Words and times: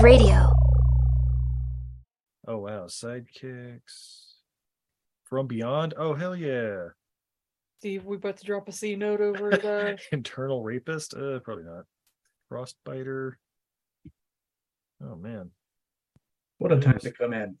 Wave 0.00 0.18
Radio. 0.18 0.50
Oh 2.48 2.56
wow, 2.56 2.86
sidekicks 2.86 4.32
from 5.24 5.46
beyond. 5.46 5.92
Oh 5.98 6.14
hell 6.14 6.34
yeah, 6.34 6.88
Steve, 7.78 8.06
we 8.06 8.16
about 8.16 8.38
to 8.38 8.44
drop 8.46 8.66
a 8.68 8.72
C 8.72 8.96
note 8.96 9.20
over 9.20 9.50
the. 9.50 9.98
internal 10.10 10.62
rapist. 10.62 11.12
Uh, 11.14 11.40
probably 11.40 11.64
not. 11.64 11.84
Frostbiter. 12.50 13.32
Oh 15.04 15.16
man. 15.16 15.50
What 16.58 16.72
a 16.72 16.80
time 16.80 16.98
to 17.00 17.10
come 17.10 17.34
in. 17.34 17.56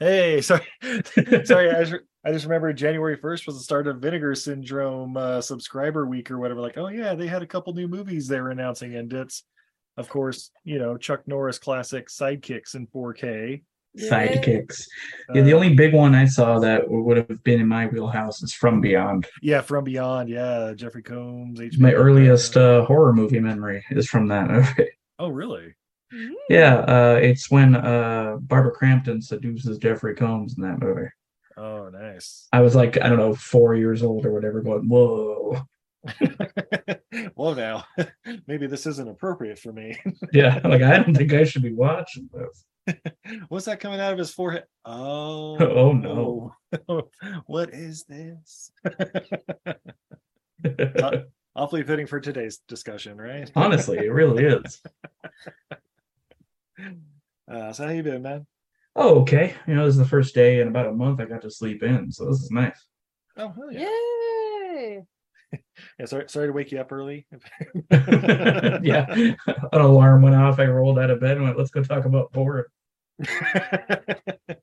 Hey, 0.00 0.40
sorry, 0.42 0.66
sorry. 1.44 1.70
I 1.70 1.84
just, 1.84 2.02
I 2.24 2.32
just 2.32 2.46
remember 2.46 2.72
January 2.72 3.16
first 3.16 3.46
was 3.46 3.56
the 3.56 3.62
start 3.64 3.86
of 3.86 4.00
Vinegar 4.00 4.34
Syndrome 4.34 5.16
uh, 5.16 5.40
subscriber 5.40 6.04
week 6.04 6.32
or 6.32 6.38
whatever. 6.38 6.60
Like, 6.60 6.78
oh 6.78 6.88
yeah, 6.88 7.14
they 7.14 7.28
had 7.28 7.42
a 7.42 7.46
couple 7.46 7.72
new 7.74 7.86
movies 7.86 8.26
they 8.26 8.40
were 8.40 8.50
announcing, 8.50 8.96
and 8.96 9.12
it's, 9.12 9.44
of 9.96 10.08
course, 10.08 10.50
you 10.64 10.78
know 10.78 10.96
Chuck 10.96 11.26
Norris 11.26 11.58
classic 11.58 12.08
Sidekicks 12.08 12.74
in 12.74 12.86
4K. 12.86 13.62
Sidekicks. 13.98 14.86
Yeah, 15.34 15.42
the 15.42 15.52
Uh, 15.52 15.56
only 15.56 15.74
big 15.74 15.92
one 15.92 16.14
I 16.14 16.24
saw 16.24 16.58
that 16.60 16.84
would 16.88 17.18
have 17.18 17.44
been 17.44 17.60
in 17.60 17.68
my 17.68 17.86
wheelhouse 17.88 18.42
is 18.42 18.54
From 18.54 18.80
Beyond. 18.80 19.26
Yeah, 19.42 19.60
From 19.60 19.84
Beyond. 19.84 20.30
Yeah, 20.30 20.72
Jeffrey 20.74 21.02
Combs. 21.02 21.60
H.P. 21.60 21.78
My 21.78 21.92
earliest 21.92 22.56
uh, 22.56 22.86
horror 22.86 23.12
movie 23.12 23.38
memory 23.40 23.84
is 23.90 24.08
from 24.08 24.28
that 24.28 24.48
movie. 24.50 24.88
Oh 25.18 25.28
really? 25.28 25.74
yeah, 26.48 26.76
uh, 26.78 27.18
it's 27.22 27.48
when 27.50 27.76
uh, 27.76 28.36
Barbara 28.40 28.72
Crampton 28.72 29.22
seduces 29.22 29.78
Jeffrey 29.78 30.14
Combs 30.16 30.56
in 30.56 30.62
that 30.64 30.80
movie. 30.80 31.08
Oh 31.56 31.90
nice. 31.90 32.48
I 32.52 32.60
was 32.62 32.74
like, 32.74 33.00
I 33.00 33.08
don't 33.08 33.18
know, 33.18 33.34
four 33.34 33.74
years 33.76 34.02
old 34.02 34.26
or 34.26 34.32
whatever, 34.32 34.62
going, 34.62 34.88
whoa. 34.88 35.62
well 37.36 37.54
now, 37.54 37.84
maybe 38.46 38.66
this 38.66 38.86
isn't 38.86 39.08
appropriate 39.08 39.58
for 39.58 39.72
me. 39.72 39.96
Yeah, 40.32 40.60
like 40.64 40.82
I 40.82 40.98
don't 40.98 41.14
think 41.14 41.32
I 41.32 41.44
should 41.44 41.62
be 41.62 41.72
watching 41.72 42.28
this. 42.32 42.64
What's 43.48 43.66
that 43.66 43.80
coming 43.80 44.00
out 44.00 44.12
of 44.12 44.18
his 44.18 44.32
forehead? 44.32 44.64
Oh, 44.84 45.56
Oh, 45.58 45.92
no. 45.92 46.54
no. 46.88 47.08
what 47.46 47.72
is 47.72 48.04
this? 48.04 48.72
Aw- 50.64 51.22
Awfully 51.54 51.82
fitting 51.82 52.06
for 52.06 52.18
today's 52.18 52.58
discussion, 52.66 53.18
right? 53.18 53.50
Honestly, 53.54 53.98
it 53.98 54.10
really 54.12 54.44
is. 54.44 54.80
Uh, 57.50 57.72
so 57.72 57.84
how 57.84 57.90
you 57.90 58.02
been, 58.02 58.22
man? 58.22 58.46
Oh, 58.96 59.20
okay. 59.20 59.54
You 59.66 59.74
know, 59.74 59.84
this 59.84 59.92
is 59.94 59.98
the 59.98 60.04
first 60.06 60.34
day 60.34 60.60
in 60.60 60.68
about 60.68 60.86
a 60.86 60.92
month 60.92 61.20
I 61.20 61.26
got 61.26 61.42
to 61.42 61.50
sleep 61.50 61.82
in, 61.82 62.10
so 62.10 62.24
this 62.26 62.40
is 62.42 62.50
nice. 62.50 62.86
Oh, 63.36 63.48
hell 63.50 63.70
yeah. 63.72 63.80
Yay! 63.80 65.02
yeah 65.98 66.06
sorry, 66.06 66.24
sorry 66.28 66.46
to 66.48 66.52
wake 66.52 66.72
you 66.72 66.80
up 66.80 66.92
early. 66.92 67.26
yeah, 67.90 69.06
an 69.12 69.36
alarm 69.72 70.22
went 70.22 70.36
off. 70.36 70.58
I 70.58 70.66
rolled 70.66 70.98
out 70.98 71.10
of 71.10 71.20
bed 71.20 71.36
and 71.36 71.44
went, 71.44 71.58
"Let's 71.58 71.70
go 71.70 71.82
talk 71.82 72.04
about 72.04 72.32
board." 72.32 72.66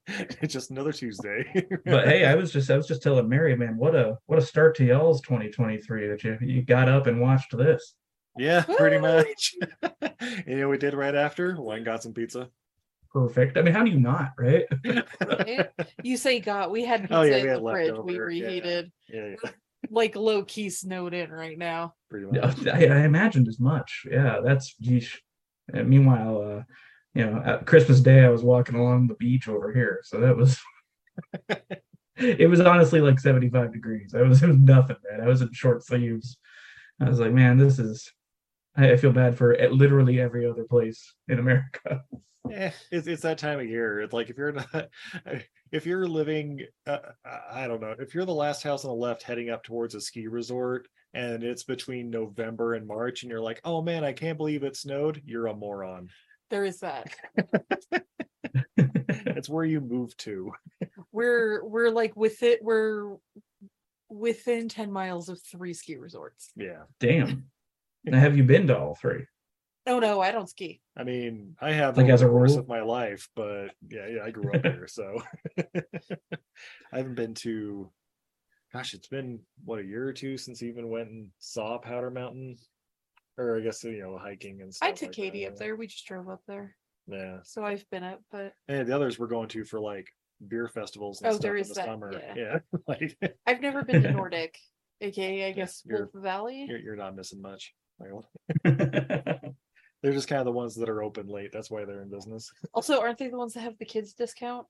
it's 0.08 0.54
just 0.54 0.72
another 0.72 0.92
Tuesday. 0.92 1.46
But 1.86 2.08
hey, 2.08 2.26
I 2.26 2.36
was 2.36 2.52
just 2.52 2.70
I 2.70 2.78
was 2.78 2.88
just 2.88 3.02
telling 3.02 3.30
Mary, 3.30 3.56
man, 3.56 3.78
what 3.78 3.96
a 3.96 4.18
what 4.26 4.40
a 4.40 4.42
start 4.42 4.76
to 4.78 4.86
y'all's 4.86 5.22
2023 5.22 6.08
that 6.08 6.24
you 6.24 6.38
you 6.42 6.62
got 6.62 6.90
up 6.90 7.08
and 7.08 7.22
watched 7.22 7.56
this. 7.58 7.94
yeah, 8.38 8.64
pretty 8.64 8.98
much. 8.98 9.56
you 10.48 10.58
know, 10.58 10.70
we 10.70 10.78
did 10.78 10.94
right 10.94 11.16
after 11.16 11.62
went 11.62 11.78
and 11.78 11.86
got 11.86 12.04
some 12.04 12.14
pizza. 12.14 12.50
Perfect. 13.12 13.58
I 13.58 13.64
mean, 13.64 13.74
how 13.74 13.84
do 13.84 13.90
you 13.90 14.00
not, 14.00 14.34
right? 14.38 14.66
Right? 14.86 15.68
You 16.04 16.16
say 16.16 16.40
got. 16.40 16.70
We 16.70 16.86
had 16.86 17.02
pizza 17.02 17.16
Oh, 17.16 17.22
yeah, 17.24 17.38
in 17.38 17.44
we 17.44 17.50
had 17.50 17.58
the 17.60 17.72
fridge. 17.72 17.92
We 17.92 17.98
leftover, 17.98 18.30
yeah. 18.30 18.46
reheated. 18.46 18.92
Yeah, 19.08 19.36
yeah, 19.44 19.50
Like 19.90 20.16
low 20.16 20.44
key 20.44 20.70
snowed 20.70 21.14
in 21.14 21.32
right 21.32 21.58
now. 21.58 21.96
pretty 22.10 22.26
much. 22.26 22.68
I, 22.68 22.86
I 22.86 23.06
imagined 23.06 23.48
as 23.48 23.60
much. 23.60 24.06
Yeah, 24.10 24.40
that's 24.44 24.76
geesh. 24.84 25.16
And 25.74 25.88
meanwhile, 25.88 26.42
uh, 26.42 26.64
you 27.14 27.26
know, 27.26 27.42
at 27.44 27.66
Christmas 27.66 28.02
Day, 28.02 28.24
I 28.24 28.30
was 28.30 28.44
walking 28.44 28.76
along 28.76 29.08
the 29.08 29.16
beach 29.16 29.48
over 29.48 29.74
here, 29.74 30.02
so 30.04 30.20
that 30.20 30.36
was. 30.36 30.60
it 32.18 32.50
was 32.50 32.60
honestly 32.60 33.02
like 33.02 33.20
75 33.20 33.74
degrees. 33.74 34.14
I 34.14 34.22
was 34.22 34.44
it 34.44 34.48
was 34.48 34.58
nothing, 34.58 34.98
man. 35.10 35.22
I 35.22 35.28
was 35.28 35.42
in 35.42 35.52
short 35.54 35.84
sleeves. 35.86 36.38
I 37.00 37.10
was 37.10 37.20
like, 37.20 37.32
man, 37.32 37.58
this 37.58 37.80
is. 37.80 38.12
I, 38.76 38.92
I 38.92 38.98
feel 38.98 39.12
bad 39.12 39.38
for 39.38 39.54
it, 39.54 39.72
literally 39.72 40.20
every 40.20 40.46
other 40.46 40.64
place 40.64 41.14
in 41.28 41.40
America. 41.40 42.02
Yeah, 42.48 42.72
it's 42.92 43.08
it's 43.08 43.24
that 43.24 43.38
time 43.38 43.60
of 43.60 43.68
year. 43.68 44.02
It's 44.02 44.14
like 44.14 44.30
if 44.30 44.38
you're 44.38 44.54
not, 44.54 44.90
if 45.72 45.86
you're 45.86 46.08
living, 46.08 46.66
uh, 46.88 47.00
I 47.52 47.68
don't 47.68 47.82
know, 47.82 47.96
if 48.00 48.14
you're 48.14 48.26
the 48.26 48.34
last 48.34 48.64
house 48.64 48.86
on 48.86 48.90
the 48.90 48.96
left 48.96 49.24
heading 49.24 49.50
up 49.50 49.64
towards 49.64 49.96
a 49.96 50.02
ski 50.02 50.28
resort, 50.28 50.88
and 51.14 51.44
it's 51.44 51.64
between 51.64 52.10
November 52.10 52.76
and 52.76 52.88
March, 52.88 53.24
and 53.24 53.30
you're 53.30 53.42
like, 53.42 53.60
oh 53.66 53.82
man, 53.82 54.04
I 54.04 54.14
can't 54.14 54.38
believe 54.38 54.64
it 54.64 54.78
snowed. 54.78 55.22
You're 55.26 55.48
a 55.48 55.56
moron. 55.56 56.10
There 56.50 56.66
is 56.66 56.80
that. 56.80 57.16
It's 59.40 59.48
where 59.48 59.64
you 59.64 59.80
move 59.80 60.16
to. 60.18 60.52
We're 61.14 61.64
we're 61.64 61.92
like 61.92 62.16
with 62.18 62.44
it. 62.44 62.60
We're 62.62 63.16
within 64.10 64.68
ten 64.68 64.92
miles 64.92 65.30
of 65.30 65.42
three 65.42 65.74
ski 65.74 65.96
resorts. 65.96 66.52
Yeah, 66.56 66.84
Damn. 67.00 67.46
Now, 68.06 68.20
have 68.20 68.38
you 68.38 68.46
been 68.46 68.68
to 68.68 68.78
all 68.80 68.96
three? 68.96 69.26
Oh 69.90 70.00
no, 70.00 70.22
I 70.22 70.32
don't 70.32 70.48
ski. 70.50 70.82
I 70.98 71.04
mean, 71.04 71.56
I 71.60 71.72
have 71.72 71.98
Like, 71.98 72.06
over 72.06 72.14
as 72.14 72.20
the 72.22 72.28
a 72.28 72.30
course 72.30 72.52
rule? 72.52 72.60
of 72.60 72.68
my 72.68 72.82
life, 72.82 73.28
but 73.36 73.70
yeah, 73.90 74.08
yeah, 74.08 74.24
I 74.24 74.32
grew 74.32 74.54
up 74.54 74.62
here, 74.64 74.88
so 74.88 75.22
I 75.58 76.98
haven't 76.98 77.16
been 77.16 77.34
to. 77.36 77.90
Gosh, 78.72 78.94
it's 78.94 79.08
been 79.08 79.40
what 79.66 79.80
a 79.80 79.84
year 79.84 80.08
or 80.08 80.14
two 80.14 80.38
since 80.38 80.62
I 80.62 80.68
even 80.68 80.90
went 80.90 81.10
and 81.10 81.30
saw 81.40 81.80
Powder 81.80 82.12
Mountain, 82.12 82.58
or 83.38 83.58
I 83.58 83.62
guess 83.62 83.84
you 83.84 84.00
know 84.02 84.18
hiking 84.18 84.62
and 84.62 84.74
stuff. 84.74 84.88
I 84.90 84.92
took 84.92 85.08
like 85.08 85.16
Katie 85.16 85.46
that, 85.46 85.54
up 85.54 85.58
there. 85.58 85.76
We 85.76 85.88
just 85.88 86.06
drove 86.06 86.30
up 86.30 86.42
there, 86.48 86.76
Yeah, 87.08 87.40
so 87.44 87.64
I've 87.66 87.84
been 87.90 88.04
up. 88.04 88.22
But 88.32 88.54
and 88.68 88.88
the 88.88 88.96
others 88.96 89.18
we're 89.18 89.26
going 89.28 89.48
to 89.50 89.66
for 89.66 89.80
like 89.80 90.08
beer 90.48 90.68
festivals 90.68 91.20
and 91.22 91.30
Oh, 91.30 91.34
stuff 91.34 91.42
there 91.42 91.56
in 91.56 91.62
is 91.62 91.70
the 91.70 91.74
that, 91.76 91.86
summer. 91.86 92.12
yeah. 92.14 92.34
Yeah, 92.36 92.60
like 92.88 93.18
I've 93.48 93.60
never 93.62 93.84
been 93.84 94.04
to 94.04 94.12
Nordic, 94.12 94.56
aka 95.02 95.48
I 95.48 95.52
guess 95.52 95.82
you're- 95.86 96.02
Wolf 96.14 96.24
Valley. 96.24 96.66
you're, 96.70 96.80
you're 96.80 96.96
not 96.96 97.16
missing 97.16 97.42
much. 97.42 97.74
Like, 98.00 98.14
They're 100.02 100.14
just 100.14 100.28
kind 100.28 100.40
of 100.40 100.46
the 100.46 100.52
ones 100.52 100.76
that 100.76 100.90
are 100.90 101.04
open 101.04 101.28
late. 101.28 101.52
That's 101.52 101.70
why 101.70 101.86
they're 101.86 102.02
in 102.02 102.10
business. 102.10 102.52
Also, 102.74 103.02
aren't 103.02 103.18
they 103.18 103.28
the 103.28 103.38
ones 103.38 103.54
that 103.54 103.62
have 103.62 103.78
the 103.78 103.86
kids 103.86 104.14
discount? 104.14 104.66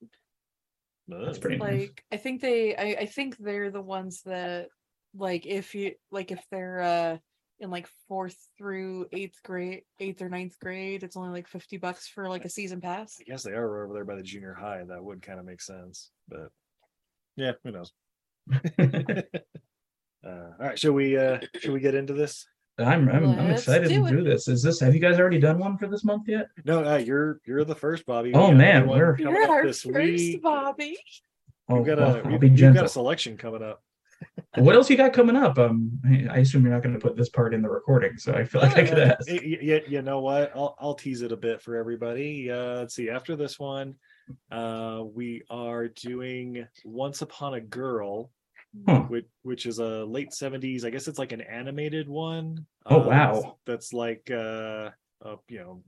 That's 1.07 1.37
pretty 1.37 1.57
nice. 1.57 1.79
Like, 1.79 2.03
I 2.11 2.17
think 2.17 2.41
they, 2.41 2.75
I, 2.75 3.01
I 3.01 3.05
think 3.05 3.37
they're 3.37 3.71
the 3.71 3.81
ones 3.81 4.21
that, 4.23 4.67
like, 5.15 5.45
if 5.45 5.73
you, 5.75 5.93
like, 6.11 6.31
if 6.31 6.43
they're 6.51 6.81
uh 6.81 7.17
in 7.59 7.69
like 7.69 7.87
fourth 8.07 8.37
through 8.57 9.07
eighth 9.11 9.41
grade, 9.43 9.83
eighth 9.99 10.21
or 10.21 10.29
ninth 10.29 10.57
grade, 10.59 11.03
it's 11.03 11.17
only 11.17 11.29
like 11.29 11.47
fifty 11.47 11.77
bucks 11.77 12.07
for 12.07 12.29
like 12.29 12.45
a 12.45 12.49
season 12.49 12.81
pass. 12.81 13.17
I 13.19 13.29
guess 13.29 13.43
they 13.43 13.51
are 13.51 13.83
over 13.83 13.93
there 13.93 14.05
by 14.05 14.15
the 14.15 14.23
junior 14.23 14.53
high. 14.53 14.83
That 14.87 15.03
would 15.03 15.21
kind 15.21 15.39
of 15.39 15.45
make 15.45 15.61
sense, 15.61 16.11
but 16.27 16.49
yeah, 17.35 17.53
who 17.63 17.71
knows? 17.71 17.91
uh, 18.79 19.21
all 20.23 20.55
right, 20.59 20.79
should 20.79 20.93
we 20.93 21.17
uh 21.17 21.39
should 21.59 21.73
we 21.73 21.79
get 21.79 21.95
into 21.95 22.13
this? 22.13 22.47
I'm 22.79 23.09
I'm, 23.09 23.25
I'm 23.39 23.51
excited 23.51 23.89
do 23.89 24.01
to 24.01 24.05
it. 24.07 24.11
do 24.11 24.23
this. 24.23 24.47
Is 24.47 24.61
this 24.63 24.79
have 24.79 24.93
you 24.93 24.99
guys 25.01 25.19
already 25.19 25.39
done 25.39 25.59
one 25.59 25.77
for 25.77 25.87
this 25.87 26.03
month 26.03 26.27
yet? 26.27 26.47
No, 26.65 26.83
uh, 26.83 26.97
you're 26.97 27.39
you're 27.45 27.63
the 27.63 27.75
first, 27.75 28.05
Bobby. 28.05 28.31
Oh, 28.33 28.47
got 28.47 28.55
man, 28.57 28.87
we're- 28.87 29.15
coming 29.17 29.33
You're 29.33 29.43
up 29.43 29.49
our 29.49 29.65
this 29.65 29.81
first, 29.83 29.95
week. 29.95 30.41
Bobby. 30.41 30.97
Oh, 31.69 31.75
We've 31.77 31.85
got 31.85 31.97
well, 31.99 32.15
a 32.15 32.19
I'll 32.21 32.37
we've, 32.39 32.41
we've 32.41 32.73
got 32.73 32.85
a 32.85 32.89
selection 32.89 33.37
coming 33.37 33.61
up. 33.63 33.83
What 34.55 34.75
else 34.75 34.89
you 34.89 34.97
got 34.97 35.13
coming 35.13 35.35
up? 35.35 35.57
Um, 35.59 35.91
I 36.29 36.39
assume 36.39 36.63
you're 36.63 36.73
not 36.73 36.81
going 36.83 36.93
to 36.95 36.99
put 36.99 37.15
this 37.15 37.29
part 37.29 37.53
in 37.53 37.61
the 37.61 37.69
recording, 37.69 38.17
so 38.17 38.33
I 38.33 38.43
feel 38.43 38.59
like 38.61 38.75
I 38.75 38.85
could 38.85 38.99
ask. 38.99 39.29
y- 39.29 39.39
y- 39.41 39.57
y- 39.61 39.83
you 39.87 40.01
know 40.01 40.19
what? 40.19 40.51
I'll 40.55 40.75
I'll 40.79 40.95
tease 40.95 41.21
it 41.21 41.31
a 41.31 41.37
bit 41.37 41.61
for 41.61 41.75
everybody. 41.77 42.49
Uh, 42.51 42.79
let's 42.79 42.95
see. 42.95 43.09
After 43.09 43.35
this 43.37 43.59
one, 43.59 43.95
uh, 44.51 45.03
we 45.13 45.43
are 45.49 45.87
doing 45.89 46.67
Once 46.83 47.21
Upon 47.21 47.53
a 47.53 47.61
Girl, 47.61 48.31
Huh. 48.87 49.01
which 49.07 49.25
which 49.41 49.65
is 49.65 49.79
a 49.79 50.05
late 50.05 50.31
seventies. 50.33 50.85
I 50.85 50.91
guess 50.91 51.07
it's 51.07 51.17
like 51.19 51.31
an 51.31 51.41
animated 51.41 52.07
one. 52.07 52.65
Oh, 52.85 53.01
uh, 53.01 53.07
wow. 53.07 53.57
That's 53.65 53.93
like 53.93 54.29
uh, 54.31 54.91
uh 55.25 55.35
you 55.47 55.59
know, 55.59 55.83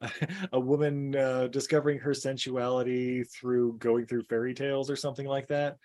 a 0.52 0.58
woman 0.60 1.14
uh, 1.14 1.48
discovering 1.48 1.98
her 1.98 2.14
sensuality 2.14 3.24
through 3.24 3.76
going 3.78 4.06
through 4.06 4.22
fairy 4.22 4.54
tales 4.54 4.90
or 4.90 4.96
something 4.96 5.26
like 5.26 5.48
that 5.48 5.76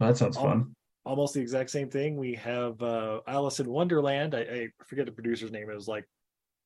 Well, 0.00 0.10
that 0.10 0.16
sounds 0.16 0.36
fun. 0.36 0.74
almost 1.04 1.34
the 1.34 1.40
exact 1.40 1.70
same 1.70 1.90
thing. 1.90 2.16
We 2.16 2.34
have 2.36 2.80
uh, 2.82 3.20
Alice 3.26 3.60
in 3.60 3.68
Wonderland. 3.68 4.34
I, 4.34 4.40
I 4.40 4.68
forget 4.86 5.04
the 5.06 5.12
producer's 5.12 5.52
name. 5.52 5.68
It 5.70 5.74
was 5.74 5.88
like 5.88 6.08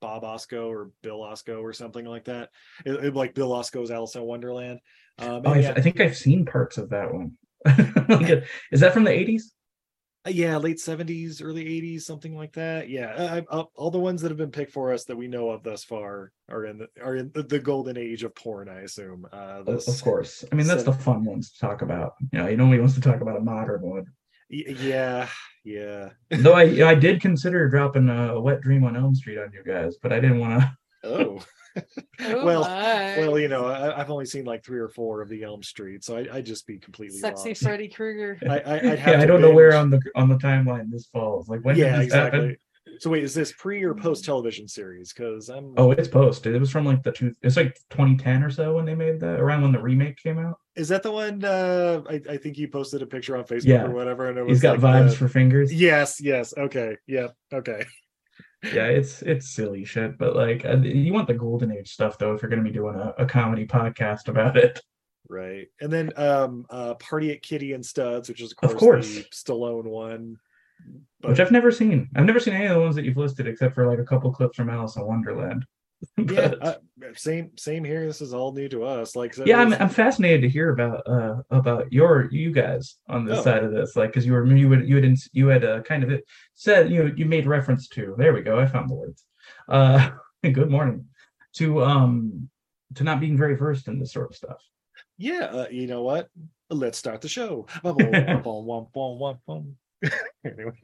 Bob 0.01 0.23
Osco 0.23 0.69
or 0.69 0.91
Bill 1.03 1.19
Osco 1.19 1.61
or 1.61 1.73
something 1.73 2.05
like 2.05 2.27
that. 2.27 2.51
It, 2.87 2.93
it- 3.07 3.15
like 3.17 3.35
Bill 3.35 3.51
Osco's 3.51 3.91
Alice 3.91 4.15
in 4.15 4.23
Wonderland. 4.23 4.79
Um, 5.19 5.43
Oh, 5.45 5.55
yeah, 5.55 5.73
I 5.77 5.81
think 5.81 6.01
I've 6.01 6.17
seen 6.17 6.47
parts 6.47 6.79
of 6.79 6.91
that 6.91 7.13
one. 7.13 7.33
Is 8.73 8.81
that 8.81 8.93
from 8.95 9.05
the 9.05 9.11
80s? 9.11 9.43
uh, 10.27 10.31
yeah, 10.31 10.57
late 10.57 10.81
seventies, 10.81 11.41
early 11.41 11.63
eighties, 11.63 12.05
something 12.05 12.37
like 12.37 12.53
that. 12.55 12.89
Yeah, 12.89 13.43
I, 13.51 13.57
I, 13.57 13.61
all 13.77 13.91
the 13.91 13.99
ones 14.01 14.21
that 14.23 14.31
have 14.31 14.37
been 14.39 14.51
picked 14.51 14.73
for 14.73 14.93
us 14.93 15.05
that 15.05 15.17
we 15.17 15.29
know 15.29 15.51
of 15.51 15.63
thus 15.63 15.85
far 15.85 16.33
are 16.49 16.65
in 16.67 16.79
the 16.79 16.89
are 17.03 17.15
in 17.17 17.31
the, 17.35 17.45
the 17.45 17.59
golden 17.61 17.97
age 17.97 18.25
of 18.25 18.35
porn. 18.35 18.69
I 18.69 18.81
assume. 18.81 19.27
Uh, 19.33 19.63
Of, 19.67 19.87
of 19.87 20.03
course. 20.03 20.45
I 20.51 20.57
mean, 20.57 20.67
that's 20.67 20.83
the 20.83 20.93
fun 20.93 21.25
ones 21.25 21.53
to 21.53 21.59
talk 21.61 21.83
about. 21.83 22.15
You 22.33 22.41
know, 22.41 22.55
nobody 22.57 22.81
wants 22.81 22.95
to 22.97 23.01
talk 23.01 23.21
about 23.21 23.37
a 23.37 23.41
modern 23.41 23.83
one. 23.83 24.07
y- 24.51 24.65
yeah, 24.81 25.29
yeah. 25.65 26.11
Though 26.31 26.55
I 26.55 26.63
I 26.91 26.95
did 26.97 27.21
consider 27.21 27.69
dropping 27.69 28.09
a 28.09 28.41
wet 28.41 28.61
dream 28.61 28.83
on 28.85 28.97
Elm 28.97 29.15
Street 29.15 29.39
on 29.39 29.53
you 29.53 29.63
guys, 29.65 29.97
but 30.03 30.13
I 30.13 30.19
didn't 30.21 30.41
want 30.41 30.61
to. 30.61 30.77
Oh, 31.05 31.41
Oh 32.21 32.45
Well- 32.45 32.63
my. 32.63 33.19
well, 33.19 33.39
you 33.39 33.49
know, 33.49 33.67
I, 33.67 34.01
I've 34.01 34.11
only 34.11 34.27
seen 34.27 34.45
like 34.45 34.65
three 34.65 34.81
or 34.81 34.89
four 34.89 35.21
of 35.23 35.29
the 35.29 35.43
Elm 35.45 35.63
Street, 35.63 36.03
so 36.05 36.17
I, 36.17 36.27
I'd 36.37 36.47
just 36.47 36.67
be 36.67 36.79
completely 36.79 37.19
Sexy 37.19 37.51
lost. 37.51 37.63
Freddy 37.63 37.89
Krueger. 37.89 38.39
I, 38.49 38.59
I, 38.59 38.75
I'd 38.93 38.99
have 38.99 39.15
Yeah, 39.15 39.21
I 39.23 39.27
don't 39.27 39.41
know 39.41 39.53
where 39.53 39.75
on 39.77 39.91
the 39.91 40.01
on 40.17 40.29
the 40.29 40.37
timeline 40.37 40.91
this 40.91 41.07
falls. 41.07 41.49
Like 41.49 41.61
when 41.63 41.77
yeah, 41.77 41.91
did 41.93 41.99
this 42.01 42.05
exactly. 42.07 42.41
happen? 42.41 42.57
So 43.01 43.11
wait, 43.11 43.23
is 43.23 43.33
this 43.35 43.53
pre 43.53 43.85
or 43.85 43.95
post 43.95 44.25
television 44.25 44.67
series? 44.67 45.13
Because 45.13 45.51
I'm 45.51 45.73
Oh, 45.77 45.93
it's 45.93 46.09
post. 46.09 46.47
It 46.47 46.59
was 46.59 46.71
from 46.71 46.85
like 46.85 47.03
the 47.05 47.13
two. 47.13 47.33
It's 47.43 47.57
like 47.57 47.75
2010 47.91 48.43
or 48.43 48.51
so 48.51 48.75
when 48.75 48.85
they 48.87 48.95
made 48.97 49.21
that. 49.21 49.39
Around 49.39 49.63
when 49.63 49.73
the 49.73 49.81
remake 49.81 50.17
came 50.17 50.39
out. 50.39 50.59
is 50.75 50.89
that 50.89 51.05
the 51.05 51.13
one? 51.13 51.45
Uh, 51.45 52.03
I, 52.11 52.21
I 52.31 52.37
think 52.39 52.59
you 52.59 52.67
posted 52.67 53.03
a 53.03 53.07
picture 53.07 53.37
on 53.37 53.45
Facebook 53.45 53.67
Yeah. 53.67 53.85
or 53.85 53.91
whatever, 53.91 54.29
and 54.31 54.39
it 54.39 54.43
was 54.43 54.57
He's 54.57 54.63
got 54.63 54.81
like 54.81 54.95
vibes 55.05 55.11
the- 55.11 55.17
for 55.17 55.29
fingers. 55.29 55.73
Yes, 55.73 56.21
yes. 56.21 56.53
Okay. 56.59 56.97
Yeah. 57.07 57.29
Okay. 57.53 57.85
yeah, 58.65 58.87
it's 58.87 59.23
it's 59.23 59.49
silly 59.49 59.85
shit, 59.85 60.19
but 60.19 60.35
like 60.35 60.65
uh, 60.65 60.79
you 60.79 61.13
want 61.13 61.29
the 61.29 61.35
golden 61.35 61.73
age 61.73 61.93
stuff 61.93 62.19
though 62.19 62.35
if 62.35 62.43
you're 62.43 62.51
gonna 62.51 62.63
be 62.63 62.71
doing 62.71 62.97
a, 62.97 63.15
a 63.19 63.27
comedy 63.27 63.67
podcast 63.67 64.29
about 64.29 64.57
it. 64.57 64.81
Right. 65.29 65.69
And 65.81 65.93
then 65.93 66.13
um 66.17 66.67
uh 66.71 66.95
Party 66.95 67.33
at 67.33 67.43
Kitty 67.43 67.73
and 67.75 67.85
Studs, 67.85 68.29
which 68.29 68.41
is 68.41 68.55
of 68.63 68.73
Of 68.73 68.77
course, 68.77 69.09
the 69.09 69.23
course. 69.23 69.29
Stallone 69.45 69.85
one. 69.85 70.37
Which 71.23 71.41
I've 71.41 71.51
never 71.51 71.71
seen. 71.71 72.09
I've 72.17 72.25
never 72.25 72.41
seen 72.41 72.55
any 72.55 72.67
of 72.67 72.75
the 72.75 72.81
ones 72.81 72.95
that 72.97 73.05
you've 73.05 73.17
listed 73.17 73.47
except 73.47 73.75
for 73.75 73.87
like 73.89 73.99
a 73.99 74.05
couple 74.05 74.33
clips 74.33 74.57
from 74.57 74.71
Alice 74.71 74.97
in 74.97 75.05
Wonderland. 75.05 75.65
Yeah, 76.17 76.53
uh, 76.61 76.75
same 77.15 77.51
same 77.57 77.85
here. 77.85 78.07
This 78.07 78.21
is 78.21 78.33
all 78.35 78.53
new 78.53 78.69
to 78.69 78.85
us. 78.85 79.17
Like 79.17 79.35
so 79.35 79.45
yeah, 79.45 79.61
I'm 79.61 79.73
I'm 79.75 79.89
fascinated 79.89 80.43
to 80.43 80.49
hear 80.49 80.71
about 80.71 81.07
uh 81.07 81.37
about 81.51 81.93
your 81.93 82.29
you 82.31 82.53
guys 82.53 82.97
on 83.09 83.25
this 83.25 83.39
Oh. 83.39 83.43
side 83.43 83.65
of 83.65 83.73
this, 83.73 83.97
like 83.97 84.11
because 84.11 84.27
you 84.27 84.33
were 84.33 84.47
you 84.47 84.69
would 84.69 84.89
you 84.89 84.97
had 85.03 85.17
you 85.33 85.49
had 85.49 85.65
uh, 85.65 85.83
kind 85.83 86.05
of 86.05 86.21
said 86.55 86.91
you 86.91 87.13
you 87.17 87.27
made 87.27 87.47
reference 87.47 87.89
to 87.89 88.15
there 88.19 88.33
we 88.33 88.43
go 88.43 88.59
I 88.61 88.67
found 88.67 88.91
the 88.91 88.95
words. 88.95 89.25
Uh, 89.69 90.11
good 90.43 90.71
morning 90.71 91.07
to 91.55 91.83
um 91.83 92.49
to 92.95 93.05
not 93.05 93.21
being 93.21 93.37
very 93.37 93.55
versed 93.57 93.89
in 93.89 93.99
this 93.99 94.13
sort 94.13 94.31
of 94.31 94.37
stuff. 94.37 94.63
yeah, 95.19 95.45
uh, 95.47 95.67
you 95.71 95.87
know 95.87 96.03
what? 96.03 96.29
Let's 96.71 96.99
start 96.99 97.21
the 97.23 97.29
show. 97.29 97.67
anyway. 100.45 100.81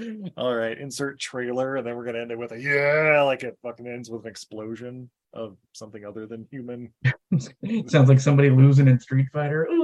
All 0.36 0.54
right, 0.54 0.78
insert 0.78 1.18
trailer, 1.18 1.76
and 1.76 1.86
then 1.86 1.96
we're 1.96 2.04
gonna 2.04 2.20
end 2.20 2.30
it 2.30 2.38
with 2.38 2.52
a 2.52 2.60
yeah, 2.60 3.22
like 3.22 3.42
it 3.42 3.58
fucking 3.62 3.86
ends 3.86 4.10
with 4.10 4.24
an 4.24 4.30
explosion 4.30 5.10
of 5.32 5.56
something 5.72 6.04
other 6.04 6.26
than 6.26 6.46
human. 6.50 6.92
Sounds 7.88 8.08
like 8.08 8.20
somebody 8.20 8.50
losing 8.50 8.88
in 8.88 8.98
Street 8.98 9.28
Fighter, 9.32 9.64
and 9.70 9.76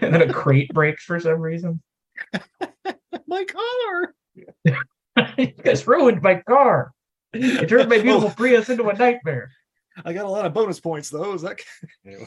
then 0.00 0.22
a 0.22 0.32
crate 0.32 0.68
breaks 0.72 1.04
for 1.04 1.20
some 1.20 1.40
reason. 1.40 1.80
My 3.26 3.44
car. 3.44 4.14
you 5.38 5.46
guys 5.62 5.86
ruined 5.86 6.22
my 6.22 6.40
car. 6.42 6.92
It 7.32 7.68
turned 7.68 7.88
my 7.88 7.98
beautiful 7.98 8.30
Prius 8.30 8.68
into 8.68 8.88
a 8.88 8.94
nightmare. 8.94 9.50
I 10.04 10.12
got 10.12 10.24
a 10.24 10.30
lot 10.30 10.46
of 10.46 10.54
bonus 10.54 10.80
points 10.80 11.10
though. 11.10 11.34
Is 11.34 11.42
that 11.42 11.60
anyway? 12.04 12.26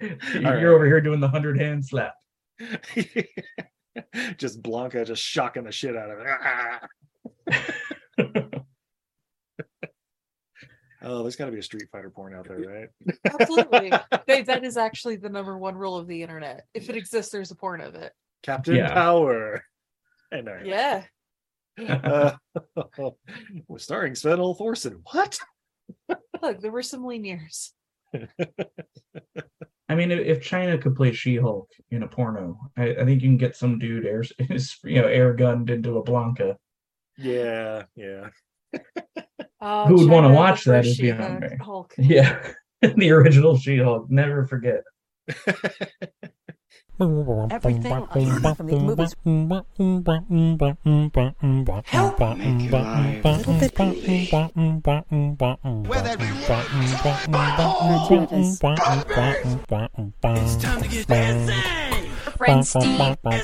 You're 0.00 0.42
right. 0.42 0.64
over 0.64 0.86
here 0.86 1.00
doing 1.00 1.20
the 1.20 1.28
hundred 1.28 1.58
hand 1.58 1.84
slap. 1.84 2.14
just 4.36 4.62
Blanka 4.62 5.06
just 5.06 5.22
shocking 5.22 5.64
the 5.64 5.72
shit 5.72 5.96
out 5.96 6.10
of 6.10 6.18
it. 7.48 8.36
Oh, 11.02 11.22
there's 11.22 11.36
got 11.36 11.46
to 11.46 11.52
be 11.52 11.58
a 11.58 11.62
Street 11.62 11.88
Fighter 11.90 12.10
porn 12.10 12.34
out 12.34 12.46
there, 12.46 12.58
right? 12.58 12.88
Absolutely. 13.40 13.90
Babe, 14.26 14.44
that 14.46 14.64
is 14.64 14.76
actually 14.76 15.16
the 15.16 15.30
number 15.30 15.56
one 15.56 15.74
rule 15.74 15.96
of 15.96 16.06
the 16.06 16.22
internet. 16.22 16.66
If 16.74 16.90
it 16.90 16.96
exists, 16.96 17.32
there's 17.32 17.50
a 17.50 17.56
porn 17.56 17.80
of 17.80 17.94
it. 17.94 18.12
Captain 18.42 18.76
Yeah. 18.76 18.92
Power. 18.92 19.64
I 20.30 20.42
know. 20.42 20.58
Yeah. 20.62 21.04
Uh, 21.78 22.32
was 23.66 23.82
starring 23.82 24.14
Sven 24.14 24.36
Thorson. 24.36 25.00
What? 25.10 25.38
Look, 26.42 26.60
there 26.60 26.70
were 26.70 26.82
some 26.82 27.06
lean 27.06 27.24
years. 27.24 27.72
I 29.90 29.94
mean, 29.96 30.10
if- 30.10 30.26
if 30.26 30.42
China 30.42 30.78
could 30.78 30.94
play 30.96 31.12
She-Hulk 31.12 31.68
in 31.90 32.02
a 32.04 32.08
porno, 32.08 32.58
I, 32.76 32.90
I 33.00 33.04
think 33.04 33.22
you 33.22 33.28
can 33.28 33.36
get 33.36 33.56
some 33.56 33.78
dude 33.78 34.06
air, 34.06 34.22
you 34.84 35.02
know, 35.02 35.08
air 35.08 35.34
gunned 35.34 35.68
into 35.70 35.98
a 35.98 36.02
Blanka. 36.04 36.56
Yeah, 37.18 37.82
yeah. 37.96 38.28
Uh, 39.60 39.86
Who 39.88 39.96
would 39.96 40.08
wanna 40.08 40.32
watch 40.32 40.64
that 40.64 40.86
She-Hulk- 40.86 41.18
beyond 41.18 41.40
me. 41.40 41.56
Hulk. 41.60 41.94
Yeah, 41.98 42.52
the 42.82 43.10
original 43.10 43.58
She-Hulk. 43.58 44.10
Never 44.10 44.46
forget. 44.46 44.82
Everything 47.00 47.92
I 47.92 48.04
learned 48.14 48.56
from 48.56 48.66
these 48.66 48.78
movies. 48.78 49.16
Help 51.84 52.20
make 52.36 52.70
your 52.70 52.82
life 52.82 53.24
a 53.24 53.28
little 53.30 53.54
bit 53.58 53.74
Whether 55.88 56.16
It's 60.36 60.56
time 60.56 60.82
to 60.82 60.88
get 60.88 61.06
dancing. 61.06 61.62
Friend 62.36 62.66
Steve. 62.66 63.16
When 63.22 63.40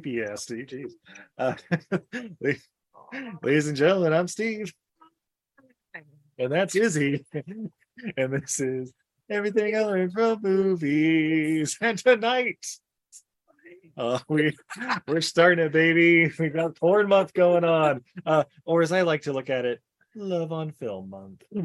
creepy 0.00 0.22
ass 0.24 0.42
Steve. 0.42 0.66
Jeez. 0.66 0.92
Uh, 1.38 1.54
ladies 3.42 3.68
and 3.68 3.76
gentlemen, 3.76 4.12
I'm 4.12 4.26
Steve. 4.26 4.72
And 6.36 6.50
that's 6.50 6.74
Izzy. 6.74 7.24
and 7.32 8.32
this 8.32 8.58
is 8.58 8.92
everything 9.30 9.76
I 9.76 9.82
learned 9.82 10.12
from 10.12 10.40
movies. 10.42 11.78
And 11.80 11.96
tonight, 11.96 12.66
uh, 13.96 14.18
we 14.28 14.56
we're 15.06 15.20
starting 15.20 15.64
it, 15.64 15.70
baby. 15.72 16.32
We 16.40 16.48
got 16.48 16.74
porn 16.76 17.08
month 17.08 17.32
going 17.32 17.62
on. 17.62 18.02
Uh, 18.26 18.42
or 18.64 18.82
as 18.82 18.90
I 18.90 19.02
like 19.02 19.22
to 19.22 19.32
look 19.32 19.48
at 19.48 19.64
it, 19.64 19.80
love 20.16 20.50
on 20.50 20.72
film 20.72 21.10
month. 21.10 21.40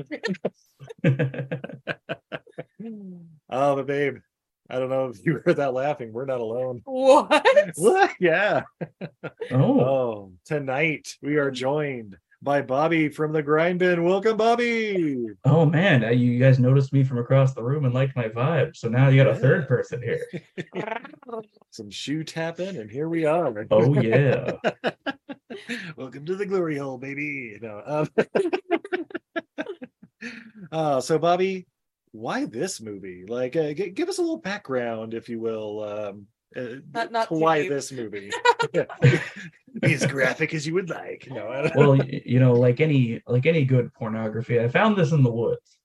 oh, 3.50 3.76
but 3.76 3.88
babe, 3.88 4.18
I 4.70 4.78
don't 4.78 4.90
know 4.90 5.08
if 5.08 5.26
you 5.26 5.42
heard 5.46 5.58
that 5.58 5.74
laughing. 5.74 6.14
We're 6.14 6.26
not 6.26 6.40
alone. 6.42 6.82
What? 6.86 7.46
What? 7.76 8.12
Yeah. 8.20 8.64
oh, 9.52 9.80
Oh, 9.80 10.32
tonight 10.46 11.16
we 11.22 11.38
are 11.38 11.52
joined 11.52 12.18
by 12.42 12.62
Bobby 12.62 13.10
from 13.10 13.34
the 13.34 13.42
Grind 13.44 13.80
Bin. 13.80 14.04
Welcome, 14.04 14.38
Bobby. 14.38 15.26
oh 15.46 15.66
man, 15.66 16.06
uh, 16.06 16.10
you 16.10 16.40
guys 16.40 16.58
noticed 16.60 16.94
me 16.94 17.04
from 17.04 17.18
across 17.18 17.54
the 17.54 17.64
room 17.64 17.86
and 17.86 17.94
liked 17.94 18.16
my 18.16 18.28
vibe. 18.30 18.76
So 18.76 18.88
now 18.90 19.10
you 19.10 19.22
got 19.24 19.32
a 19.32 19.40
third 19.40 19.68
person 19.68 20.02
here. 20.02 20.24
Some 21.72 21.90
shoe 21.90 22.24
tapping, 22.24 22.78
and 22.78 22.90
here 22.90 23.10
we 23.10 23.26
are. 23.26 23.66
Oh 23.72 24.00
yeah. 24.00 24.52
Welcome 25.98 26.26
to 26.26 26.36
the 26.36 26.46
glory 26.46 26.78
hole, 26.78 26.98
baby. 26.98 27.58
No. 27.62 27.82
Um, 27.86 28.08
uh, 30.72 31.02
so, 31.02 31.18
Bobby, 31.20 31.68
why 32.12 32.46
this 32.46 32.82
movie? 32.82 33.26
Like, 33.28 33.56
uh, 33.56 33.74
g- 33.74 33.90
give 33.90 34.10
us 34.10 34.18
a 34.18 34.22
little 34.22 34.38
background, 34.38 35.14
if 35.14 35.30
you 35.30 35.40
will. 35.40 35.84
Um, 35.84 36.28
uh, 36.56 36.80
Not- 36.94 37.12
not 37.12 37.32
why 37.32 37.62
deep. 37.62 37.70
this 37.70 37.92
movie. 37.92 38.32
Be 38.74 39.94
as 39.94 40.06
graphic 40.08 40.54
as 40.54 40.66
you 40.66 40.74
would 40.74 40.90
like. 40.90 41.28
No, 41.30 41.48
I 41.48 41.62
don't- 41.62 41.76
well, 41.76 41.96
you 42.06 42.40
know, 42.40 42.54
like 42.54 42.80
any 42.82 43.22
like 43.28 43.46
any 43.46 43.66
good 43.66 43.94
pornography, 43.94 44.60
I 44.60 44.68
found 44.68 44.98
this 44.98 45.12
in 45.12 45.22
the 45.24 45.32
woods. 45.32 45.78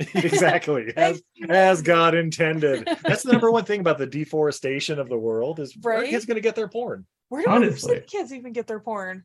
exactly 0.14 0.92
as, 0.96 1.22
as 1.50 1.82
God 1.82 2.14
intended. 2.14 2.88
That's 3.04 3.22
the 3.22 3.32
number 3.32 3.50
one 3.50 3.66
thing 3.66 3.80
about 3.80 3.98
the 3.98 4.06
deforestation 4.06 4.98
of 4.98 5.10
the 5.10 5.18
world 5.18 5.60
is 5.60 5.76
where 5.80 5.98
Right? 5.98 6.08
kids 6.08 6.24
going 6.24 6.36
to 6.36 6.40
get 6.40 6.54
their 6.56 6.68
porn. 6.68 7.04
Where 7.28 7.42
do 7.42 7.50
Honestly. 7.50 7.96
Honestly. 7.96 8.06
kids 8.18 8.32
even 8.32 8.52
get 8.54 8.66
their 8.66 8.80
porn? 8.80 9.24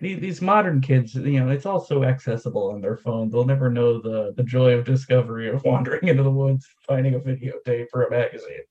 These, 0.00 0.40
modern 0.40 0.80
kids, 0.80 1.16
you 1.16 1.40
know, 1.40 1.50
it's 1.50 1.66
all 1.66 1.80
so 1.80 2.04
accessible 2.04 2.70
on 2.70 2.80
their 2.80 2.96
phone. 2.96 3.28
They'll 3.28 3.44
never 3.44 3.68
know 3.70 4.00
the 4.00 4.32
the 4.36 4.44
joy 4.44 4.72
of 4.74 4.84
discovery 4.84 5.48
of 5.48 5.64
wandering 5.64 6.06
into 6.06 6.22
the 6.22 6.30
woods, 6.30 6.68
finding 6.86 7.14
a 7.16 7.18
videotape 7.18 7.88
or 7.92 8.04
a 8.04 8.10
magazine. 8.10 8.60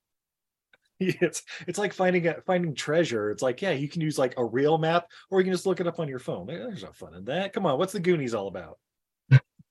It's 1.01 1.43
it's 1.65 1.79
like 1.79 1.93
finding 1.93 2.27
a, 2.27 2.41
finding 2.41 2.75
treasure. 2.75 3.31
It's 3.31 3.41
like 3.41 3.61
yeah, 3.61 3.71
you 3.71 3.87
can 3.87 4.01
use 4.01 4.17
like 4.17 4.33
a 4.37 4.43
real 4.43 4.77
map, 4.77 5.07
or 5.29 5.39
you 5.39 5.45
can 5.45 5.53
just 5.53 5.65
look 5.65 5.79
it 5.79 5.87
up 5.87 5.99
on 5.99 6.09
your 6.09 6.19
phone. 6.19 6.47
There's 6.47 6.83
no 6.83 6.91
fun 6.91 7.13
in 7.13 7.23
that. 7.25 7.53
Come 7.53 7.65
on, 7.65 7.79
what's 7.79 7.93
the 7.93 8.01
Goonies 8.01 8.33
all 8.33 8.49
about? 8.49 8.77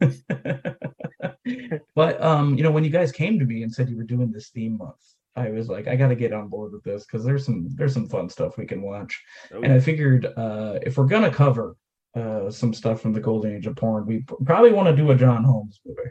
but 1.95 2.23
um, 2.23 2.57
you 2.57 2.63
know, 2.63 2.71
when 2.71 2.85
you 2.85 2.89
guys 2.89 3.13
came 3.13 3.39
to 3.39 3.45
me 3.45 3.63
and 3.63 3.71
said 3.71 3.91
you 3.91 3.99
were 3.99 4.05
doing 4.05 4.33
this 4.33 4.49
theme 4.49 4.79
month, 4.79 4.97
I 5.39 5.51
was 5.51 5.69
like, 5.69 5.87
I 5.87 5.97
got 5.97 6.09
to 6.09 6.17
get 6.17 6.33
on 6.33 6.49
board 6.49 6.73
with 6.73 6.83
this 6.83 7.05
because 7.05 7.25
there's 7.25 7.45
some 7.45 7.69
there's 7.75 7.95
some 7.95 8.09
fun 8.09 8.29
stuff 8.29 8.59
we 8.59 8.67
can 8.67 8.83
watch. 8.83 9.23
Oh, 9.53 9.63
And 9.63 9.73
I 9.73 9.81
figured 9.81 10.27
uh, 10.27 10.79
if 10.83 10.97
we're 10.97 11.07
gonna 11.07 11.31
cover 11.31 11.77
uh, 12.15 12.51
some 12.51 12.75
stuff 12.75 13.01
from 13.01 13.13
the 13.13 13.21
golden 13.21 13.57
age 13.57 13.67
of 13.67 13.77
porn, 13.77 14.07
we 14.07 14.25
probably 14.45 14.73
want 14.73 14.89
to 14.89 14.97
do 14.97 15.11
a 15.11 15.15
John 15.15 15.45
Holmes 15.45 15.81
movie. 15.85 16.11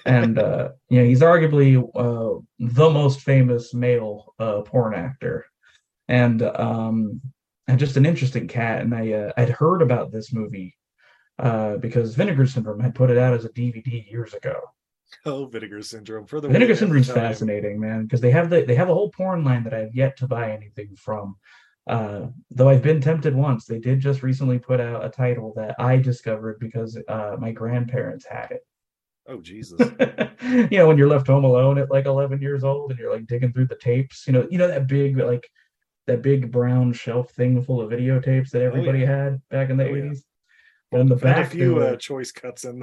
and 0.06 0.38
uh, 0.38 0.70
you 0.88 1.00
know, 1.00 1.06
he's 1.06 1.20
arguably 1.20 1.76
uh, 1.94 2.40
the 2.58 2.90
most 2.90 3.20
famous 3.20 3.74
male 3.74 4.34
uh, 4.38 4.62
porn 4.62 4.94
actor, 4.94 5.46
and 6.08 6.42
um, 6.42 7.20
and 7.68 7.78
just 7.78 7.96
an 7.96 8.06
interesting 8.06 8.48
cat. 8.48 8.82
And 8.82 8.94
I 8.94 9.12
uh, 9.12 9.32
I'd 9.36 9.50
heard 9.50 9.82
about 9.82 10.12
this 10.12 10.32
movie 10.32 10.76
uh, 11.38 11.76
because 11.76 12.14
Vinegar 12.14 12.46
Syndrome 12.46 12.80
had 12.80 12.94
put 12.94 13.10
it 13.10 13.18
out 13.18 13.34
as 13.34 13.44
a 13.44 13.50
DVD 13.50 14.08
years 14.10 14.34
ago. 14.34 14.60
oh, 15.26 15.46
vinegar 15.46 15.82
syndrome 15.82 16.26
for 16.26 16.40
the 16.40 16.48
Vinegar 16.48 16.74
Syndrome's 16.74 17.06
tell 17.06 17.16
fascinating, 17.16 17.80
man, 17.80 18.02
because 18.02 18.20
they 18.20 18.30
have 18.30 18.50
the 18.50 18.62
they 18.62 18.74
have 18.74 18.88
a 18.88 18.94
whole 18.94 19.10
porn 19.10 19.44
line 19.44 19.64
that 19.64 19.74
I've 19.74 19.94
yet 19.94 20.16
to 20.18 20.26
buy 20.26 20.52
anything 20.52 20.94
from. 20.96 21.36
Uh, 21.86 22.28
though 22.50 22.68
I've 22.68 22.82
been 22.82 23.00
tempted 23.00 23.34
once. 23.34 23.66
They 23.66 23.78
did 23.78 24.00
just 24.00 24.22
recently 24.22 24.58
put 24.58 24.80
out 24.80 25.04
a 25.04 25.10
title 25.10 25.52
that 25.56 25.74
I 25.78 25.98
discovered 25.98 26.58
because 26.58 26.98
uh, 27.08 27.36
my 27.38 27.52
grandparents 27.52 28.24
had 28.26 28.50
it. 28.52 28.66
Oh 29.28 29.40
Jesus! 29.40 29.78
you 30.42 30.78
know, 30.78 30.88
when 30.88 30.98
you're 30.98 31.08
left 31.08 31.26
home 31.26 31.44
alone 31.44 31.78
at 31.78 31.90
like 31.90 32.06
11 32.06 32.40
years 32.40 32.64
old 32.64 32.90
and 32.90 32.98
you're 32.98 33.12
like 33.12 33.26
digging 33.26 33.52
through 33.52 33.66
the 33.66 33.76
tapes, 33.76 34.26
you 34.26 34.32
know, 34.32 34.46
you 34.50 34.58
know 34.58 34.68
that 34.68 34.86
big 34.86 35.18
like 35.18 35.46
that 36.06 36.22
big 36.22 36.50
brown 36.50 36.92
shelf 36.92 37.30
thing 37.30 37.62
full 37.62 37.80
of 37.80 37.90
videotapes 37.90 38.50
that 38.50 38.62
everybody 38.62 39.04
had 39.04 39.40
back 39.48 39.70
in 39.70 39.76
the 39.76 39.88
Oh, 39.88 39.92
80s. 39.92 40.10
But 40.10 40.18
in 40.94 41.08
the 41.08 41.16
Found 41.18 41.38
a 41.38 41.42
back, 41.42 41.50
few 41.50 41.78
uh, 41.80 41.96
choice 41.96 42.32
cuts 42.32 42.64
in 42.64 42.82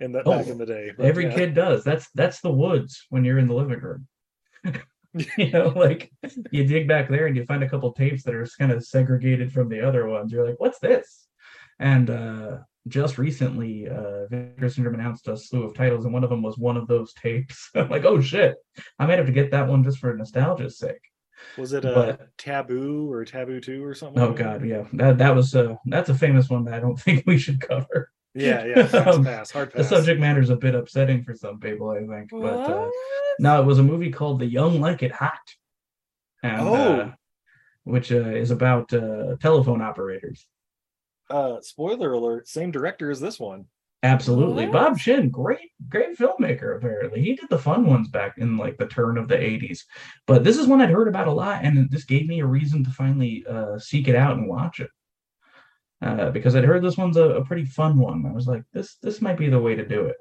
in 0.00 0.12
the 0.12 0.22
Oh, 0.26 0.38
back 0.38 0.46
in 0.48 0.58
the 0.58 0.66
day. 0.66 0.92
but 0.96 1.06
every 1.06 1.24
yeah. 1.24 1.34
kid 1.34 1.54
does. 1.54 1.84
That's 1.84 2.08
that's 2.14 2.40
the 2.40 2.52
woods 2.52 3.06
when 3.10 3.24
you're 3.24 3.38
in 3.38 3.48
the 3.48 3.54
living 3.54 3.80
room. 3.80 4.06
you 5.36 5.50
know, 5.50 5.68
like 5.68 6.12
you 6.50 6.64
dig 6.64 6.86
back 6.88 7.08
there 7.08 7.26
and 7.26 7.36
you 7.36 7.44
find 7.46 7.62
a 7.62 7.68
couple 7.68 7.92
tapes 7.92 8.22
that 8.24 8.34
are 8.34 8.46
kind 8.58 8.72
of 8.72 8.84
segregated 8.84 9.52
from 9.52 9.68
the 9.68 9.80
other 9.86 10.06
ones. 10.06 10.32
You're 10.32 10.46
like, 10.46 10.60
what's 10.60 10.78
this? 10.80 11.26
And 11.78 12.10
uh 12.10 12.58
just 12.86 13.18
recently, 13.18 13.88
uh 13.88 14.26
Vinegar 14.28 14.68
Syndrome 14.68 14.94
announced 14.94 15.28
a 15.28 15.36
slew 15.36 15.64
of 15.64 15.74
titles, 15.74 16.04
and 16.04 16.14
one 16.14 16.24
of 16.24 16.30
them 16.30 16.42
was 16.42 16.56
one 16.58 16.76
of 16.76 16.86
those 16.88 17.12
tapes. 17.14 17.70
I'm 17.74 17.88
like, 17.88 18.04
oh 18.04 18.20
shit, 18.20 18.56
I 18.98 19.06
might 19.06 19.18
have 19.18 19.26
to 19.26 19.32
get 19.32 19.50
that 19.52 19.68
one 19.68 19.84
just 19.84 19.98
for 19.98 20.14
nostalgia's 20.16 20.78
sake. 20.78 21.00
Was 21.56 21.72
it 21.72 21.84
a 21.84 21.92
but- 21.92 22.36
taboo 22.38 23.10
or 23.12 23.24
taboo 23.24 23.60
two 23.60 23.84
or 23.84 23.94
something? 23.94 24.22
Oh 24.22 24.32
god, 24.32 24.64
yeah, 24.64 24.84
that 24.94 25.18
that 25.18 25.34
was 25.34 25.54
uh 25.54 25.76
that's 25.86 26.08
a 26.10 26.14
famous 26.14 26.48
one 26.48 26.64
that 26.64 26.74
I 26.74 26.80
don't 26.80 26.98
think 27.00 27.24
we 27.26 27.38
should 27.38 27.60
cover. 27.60 28.10
Yeah, 28.34 28.64
yeah. 28.66 28.82
Um, 28.98 29.24
pass, 29.24 29.50
hard 29.50 29.72
The 29.72 29.82
subject 29.82 30.20
matter 30.20 30.40
is 30.40 30.50
a 30.50 30.56
bit 30.56 30.74
upsetting 30.74 31.24
for 31.24 31.34
some 31.34 31.58
people, 31.58 31.90
I 31.90 32.06
think. 32.06 32.30
But 32.30 32.70
uh, 32.70 32.90
No, 33.40 33.60
it 33.60 33.64
was 33.64 33.78
a 33.78 33.82
movie 33.82 34.10
called 34.12 34.38
The 34.38 34.46
Young 34.46 34.80
Like 34.80 35.02
It 35.02 35.10
Hot, 35.12 35.40
and 36.42 36.60
Oh. 36.60 36.74
uh, 36.74 37.12
which 37.84 38.12
uh, 38.12 38.16
is 38.28 38.50
about 38.50 38.92
uh, 38.92 39.36
telephone 39.40 39.80
operators. 39.82 40.46
Uh, 41.30 41.60
spoiler 41.62 42.12
alert: 42.12 42.46
same 42.48 42.70
director 42.70 43.10
as 43.10 43.18
this 43.18 43.40
one. 43.40 43.64
Absolutely, 44.04 44.64
What? 44.66 44.72
Bob 44.72 44.98
Chin, 44.98 45.28
great, 45.28 45.72
great 45.88 46.16
filmmaker. 46.16 46.76
Apparently, 46.76 47.20
he 47.20 47.34
did 47.34 47.48
the 47.50 47.58
fun 47.58 47.84
ones 47.84 48.08
back 48.08 48.38
in 48.38 48.56
like 48.56 48.78
the 48.78 48.86
turn 48.86 49.18
of 49.18 49.26
the 49.26 49.34
'80s. 49.36 49.80
But 50.26 50.44
this 50.44 50.56
is 50.56 50.68
one 50.68 50.80
I'd 50.80 50.90
heard 50.90 51.08
about 51.08 51.26
a 51.26 51.32
lot, 51.32 51.64
and 51.64 51.90
this 51.90 52.04
gave 52.04 52.26
me 52.28 52.38
a 52.40 52.46
reason 52.46 52.84
to 52.84 52.90
finally 52.90 53.44
uh, 53.50 53.76
seek 53.78 54.06
it 54.06 54.14
out 54.14 54.36
and 54.36 54.48
watch 54.48 54.78
it. 54.78 54.90
Uh, 56.00 56.30
because 56.30 56.54
I'd 56.54 56.62
heard 56.64 56.84
this 56.84 56.96
one's 56.96 57.16
a, 57.16 57.24
a 57.24 57.44
pretty 57.44 57.64
fun 57.64 57.98
one. 57.98 58.24
I 58.24 58.32
was 58.32 58.46
like, 58.46 58.62
this 58.72 58.94
this 59.02 59.20
might 59.20 59.36
be 59.36 59.48
the 59.48 59.58
way 59.58 59.74
to 59.74 59.84
do 59.84 60.04
it. 60.06 60.16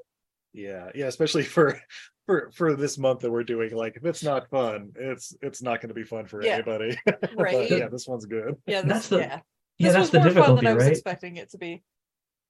Yeah, 0.53 0.89
yeah. 0.95 1.05
Especially 1.05 1.43
for 1.55 1.79
for 2.25 2.49
for 2.55 2.75
this 2.75 2.97
month 2.97 3.19
that 3.19 3.31
we're 3.31 3.43
doing. 3.43 3.75
Like, 3.75 3.95
if 3.95 4.03
it's 4.05 4.23
not 4.23 4.49
fun, 4.49 4.91
it's 4.95 5.35
it's 5.43 5.61
not 5.61 5.81
going 5.81 5.89
to 5.89 5.93
be 5.93 6.03
fun 6.03 6.25
for 6.25 6.43
Yeah. 6.43 6.53
anybody. 6.53 6.97
But, 7.05 7.29
Right. 7.37 7.69
yeah, 7.69 7.89
this 7.89 8.07
one's 8.07 8.25
good. 8.25 8.55
Yeah, 8.65 8.81
this, 8.81 8.91
That's 8.91 9.09
the- 9.09 9.17
yeah. 9.19 9.39
Yeah, 9.79 9.89
this 9.89 9.93
that's 9.93 9.97
was 9.99 10.09
the 10.09 10.17
more 10.17 10.23
fun 10.29 10.33
difficulty, 10.33 10.65
than 10.65 10.71
I 10.71 10.73
was 10.73 10.83
right? 10.85 10.91
expecting 10.93 11.35
it 11.35 11.51
to 11.51 11.59
be. 11.59 11.83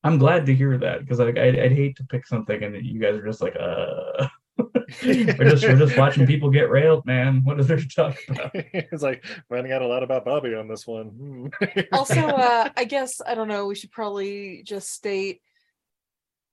I'm 0.04 0.18
glad 0.18 0.46
to 0.46 0.56
hear 0.56 0.78
that 0.78 1.02
because 1.02 1.20
like 1.20 1.38
I'd, 1.38 1.60
I'd 1.60 1.72
hate 1.72 1.98
to 1.98 2.04
pick 2.04 2.28
something 2.28 2.64
and 2.64 2.86
you 2.86 3.00
guys 3.00 3.16
are 3.16 3.26
just 3.26 3.42
like, 3.42 3.56
uh, 3.60 4.28
we're 5.04 5.50
just 5.50 5.64
we're 5.64 5.78
just 5.78 5.98
watching 5.98 6.26
people 6.26 6.50
get 6.50 6.70
railed, 6.70 7.06
man. 7.06 7.42
What 7.44 7.60
is 7.60 7.68
there 7.68 7.78
to 7.78 7.88
talk 7.88 8.18
about? 8.30 8.52
it's 8.56 9.04
like 9.04 9.26
finding 9.50 9.72
out 9.72 9.82
a 9.82 9.88
lot 9.88 10.04
about 10.04 10.26
Bobby 10.26 10.56
on 10.56 10.68
this 10.68 10.88
one. 10.88 11.08
Hmm. 11.08 11.48
Also, 11.92 12.20
uh, 12.20 12.70
I 12.76 12.86
guess 12.86 13.22
I 13.26 13.36
don't 13.36 13.48
know. 13.48 13.68
We 13.68 13.76
should 13.76 13.92
probably 13.92 14.64
just 14.64 14.90
state 14.92 15.42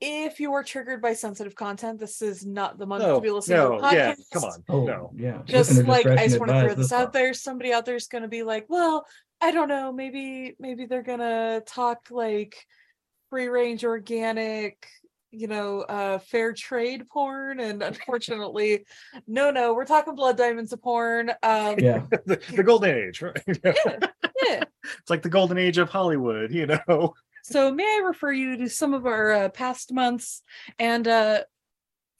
if 0.00 0.40
you 0.40 0.52
are 0.52 0.62
triggered 0.62 1.00
by 1.00 1.14
sensitive 1.14 1.54
content, 1.54 1.98
this 1.98 2.20
is 2.20 2.44
not 2.44 2.78
the 2.78 2.86
month 2.86 3.02
no, 3.02 3.14
to 3.16 3.20
be 3.20 3.30
listening 3.30 3.58
no, 3.58 3.78
to 3.78 3.84
a 3.86 3.94
yeah, 3.94 4.12
podcast. 4.12 4.30
come 4.32 4.44
on, 4.44 4.64
Oh 4.68 4.84
no. 4.84 5.12
yeah, 5.16 5.42
Just 5.44 5.70
Listener 5.70 5.88
like 5.88 6.06
I 6.06 6.26
just 6.26 6.38
want 6.38 6.50
to 6.50 6.60
throw 6.60 6.74
this 6.74 6.92
out 6.92 7.12
there. 7.12 7.32
Somebody 7.32 7.72
out 7.72 7.86
there 7.86 7.96
is 7.96 8.06
going 8.06 8.22
to 8.22 8.28
be 8.28 8.42
like, 8.42 8.66
"Well, 8.68 9.06
I 9.40 9.50
don't 9.50 9.68
know. 9.68 9.92
Maybe, 9.92 10.56
maybe 10.58 10.86
they're 10.86 11.02
gonna 11.02 11.62
talk 11.66 12.08
like 12.10 12.54
free 13.34 13.48
range, 13.48 13.84
organic." 13.84 14.86
you 15.36 15.48
know 15.48 15.80
uh 15.80 16.16
fair 16.18 16.52
trade 16.52 17.08
porn 17.08 17.58
and 17.58 17.82
unfortunately 17.82 18.86
no 19.26 19.50
no 19.50 19.74
we're 19.74 19.84
talking 19.84 20.14
blood 20.14 20.36
diamonds 20.36 20.72
of 20.72 20.80
porn 20.80 21.28
um 21.42 21.76
Yeah, 21.76 22.06
the, 22.24 22.40
the 22.54 22.62
golden 22.62 22.96
age, 22.96 23.20
right? 23.20 23.42
yeah, 23.64 23.72
yeah. 24.46 24.62
it's 24.84 25.10
like 25.10 25.22
the 25.22 25.28
golden 25.28 25.58
age 25.58 25.76
of 25.78 25.88
Hollywood, 25.88 26.52
you 26.52 26.66
know. 26.66 27.14
So 27.42 27.72
may 27.72 27.82
I 27.82 28.06
refer 28.06 28.30
you 28.30 28.56
to 28.58 28.68
some 28.68 28.94
of 28.94 29.06
our 29.06 29.32
uh, 29.32 29.48
past 29.48 29.92
months 29.92 30.44
and 30.78 31.08
uh 31.08 31.40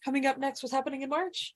coming 0.04 0.26
up 0.26 0.36
next, 0.38 0.64
what's 0.64 0.72
happening 0.72 1.02
in 1.02 1.08
March? 1.08 1.54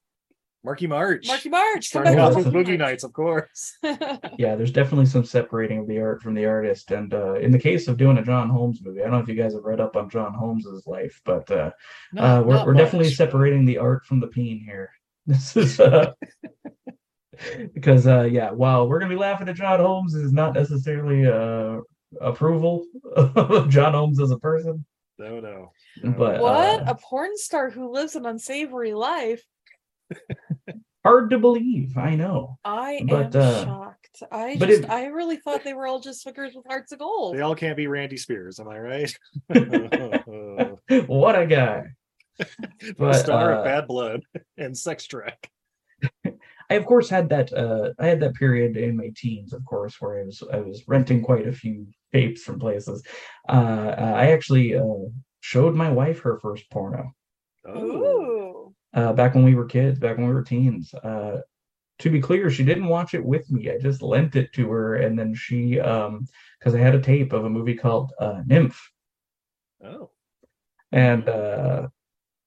Marky 0.65 0.87
March. 0.87 1.27
Marky 1.29 1.49
March. 1.49 1.91
come 1.93 2.03
Starting 2.03 2.19
off 2.19 2.35
with 2.35 2.47
Boogie 2.47 2.69
March. 2.77 2.79
Nights, 2.79 3.05
of 3.05 3.13
course. 3.13 3.77
yeah. 3.83 4.57
There's 4.57 4.73
definitely 4.73 5.07
some 5.07 5.25
separating 5.25 5.79
of 5.79 5.87
the 5.87 6.01
art 6.01 6.21
from 6.23 6.35
the 6.35 6.47
artist, 6.47 6.91
and 6.91 7.15
uh, 7.15 7.35
in 7.35 7.51
the 7.53 7.59
case 7.59 7.87
of 7.89 7.97
doing 7.97 8.19
a 8.19 8.25
John 8.25 8.49
Holmes 8.51 8.81
movie, 8.83 9.01
I 9.01 9.05
don't 9.05 9.13
know 9.13 9.19
if 9.21 9.29
you 9.29 9.35
guys 9.35 9.55
have 9.55 9.65
read 9.65 9.81
up 9.81 9.97
on 9.97 10.11
John 10.11 10.35
Holmes's 10.35 10.87
life, 10.87 11.21
but 11.25 11.49
uh, 11.51 11.71
uh, 12.17 12.43
we're 12.45 12.65
we're 12.67 12.75
definitely 12.75 13.11
separating 13.11 13.65
the 13.65 13.79
art 13.79 14.05
from 14.05 14.21
the 14.21 14.29
peen 14.29 14.61
here. 14.65 14.91
This 15.29 15.57
is 15.59 15.79
uh, 15.79 16.13
because 17.75 18.07
uh, 18.07 18.23
yeah, 18.23 18.51
while 18.51 18.89
we're 18.89 18.99
gonna 18.99 19.15
be 19.15 19.21
laughing 19.21 19.49
at 19.49 19.57
John 19.57 19.79
Holmes 19.79 20.15
is 20.15 20.33
not 20.33 20.55
necessarily 20.55 21.27
uh, 21.27 21.81
approval 22.21 22.85
of 23.15 23.69
John 23.69 23.93
Holmes 23.93 24.21
as 24.21 24.31
a 24.31 24.39
person, 24.39 24.85
No, 25.19 25.39
no. 25.41 25.71
but 26.17 26.41
What? 26.41 26.81
uh, 26.81 26.85
a 26.89 26.95
porn 26.95 27.37
star 27.37 27.71
who 27.71 27.93
lives 27.93 28.17
an 28.17 28.27
unsavory 28.27 28.95
life. 28.95 29.45
Hard 31.05 31.31
to 31.31 31.39
believe. 31.39 31.97
I 31.97 32.15
know. 32.17 32.59
I 32.65 33.01
But, 33.09 33.35
am 33.37 33.43
uh, 33.43 33.65
shocked. 33.65 34.23
I 34.33 34.57
but 34.59 34.69
just 34.69 34.83
it- 34.85 34.91
I 34.91 35.07
really 35.07 35.37
thought 35.37 35.65
they 35.65 35.75
were 35.75 35.87
all 35.87 36.01
just 36.01 36.25
hookers 36.25 36.55
with 36.55 36.67
hearts 36.67 36.93
of 36.93 36.99
gold. 36.99 37.37
They 37.37 37.41
all 37.43 37.55
can't 37.55 37.77
be 37.77 37.87
Randy 37.87 38.17
Spears, 38.17 38.59
am 38.61 38.69
I 38.69 38.79
right? 38.79 39.19
what 41.07 41.39
a 41.39 41.47
guy. 41.47 41.85
the 42.39 42.95
But, 42.97 43.15
star 43.15 43.55
uh, 43.55 43.59
of 43.59 43.65
Bad 43.65 43.87
Blood 43.89 44.23
and 44.57 44.77
Sex 44.77 45.07
Track. 45.07 45.51
I 46.71 46.75
of 46.75 46.87
course 46.87 47.09
had 47.09 47.29
that 47.31 47.53
uh 47.53 47.93
I 47.99 48.07
had 48.07 48.21
that 48.21 48.35
period 48.35 48.77
in 48.77 48.97
my 48.97 49.11
teens, 49.17 49.53
of 49.53 49.65
course, 49.65 50.01
where 50.01 50.21
I 50.21 50.25
was 50.25 50.43
I 50.53 50.59
was 50.61 50.85
renting 50.87 51.23
quite 51.23 51.49
a 51.49 51.53
few 51.53 51.87
tapes 52.13 52.43
from 52.43 52.61
places. 52.61 53.03
Uh, 53.49 53.53
uh, 53.53 54.13
I 54.17 54.31
actually 54.31 54.77
uh 54.77 54.85
showed 55.41 55.75
my 55.75 55.91
wife 55.91 56.21
her 56.21 56.39
first 56.39 56.71
porno 56.71 57.11
Oh, 57.67 57.81
Ooh. 57.81 58.38
Uh 58.99 59.13
back 59.21 59.35
when 59.35 59.45
we 59.45 59.55
were 59.55 59.67
kids, 59.67 59.99
back 59.99 60.17
when 60.19 60.29
we 60.29 60.35
were 60.35 60.43
teens. 60.53 60.93
Uh 60.95 61.39
to 62.01 62.11
be 62.11 62.21
clear, 62.21 62.49
she 62.51 62.65
didn't 62.65 62.87
watch 62.97 63.13
it 63.15 63.25
with 63.33 63.51
me. 63.51 63.71
I 63.71 63.79
just 63.79 64.03
lent 64.03 64.37
it 64.37 64.53
to 64.55 64.71
her, 64.71 64.97
and 65.05 65.19
then 65.19 65.35
she, 65.35 65.81
um, 65.81 66.27
because 66.59 66.75
I 66.77 66.79
had 66.79 66.95
a 66.95 67.01
tape 67.01 67.33
of 67.33 67.45
a 67.45 67.51
movie 67.51 67.75
called 67.75 68.13
uh, 68.21 68.41
Nymph, 68.47 68.79
Oh, 69.85 70.11
and 70.93 71.29
uh, 71.29 71.89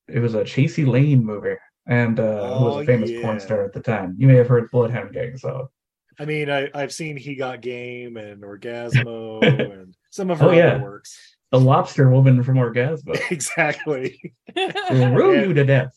it 0.08 0.20
was 0.20 0.36
a 0.36 0.44
Chasey 0.44 0.88
Lain 0.88 1.26
movie, 1.26 1.56
and 1.86 2.18
uh, 2.20 2.56
who 2.58 2.64
was 2.66 2.76
Oh, 2.76 2.80
a 2.80 2.86
famous 2.86 3.12
yeah. 3.12 3.22
porn 3.22 3.40
star 3.42 3.66
at 3.66 3.74
the 3.74 3.82
time. 3.82 4.16
You 4.18 4.28
may 4.28 4.36
have 4.38 4.48
heard 4.48 4.72
Bloodhound 4.72 5.14
Gang, 5.14 5.38
so 5.38 5.70
I 6.18 6.26
mean, 6.26 6.50
I, 6.50 6.70
I've 6.74 6.94
seen 6.94 7.18
He 7.18 7.36
Got 7.36 7.60
Game 7.62 8.16
and 8.18 8.44
Orgazmo 8.44 9.42
and 9.82 9.96
some 10.12 10.32
of 10.32 10.40
her 10.40 10.46
Oh, 10.46 10.50
other 10.50 10.58
yeah. 10.58 10.78
works. 10.78 11.38
the 11.52 11.60
Lobster 11.60 12.10
Woman 12.10 12.42
from 12.44 12.56
Orgazmo 12.56 13.20
exactly. 13.32 14.34
rue 14.56 15.48
you 15.48 15.54
to 15.54 15.66
death. 15.66 15.92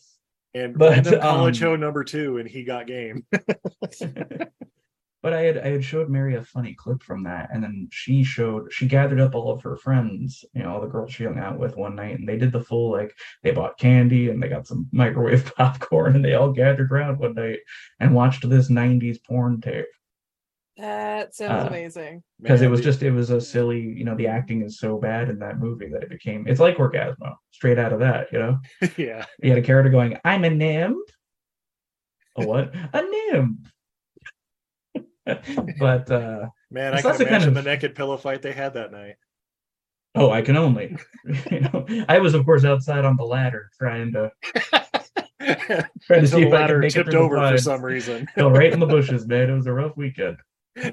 And 0.54 0.78
But, 0.78 0.90
Random 0.90 1.20
College 1.20 1.62
um, 1.62 1.68
Ho 1.70 1.76
number 1.76 2.04
two 2.04 2.38
and 2.38 2.48
He 2.48 2.64
Got 2.64 2.86
Game. 2.86 3.26
But 5.24 5.32
I 5.32 5.40
had 5.40 5.56
I 5.56 5.68
had 5.68 5.82
showed 5.82 6.10
Mary 6.10 6.34
a 6.34 6.44
funny 6.44 6.74
clip 6.74 7.02
from 7.02 7.22
that, 7.22 7.48
and 7.50 7.64
then 7.64 7.88
she 7.90 8.24
showed 8.24 8.70
she 8.70 8.84
gathered 8.86 9.20
up 9.20 9.34
all 9.34 9.50
of 9.50 9.62
her 9.62 9.74
friends, 9.74 10.44
you 10.52 10.62
know, 10.62 10.74
all 10.74 10.82
the 10.82 10.86
girls 10.86 11.14
she 11.14 11.24
hung 11.24 11.38
out 11.38 11.58
with 11.58 11.78
one 11.78 11.96
night, 11.96 12.18
and 12.18 12.28
they 12.28 12.36
did 12.36 12.52
the 12.52 12.62
full 12.62 12.92
like 12.92 13.10
they 13.42 13.50
bought 13.50 13.78
candy 13.78 14.28
and 14.28 14.42
they 14.42 14.48
got 14.48 14.66
some 14.66 14.86
microwave 14.92 15.50
popcorn, 15.56 16.14
and 16.14 16.22
they 16.22 16.34
all 16.34 16.52
gathered 16.52 16.92
around 16.92 17.20
one 17.20 17.32
night 17.32 17.60
and 18.00 18.14
watched 18.14 18.46
this 18.46 18.68
'90s 18.68 19.16
porn 19.26 19.62
tape 19.62 19.86
that 20.76 21.34
sounds 21.34 21.64
Uh, 21.64 21.68
amazing. 21.68 22.22
because 22.40 22.62
it 22.62 22.68
was 22.68 22.80
just 22.80 23.02
it 23.02 23.10
was 23.12 23.30
a 23.30 23.40
silly, 23.40 23.80
you 23.80 24.04
know, 24.04 24.16
the 24.16 24.26
acting 24.26 24.62
is 24.62 24.78
so 24.78 24.98
bad 24.98 25.28
in 25.30 25.38
that 25.38 25.58
movie 25.58 25.88
that 25.88 26.02
it 26.02 26.10
became 26.10 26.46
it's 26.48 26.60
like 26.60 26.76
Orgazmo 26.78 27.34
straight 27.52 27.78
out 27.78 27.92
of 27.92 28.00
that, 28.00 28.32
you 28.32 28.38
know. 28.38 28.58
yeah. 28.96 29.24
You 29.42 29.50
had 29.50 29.58
a 29.58 29.62
character 29.62 29.90
going, 29.90 30.18
"I'm 30.24 30.44
a 30.44 30.50
nymph." 30.50 30.96
A 32.36 32.44
what? 32.46 32.74
A 32.92 33.02
nymph. 33.02 33.56
but 35.78 36.10
uh 36.10 36.46
Man, 36.70 36.92
I 36.94 37.00
that's 37.00 37.02
can 37.02 37.12
the 37.18 37.24
kind 37.24 37.28
imagine 37.28 37.48
of- 37.50 37.54
the 37.54 37.62
naked 37.70 37.94
pillow 37.94 38.16
fight 38.16 38.42
they 38.42 38.52
had 38.52 38.74
that 38.74 38.90
night. 38.92 39.14
Oh, 40.16 40.30
I 40.30 40.42
can 40.42 40.56
only. 40.56 40.96
you 41.50 41.60
know, 41.60 41.86
I 42.08 42.18
was 42.18 42.34
of 42.34 42.44
course 42.44 42.64
outside 42.64 43.04
on 43.04 43.16
the 43.16 43.24
ladder 43.24 43.70
trying 43.78 44.12
to 44.12 44.30
trying 45.40 45.58
to 45.68 45.88
Until 46.08 46.26
see 46.26 46.42
if 46.42 46.52
I 46.52 46.56
ladder 46.56 46.74
could 46.74 46.80
make 46.80 46.90
it 46.90 46.94
tipped 46.94 47.10
through 47.10 47.18
the 47.20 47.24
over 47.24 47.48
for 47.50 47.58
some 47.58 47.84
reason. 47.84 48.26
Fell 48.34 48.50
right 48.50 48.72
in 48.72 48.80
the 48.80 48.86
bushes, 48.86 49.26
man. 49.26 49.50
It 49.50 49.54
was 49.54 49.66
a 49.66 49.72
rough 49.72 49.96
weekend. 49.96 50.36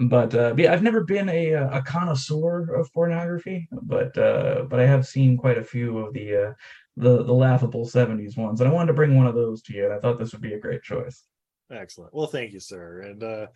But 0.00 0.34
uh, 0.34 0.54
yeah, 0.56 0.72
I've 0.72 0.82
never 0.82 1.04
been 1.04 1.28
a 1.28 1.54
uh, 1.54 1.78
a 1.78 1.82
connoisseur 1.82 2.74
of 2.74 2.92
pornography, 2.92 3.68
but 3.70 4.16
uh, 4.18 4.64
but 4.68 4.80
I 4.80 4.86
have 4.86 5.06
seen 5.06 5.36
quite 5.36 5.56
a 5.56 5.64
few 5.64 5.98
of 5.98 6.12
the 6.12 6.48
uh, 6.48 6.52
the 6.96 7.22
the 7.22 7.32
laughable 7.32 7.84
'70s 7.86 8.36
ones, 8.36 8.60
and 8.60 8.68
I 8.68 8.72
wanted 8.72 8.88
to 8.88 8.94
bring 8.94 9.16
one 9.16 9.26
of 9.26 9.34
those 9.34 9.62
to 9.62 9.74
you, 9.74 9.84
and 9.84 9.94
I 9.94 9.98
thought 9.98 10.18
this 10.18 10.32
would 10.32 10.40
be 10.40 10.54
a 10.54 10.60
great 10.60 10.82
choice. 10.82 11.24
Excellent. 11.70 12.12
Well, 12.12 12.26
thank 12.26 12.52
you, 12.52 12.60
sir. 12.60 13.00
And 13.02 13.22
uh 13.22 13.46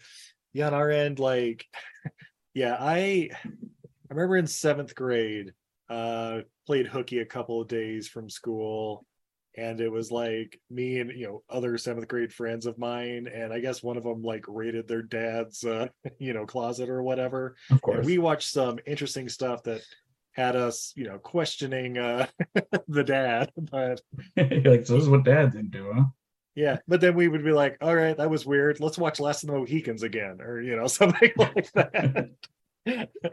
yeah, 0.52 0.68
on 0.68 0.74
our 0.74 0.90
end, 0.90 1.18
like 1.18 1.66
yeah, 2.54 2.76
I 2.78 3.30
I 3.34 4.10
remember 4.10 4.36
in 4.36 4.46
seventh 4.46 4.94
grade, 4.94 5.52
uh 5.90 6.40
played 6.66 6.86
hooky 6.86 7.18
a 7.18 7.26
couple 7.26 7.60
of 7.60 7.68
days 7.68 8.08
from 8.08 8.30
school. 8.30 9.04
And 9.58 9.80
it 9.80 9.90
was 9.90 10.10
like 10.12 10.60
me 10.70 11.00
and 11.00 11.10
you 11.12 11.26
know 11.26 11.42
other 11.50 11.76
seventh 11.78 12.08
grade 12.08 12.32
friends 12.32 12.66
of 12.66 12.78
mine, 12.78 13.26
and 13.32 13.52
I 13.52 13.60
guess 13.60 13.82
one 13.82 13.96
of 13.96 14.04
them 14.04 14.22
like 14.22 14.44
raided 14.48 14.86
their 14.88 15.02
dad's 15.02 15.64
uh, 15.64 15.88
you 16.18 16.32
know 16.32 16.46
closet 16.46 16.88
or 16.88 17.02
whatever. 17.02 17.56
Of 17.70 17.80
And 17.90 18.02
course, 18.02 18.04
we 18.04 18.18
watched 18.18 18.50
some 18.50 18.78
interesting 18.86 19.28
stuff 19.28 19.64
that 19.64 19.82
had 20.32 20.56
us 20.56 20.92
you 20.96 21.04
know 21.06 21.18
questioning 21.18 21.98
uh 21.98 22.26
the 22.88 23.04
dad, 23.04 23.50
but 23.56 24.00
like, 24.36 24.86
so 24.86 24.94
this 24.94 25.02
is 25.04 25.08
what 25.08 25.24
dad's 25.24 25.56
into, 25.56 25.92
huh? 25.92 26.04
yeah, 26.54 26.78
but 26.88 27.00
then 27.00 27.14
we 27.14 27.28
would 27.28 27.44
be 27.44 27.52
like, 27.52 27.76
all 27.80 27.94
right, 27.94 28.16
that 28.16 28.30
was 28.30 28.44
weird. 28.44 28.80
Let's 28.80 28.98
watch 28.98 29.20
Last 29.20 29.44
of 29.44 29.48
the 29.48 29.56
Mohicans 29.56 30.02
again, 30.02 30.40
or 30.40 30.60
you 30.60 30.76
know, 30.76 30.86
something 30.86 31.32
like 31.36 31.70
that. 31.72 32.30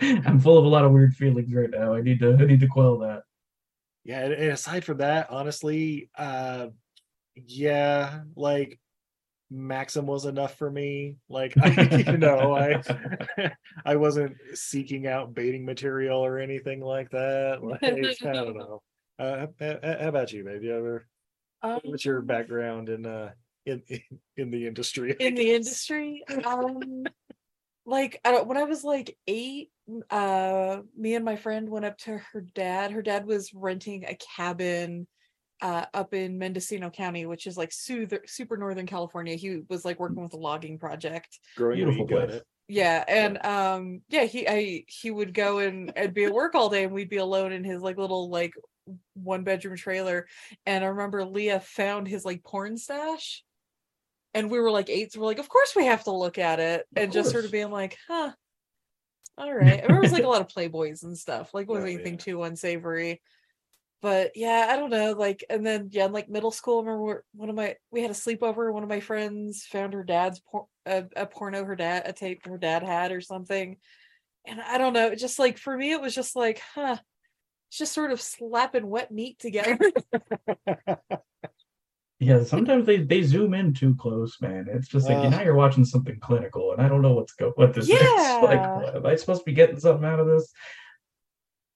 I'm 0.02 0.40
full 0.40 0.58
of 0.58 0.66
a 0.66 0.68
lot 0.68 0.86
of 0.86 0.92
weird 0.92 1.16
feelings 1.16 1.54
right 1.54 1.70
now. 1.70 1.94
I 1.94 2.02
need 2.02 2.20
to 2.20 2.34
I 2.40 2.46
need 2.46 2.60
to 2.60 2.68
quell 2.68 3.00
that. 3.00 3.24
Yeah, 4.06 4.24
and, 4.24 4.34
and 4.34 4.52
aside 4.52 4.86
from 4.86 5.00
that, 5.00 5.30
honestly, 5.32 6.10
uh 6.16 6.68
yeah, 7.36 8.22
like 8.36 8.80
Maxim 9.52 10.06
was 10.06 10.26
enough 10.26 10.58
for 10.58 10.70
me. 10.70 11.18
Like 11.28 11.54
I, 11.62 12.04
you 12.08 12.18
know, 12.18 12.56
I 12.56 12.82
I 13.86 13.96
wasn't 13.96 14.38
seeking 14.54 15.08
out 15.08 15.34
baiting 15.34 15.66
material 15.66 16.24
or 16.24 16.40
anything 16.40 16.82
like 16.82 17.10
that. 17.12 17.64
Like 17.64 17.84
I 17.84 18.34
don't 18.34 18.58
know. 18.58 18.82
Uh, 19.18 19.48
how 19.62 20.10
about 20.10 20.34
you, 20.34 20.44
babe? 20.44 20.62
You 20.62 20.76
ever 20.76 21.08
Um, 21.62 21.80
what's 21.86 22.04
your 22.04 22.22
background 22.22 22.90
in 22.90 23.06
uh 23.06 23.32
in 23.66 23.82
in, 23.88 24.02
in 24.36 24.52
the 24.52 24.68
industry? 24.68 25.16
I 25.18 25.24
in 25.24 25.36
the 25.36 25.54
industry 25.54 26.22
um 26.44 27.06
like 27.86 28.20
I 28.26 28.32
don't, 28.32 28.48
when 28.48 28.58
i 28.58 28.64
was 28.64 28.84
like 28.84 29.18
eight 29.28 29.70
uh 30.10 30.78
me 30.98 31.16
and 31.16 31.24
my 31.24 31.36
friend 31.36 31.70
went 31.70 31.86
up 31.86 31.98
to 32.00 32.18
her 32.18 32.42
dad 32.42 32.92
her 32.92 33.02
dad 33.02 33.26
was 33.26 33.54
renting 33.54 34.06
a 34.06 34.16
cabin 34.16 35.06
uh 35.62 35.86
up 35.94 36.14
in 36.14 36.38
mendocino 36.38 36.90
county 36.90 37.26
which 37.26 37.48
is 37.48 37.56
like 37.58 37.72
super, 37.72 38.20
super 38.26 38.58
northern 38.58 38.86
california. 38.88 39.36
He 39.36 39.62
was 39.70 39.86
like 39.86 40.00
working 40.00 40.22
with 40.24 40.34
a 40.34 40.38
logging 40.38 40.80
project. 40.80 41.40
Growing 41.56 41.78
Beautiful 41.78 42.08
weed, 42.08 42.28
place. 42.28 42.42
yeah. 42.68 43.04
and 43.08 43.46
um 43.46 44.02
yeah 44.10 44.26
he 44.26 44.48
i 44.48 44.84
he 44.88 45.12
would 45.12 45.34
go 45.34 45.60
and 45.60 45.94
and 45.96 46.14
be 46.14 46.26
at 46.26 46.34
work 46.34 46.56
all 46.56 46.70
day 46.70 46.84
and 46.84 46.94
we'd 46.94 47.10
be 47.10 47.18
alone 47.18 47.52
in 47.52 47.64
his 47.64 47.82
like 47.82 47.98
little 47.98 48.30
like 48.30 48.54
one 49.14 49.44
bedroom 49.44 49.78
trailer. 49.78 50.28
And 50.66 50.84
i 50.84 50.88
remember 50.88 51.24
leah 51.24 51.60
found 51.60 52.08
his 52.08 52.26
like 52.26 52.44
porn 52.44 52.78
stash 52.78 53.44
and 54.36 54.52
we 54.52 54.60
were 54.60 54.70
like 54.70 54.90
eight 54.90 55.12
so 55.14 55.20
we're 55.20 55.26
like 55.26 55.40
of 55.40 55.50
course 55.50 55.74
we 55.76 55.86
have 55.86 56.04
to 56.04 56.12
look 56.12 56.38
at 56.38 56.60
it 56.60 56.86
and 56.96 57.12
just 57.12 57.32
sort 57.32 57.46
of 57.46 57.52
being 57.52 57.72
like 57.72 57.98
huh 58.08 58.32
all 59.38 59.54
right. 59.54 59.80
I 59.80 59.82
remember 59.82 59.98
it 59.98 60.02
was 60.02 60.12
like 60.14 60.24
a 60.24 60.28
lot 60.30 60.40
of 60.42 60.48
playboys 60.48 61.04
and 61.04 61.18
stuff 61.18 61.54
like 61.54 61.68
wasn't 61.68 61.88
Oh, 61.88 61.90
anything 61.94 62.14
yeah. 62.14 62.20
too 62.20 62.44
unsavory. 62.44 63.22
But 64.02 64.32
yeah 64.36 64.68
i 64.70 64.76
don't 64.76 64.92
know 64.92 65.14
like 65.14 65.44
and 65.50 65.66
then 65.66 65.90
yeah 65.92 66.06
in 66.06 66.12
like 66.12 66.30
middle 66.30 66.52
school 66.52 66.80
I 66.80 66.84
remember 66.84 67.26
one 67.34 67.50
of 67.50 67.56
my 67.56 67.76
we 67.92 68.02
had 68.02 68.12
a 68.12 68.14
sleepover 68.14 68.72
one 68.72 68.84
of 68.84 68.90
my 68.90 69.00
friends 69.00 69.66
found 69.66 69.94
her 69.94 70.04
dad's 70.04 70.40
por- 70.52 70.68
a, 70.86 71.06
a 71.16 71.26
porno 71.26 71.66
her 71.66 71.76
dad 71.76 72.04
a 72.06 72.14
tape 72.14 72.46
her 72.46 72.58
dad 72.60 72.84
had 72.84 73.12
or 73.12 73.20
something. 73.22 73.78
And 74.46 74.62
i 74.62 74.78
don't 74.78 74.94
know 74.94 75.08
it 75.08 75.16
just 75.18 75.40
like 75.40 75.58
for 75.58 75.76
me 75.76 75.92
it 75.92 76.02
was 76.02 76.14
just 76.14 76.36
like 76.36 76.62
huh 76.76 76.98
it's 77.70 77.78
just 77.80 77.94
sort 77.94 78.12
of 78.12 78.22
slapping 78.22 78.88
wet 78.88 79.12
meat 79.12 79.40
together 79.40 79.80
Yeah, 82.20 82.44
sometimes 82.44 82.86
they, 82.86 82.98
they 82.98 83.24
zoom 83.24 83.54
in 83.54 83.74
too 83.74 83.94
close, 83.96 84.38
man. 84.42 84.68
It's 84.72 84.88
just 84.88 85.08
like 85.10 85.18
Uh. 85.18 85.30
now 85.30 85.42
you're 85.42 85.56
watching 85.56 85.84
something 85.84 86.18
clinical, 86.20 86.72
and 86.72 86.82
I 86.82 86.88
don't 86.88 87.02
know 87.02 87.14
what's 87.14 87.34
go 87.34 87.52
what 87.56 87.74
this 87.74 87.90
is. 87.90 88.00
Like, 88.00 88.02
Yeah. 88.60 88.76
what, 88.78 88.96
am 88.96 89.06
I 89.06 89.16
supposed 89.16 89.42
to 89.42 89.46
be 89.46 89.54
getting 89.54 89.80
something 89.80 90.06
out 90.08 90.20
of 90.20 90.28
this? 90.28 90.52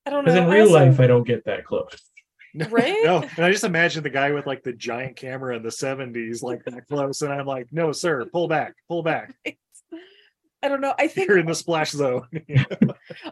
i 0.06 0.10
don't 0.10 0.24
know 0.24 0.32
Because 0.32 0.46
in 0.46 0.50
real 0.50 0.62
also- 0.62 0.74
life, 0.86 0.98
I 1.00 1.06
don't 1.06 1.26
get 1.26 1.44
that 1.44 1.64
close. 1.64 1.94
Right? 2.70 2.96
No, 3.04 3.22
and 3.36 3.44
I 3.44 3.52
just 3.52 3.62
imagine 3.64 4.02
the 4.02 4.10
guy 4.10 4.32
with 4.32 4.44
like 4.46 4.62
the 4.64 4.72
giant 4.72 5.14
camera 5.16 5.54
in 5.56 5.62
the 5.62 5.68
70s, 5.68 6.42
like 6.42 6.64
that 6.64 6.86
close, 6.88 7.22
and 7.22 7.32
I'm 7.32 7.46
like, 7.46 7.68
no, 7.70 7.92
sir, 7.92 8.24
pull 8.24 8.48
back, 8.48 8.74
pull 8.88 9.02
back. 9.04 9.34
i 10.62 10.68
don't 10.68 10.82
know 10.82 10.92
i 10.98 11.06
think 11.06 11.26
You're 11.28 11.38
in 11.38 11.46
the 11.46 11.54
splash 11.54 11.90
zone. 11.92 12.26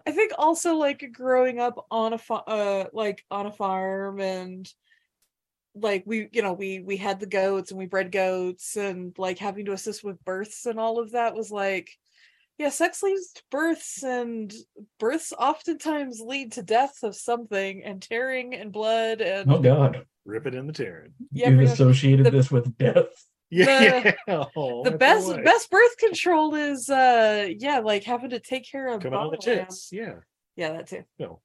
I 0.06 0.12
think 0.12 0.32
also 0.38 0.76
like 0.76 1.10
growing 1.12 1.58
up 1.58 1.84
on 1.90 2.12
a 2.14 2.18
fa- 2.18 2.44
uh 2.46 2.84
like 2.94 3.22
on 3.30 3.44
a 3.46 3.52
farm 3.52 4.18
and 4.20 4.66
like 5.80 6.02
we 6.06 6.28
you 6.32 6.42
know 6.42 6.52
we 6.52 6.80
we 6.80 6.96
had 6.96 7.20
the 7.20 7.26
goats 7.26 7.70
and 7.70 7.78
we 7.78 7.86
bred 7.86 8.10
goats 8.12 8.76
and 8.76 9.14
like 9.18 9.38
having 9.38 9.64
to 9.66 9.72
assist 9.72 10.02
with 10.04 10.22
births 10.24 10.66
and 10.66 10.78
all 10.78 10.98
of 10.98 11.12
that 11.12 11.34
was 11.34 11.50
like 11.50 11.90
yeah 12.58 12.68
sex 12.70 13.02
leads 13.02 13.32
to 13.32 13.42
births 13.50 14.02
and 14.02 14.52
births 14.98 15.32
oftentimes 15.38 16.20
lead 16.20 16.52
to 16.52 16.62
death 16.62 16.94
of 17.02 17.14
something 17.14 17.82
and 17.84 18.02
tearing 18.02 18.54
and 18.54 18.72
blood 18.72 19.20
and 19.20 19.50
Oh 19.52 19.58
God, 19.60 20.04
Rip 20.24 20.46
it 20.46 20.54
in 20.54 20.66
the 20.66 20.72
tearing. 20.74 21.14
Yeah, 21.32 21.48
you've 21.50 21.70
associated 21.70 22.26
The- 22.26 22.30
this 22.30 22.50
with 22.50 22.76
death. 22.76 23.06
Yeah. 23.50 23.64
The- 24.00 24.16
yeah. 24.28 24.44
Oh, 24.56 24.84
the 24.84 24.90
best 24.90 25.26
boy. 25.26 25.42
best 25.42 25.70
birth 25.70 25.96
control 25.96 26.54
is 26.54 26.90
uh 26.90 27.48
yeah 27.58 27.78
like 27.78 28.04
having 28.04 28.30
to 28.30 28.40
take 28.40 28.70
care 28.70 28.88
of 28.88 29.00
coming 29.02 29.18
out 29.18 29.26
of 29.26 29.30
the 29.30 29.36
bottle 29.38 29.64
tits. 29.64 29.88
Yeah. 29.90 30.16
yeah 30.54 30.72
that 30.72 30.86
too 30.88 31.04
No. 31.18 31.40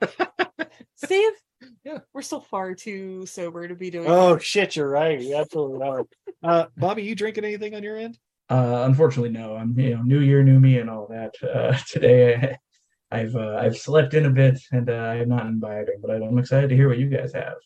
Steve 0.94 1.32
Yeah. 1.84 1.98
we're 2.12 2.22
still 2.22 2.40
far 2.40 2.74
too 2.74 3.26
sober 3.26 3.66
to 3.66 3.74
be 3.74 3.90
doing 3.90 4.06
oh 4.08 4.38
shit, 4.38 4.76
you're 4.76 4.88
right. 4.88 5.18
We 5.18 5.34
absolutely 5.34 5.86
are. 5.86 6.04
Uh 6.42 6.66
Bobby, 6.76 7.02
you 7.02 7.14
drinking 7.14 7.44
anything 7.44 7.74
on 7.74 7.82
your 7.82 7.96
end? 7.96 8.18
Uh, 8.50 8.84
unfortunately, 8.86 9.30
no. 9.30 9.56
I'm 9.56 9.78
you 9.78 9.94
know 9.96 10.02
new 10.02 10.20
year, 10.20 10.42
new 10.42 10.58
me, 10.58 10.78
and 10.78 10.88
all 10.88 11.06
that. 11.08 11.34
Uh, 11.42 11.76
today, 11.88 12.34
I, 12.34 12.58
I've 13.20 13.36
uh, 13.36 13.56
I've 13.60 13.76
slept 13.76 14.14
in 14.14 14.26
a 14.26 14.30
bit, 14.30 14.58
and 14.72 14.88
uh, 14.88 14.92
I'm 14.92 15.28
not 15.28 15.46
imbibing, 15.46 16.00
but 16.00 16.22
I'm 16.22 16.38
excited 16.38 16.68
to 16.70 16.76
hear 16.76 16.88
what 16.88 16.98
you 16.98 17.08
guys 17.08 17.32
have. 17.34 17.56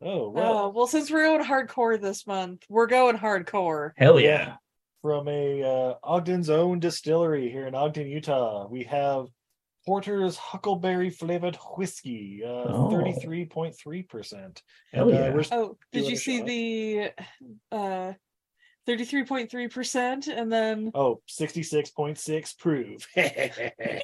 Oh 0.00 0.30
well. 0.30 0.58
Oh, 0.58 0.68
well, 0.70 0.86
since 0.86 1.10
we're 1.10 1.24
going 1.24 1.44
hardcore 1.44 2.00
this 2.00 2.26
month, 2.26 2.64
we're 2.68 2.86
going 2.86 3.16
hardcore. 3.18 3.92
Hell 3.96 4.18
Yeah. 4.20 4.28
yeah! 4.28 4.54
from 5.02 5.28
a 5.28 5.62
uh, 5.62 5.94
Ogden's 6.02 6.48
own 6.48 6.78
distillery 6.80 7.50
here 7.50 7.66
in 7.66 7.74
Ogden, 7.74 8.06
Utah. 8.06 8.66
We 8.70 8.84
have 8.84 9.26
Porter's 9.86 10.36
Huckleberry 10.36 11.10
flavored 11.10 11.56
whiskey, 11.76 12.42
uh, 12.44 12.48
Oh. 12.48 12.88
33.3%. 12.90 14.62
Hell 14.92 15.08
And, 15.08 15.16
uh, 15.16 15.20
yeah. 15.20 15.34
we're, 15.34 15.44
Oh, 15.52 15.76
did 15.92 16.06
you 16.06 16.16
see 16.16 16.40
the 16.42 17.10
uh 17.70 18.12
33.3%. 18.88 20.28
And 20.28 20.52
then 20.52 20.90
Oh, 20.94 21.20
66.6 21.28 22.58
prove. 22.58 23.06
yeah, 23.16 24.00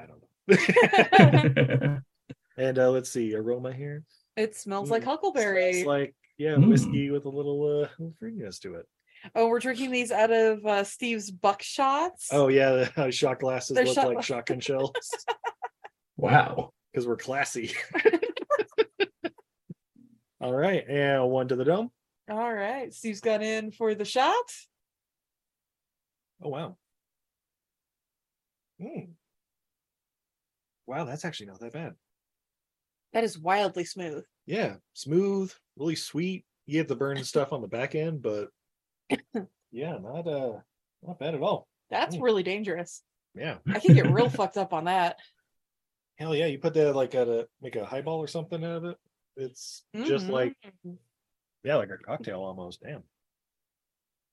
I 0.00 0.06
don't 0.06 0.22
know. 0.46 2.00
and 2.56 2.78
uh, 2.78 2.90
let's 2.90 3.10
see, 3.10 3.34
aroma 3.34 3.72
here. 3.72 4.04
it 4.36 4.56
smells 4.56 4.90
like 4.90 5.02
Mm, 5.02 5.06
huckleberry. 5.06 5.72
Smells 5.82 5.86
like 5.86 6.14
yeah, 6.38 6.54
Mm. 6.56 6.68
whiskey 6.68 7.10
with 7.10 7.24
a 7.26 7.28
little 7.28 7.62
uh 7.64 7.88
little 7.98 8.14
fruitiness 8.20 8.58
to 8.60 8.74
it. 8.74 8.86
Oh, 9.34 9.48
we're 9.48 9.60
drinking 9.60 9.90
these 9.90 10.10
out 10.12 10.30
of 10.30 10.64
uh, 10.66 10.84
Steve's 10.84 11.30
buckshots. 11.30 12.28
Oh 12.32 12.48
yeah, 12.48 12.70
the 12.70 12.92
uh, 12.96 13.10
shot 13.10 13.40
glasses 13.40 13.74
They're 13.74 13.84
look 13.84 13.94
shot 13.94 14.08
like 14.08 14.22
shotgun 14.22 14.60
shells 14.60 14.92
wow. 16.16 16.72
because 16.92 17.06
we're 17.06 17.16
classy. 17.16 17.72
All 20.40 20.52
right, 20.52 20.84
and 20.88 21.28
one 21.30 21.48
to 21.48 21.56
the 21.56 21.64
dome. 21.64 21.90
All 22.30 22.52
right. 22.52 22.92
Steve's 22.92 23.20
got 23.20 23.42
in 23.42 23.70
for 23.70 23.94
the 23.94 24.04
shot. 24.04 24.34
Oh 26.42 26.48
wow. 26.48 26.76
Mm. 28.80 29.10
Wow, 30.86 31.04
that's 31.04 31.24
actually 31.24 31.46
not 31.46 31.60
that 31.60 31.72
bad. 31.72 31.94
That 33.12 33.24
is 33.24 33.38
wildly 33.38 33.84
smooth. 33.84 34.24
Yeah, 34.46 34.76
smooth, 34.92 35.52
really 35.76 35.94
sweet. 35.94 36.44
You 36.66 36.80
get 36.80 36.88
the 36.88 36.96
burn 36.96 37.22
stuff 37.24 37.52
on 37.52 37.62
the 37.62 37.68
back 37.68 37.94
end, 37.94 38.22
but 38.22 38.48
yeah, 39.72 39.98
not 39.98 40.26
uh 40.26 40.58
not 41.02 41.18
bad 41.18 41.34
at 41.34 41.42
all. 41.42 41.68
That's 41.90 42.16
Mm. 42.16 42.22
really 42.22 42.42
dangerous. 42.42 43.02
Yeah. 43.34 43.58
I 43.66 43.78
can 43.80 43.94
get 43.94 44.10
real 44.10 44.28
fucked 44.30 44.56
up 44.56 44.72
on 44.72 44.84
that. 44.84 45.16
Hell 46.16 46.34
yeah, 46.34 46.46
you 46.46 46.58
put 46.58 46.74
that 46.74 46.94
like 46.94 47.14
at 47.14 47.28
a 47.28 47.48
make 47.60 47.76
a 47.76 47.84
highball 47.84 48.18
or 48.18 48.26
something 48.28 48.64
out 48.64 48.76
of 48.76 48.84
it. 48.84 48.96
It's 49.36 49.82
just 50.04 50.28
like 50.28 50.54
Mhm. 50.86 50.96
yeah, 51.64 51.76
like 51.76 51.90
a 51.90 51.98
cocktail 51.98 52.40
almost. 52.40 52.80
Damn. 52.82 53.02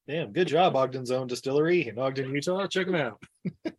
Damn, 0.08 0.32
good 0.34 0.48
job, 0.48 0.76
Ogden's 0.76 1.12
Own 1.12 1.28
Distillery 1.28 1.88
in 1.88 1.98
Ogden, 2.00 2.34
Utah. 2.34 2.68
Check 2.68 2.88
them 2.88 2.96
out. 2.96 3.22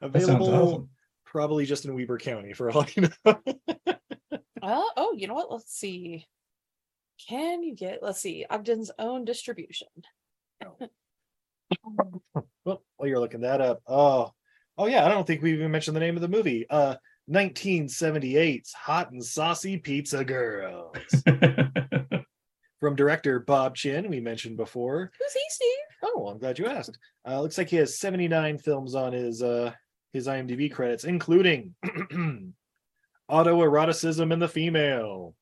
That 0.00 0.12
sounds 0.12 0.24
Available 0.28 0.54
awesome. 0.54 0.90
probably 1.24 1.64
just 1.64 1.86
in 1.86 1.94
Weber 1.94 2.18
County 2.18 2.52
for 2.52 2.70
all 2.70 2.84
you 2.94 3.08
know. 3.24 3.40
Uh, 4.62 4.82
oh, 4.96 5.14
you 5.16 5.26
know 5.26 5.34
what? 5.34 5.50
Let's 5.52 5.72
see. 5.74 6.26
Can 7.28 7.62
you 7.62 7.74
get, 7.74 8.02
let's 8.02 8.20
see, 8.20 8.44
Ogden's 8.50 8.90
own 8.98 9.24
distribution. 9.24 9.88
well, 12.64 12.82
while 12.96 13.08
you're 13.08 13.20
looking 13.20 13.42
that 13.42 13.60
up, 13.60 13.80
oh, 13.86 14.32
oh 14.78 14.86
yeah, 14.86 15.04
I 15.04 15.08
don't 15.08 15.26
think 15.26 15.42
we 15.42 15.52
even 15.52 15.70
mentioned 15.70 15.96
the 15.96 16.00
name 16.00 16.16
of 16.16 16.22
the 16.22 16.28
movie. 16.28 16.66
Uh 16.68 16.96
1978's 17.30 18.72
Hot 18.72 19.10
and 19.12 19.24
Saucy 19.24 19.78
Pizza 19.78 20.24
Girls. 20.24 20.96
From 22.80 22.96
director 22.96 23.40
Bob 23.40 23.76
Chin, 23.76 24.10
we 24.10 24.20
mentioned 24.20 24.58
before. 24.58 25.10
Who's 25.18 25.32
he, 25.32 25.40
Steve? 25.48 25.68
Oh, 26.02 26.28
I'm 26.28 26.38
glad 26.38 26.58
you 26.58 26.66
asked. 26.66 26.98
Uh, 27.26 27.40
looks 27.40 27.56
like 27.56 27.70
he 27.70 27.76
has 27.76 27.98
79 27.98 28.58
films 28.58 28.94
on 28.94 29.12
his 29.12 29.42
uh 29.42 29.72
his 30.12 30.26
IMDb 30.28 30.70
credits, 30.70 31.04
including 31.04 31.74
Autoeroticism 33.30 34.32
in 34.32 34.38
the 34.38 34.48
Female, 34.48 35.34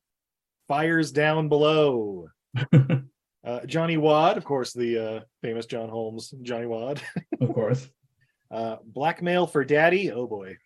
Fires 0.69 1.13
Down 1.13 1.49
Below, 1.49 2.29
uh, 2.73 3.67
Johnny 3.67 3.97
Wad, 3.97 4.37
of 4.37 4.45
course, 4.45 4.73
the 4.73 4.99
uh, 4.99 5.21
famous 5.43 5.67
John 5.67 5.89
Holmes, 5.89 6.33
Johnny 6.43 6.67
Wad, 6.67 7.01
of 7.41 7.53
course. 7.53 7.89
uh, 8.51 8.77
Blackmail 8.85 9.47
for 9.47 9.65
Daddy, 9.65 10.11
oh 10.11 10.27
boy, 10.27 10.57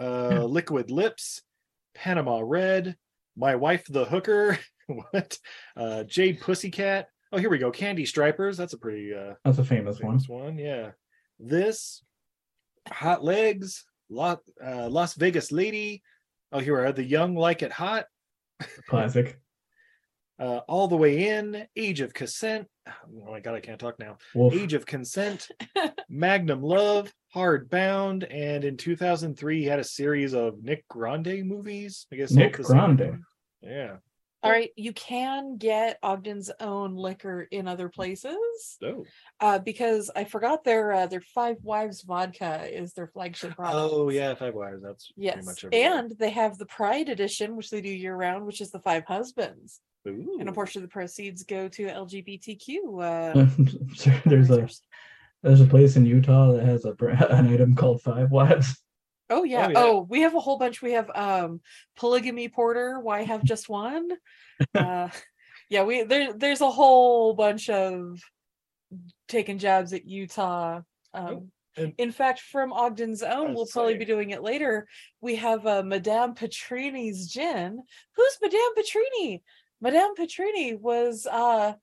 uh, 0.00 0.44
Liquid 0.44 0.90
Lips, 0.90 1.42
Panama 1.94 2.40
Red, 2.42 2.96
My 3.36 3.56
Wife 3.56 3.86
the 3.88 4.04
Hooker, 4.04 4.58
what? 4.86 5.38
Uh, 5.76 6.04
Jade 6.04 6.40
Pussycat. 6.40 7.08
Oh, 7.32 7.38
here 7.38 7.50
we 7.50 7.58
go. 7.58 7.70
Candy 7.70 8.06
Stripers. 8.06 8.56
That's 8.56 8.72
a 8.72 8.78
pretty 8.78 9.12
uh, 9.12 9.34
That's 9.44 9.58
a 9.58 9.64
famous 9.64 10.00
one. 10.00 10.12
famous 10.12 10.28
one. 10.28 10.58
Yeah. 10.58 10.92
This, 11.40 12.02
Hot 12.88 13.22
Legs, 13.24 13.84
Lot, 14.08 14.40
uh, 14.64 14.88
Las 14.88 15.14
Vegas 15.14 15.50
Lady. 15.50 16.02
Oh, 16.52 16.60
here 16.60 16.78
are 16.78 16.92
the 16.92 17.04
Young 17.04 17.34
Like 17.34 17.62
It 17.62 17.72
Hot. 17.72 18.06
Classic. 18.88 19.38
Uh, 20.38 20.60
All 20.68 20.86
the 20.86 20.96
Way 20.96 21.28
In, 21.28 21.66
Age 21.76 22.00
of 22.00 22.12
Consent. 22.12 22.66
Oh 22.86 23.30
my 23.30 23.40
God, 23.40 23.54
I 23.54 23.60
can't 23.60 23.80
talk 23.80 23.98
now. 23.98 24.18
Wolf. 24.34 24.54
Age 24.54 24.74
of 24.74 24.84
Consent, 24.84 25.48
Magnum 26.08 26.62
Love, 26.62 27.12
Hard 27.32 27.70
Bound, 27.70 28.24
and 28.24 28.64
in 28.64 28.76
2003 28.76 29.60
he 29.60 29.64
had 29.64 29.78
a 29.78 29.84
series 29.84 30.34
of 30.34 30.62
Nick 30.62 30.86
Grande 30.88 31.44
movies. 31.44 32.06
I 32.12 32.16
guess 32.16 32.32
Nick 32.32 32.60
Grande. 32.60 33.20
Yeah. 33.62 33.96
All 34.46 34.52
right, 34.52 34.70
you 34.76 34.92
can 34.92 35.56
get 35.58 35.98
Ogden's 36.02 36.50
own 36.60 36.94
liquor 36.96 37.46
in 37.50 37.68
other 37.68 37.88
places. 37.88 38.36
Oh. 38.82 39.04
Uh, 39.40 39.58
because 39.58 40.10
I 40.14 40.24
forgot 40.24 40.64
their 40.64 40.92
uh, 40.92 41.06
their 41.06 41.20
Five 41.20 41.56
Wives 41.62 42.02
vodka 42.02 42.66
is 42.70 42.92
their 42.94 43.06
flagship 43.08 43.56
product. 43.56 43.76
Oh 43.92 44.08
yeah, 44.10 44.34
Five 44.34 44.54
Wives. 44.54 44.82
That's 44.82 45.10
pretty 45.12 45.26
Yes, 45.26 45.44
much 45.44 45.64
everywhere. 45.64 45.98
and 45.98 46.12
they 46.18 46.30
have 46.30 46.58
the 46.58 46.66
Pride 46.66 47.08
edition, 47.08 47.56
which 47.56 47.70
they 47.70 47.80
do 47.80 47.90
year 47.90 48.14
round, 48.16 48.46
which 48.46 48.60
is 48.60 48.70
the 48.70 48.80
Five 48.80 49.04
Husbands, 49.04 49.80
and 50.04 50.48
a 50.48 50.52
portion 50.52 50.80
of 50.82 50.88
the 50.88 50.92
proceeds 50.92 51.42
go 51.44 51.68
to 51.68 51.86
LGBTQ. 51.88 52.68
Uh, 53.02 54.20
there's 54.26 54.50
a 54.50 54.68
there's 55.42 55.60
a 55.60 55.66
place 55.66 55.96
in 55.96 56.06
Utah 56.06 56.52
that 56.52 56.64
has 56.64 56.84
a 56.84 56.94
an 57.30 57.48
item 57.52 57.74
called 57.74 58.02
Five 58.02 58.30
Wives. 58.30 58.80
Oh 59.28 59.44
yeah. 59.44 59.68
yeah. 59.68 59.74
Oh, 59.76 60.06
we 60.08 60.20
have 60.22 60.34
a 60.34 60.40
whole 60.40 60.58
bunch. 60.58 60.82
We 60.82 60.92
have 60.92 61.10
um 61.14 61.60
polygamy 61.96 62.48
porter. 62.48 63.00
Why 63.00 63.22
have 63.22 63.42
just 63.44 63.68
one? 63.68 64.08
uh, 64.74 65.08
yeah, 65.68 65.82
we 65.84 66.02
there. 66.04 66.32
There's 66.32 66.60
a 66.60 66.70
whole 66.70 67.34
bunch 67.34 67.68
of 67.68 68.20
taking 69.28 69.58
jabs 69.58 69.92
at 69.92 70.06
Utah. 70.06 70.80
Um, 71.12 71.50
and- 71.76 71.92
in 71.98 72.10
fact, 72.10 72.40
from 72.40 72.72
Ogden's 72.72 73.22
own, 73.22 73.52
we'll 73.52 73.66
probably 73.66 73.94
say- 73.94 73.98
be 73.98 74.04
doing 74.06 74.30
it 74.30 74.42
later. 74.42 74.86
We 75.20 75.36
have 75.36 75.66
uh, 75.66 75.82
Madame 75.82 76.34
Pattirini's 76.34 77.28
gin. 77.28 77.82
Who's 78.14 78.38
Madame 78.40 78.74
Pattirini? 78.78 79.42
Madame 79.80 80.14
Pattirini 80.18 80.80
was 80.80 81.26
uh 81.26 81.74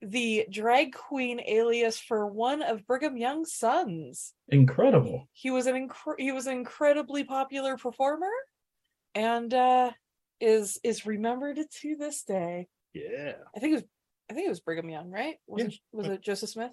the 0.00 0.46
drag 0.50 0.92
queen 0.94 1.40
alias 1.46 1.98
for 1.98 2.26
one 2.26 2.62
of 2.62 2.86
Brigham 2.86 3.16
Young's 3.16 3.52
sons 3.52 4.32
Incredible. 4.48 5.28
he 5.32 5.50
was 5.50 5.66
an 5.66 5.74
incre- 5.88 6.18
he 6.18 6.30
was 6.32 6.46
an 6.46 6.52
incredibly 6.54 7.24
popular 7.24 7.76
performer 7.76 8.30
and 9.14 9.52
uh 9.52 9.90
is 10.40 10.78
is 10.84 11.04
remembered 11.06 11.58
to 11.80 11.96
this 11.96 12.22
day 12.22 12.68
Yeah. 12.94 13.32
i 13.56 13.58
think 13.58 13.72
it 13.72 13.74
was 13.76 13.84
i 14.30 14.34
think 14.34 14.46
it 14.46 14.50
was 14.50 14.60
brigham 14.60 14.88
young 14.88 15.10
right 15.10 15.36
was 15.48 15.64
it 15.64 15.74
was 15.92 16.06
it 16.06 16.20
joseph 16.22 16.50
smith 16.50 16.70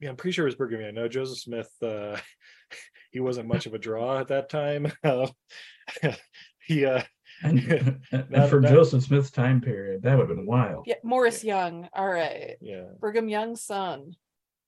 Yeah, 0.00 0.10
I'm 0.10 0.16
pretty 0.16 0.32
sure 0.32 0.44
it 0.44 0.50
was 0.50 0.56
Brigham 0.56 0.80
Young. 0.80 0.94
No, 0.94 1.06
Joseph 1.08 1.38
Smith. 1.38 1.70
Uh, 1.80 2.16
he 3.12 3.20
wasn't 3.20 3.46
much 3.46 3.66
of 3.66 3.74
a 3.74 3.78
draw 3.78 4.18
at 4.18 4.28
that 4.28 4.48
time. 4.50 4.90
Uh, 5.04 5.28
he 6.66 6.84
uh, 6.84 7.02
And, 7.42 7.58
and 8.12 8.26
That- 8.30 8.50
for 8.50 8.60
that- 8.60 8.70
Joseph 8.70 9.04
Smith's 9.04 9.30
time 9.30 9.60
period, 9.60 10.02
that 10.02 10.16
would 10.18 10.28
have 10.28 10.36
been 10.36 10.46
wild. 10.46 10.84
yeah 10.86 10.94
morris 11.02 11.42
young 11.44 11.88
all 11.92 12.08
right 12.08 12.56
yeah. 12.60 12.84
brigham 13.00 13.28
young's 13.28 13.62
son 13.62 14.14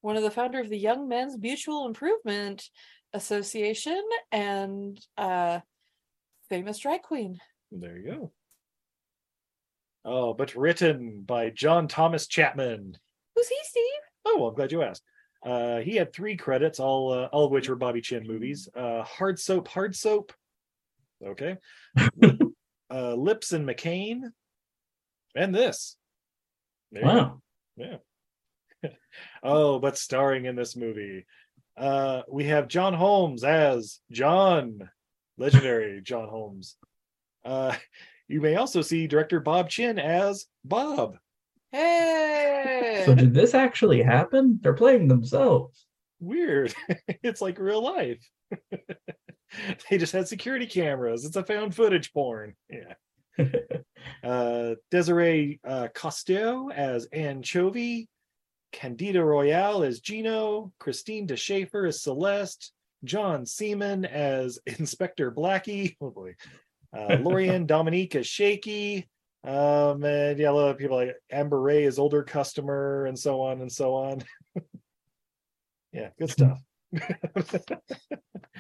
one 0.01 0.17
of 0.17 0.23
the 0.23 0.31
founder 0.31 0.61
of 0.61 0.69
the 0.69 0.79
young 0.79 1.09
men's 1.09 1.39
mutual 1.39 1.87
improvement 1.87 2.69
association 3.13 4.03
and 4.33 5.01
uh 5.17 5.61
famous 6.51 6.79
drag 6.79 7.03
queen 7.03 7.39
There 7.73 7.97
you 7.97 8.11
go. 8.11 8.33
Oh, 10.05 10.35
but 10.35 10.55
written 10.55 11.23
by 11.23 11.51
John 11.51 11.89
Thomas 11.89 12.27
Chapman. 12.27 12.99
who's 13.35 13.49
he 13.49 13.57
steve 13.63 13.83
Oh, 14.27 14.37
well, 14.39 14.49
I'm 14.49 14.55
glad 14.55 14.73
you 14.73 14.83
asked. 14.83 15.03
Uh, 15.45 15.79
he 15.81 15.97
had 15.97 16.13
three 16.13 16.35
credits, 16.37 16.81
all 16.81 17.13
uh, 17.13 17.27
all 17.27 17.45
of 17.47 17.51
which 17.51 17.69
were 17.69 17.77
Bobby 17.77 18.01
Chin 18.01 18.27
movies. 18.27 18.69
Uh, 18.75 19.03
Hard 19.03 19.39
Soap, 19.39 19.69
Hard 19.69 19.95
Soap. 19.95 20.33
Okay. 21.25 21.57
uh, 22.91 23.15
Lips 23.15 23.53
and 23.53 23.67
McCain. 23.67 24.23
And 25.37 25.55
this. 25.55 25.97
There 26.93 27.05
you 27.05 27.09
go. 27.09 27.41
Wow. 27.77 28.01
Oh, 29.43 29.79
but 29.79 29.97
starring 29.97 30.45
in 30.45 30.57
this 30.57 30.77
movie, 30.77 31.25
uh, 31.77 32.23
we 32.29 32.45
have 32.45 32.69
John 32.69 32.95
Holmes 32.95 33.45
as 33.45 34.01
John, 34.11 34.91
legendary 35.39 36.01
John 36.05 36.29
Holmes. 36.29 36.77
Uh, 37.45 37.75
you 38.29 38.41
may 38.41 38.57
also 38.57 38.83
see 38.83 39.07
director 39.07 39.41
Bob 39.41 39.69
Chin 39.69 39.99
as 39.99 40.47
Bob. 40.65 41.17
hey 41.73 43.03
So 43.07 43.15
did 43.15 43.35
this 43.35 43.55
actually 43.55 44.03
happen? 44.03 44.59
They're 44.63 44.73
playing 44.73 45.09
themselves. 45.09 45.87
Weird. 46.21 46.75
it's 47.23 47.41
like 47.41 47.59
real 47.59 47.83
life. 47.83 48.27
they 49.91 49.99
just 49.99 50.13
had 50.13 50.29
security 50.29 50.67
cameras. 50.67 51.25
It's 51.25 51.37
a 51.37 51.45
found 51.45 51.75
footage 51.75 52.13
porn. 52.13 52.55
Yeah. 52.69 52.95
uh, 54.25 54.75
Desiree 54.91 55.61
uh, 55.67 55.89
Costello 55.95 56.71
as 56.71 57.07
Anchovy, 57.07 58.09
Candida 58.73 59.19
Royalle 59.21 59.87
as 59.87 60.01
Gino, 60.01 60.73
Christine 60.79 61.27
DeSchaefer 61.27 61.89
as 61.89 62.03
Celeste, 62.03 62.73
John 63.05 63.45
Seeman 63.45 64.05
as 64.05 64.59
Inspector 64.67 65.31
Blackie. 65.33 65.97
Oh 66.01 66.11
boy. 66.11 66.35
Uh, 66.97 67.17
Lorian 67.21 67.67
Dominique 67.67 68.15
as 68.15 68.27
Shaky, 68.27 69.09
Um, 69.43 70.05
and 70.05 70.39
yeah, 70.39 70.51
a 70.51 70.53
lot 70.53 70.71
of 70.71 70.79
people 70.79 70.97
like 70.97 71.17
Amber 71.31 71.61
Ray 71.61 71.85
is 71.85 71.99
older 71.99 72.23
customer 72.23 73.07
and 73.07 73.19
so 73.19 73.41
on 73.41 73.61
and 73.61 73.71
so 73.71 73.95
on. 73.95 74.23
yeah, 75.93 76.11
good 76.19 76.31
stuff. 76.31 76.61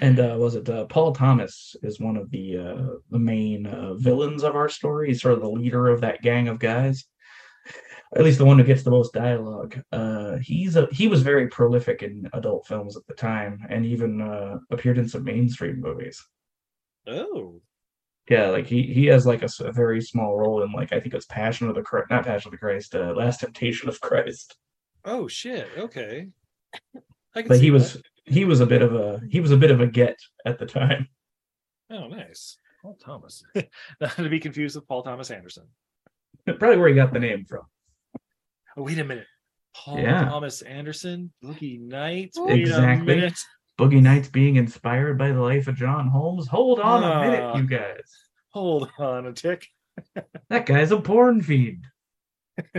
And 0.00 0.18
uh, 0.18 0.36
was 0.38 0.56
it 0.56 0.68
uh, 0.68 0.86
Paul 0.86 1.12
Thomas 1.14 1.76
is 1.82 2.00
one 2.00 2.16
of 2.16 2.30
the 2.30 2.58
uh, 2.58 2.94
the 3.10 3.18
main 3.18 3.66
uh, 3.66 3.94
villains 3.94 4.42
of 4.42 4.56
our 4.56 4.68
story. 4.68 5.08
He's 5.08 5.22
sort 5.22 5.34
of 5.34 5.40
the 5.40 5.48
leader 5.48 5.88
of 5.88 6.00
that 6.00 6.20
gang 6.22 6.48
of 6.48 6.58
guys. 6.58 7.04
At 8.16 8.22
least 8.24 8.38
the 8.38 8.44
one 8.44 8.58
who 8.58 8.64
gets 8.64 8.82
the 8.82 8.90
most 8.90 9.12
dialogue. 9.12 9.80
Uh, 9.92 10.36
he's 10.38 10.76
a 10.76 10.88
he 10.92 11.08
was 11.08 11.22
very 11.22 11.48
prolific 11.48 12.02
in 12.02 12.28
adult 12.32 12.66
films 12.66 12.96
at 12.96 13.06
the 13.06 13.14
time, 13.14 13.64
and 13.70 13.86
even 13.86 14.20
uh, 14.20 14.58
appeared 14.70 14.98
in 14.98 15.08
some 15.08 15.24
mainstream 15.24 15.80
movies. 15.80 16.22
oh, 17.06 17.60
Yeah, 18.28 18.48
like 18.48 18.66
he 18.66 18.82
he 18.82 19.06
has 19.06 19.26
like 19.26 19.42
a, 19.42 19.48
a 19.60 19.72
very 19.72 20.00
small 20.00 20.36
role 20.36 20.62
in 20.62 20.72
like 20.72 20.92
I 20.92 21.00
think 21.00 21.14
it's 21.14 21.26
Passion 21.26 21.68
of 21.68 21.74
the 21.76 21.82
Christ, 21.82 22.10
not 22.10 22.24
Passion 22.24 22.48
of 22.48 22.52
the 22.52 22.58
Christ, 22.58 22.94
uh, 22.94 23.12
Last 23.16 23.40
Temptation 23.40 23.88
of 23.88 24.00
Christ. 24.00 24.56
oh 25.04 25.28
shit. 25.28 25.68
Okay. 25.78 26.28
I 27.36 27.42
can 27.42 27.48
But 27.48 27.58
see 27.58 27.64
he 27.64 27.70
that. 27.70 28.02
He 28.26 28.44
was 28.44 28.60
a 28.60 28.66
bit 28.66 28.82
of 28.82 28.94
a 28.94 29.20
he 29.30 29.40
was 29.40 29.50
a 29.50 29.56
bit 29.56 29.70
of 29.70 29.80
a 29.80 29.86
get 29.86 30.18
at 30.46 30.58
the 30.58 30.66
time. 30.66 31.08
Oh, 31.90 32.08
nice. 32.08 32.58
Paul 32.82 32.98
Thomas. 33.02 33.42
Not 34.00 34.16
to 34.16 34.28
be 34.28 34.40
confused 34.40 34.76
with 34.76 34.86
Paul 34.88 35.02
Thomas 35.02 35.30
Anderson. 35.30 35.64
Probably 36.46 36.76
where 36.76 36.88
he 36.88 36.94
got 36.94 37.12
the 37.12 37.18
name 37.20 37.44
from. 37.44 37.62
Oh, 38.76 38.82
wait 38.82 38.98
a 38.98 39.04
minute. 39.04 39.26
Paul 39.76 39.98
Yeah. 39.98 40.24
Thomas 40.24 40.62
Anderson, 40.62 41.32
Boogie 41.42 41.80
Nights. 41.80 42.38
Exactly. 42.48 43.32
Boogie 43.78 44.02
Nights 44.02 44.28
being 44.28 44.56
inspired 44.56 45.18
by 45.18 45.32
the 45.32 45.40
life 45.40 45.66
of 45.68 45.74
John 45.76 46.08
Holmes. 46.08 46.46
Hold 46.48 46.80
on 46.80 47.02
a 47.02 47.20
minute, 47.28 47.42
Ah. 47.42 47.56
you 47.56 47.66
guys. 47.66 48.10
Hold 48.50 48.90
on 48.98 49.26
a 49.26 49.32
tick. 49.32 49.66
That 50.50 50.66
guy's 50.66 50.90
a 50.92 51.00
porn 51.00 51.40
feed. 51.42 51.82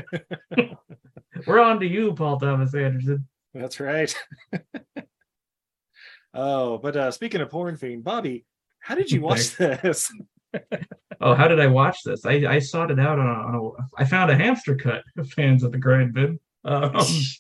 We're 1.48 1.60
on 1.60 1.80
to 1.80 1.86
you, 1.88 2.14
Paul 2.14 2.40
Thomas 2.40 2.74
Anderson. 2.76 3.28
That's 3.54 3.80
right. 3.80 4.16
Oh, 6.36 6.78
but 6.78 6.96
uh 6.96 7.12
speaking 7.12 7.42
of 7.42 7.50
porn 7.50 7.78
fiend, 7.78 8.04
Bobby, 8.04 8.46
how 8.80 8.96
did 8.96 9.12
you 9.12 9.22
watch 9.22 9.56
this? 9.58 10.12
Oh, 11.22 11.34
how 11.34 11.48
did 11.48 11.60
I 11.60 11.68
watch 11.68 12.04
this? 12.04 12.26
I, 12.26 12.46
I 12.48 12.60
sought 12.60 12.92
it 12.92 13.00
out 13.00 13.20
on 13.20 13.28
a, 13.28 13.32
on 13.32 13.56
a 13.56 14.02
I 14.02 14.06
found 14.06 14.32
a 14.32 14.36
hamster 14.36 14.76
cut 14.76 15.04
of 15.18 15.30
fans 15.32 15.64
of 15.64 15.72
the 15.72 15.78
grind 15.78 16.14
bin. 16.14 16.40
Um, 16.64 16.96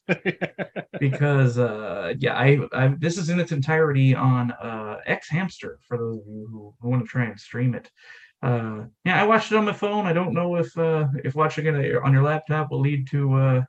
because 0.99 1.57
uh 1.57 2.13
yeah 2.19 2.35
I, 2.35 2.59
I 2.73 2.87
this 2.99 3.17
is 3.17 3.29
in 3.29 3.39
its 3.39 3.51
entirety 3.51 4.13
on 4.13 4.51
uh 4.51 4.99
x 5.07 5.29
hamster 5.29 5.79
for 5.87 5.97
those 5.97 6.19
of 6.19 6.27
you 6.27 6.75
who, 6.79 6.89
want 6.89 7.03
to 7.03 7.07
try 7.07 7.25
and 7.25 7.39
stream 7.39 7.73
it 7.73 7.89
uh 8.43 8.81
yeah 9.03 9.19
i 9.19 9.25
watched 9.25 9.51
it 9.51 9.57
on 9.57 9.65
my 9.65 9.73
phone 9.73 10.05
i 10.05 10.13
don't 10.13 10.33
know 10.33 10.57
if 10.57 10.77
uh 10.77 11.07
if 11.23 11.33
watching 11.33 11.65
it 11.65 11.95
on 12.03 12.13
your 12.13 12.21
laptop 12.21 12.69
will 12.69 12.81
lead 12.81 13.07
to 13.09 13.33
uh 13.33 13.63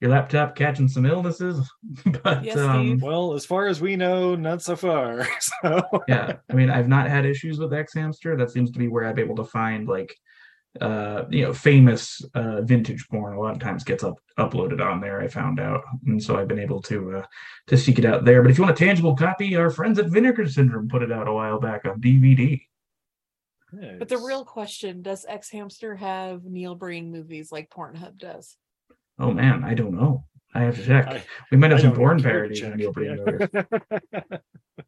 your 0.00 0.10
laptop 0.10 0.54
catching 0.54 0.88
some 0.88 1.06
illnesses 1.06 1.70
but 2.22 2.44
Yes, 2.44 2.58
um 2.58 2.98
well, 3.00 3.32
as 3.34 3.46
far 3.46 3.66
as 3.66 3.80
we 3.80 3.96
know, 3.96 4.34
not 4.34 4.62
so 4.62 4.76
far. 4.76 5.26
So. 5.40 5.82
Yeah 6.08 6.36
i 6.50 6.54
mean 6.54 6.70
i've 6.70 6.88
not 6.88 7.08
had 7.08 7.24
issues 7.24 7.58
with 7.58 7.72
x 7.72 7.94
hamster. 7.94 8.36
That 8.36 8.50
seems 8.50 8.70
to 8.72 8.78
be 8.78 8.88
where 8.88 9.06
i'm 9.06 9.18
able 9.18 9.36
to 9.36 9.44
find 9.44 9.88
like 9.88 10.14
uh 10.80 11.24
you 11.30 11.42
know 11.42 11.54
famous 11.54 12.20
uh 12.34 12.60
vintage 12.60 13.08
porn 13.08 13.34
a 13.34 13.40
lot 13.40 13.54
of 13.54 13.60
times 13.60 13.84
gets 13.84 14.04
up 14.04 14.18
uploaded 14.38 14.84
on 14.84 15.00
there 15.00 15.20
i 15.20 15.28
found 15.28 15.58
out. 15.58 15.82
And 16.06 16.22
so 16.22 16.36
i've 16.36 16.48
been 16.48 16.58
able 16.58 16.82
to 16.82 17.18
uh 17.18 17.26
to 17.68 17.76
seek 17.76 17.98
it 17.98 18.04
out 18.04 18.24
there. 18.24 18.42
But 18.42 18.50
if 18.50 18.58
you 18.58 18.64
want 18.64 18.78
a 18.78 18.84
tangible 18.84 19.16
copy 19.16 19.56
our 19.56 19.70
friends 19.70 19.98
at 19.98 20.06
vinegar 20.06 20.46
syndrome 20.48 20.88
put 20.88 21.02
it 21.02 21.12
out 21.12 21.28
a 21.28 21.32
while 21.32 21.58
back 21.58 21.84
on 21.86 22.00
dvd 22.00 22.66
But 23.72 24.08
the 24.08 24.18
real 24.18 24.44
question 24.44 25.02
does 25.02 25.26
X 25.28 25.50
Hamster 25.50 25.94
have 25.96 26.44
Neil 26.44 26.74
Breen 26.74 27.10
movies 27.10 27.50
like 27.50 27.70
Pornhub 27.70 28.18
does? 28.18 28.56
Oh 29.18 29.32
man 29.32 29.64
i 29.64 29.74
don't 29.74 29.94
know 29.94 30.24
i 30.54 30.62
have 30.62 30.76
to 30.76 30.84
check 30.84 31.06
I- 31.06 31.24
we 31.50 31.56
might 31.56 31.70
have 31.70 31.80
I 31.80 31.82
some 31.82 31.90
don't 31.90 31.98
porn 31.98 32.22
parodies 32.22 32.60
in 32.62 32.70
check. 32.70 32.78
Neil 32.78 32.92
Breen 32.92 33.18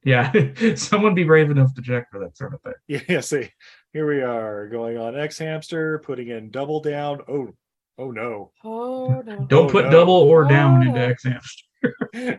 Yeah. 0.04 0.32
yeah 0.32 0.74
someone 0.76 1.14
be 1.14 1.24
brave 1.24 1.50
enough 1.50 1.74
to 1.74 1.82
check 1.82 2.10
for 2.10 2.20
that 2.20 2.36
sort 2.36 2.54
of 2.54 2.60
thing 2.62 2.74
yeah, 3.08 3.20
see, 3.20 3.50
here 3.92 4.06
we 4.06 4.20
are 4.22 4.68
going 4.68 4.96
on 4.98 5.18
X 5.18 5.38
Hamster, 5.38 5.98
putting 6.00 6.28
in 6.28 6.50
double 6.50 6.80
down. 6.80 7.20
Oh, 7.28 7.54
oh 7.98 8.10
no. 8.10 8.52
Oh 8.64 9.22
no. 9.24 9.44
don't 9.46 9.68
Oh, 9.68 9.70
put 9.70 9.86
no. 9.86 9.90
double 9.90 10.14
or 10.14 10.44
down 10.44 10.78
Oh, 10.78 10.82
into 10.88 10.98
no. 11.00 11.06
x 11.06 11.24
hamster 11.24 11.64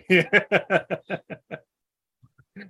yeah. 0.10 0.84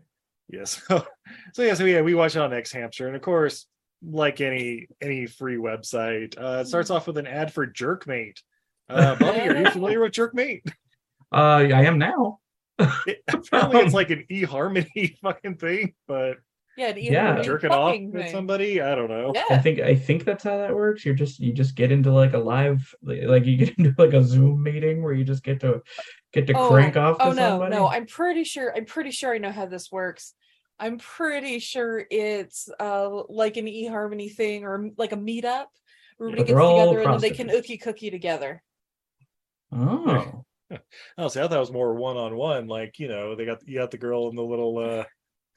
yes. 0.50 0.82
So, 0.88 1.06
so 1.54 1.62
yeah, 1.64 1.74
so 1.74 1.86
yeah, 1.86 2.02
we 2.02 2.14
watch 2.16 2.36
it 2.36 2.42
on 2.42 2.54
X 2.54 2.72
Hamster, 2.72 3.08
and 3.08 3.16
of 3.16 3.22
course, 3.22 3.66
like 4.04 4.42
any 4.42 4.88
any 5.02 5.26
free 5.26 5.58
website, 5.58 6.36
uh, 6.42 6.62
it 6.62 6.68
starts 6.68 6.90
off 6.90 7.08
with 7.08 7.18
an 7.18 7.28
ad 7.28 7.54
for 7.54 7.68
Jerkmate. 7.68 8.40
Uh, 8.90 9.16
Bobby, 9.20 9.48
are 9.48 9.56
you 9.56 9.68
familiar 9.68 10.00
with 10.02 10.14
Jerkmate? 10.14 10.62
uh 11.32 11.36
i 11.62 11.84
am 11.84 12.00
now 12.00 12.40
It, 13.06 13.24
apparently, 13.28 13.80
it's 13.80 13.94
like 13.94 14.10
an 14.10 14.26
eHarmony 14.32 15.18
fucking 15.22 15.58
thing, 15.58 15.94
but 16.08 16.38
Yeah, 16.78 16.94
Yeah. 16.96 17.42
jerk 17.44 17.64
it 17.66 17.72
off 17.72 17.98
at 18.16 18.30
somebody, 18.30 18.82
I 18.82 18.96
don't 18.96 19.10
know. 19.10 19.34
I 19.50 19.58
think 19.58 19.80
I 19.80 19.96
think 19.96 20.24
that's 20.24 20.44
how 20.44 20.58
that 20.58 20.74
works. 20.74 21.06
You're 21.06 21.14
just 21.16 21.40
you 21.40 21.54
just 21.54 21.76
get 21.76 21.92
into 21.92 22.12
like 22.12 22.34
a 22.34 22.38
live 22.40 22.94
like 23.04 23.46
you 23.46 23.58
get 23.58 23.78
into 23.78 23.94
like 23.98 24.14
a 24.14 24.24
Zoom 24.24 24.64
meeting 24.64 25.04
where 25.04 25.14
you 25.14 25.24
just 25.24 25.44
get 25.44 25.60
to 25.60 25.82
get 26.34 26.48
to 26.48 26.54
crank 26.54 26.96
off 26.98 27.18
to 27.18 27.24
Oh 27.26 27.34
no, 27.34 27.58
somebody. 27.58 27.76
no, 27.76 27.88
I'm 27.90 28.06
pretty 28.06 28.44
sure 28.44 28.74
I'm 28.76 28.86
pretty 28.86 29.12
sure 29.12 29.34
I 29.34 29.38
know 29.40 29.52
how 29.52 29.66
this 29.66 29.92
works. 29.92 30.34
I'm 30.80 30.98
pretty 30.98 31.60
sure 31.60 32.06
it's 32.10 32.70
uh 32.80 33.24
like 33.28 33.58
an 33.58 33.66
eHarmony 33.66 34.34
thing 34.34 34.64
or 34.64 34.90
like 34.98 35.12
a 35.12 35.18
meetup 35.18 35.68
where 36.18 36.30
everybody 36.30 36.44
But 36.44 36.48
they're 36.48 36.56
gets 36.56 36.68
together 36.70 37.02
and 37.02 37.14
then 37.14 37.22
they 37.22 37.32
can 37.32 37.50
ookie 37.50 37.82
cookie 37.82 38.10
together. 38.10 38.64
Oh, 39.72 40.46
Oh, 41.18 41.28
see, 41.30 41.40
I 41.40 41.48
thought 41.48 41.56
it 41.56 41.60
was 41.60 41.72
more 41.72 41.96
one 41.96 42.16
on 42.18 42.36
one. 42.36 42.68
Like 42.68 43.00
you 43.00 43.08
know, 43.08 43.36
they 43.36 43.46
got 43.46 43.68
you 43.68 43.80
got 43.80 43.90
the 43.92 43.98
girl 43.98 44.30
in 44.30 44.36
the 44.36 44.44
little 44.44 44.78
uh 44.78 45.04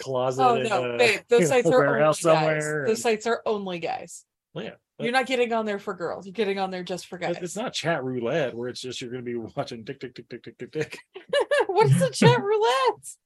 closet. 0.01 0.43
Oh 0.43 0.55
in, 0.55 0.69
no, 0.69 0.95
uh, 0.95 0.99
babe, 0.99 1.21
those 1.29 1.41
you 1.41 1.47
know, 1.47 1.51
sites 1.51 1.69
are 1.69 1.75
only 1.75 1.87
warehouse 1.87 2.23
guys. 2.23 2.35
somewhere. 2.35 2.85
Those 2.87 2.97
and- 2.97 3.03
sites 3.03 3.27
are 3.27 3.43
only 3.45 3.79
guys. 3.79 4.25
Well, 4.55 4.65
yeah, 4.65 4.71
but 4.99 5.05
You're 5.05 5.13
not 5.13 5.27
getting 5.27 5.53
on 5.53 5.67
there 5.67 5.79
for 5.79 5.95
girls. 5.95 6.27
You're 6.27 6.33
getting 6.33 6.59
on 6.59 6.71
there 6.71 6.83
just 6.83 7.07
for 7.07 7.19
guys. 7.19 7.37
it's 7.37 7.43
it's 7.45 7.57
not 7.57 7.73
chat 7.73 8.05
roulette 8.05 8.55
where 8.55 8.69
it's 8.69 8.81
just 8.81 9.01
you're 9.01 9.11
going 9.11 9.25
to 9.25 9.31
be 9.31 9.37
watching 9.37 9.85
tick 9.85 10.01
tick 10.01 10.15
tick 10.15 10.29
tick 10.29 10.43
tick 10.43 10.59
tick 10.59 10.73
tick. 10.73 10.99
what 11.67 11.87
is 11.87 11.99
the 11.99 12.11
chat 12.11 12.41
roulette? 12.43 13.17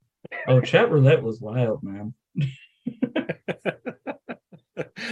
oh, 0.48 0.60
chat 0.60 0.90
roulette 0.90 1.22
was 1.22 1.40
wild, 1.40 1.82
man. 1.82 2.14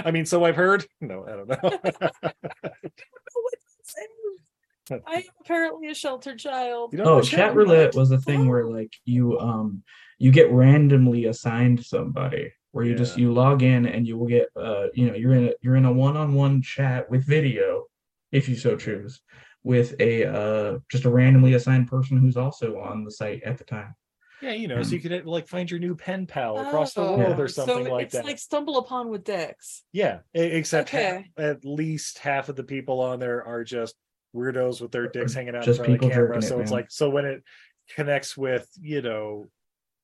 I 0.05 0.11
mean, 0.11 0.27
so 0.27 0.45
I've 0.45 0.57
heard. 0.57 0.87
No, 1.01 1.25
I 1.25 1.31
don't 1.31 1.49
know. 1.49 1.79
What 4.89 4.97
is 4.97 5.03
it? 5.03 5.05
I 5.07 5.15
am 5.17 5.23
apparently 5.41 5.89
a 5.89 5.95
sheltered 5.95 6.39
child. 6.39 6.93
You 6.93 6.99
don't 6.99 7.07
Oh, 7.07 7.17
know 7.17 7.23
chat 7.23 7.55
roulette 7.55 7.95
was 7.95 8.11
a 8.11 8.19
thing 8.19 8.49
where 8.49 8.65
like 8.65 8.93
you 9.05 9.39
um 9.39 9.83
you 10.19 10.31
get 10.31 10.51
randomly 10.51 11.27
assigned 11.27 11.85
somebody 11.85 12.53
where 12.73 12.85
you 12.85 12.95
just 12.95 13.17
you 13.17 13.33
log 13.33 13.63
in 13.63 13.87
and 13.87 14.07
you 14.07 14.19
will 14.19 14.27
get 14.27 14.49
uh 14.57 14.87
you 14.95 15.07
know 15.07 15.15
you're 15.15 15.35
in 15.35 15.49
a 15.49 15.53
you're 15.61 15.77
in 15.77 15.85
a 15.85 15.93
one-on-one 15.93 16.63
chat 16.63 17.09
with 17.11 17.27
video 17.27 17.85
if 18.33 18.49
you 18.49 18.57
so 18.57 18.77
choose 18.77 19.21
with 19.63 19.95
a 20.01 20.25
uh 20.25 20.79
just 20.91 21.05
a 21.05 21.11
randomly 21.11 21.55
assigned 21.55 21.89
person 21.89 22.17
who's 22.19 22.37
also 22.37 22.79
on 22.81 23.05
the 23.05 23.11
site 23.11 23.43
at 23.45 23.59
the 23.59 23.65
time. 23.65 23.95
Yeah, 24.43 24.53
you 24.53 24.69
know, 24.69 24.83
so 24.83 24.95
you 24.95 25.01
could 25.01 25.25
like 25.25 25.49
find 25.49 25.71
your 25.71 25.81
new 25.81 25.95
pen 25.95 26.27
pal 26.27 26.59
across 26.59 26.93
the 26.93 27.01
world 27.01 27.39
Oh, 27.39 27.43
or 27.43 27.49
something 27.49 27.85
so 27.85 27.93
like 27.93 28.07
it's 28.07 28.15
that. 28.15 28.25
like 28.27 28.39
stumble 28.39 28.77
upon 28.77 29.09
with 29.09 29.25
dicks. 29.25 29.85
Yeah, 29.93 30.19
except 30.35 30.91
ha- 30.91 30.99
Okay. 30.99 31.31
at 31.39 31.65
least 31.65 32.19
half 32.19 32.51
of 32.51 32.57
the 32.57 32.65
people 32.65 33.01
on 33.01 33.21
there 33.21 33.43
are 33.47 33.65
just 33.65 33.95
weirdos 34.35 34.81
with 34.81 34.91
their 34.93 35.09
dicks 35.09 35.33
hanging 35.35 35.55
out 35.57 35.65
Just 35.65 35.81
in 35.81 35.85
front 35.87 36.03
of 36.03 36.09
the 36.09 36.15
camera. 36.15 36.29
jerking 36.29 36.43
it, 36.43 36.49
so 36.49 36.61
it's 36.61 36.71
man. 36.71 36.79
like 36.81 36.91
so 36.91 37.09
when 37.11 37.25
it 37.25 37.43
connects 37.95 38.37
with 38.37 38.69
you 38.81 39.03
know. 39.03 39.49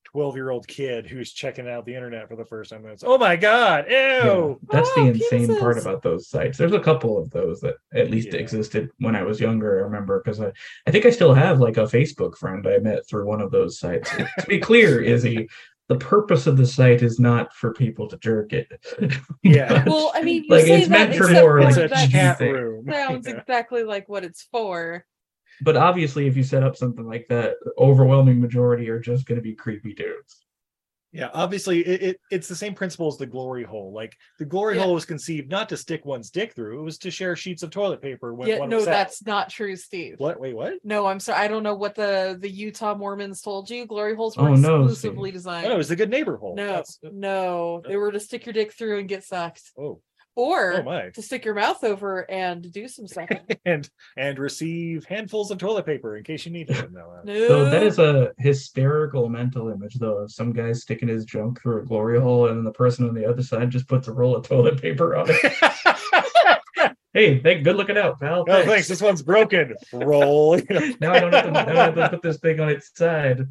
12 0.06 0.34
year 0.34 0.50
old 0.50 0.66
kid 0.66 1.06
who's 1.06 1.30
checking 1.32 1.68
out 1.68 1.86
the 1.86 1.94
internet 1.94 2.28
for 2.28 2.34
the 2.34 2.44
first 2.44 2.70
time. 2.70 2.84
It's 2.86 3.04
oh 3.06 3.16
my 3.16 3.36
god, 3.36 3.84
ew. 3.88 3.94
Yeah, 3.94 4.54
that's 4.68 4.92
the 4.94 5.02
Oh, 5.02 5.06
insane 5.06 5.56
part 5.60 5.78
about 5.78 6.02
those 6.02 6.26
sites. 6.28 6.58
There's 6.58 6.72
a 6.72 6.80
couple 6.80 7.16
of 7.16 7.30
those 7.30 7.60
that 7.60 7.76
at 7.94 8.10
least 8.10 8.28
Yeah. 8.32 8.40
existed 8.40 8.90
when 8.98 9.14
I 9.14 9.22
was 9.22 9.38
younger. 9.38 9.78
I 9.78 9.82
remember 9.84 10.20
because 10.20 10.40
I, 10.40 10.50
I 10.84 10.90
think 10.90 11.06
I 11.06 11.10
still 11.10 11.32
have 11.32 11.60
like 11.60 11.76
a 11.76 11.82
Facebook 11.82 12.36
friend 12.36 12.66
I 12.66 12.78
met 12.78 13.06
through 13.06 13.24
one 13.26 13.40
of 13.40 13.52
those 13.52 13.78
sites. 13.78 14.10
to 14.10 14.26
be 14.48 14.58
clear, 14.58 15.00
Izzy, 15.00 15.48
the 15.90 15.96
purpose 15.96 16.46
of 16.46 16.56
the 16.56 16.64
site 16.64 17.02
is 17.02 17.18
not 17.18 17.52
for 17.52 17.72
people 17.74 18.06
to 18.08 18.16
jerk 18.18 18.52
it. 18.52 18.68
Yeah. 19.42 19.82
Well, 19.86 20.12
I 20.14 20.22
mean, 20.22 20.44
you 20.44 20.54
Like, 20.54 20.64
say 20.66 20.78
it's 20.82 20.88
that, 20.88 21.08
meant 21.10 21.14
for 21.20 21.28
more, 21.32 21.58
It's 21.58 21.76
like, 21.76 21.86
a 21.86 21.88
that 21.88 22.10
chat 22.10 22.38
thing. 22.38 22.52
room. 22.52 22.86
sounds 22.88 23.26
Yeah. 23.26 23.38
exactly 23.38 23.82
like 23.82 24.08
what 24.08 24.22
it's 24.24 24.42
for. 24.52 25.04
but 25.62 25.76
obviously, 25.76 26.28
if 26.28 26.36
you 26.36 26.44
set 26.44 26.62
up 26.62 26.76
something 26.76 27.04
like 27.06 27.26
that, 27.28 27.54
the 27.64 27.72
overwhelming 27.76 28.40
majority 28.40 28.88
are 28.88 29.00
just 29.00 29.26
going 29.26 29.36
to 29.36 29.42
be 29.42 29.54
creepy 29.54 29.92
dudes. 29.92 30.44
Yeah, 31.12 31.28
obviously 31.34 31.80
it, 31.80 32.02
it 32.02 32.20
it's 32.30 32.46
the 32.46 32.54
same 32.54 32.72
principle 32.74 33.08
as 33.08 33.16
the 33.16 33.26
glory 33.26 33.64
hole. 33.64 33.92
Like 33.92 34.16
the 34.38 34.44
glory 34.44 34.76
Yeah. 34.76 34.84
hole 34.84 34.94
was 34.94 35.04
conceived 35.04 35.50
not 35.50 35.68
to 35.70 35.76
stick 35.76 36.04
one's 36.04 36.30
dick 36.30 36.54
through, 36.54 36.78
it 36.78 36.82
was 36.82 36.98
to 36.98 37.10
share 37.10 37.34
sheets 37.34 37.64
of 37.64 37.70
toilet 37.70 38.00
paper 38.00 38.32
when 38.32 38.48
Yeah, 38.48 38.58
one 38.60 38.68
no, 38.68 38.76
was 38.76 38.86
out. 38.86 38.92
that's 38.92 39.26
not 39.26 39.50
true, 39.50 39.74
Steve. 39.74 40.14
what 40.18 40.38
wait, 40.38 40.54
what? 40.54 40.74
No, 40.84 41.06
I'm 41.06 41.18
sorry. 41.18 41.40
I 41.40 41.48
don't 41.48 41.64
know 41.64 41.74
what 41.74 41.96
the 41.96 42.38
the 42.40 42.48
Utah 42.50 42.94
Mormons 42.94 43.40
told 43.42 43.68
you. 43.70 43.86
Glory 43.86 44.14
holes 44.14 44.36
Oh, 44.38 44.44
were 44.44 44.56
no, 44.56 44.82
exclusively 44.84 45.30
Oh, 45.30 45.32
designed. 45.32 45.66
no, 45.68 45.74
it 45.74 45.78
was 45.78 45.88
the 45.88 45.96
good 45.96 46.10
neighbor 46.10 46.36
hole. 46.36 46.54
no, 46.54 46.66
That's- 46.66 46.98
no, 47.02 47.82
they 47.86 47.96
were 47.96 48.12
to 48.12 48.20
stick 48.20 48.46
your 48.46 48.52
dick 48.52 48.72
through 48.72 49.00
and 49.00 49.08
get 49.08 49.24
sucked, 49.24 49.62
oh. 49.76 50.00
Or 50.40 50.78
Oh 50.78 50.82
my. 50.82 51.10
to 51.10 51.20
stick 51.22 51.44
your 51.44 51.54
mouth 51.54 51.84
over 51.84 52.30
and 52.30 52.70
do 52.72 52.88
some 52.88 53.06
stuff. 53.06 53.28
And 53.66 53.88
and 54.16 54.38
receive 54.38 55.04
handfuls 55.04 55.50
of 55.50 55.58
toilet 55.58 55.84
paper 55.86 56.16
in 56.16 56.24
case 56.24 56.46
you 56.46 56.52
need 56.52 56.70
it. 56.70 56.90
No, 56.92 57.10
uh, 57.10 57.20
no, 57.24 57.48
So 57.48 57.64
that 57.70 57.82
is 57.82 57.98
a 57.98 58.32
hysterical 58.38 59.28
mental 59.28 59.68
image, 59.68 59.94
though, 59.96 60.18
of 60.18 60.32
some 60.32 60.52
guy 60.52 60.72
sticking 60.72 61.08
his 61.08 61.24
junk 61.24 61.60
through 61.60 61.82
a 61.82 61.84
glory 61.84 62.18
hole, 62.20 62.48
and 62.48 62.56
then 62.56 62.64
the 62.64 62.72
person 62.72 63.06
on 63.08 63.14
the 63.14 63.28
other 63.28 63.42
side 63.42 63.70
just 63.70 63.86
puts 63.86 64.08
a 64.08 64.12
roll 64.12 64.34
of 64.34 64.46
toilet 64.48 64.80
paper 64.80 65.14
on 65.16 65.26
it. 65.28 66.94
hey, 67.12 67.38
thank, 67.40 67.64
good 67.64 67.76
looking 67.76 67.98
out, 67.98 68.18
pal. 68.20 68.44
oh, 68.48 68.64
thanks. 68.64 68.88
This 68.88 69.02
one's 69.02 69.22
broken. 69.22 69.74
Roll. 69.92 70.58
you 70.58 70.64
know. 70.70 70.92
Now 71.00 71.12
I 71.14 71.20
don't 71.20 71.32
have 71.34 71.44
to, 71.44 71.50
now 71.50 71.60
I 71.60 71.64
don't 71.64 71.98
have 71.98 72.10
to 72.12 72.16
put 72.16 72.22
this 72.22 72.38
thing 72.38 72.60
on 72.60 72.68
its 72.70 72.90
side. 72.96 73.46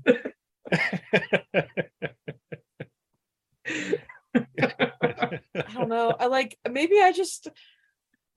I 4.36 5.40
don't 5.74 5.90
know. 5.90 6.16
I 6.20 6.28
like 6.28 6.58
maybe 6.70 7.00
I 7.02 7.12
just 7.12 7.48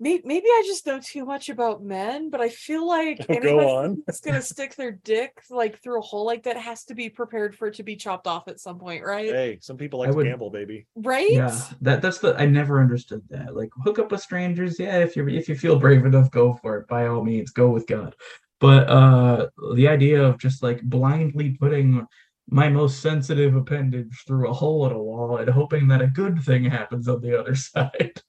maybe, 0.00 0.22
maybe 0.24 0.46
I 0.46 0.62
just 0.66 0.87
know 0.87 1.00
too 1.02 1.24
much 1.24 1.48
about 1.48 1.83
men, 1.83 2.31
but 2.31 2.40
I 2.40 2.48
feel 2.48 2.87
like 2.87 3.18
Go 3.28 3.35
anybody 3.35 3.66
on. 3.66 4.02
that's 4.07 4.20
gonna 4.20 4.42
stick 4.42 4.74
their 4.74 4.92
dick 4.92 5.42
like 5.50 5.81
through 5.83 5.98
a 5.98 6.02
hole 6.02 6.26
like 6.26 6.44
that 6.44 6.57
has 6.57 6.85
to 6.85 6.94
be 6.94 7.09
prepared 7.09 7.57
for 7.57 7.68
it 7.68 7.74
to 7.74 7.83
be 7.83 7.96
chopped 7.96 8.26
off 8.26 8.48
at 8.48 8.61
some 8.61 8.78
point, 8.78 9.05
right? 9.05 9.31
Hey, 9.31 9.59
some 9.61 9.76
people 9.76 10.02
I 10.02 10.07
like 10.07 10.12
to 10.12 10.16
would- 10.18 10.26
gamble, 10.26 10.50
baby. 10.50 10.87
Right? 10.96 11.31
Yeah, 11.33 11.59
that 11.83 12.02
that's 12.02 12.18
the 12.18 12.35
I 12.37 12.46
never 12.46 12.81
understood 12.81 13.22
that. 13.31 13.57
Like 13.57 13.70
hook 13.85 13.98
up 13.98 14.11
with 14.11 14.20
strangers, 14.22 14.78
yeah, 14.78 14.98
if 14.98 15.16
you 15.16 15.26
if 15.28 15.48
you 15.48 15.55
feel 15.57 15.78
brave 15.78 16.05
enough, 16.05 16.31
go 16.31 16.55
for 16.55 16.78
it. 16.78 16.88
By 16.88 17.07
all 17.07 17.24
means, 17.24 17.50
go 17.50 17.70
with 17.70 17.87
God. 17.87 18.14
But 18.61 18.88
uh 18.88 19.48
the 19.74 19.88
idea 19.88 20.22
of 20.22 20.38
just 20.38 20.62
like 20.62 20.81
blindly 20.83 21.57
putting 21.59 22.07
my 22.48 22.68
most 22.68 23.00
sensitive 23.00 23.55
appendage 23.55 24.24
through 24.26 24.48
a 24.48 24.52
hole 24.52 24.87
in 24.87 24.92
a 24.92 25.02
wall 25.02 25.37
and 25.38 25.48
hoping 25.48 25.88
that 25.88 26.02
a 26.02 26.07
good 26.07 26.42
thing 26.42 26.64
happens 26.64 27.09
on 27.09 27.20
the 27.20 27.38
other 27.38 27.55
side. 27.57 28.20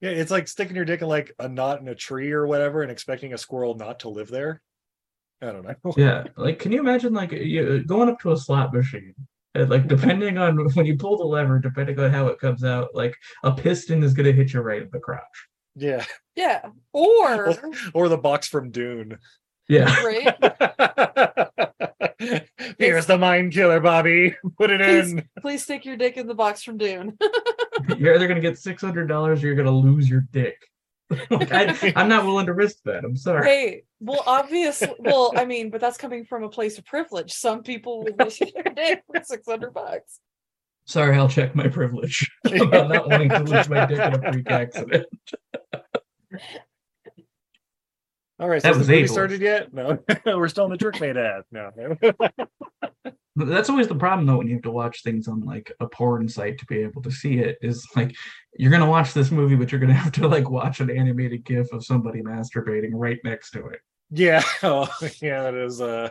Yeah, 0.00 0.10
it's 0.10 0.30
like 0.30 0.48
sticking 0.48 0.76
your 0.76 0.84
dick 0.84 1.00
in 1.00 1.08
like 1.08 1.32
a 1.38 1.48
knot 1.48 1.80
in 1.80 1.88
a 1.88 1.94
tree 1.94 2.32
or 2.32 2.46
whatever 2.46 2.82
and 2.82 2.90
expecting 2.90 3.32
a 3.32 3.38
squirrel 3.38 3.76
not 3.76 4.00
to 4.00 4.08
live 4.08 4.28
there. 4.28 4.60
I 5.40 5.46
don't 5.46 5.64
know. 5.64 5.92
Yeah, 5.96 6.24
like 6.36 6.58
can 6.58 6.72
you 6.72 6.80
imagine 6.80 7.12
like 7.14 7.32
you 7.32 7.82
going 7.84 8.08
up 8.08 8.20
to 8.20 8.32
a 8.32 8.36
slot 8.36 8.72
machine? 8.74 9.14
And 9.54 9.68
like 9.68 9.86
depending 9.86 10.38
on 10.38 10.56
when 10.74 10.86
you 10.86 10.96
pull 10.96 11.18
the 11.18 11.24
lever, 11.24 11.58
depending 11.58 11.98
on 12.00 12.10
how 12.10 12.28
it 12.28 12.38
comes 12.40 12.64
out, 12.64 12.94
like 12.94 13.16
a 13.42 13.52
piston 13.52 14.02
is 14.02 14.14
gonna 14.14 14.32
hit 14.32 14.52
you 14.52 14.60
right 14.60 14.82
in 14.82 14.90
the 14.92 15.00
crotch. 15.00 15.22
Yeah. 15.74 16.04
Yeah. 16.36 16.62
Or 16.92 17.54
Or 17.94 18.08
the 18.08 18.18
box 18.18 18.48
from 18.48 18.70
Dune. 18.70 19.18
Yeah. 19.68 20.02
right? 20.04 21.88
Here's 22.78 23.06
the 23.06 23.18
mind 23.18 23.52
killer, 23.52 23.80
Bobby. 23.80 24.34
Put 24.58 24.70
it 24.70 24.80
Please. 24.80 25.12
in. 25.12 25.28
Please 25.40 25.62
stick 25.62 25.84
your 25.84 25.96
dick 25.96 26.16
in 26.16 26.26
the 26.26 26.34
box 26.34 26.62
from 26.62 26.78
Dune. 26.78 27.18
You're 27.98 28.14
either 28.14 28.28
gonna 28.28 28.40
get 28.40 28.58
six 28.58 28.82
hundred 28.82 29.08
dollars 29.08 29.42
or 29.42 29.46
you're 29.46 29.56
gonna 29.56 29.70
lose 29.70 30.08
your 30.08 30.24
dick. 30.30 30.56
like, 31.30 31.52
I, 31.52 31.92
I'm 31.96 32.08
not 32.08 32.24
willing 32.24 32.46
to 32.46 32.54
risk 32.54 32.76
that. 32.84 33.04
I'm 33.04 33.16
sorry. 33.16 33.46
Hey, 33.46 33.82
well, 34.00 34.22
obviously, 34.26 34.94
well, 34.98 35.32
I 35.36 35.44
mean, 35.44 35.70
but 35.70 35.80
that's 35.80 35.96
coming 35.96 36.24
from 36.24 36.42
a 36.42 36.48
place 36.48 36.78
of 36.78 36.84
privilege. 36.84 37.32
Some 37.32 37.62
people 37.62 38.04
will 38.04 38.14
risk 38.18 38.38
their 38.38 38.72
dick 38.74 39.02
for 39.06 39.22
six 39.24 39.46
hundred 39.46 39.74
bucks. 39.74 40.20
Sorry, 40.86 41.16
I'll 41.16 41.28
check 41.28 41.54
my 41.54 41.68
privilege 41.68 42.30
about 42.44 42.88
not 42.88 43.08
wanting 43.08 43.28
to 43.30 43.40
lose 43.40 43.68
my 43.68 43.86
dick 43.86 43.98
in 43.98 44.14
a 44.14 44.32
freak 44.32 44.50
accident. 44.50 45.06
All 48.42 48.48
right, 48.48 48.60
That 48.60 48.74
so 48.74 48.78
has 48.78 48.78
was 48.78 48.86
the 48.88 48.92
movie 48.94 49.02
Abel's. 49.04 49.12
started 49.14 49.40
yet? 49.40 49.72
No, 49.72 49.98
we're 50.36 50.48
still 50.48 50.64
in 50.64 50.72
the 50.72 50.76
Jerkmate 50.76 51.16
ad. 51.16 51.44
No, 51.52 51.70
That's 53.36 53.70
always 53.70 53.88
the 53.88 53.94
problem 53.94 54.26
though 54.26 54.36
when 54.38 54.46
you 54.48 54.54
have 54.54 54.62
to 54.64 54.70
watch 54.70 55.02
things 55.02 55.26
on 55.26 55.40
like 55.40 55.72
a 55.80 55.86
porn 55.86 56.28
site 56.28 56.58
to 56.58 56.66
be 56.66 56.78
able 56.78 57.00
to 57.02 57.10
see 57.10 57.38
it. 57.38 57.56
Is 57.62 57.86
like 57.96 58.14
you're 58.58 58.70
gonna 58.70 58.88
watch 58.90 59.14
this 59.14 59.30
movie, 59.30 59.54
but 59.56 59.72
you're 59.72 59.80
gonna 59.80 59.94
have 60.04 60.12
to 60.12 60.28
like 60.28 60.50
watch 60.50 60.80
an 60.80 60.90
animated 60.90 61.44
GIF 61.44 61.72
of 61.72 61.84
somebody 61.84 62.20
masturbating 62.20 62.90
right 62.92 63.18
next 63.24 63.52
to 63.52 63.66
it. 63.68 63.80
yeah, 64.10 64.42
oh, 64.62 64.86
yeah, 65.22 65.44
that 65.44 65.54
is. 65.54 65.80
Uh, 65.80 66.10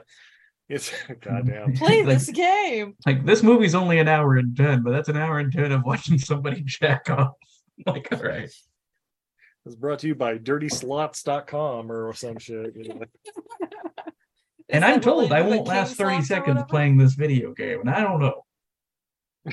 it's 0.68 0.92
goddamn. 1.20 1.74
Play 1.74 2.04
Like- 2.04 2.18
this 2.18 2.30
game. 2.32 2.96
Like 3.06 3.26
this 3.26 3.44
movie's 3.44 3.76
only 3.76 4.00
an 4.00 4.08
hour 4.08 4.38
and 4.38 4.56
ten, 4.58 4.82
but 4.82 4.92
that's 4.92 5.10
an 5.10 5.18
hour 5.18 5.38
and 5.40 5.52
ten 5.52 5.72
of 5.74 5.84
watching 5.84 6.18
somebody 6.18 6.64
jack 6.66 7.10
off. 7.10 7.34
like, 7.86 8.08
all 8.14 8.20
right. 8.24 8.50
It's 9.66 9.76
brought 9.76 10.00
to 10.00 10.08
you 10.08 10.16
by 10.16 10.38
DirtySlots.com 10.38 11.92
or 11.92 12.14
some 12.14 12.40
shit. 12.40 12.76
you 12.76 12.90
know. 12.90 13.02
And 14.74 14.86
I'm 14.86 15.02
told 15.02 15.34
I 15.34 15.42
won't 15.42 15.68
last 15.68 15.96
30 15.96 16.22
seconds 16.22 16.62
playing 16.70 16.98
this 16.98 17.14
video 17.14 17.52
game, 17.54 17.82
and 17.82 17.90
I 17.90 18.00
don't 18.00 18.22
know. 18.22 18.46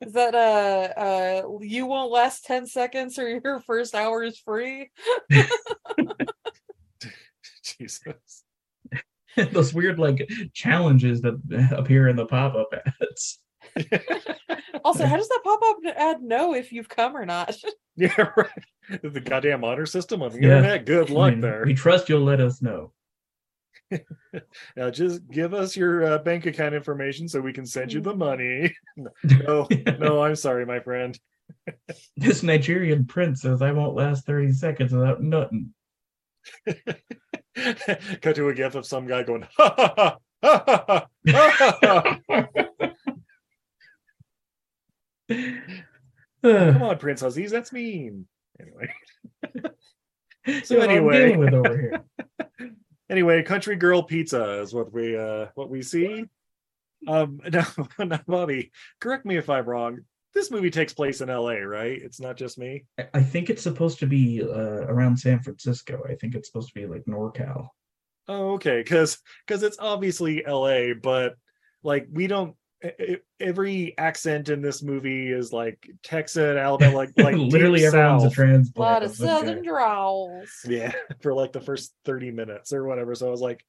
Is 0.00 0.12
that 0.12 0.34
uh 0.34 1.00
uh 1.00 1.42
you 1.60 1.84
won't 1.86 2.10
last 2.10 2.46
10 2.46 2.66
seconds 2.66 3.18
or 3.18 3.28
your 3.28 3.60
first 3.60 3.94
hour 3.94 4.22
is 4.22 4.38
free? 4.38 4.90
Jesus. 7.62 8.44
Those 9.36 9.74
weird 9.74 9.98
like 9.98 10.28
challenges 10.54 11.20
that 11.22 11.34
appear 11.76 12.08
in 12.08 12.16
the 12.16 12.26
pop-up 12.26 12.68
ads. 13.02 13.38
Also, 14.84 15.06
how 15.06 15.16
does 15.16 15.28
that 15.28 15.40
pop-up 15.44 15.76
ad 15.96 16.20
know 16.22 16.52
if 16.54 16.70
you've 16.72 16.88
come 16.88 17.16
or 17.16 17.24
not? 17.24 17.56
Yeah, 17.96 18.28
right. 18.36 18.50
The 19.02 19.20
goddamn 19.20 19.62
honor 19.62 19.86
system 19.86 20.20
on 20.20 20.32
the 20.32 20.40
Yeah. 20.40 20.56
internet. 20.58 20.84
Good 20.84 21.10
I 21.10 21.14
luck 21.14 21.30
mean, 21.30 21.40
there. 21.40 21.62
We 21.64 21.74
trust 21.74 22.08
you'll 22.08 22.22
let 22.24 22.40
us 22.40 22.60
know. 22.60 22.92
Now 24.76 24.90
just 24.90 25.26
give 25.30 25.54
us 25.54 25.76
your 25.76 26.04
uh, 26.04 26.18
bank 26.18 26.46
account 26.46 26.74
information 26.74 27.28
so 27.28 27.40
we 27.40 27.52
can 27.52 27.64
send 27.66 27.92
you 27.92 28.00
Mm. 28.00 28.04
the 28.04 28.14
money. 28.16 28.76
No, 29.22 29.68
no, 30.00 30.22
I'm 30.24 30.34
sorry, 30.34 30.66
my 30.66 30.80
friend. 30.80 31.16
This 32.16 32.42
Nigerian 32.42 33.06
prince 33.06 33.42
says 33.42 33.62
I 33.62 33.70
won't 33.70 33.94
last 33.94 34.26
30 34.26 34.52
seconds 34.52 34.92
without 34.92 35.22
nothing. 35.22 35.72
Cut 38.20 38.34
to 38.34 38.48
a 38.48 38.54
gif 38.54 38.74
of 38.74 38.86
some 38.86 39.06
guy 39.06 39.22
going, 39.22 39.46
ha 39.56 39.74
ha 39.76 39.94
ha. 39.96 40.18
ha, 40.42 40.64
ha, 40.66 41.54
ha, 41.58 41.78
ha, 41.80 42.48
ha." 42.56 42.63
Come 45.30 46.82
on, 46.82 46.98
Prince 46.98 47.22
Aziz, 47.22 47.50
that's 47.50 47.72
mean. 47.72 48.26
Anyway, 48.60 48.92
so 50.64 50.78
anyway. 50.80 51.36
with 51.36 51.54
over 51.54 51.78
here. 51.78 52.04
anyway, 53.10 53.42
country 53.42 53.76
girl 53.76 54.02
pizza 54.02 54.60
is 54.60 54.72
what 54.74 54.92
we 54.92 55.16
uh 55.16 55.46
what 55.54 55.70
we 55.70 55.82
see. 55.82 56.24
Um, 57.06 57.40
now, 57.52 57.66
now, 57.98 58.20
Bobby, 58.26 58.70
correct 59.00 59.26
me 59.26 59.36
if 59.36 59.50
I'm 59.50 59.66
wrong. 59.66 60.00
This 60.34 60.50
movie 60.50 60.70
takes 60.70 60.92
place 60.92 61.20
in 61.20 61.30
L.A., 61.30 61.60
right? 61.60 62.00
It's 62.02 62.20
not 62.20 62.36
just 62.36 62.58
me. 62.58 62.84
I- 62.98 63.08
I 63.14 63.22
think 63.22 63.50
it's 63.50 63.62
supposed 63.62 64.00
to 64.00 64.06
be 64.06 64.42
uh, 64.42 64.86
around 64.88 65.16
San 65.16 65.40
Francisco. 65.40 66.02
I 66.08 66.14
think 66.16 66.34
it's 66.34 66.48
supposed 66.48 66.68
to 66.68 66.74
be 66.74 66.86
like 66.86 67.04
NorCal. 67.04 67.68
Oh, 68.26 68.54
okay, 68.54 68.78
because 68.82 69.18
because 69.46 69.62
it's 69.62 69.78
obviously 69.78 70.44
L.A., 70.44 70.92
but 70.92 71.34
like 71.82 72.06
we 72.10 72.26
don't. 72.26 72.56
Every 73.40 73.96
accent 73.98 74.48
in 74.48 74.60
this 74.62 74.82
movie 74.82 75.30
is 75.30 75.52
like 75.52 75.88
Texan, 76.02 76.56
Alabama, 76.56 76.96
like 76.96 77.10
like 77.16 77.34
Literally 77.36 77.80
deep 77.80 77.88
everyone's 77.88 78.22
south. 78.22 78.32
a 78.32 78.34
transplant. 78.34 78.76
A 78.76 78.80
lot 78.92 79.02
of 79.02 79.10
of 79.10 79.16
some 79.16 79.26
kind. 79.28 79.46
southern 79.46 79.64
drawls. 79.64 80.48
Yeah, 80.66 80.92
for 81.22 81.34
like 81.34 81.52
the 81.52 81.60
first 81.60 81.94
30 82.04 82.30
minutes 82.30 82.72
or 82.72 82.84
whatever. 82.84 83.14
So 83.14 83.26
I 83.26 83.30
was 83.30 83.40
like, 83.40 83.64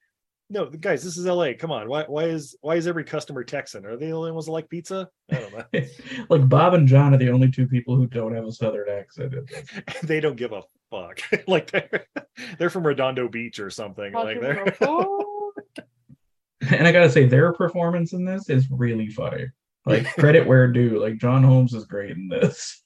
no, 0.50 0.66
guys, 0.68 1.04
this 1.04 1.18
is 1.18 1.26
LA. 1.26 1.54
Come 1.58 1.72
on. 1.72 1.90
Why 1.90 2.04
why 2.04 2.26
is 2.26 2.56
why 2.62 2.76
is 2.76 2.88
every 2.88 3.04
customer 3.04 3.44
Texan? 3.44 3.86
Are 3.86 3.98
they 3.98 4.08
the 4.08 4.12
only 4.12 4.32
ones 4.32 4.46
that 4.46 4.52
like 4.52 4.70
pizza? 4.70 5.10
I 5.32 5.36
don't 5.40 5.54
know. 5.54 5.82
like 6.30 6.48
Bob 6.48 6.74
and 6.76 6.88
John 6.88 7.14
are 7.14 7.18
the 7.18 7.32
only 7.32 7.50
two 7.50 7.68
people 7.68 7.96
who 7.96 8.06
don't 8.08 8.36
have 8.36 8.46
a 8.46 8.52
southern 8.52 8.90
accent. 8.90 9.34
they 10.04 10.20
don't 10.20 10.36
give 10.36 10.52
a 10.52 10.62
fuck. 10.92 11.20
like 11.48 11.72
they're 11.72 12.06
they're 12.60 12.70
from 12.70 12.86
Redondo 12.86 13.28
Beach 13.28 13.60
or 13.60 13.70
something. 13.72 14.14
Like 14.14 14.40
Country 14.40 14.54
they're 14.54 14.66
girl 14.78 15.06
food. 15.16 15.26
And 16.72 16.88
I 16.88 16.92
gotta 16.92 17.10
say, 17.10 17.26
their 17.26 17.54
performance 17.54 18.14
in 18.14 18.26
this 18.26 18.50
is 18.50 18.68
really 18.70 19.10
funny. 19.10 19.48
Like 19.86 20.06
credit 20.16 20.48
where 20.48 20.72
due. 20.72 21.00
Like 21.00 21.18
John 21.18 21.44
Holmes 21.44 21.74
is 21.74 21.86
great 21.86 22.12
in 22.12 22.28
this. 22.28 22.84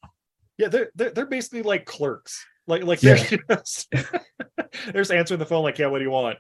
yeah, 0.58 0.68
they're 0.68 0.92
they're, 0.96 1.12
they're 1.12 1.26
basically 1.26 1.64
like 1.64 1.86
clerks. 1.86 2.46
Like 2.68 2.84
like 2.84 3.02
Yeah. 3.02 3.16
they're 3.48 3.58
just 3.58 3.92
they're 3.92 4.94
just 4.94 5.12
answering 5.12 5.40
the 5.40 5.46
phone 5.46 5.64
like, 5.64 5.80
yeah, 5.80 5.88
what 5.88 6.00
do 6.00 6.04
you 6.04 6.12
want? 6.12 6.38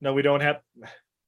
No, 0.00 0.12
we 0.14 0.22
don't 0.22 0.40
have 0.40 0.60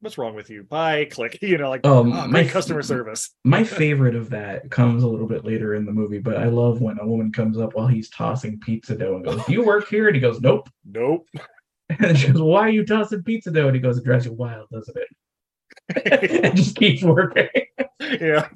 what's 0.00 0.18
wrong 0.18 0.34
with 0.34 0.50
you? 0.50 0.64
Bye, 0.64 1.06
click. 1.06 1.38
You 1.40 1.56
know, 1.58 1.70
like 1.70 1.86
Um, 1.86 2.12
oh, 2.12 2.26
my 2.26 2.44
customer 2.44 2.82
service. 2.82 3.30
My 3.44 3.64
favorite 3.64 4.16
of 4.16 4.30
that 4.30 4.70
comes 4.70 5.04
a 5.04 5.08
little 5.08 5.28
bit 5.28 5.44
later 5.44 5.74
in 5.74 5.86
the 5.86 5.92
movie, 5.92 6.18
but 6.18 6.36
I 6.36 6.46
love 6.46 6.80
when 6.80 6.98
a 6.98 7.06
woman 7.06 7.32
comes 7.32 7.56
up 7.58 7.74
while 7.74 7.86
he's 7.86 8.10
tossing 8.10 8.58
pizza 8.60 8.96
dough 8.96 9.16
and 9.16 9.24
goes, 9.24 9.44
"Do 9.46 9.52
you 9.52 9.64
work 9.64 9.88
here?" 9.88 10.08
And 10.08 10.14
he 10.14 10.20
goes, 10.20 10.40
"Nope." 10.40 10.68
Nope. 10.84 11.26
And 12.00 12.18
she 12.18 12.28
goes, 12.28 12.42
"Why 12.42 12.60
are 12.60 12.70
you 12.70 12.84
tossing 12.84 13.22
pizza 13.22 13.50
dough?" 13.50 13.66
And 13.66 13.76
he 13.76 13.80
goes, 13.80 13.98
"It 13.98 14.04
drives 14.04 14.26
you 14.26 14.32
wild, 14.32 14.68
doesn't 14.70 14.96
it?" 14.96 15.08
and 16.04 16.56
just 16.56 16.76
keeps 16.76 17.02
working. 17.02 17.48
yeah. 18.00 18.48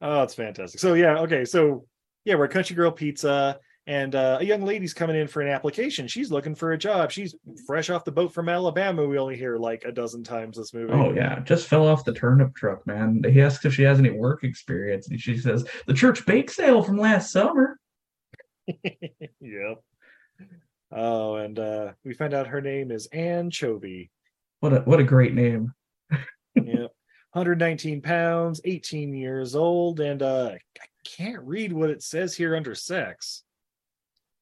oh, 0.00 0.22
it's 0.22 0.34
fantastic. 0.34 0.80
So 0.80 0.94
yeah, 0.94 1.18
okay. 1.20 1.44
So 1.44 1.86
yeah, 2.24 2.34
we're 2.34 2.44
at 2.44 2.50
Country 2.50 2.76
Girl 2.76 2.90
Pizza, 2.90 3.58
and 3.86 4.14
uh, 4.14 4.38
a 4.40 4.44
young 4.44 4.62
lady's 4.62 4.94
coming 4.94 5.16
in 5.16 5.26
for 5.26 5.42
an 5.42 5.48
application. 5.48 6.06
She's 6.06 6.30
looking 6.30 6.54
for 6.54 6.72
a 6.72 6.78
job. 6.78 7.10
She's 7.10 7.34
fresh 7.66 7.90
off 7.90 8.04
the 8.04 8.12
boat 8.12 8.32
from 8.32 8.48
Alabama. 8.48 9.06
We 9.06 9.18
only 9.18 9.36
hear 9.36 9.56
like 9.56 9.84
a 9.84 9.92
dozen 9.92 10.22
times 10.22 10.56
this 10.56 10.74
movie. 10.74 10.92
Oh 10.92 11.12
yeah, 11.12 11.40
just 11.40 11.66
fell 11.66 11.86
off 11.86 12.04
the 12.04 12.14
turnip 12.14 12.54
truck, 12.54 12.86
man. 12.86 13.22
He 13.28 13.40
asks 13.42 13.64
if 13.64 13.74
she 13.74 13.82
has 13.82 13.98
any 13.98 14.10
work 14.10 14.44
experience, 14.44 15.08
and 15.08 15.20
she 15.20 15.38
says 15.38 15.66
the 15.86 15.94
church 15.94 16.24
bake 16.26 16.50
sale 16.50 16.82
from 16.82 16.98
last 16.98 17.32
summer. 17.32 17.78
yep. 18.84 19.82
Oh, 20.92 21.36
and 21.36 21.58
uh, 21.58 21.92
we 22.04 22.14
find 22.14 22.34
out 22.34 22.48
her 22.48 22.60
name 22.60 22.90
is 22.90 23.06
Anne 23.06 23.50
Chovy. 23.50 24.10
What 24.60 24.72
a 24.72 24.80
what 24.80 25.00
a 25.00 25.04
great 25.04 25.34
name. 25.34 25.72
yep. 26.54 26.90
119 27.32 28.02
pounds, 28.02 28.60
18 28.64 29.14
years 29.14 29.54
old, 29.54 30.00
and 30.00 30.20
uh, 30.22 30.50
I 30.54 30.86
can't 31.06 31.42
read 31.44 31.72
what 31.72 31.90
it 31.90 32.02
says 32.02 32.34
here 32.36 32.56
under 32.56 32.74
sex. 32.74 33.42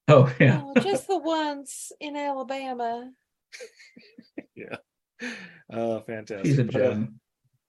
Oh 0.09 0.33
yeah, 0.41 0.63
Oh, 0.65 0.73
just 0.81 1.07
the 1.07 1.19
ones 1.19 1.93
in 2.01 2.17
Alabama. 2.17 3.11
Yeah. 4.55 4.77
Oh, 5.73 6.01
fantastic. 6.01 6.47
she's 6.47 6.59
a 6.59 6.65
But, 6.65 6.75
uh, 6.75 6.79
gem. 6.79 7.21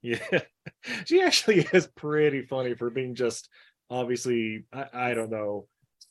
Yeah, 0.02 0.20
she 1.06 1.22
actually 1.22 1.68
is 1.72 1.88
pretty 1.96 2.42
funny 2.42 2.74
for 2.74 2.90
being 2.90 3.14
just 3.14 3.48
obviously 3.92 4.66
I, 4.74 4.86
I 4.94 5.14
don't 5.14 5.30
know 5.30 5.68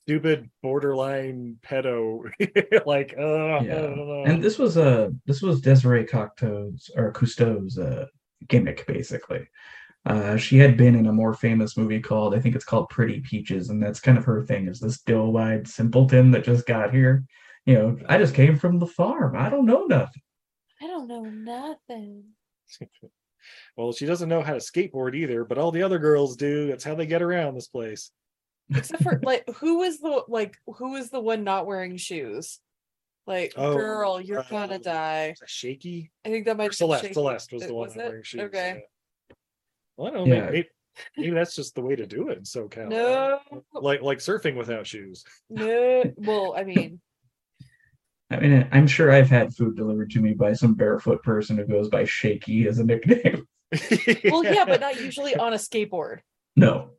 stupid 0.08 0.48
borderline 0.62 1.58
pedo 1.62 2.22
like 2.86 3.14
uh, 3.18 3.58
I 3.58 3.62
Yeah. 3.62 3.80
don't 3.82 4.08
know. 4.08 4.22
And 4.24 4.42
this 4.42 4.58
was 4.58 4.78
uh 4.78 5.10
this 5.26 5.42
was 5.42 5.60
Desiree 5.60 6.06
Cocteau's 6.06 6.90
or 6.96 7.12
Cousteau's 7.12 7.78
uh 7.78 8.06
gimmick 8.48 8.86
basically. 8.86 9.46
Uh, 10.06 10.38
she 10.38 10.56
had 10.56 10.78
been 10.78 10.94
in 10.94 11.08
a 11.08 11.12
more 11.12 11.34
famous 11.34 11.76
movie 11.76 12.00
called 12.00 12.34
I 12.34 12.40
think 12.40 12.54
it's 12.56 12.64
called 12.64 12.88
Pretty 12.88 13.20
Peaches, 13.20 13.68
and 13.68 13.82
that's 13.82 14.00
kind 14.00 14.16
of 14.16 14.24
her 14.24 14.42
thing 14.46 14.66
is 14.66 14.80
this 14.80 15.02
doe-eyed 15.02 15.68
simpleton 15.68 16.30
that 16.30 16.44
just 16.44 16.66
got 16.66 16.94
here. 16.94 17.24
You 17.66 17.74
know, 17.74 17.98
I 18.08 18.16
just 18.16 18.34
came 18.34 18.56
from 18.56 18.78
the 18.78 18.86
farm. 18.86 19.36
I 19.36 19.50
don't 19.50 19.66
know 19.66 19.84
nothing. 19.84 20.22
I 20.80 20.86
don't 20.86 21.06
know 21.06 21.24
nothing. 21.24 22.24
well, 23.76 23.92
she 23.92 24.06
doesn't 24.06 24.30
know 24.30 24.40
how 24.40 24.54
to 24.54 24.58
skateboard 24.60 25.14
either, 25.14 25.44
but 25.44 25.58
all 25.58 25.70
the 25.70 25.82
other 25.82 25.98
girls 25.98 26.36
do. 26.36 26.68
That's 26.68 26.84
how 26.84 26.94
they 26.94 27.04
get 27.04 27.20
around 27.20 27.56
this 27.56 27.68
place. 27.68 28.10
Except 28.74 29.02
for 29.02 29.20
like 29.22 29.48
who 29.56 29.78
was 29.78 29.98
the 30.00 30.22
like 30.28 30.56
who 30.66 30.92
was 30.92 31.10
the 31.10 31.20
one 31.20 31.44
not 31.44 31.66
wearing 31.66 31.96
shoes? 31.96 32.60
Like, 33.26 33.52
Oh, 33.56 33.74
girl, 33.76 34.20
you're 34.20 34.40
uh, 34.40 34.44
gonna 34.50 34.78
die. 34.78 35.30
Is 35.32 35.40
that 35.40 35.50
shaky? 35.50 36.10
I 36.24 36.30
think 36.30 36.46
that 36.46 36.56
might 36.56 36.66
Or 36.66 36.70
be 36.70 36.76
Celeste. 36.76 37.02
shaky. 37.02 37.14
Celeste 37.14 37.52
was 37.52 37.66
the 37.66 37.74
one 37.74 37.88
was 37.88 37.96
wearing 37.96 38.22
shoes. 38.22 38.40
Okay. 38.40 38.84
yeah. 39.30 39.34
Well, 39.96 40.08
I 40.08 40.10
don't 40.16 40.28
know. 40.28 40.34
Yeah. 40.34 40.50
Maybe, 40.50 40.68
maybe 41.16 41.30
that's 41.32 41.54
just 41.54 41.74
the 41.74 41.82
way 41.82 41.94
to 41.96 42.06
do 42.06 42.28
it 42.30 42.38
in 42.38 42.44
SoCal. 42.44 42.88
No, 42.88 43.40
Like 43.74 44.00
like 44.02 44.18
surfing 44.18 44.56
without 44.56 44.86
shoes. 44.86 45.24
no. 45.50 46.04
Well, 46.16 46.54
I 46.56 46.64
mean, 46.64 47.00
I 48.30 48.40
mean, 48.40 48.68
I'm 48.72 48.86
sure 48.86 49.10
I've 49.10 49.30
had 49.30 49.54
food 49.54 49.76
delivered 49.76 50.10
to 50.12 50.20
me 50.20 50.34
by 50.34 50.52
some 50.52 50.74
barefoot 50.74 51.22
person 51.22 51.56
who 51.56 51.64
goes 51.66 51.88
by 51.88 52.04
Shaky 52.04 52.66
as 52.68 52.78
a 52.78 52.84
nickname. 52.84 53.46
well, 54.24 54.44
yeah, 54.44 54.64
but 54.66 54.80
not 54.80 55.00
usually 55.00 55.34
on 55.36 55.52
a 55.52 55.56
skateboard. 55.56 56.18
No. 56.56 56.90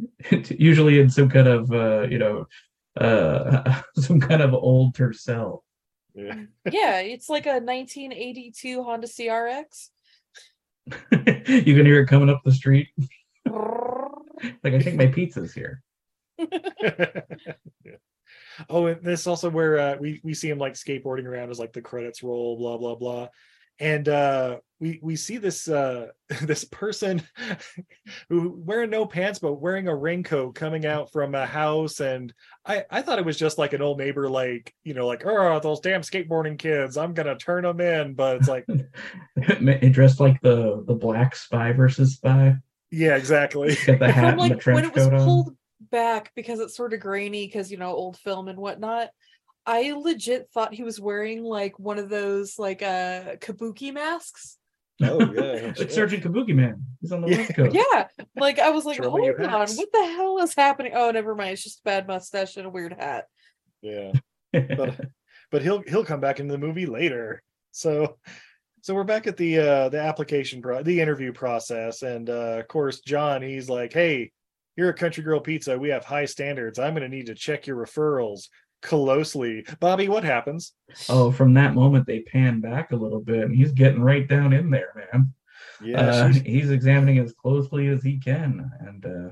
Usually 0.50 1.00
in 1.00 1.10
some 1.10 1.28
kind 1.28 1.48
of 1.48 1.72
uh, 1.72 2.02
you 2.02 2.18
know, 2.18 2.46
uh 3.00 3.82
some 3.96 4.20
kind 4.20 4.42
of 4.42 4.54
old 4.54 4.94
Tercel. 4.94 5.60
Yeah. 6.14 6.42
Yeah, 6.70 6.98
it's 7.00 7.28
like 7.28 7.46
a 7.46 7.60
1982 7.60 8.82
Honda 8.82 9.06
CRX. 9.06 9.88
you 11.10 11.74
can 11.74 11.86
hear 11.86 12.00
it 12.00 12.06
coming 12.06 12.28
up 12.28 12.42
the 12.44 12.52
street. 12.52 12.88
Like 13.46 14.74
I 14.74 14.80
think 14.80 14.96
my 14.96 15.06
pizza's 15.06 15.54
here. 15.54 15.82
Yeah. 16.38 17.22
Oh, 18.68 18.86
and 18.86 19.02
this 19.02 19.26
also 19.26 19.50
where 19.50 19.78
uh, 19.78 19.96
we 19.98 20.20
we 20.22 20.34
see 20.34 20.48
him 20.48 20.58
like 20.58 20.74
skateboarding 20.74 21.26
around 21.26 21.50
as 21.50 21.58
like 21.58 21.72
the 21.72 21.80
credits 21.80 22.22
roll, 22.22 22.56
blah 22.56 22.76
blah 22.76 22.94
blah, 22.94 23.28
and 23.78 24.08
uh, 24.08 24.58
we 24.80 24.98
we 25.02 25.16
see 25.16 25.38
this 25.38 25.68
uh, 25.68 26.08
this 26.42 26.64
person 26.64 27.22
who 28.28 28.54
wearing 28.64 28.90
no 28.90 29.06
pants 29.06 29.38
but 29.38 29.54
wearing 29.54 29.88
a 29.88 29.94
raincoat 29.94 30.54
coming 30.54 30.84
out 30.86 31.12
from 31.12 31.34
a 31.34 31.46
house, 31.46 32.00
and 32.00 32.32
I 32.66 32.84
I 32.90 33.02
thought 33.02 33.18
it 33.18 33.24
was 33.24 33.38
just 33.38 33.58
like 33.58 33.72
an 33.72 33.82
old 33.82 33.98
neighbor, 33.98 34.28
like 34.28 34.74
you 34.84 34.94
know, 34.94 35.06
like 35.06 35.22
oh 35.24 35.60
those 35.60 35.80
damn 35.80 36.02
skateboarding 36.02 36.58
kids, 36.58 36.96
I'm 36.96 37.14
gonna 37.14 37.36
turn 37.36 37.62
them 37.64 37.80
in, 37.80 38.14
but 38.14 38.36
it's 38.36 38.48
like 38.48 38.66
It 39.36 39.92
dressed 39.92 40.20
like 40.20 40.40
the 40.42 40.84
the 40.86 40.94
black 40.94 41.34
spy 41.36 41.72
versus 41.72 42.14
spy. 42.14 42.56
yeah, 42.90 43.16
exactly. 43.16 43.76
Got 43.86 43.98
the 44.00 44.12
hat 44.12 44.34
From 44.36 44.40
and 44.40 44.50
the 44.50 44.54
like 44.54 44.66
when 44.70 44.84
trench 44.84 44.84
it 44.84 44.94
was 44.94 45.04
coat 45.04 45.14
on. 45.14 45.24
pulled 45.24 45.56
back 45.90 46.32
because 46.34 46.60
it's 46.60 46.76
sort 46.76 46.92
of 46.92 47.00
grainy 47.00 47.46
because 47.46 47.70
you 47.70 47.76
know 47.76 47.92
old 47.92 48.16
film 48.18 48.48
and 48.48 48.58
whatnot. 48.58 49.10
I 49.66 49.92
legit 49.92 50.48
thought 50.52 50.74
he 50.74 50.82
was 50.82 51.00
wearing 51.00 51.42
like 51.44 51.78
one 51.78 51.98
of 51.98 52.08
those 52.08 52.58
like 52.58 52.82
uh 52.82 53.36
kabuki 53.36 53.92
masks. 53.92 54.58
Oh 55.02 55.18
yeah, 55.20 55.72
It's 55.76 55.94
Sergeant 55.94 56.22
Kabuki 56.22 56.54
Man. 56.54 56.84
He's 57.00 57.12
on 57.12 57.22
the 57.22 57.28
Yeah. 57.30 57.36
west 57.38 57.54
coast. 57.56 57.74
Yeah, 57.74 58.06
like 58.36 58.58
I 58.58 58.70
was 58.70 58.84
like, 58.84 58.98
Trouble 58.98 59.18
hold 59.18 59.40
on, 59.40 59.48
hats. 59.50 59.76
what 59.76 59.88
the 59.92 60.04
hell 60.04 60.38
is 60.40 60.54
happening? 60.54 60.92
Oh, 60.94 61.10
never 61.10 61.34
mind. 61.34 61.52
It's 61.52 61.62
just 61.64 61.80
a 61.80 61.84
bad 61.84 62.06
mustache 62.06 62.56
and 62.56 62.66
a 62.66 62.70
weird 62.70 62.92
hat. 62.92 63.26
yeah. 63.80 64.12
but 64.52 65.00
but 65.50 65.62
he'll 65.62 65.82
he'll 65.82 66.04
come 66.04 66.20
back 66.20 66.40
into 66.40 66.52
the 66.52 66.58
movie 66.58 66.86
later. 66.86 67.42
So 67.70 68.18
so 68.82 68.94
we're 68.94 69.04
back 69.04 69.26
at 69.26 69.36
the 69.36 69.58
uh 69.58 69.88
the 69.88 70.00
application 70.00 70.60
pro 70.60 70.82
the 70.82 71.00
interview 71.00 71.32
process 71.32 72.02
and 72.02 72.28
uh 72.28 72.58
of 72.60 72.68
course 72.68 73.00
John 73.00 73.40
he's 73.42 73.70
like, 73.70 73.92
"Hey, 73.92 74.30
you're 74.76 74.90
a 74.90 74.94
country 74.94 75.22
girl 75.24 75.40
pizza. 75.40 75.78
We 75.78 75.88
have 75.88 76.04
high 76.04 76.26
standards. 76.26 76.78
I'm 76.78 76.94
going 76.94 77.08
to 77.10 77.14
need 77.14 77.26
to 77.26 77.34
check 77.34 77.66
your 77.66 77.76
referrals 77.76 78.48
closely." 78.82 79.64
Bobby, 79.80 80.08
what 80.08 80.24
happens? 80.24 80.74
oh, 81.08 81.30
from 81.30 81.54
that 81.54 81.74
moment 81.74 82.06
they 82.06 82.20
pan 82.20 82.60
back 82.60 82.92
a 82.92 82.96
little 82.96 83.20
bit 83.20 83.44
and 83.44 83.54
he's 83.54 83.72
getting 83.72 84.02
right 84.02 84.28
down 84.28 84.52
in 84.52 84.70
there, 84.70 84.92
man. 85.12 85.32
Yeah, 85.82 86.00
uh, 86.00 86.28
he's 86.28 86.70
examining 86.70 87.18
as 87.18 87.32
closely 87.32 87.88
as 87.88 88.02
he 88.02 88.18
can, 88.18 88.70
and 88.80 89.06
uh, 89.06 89.30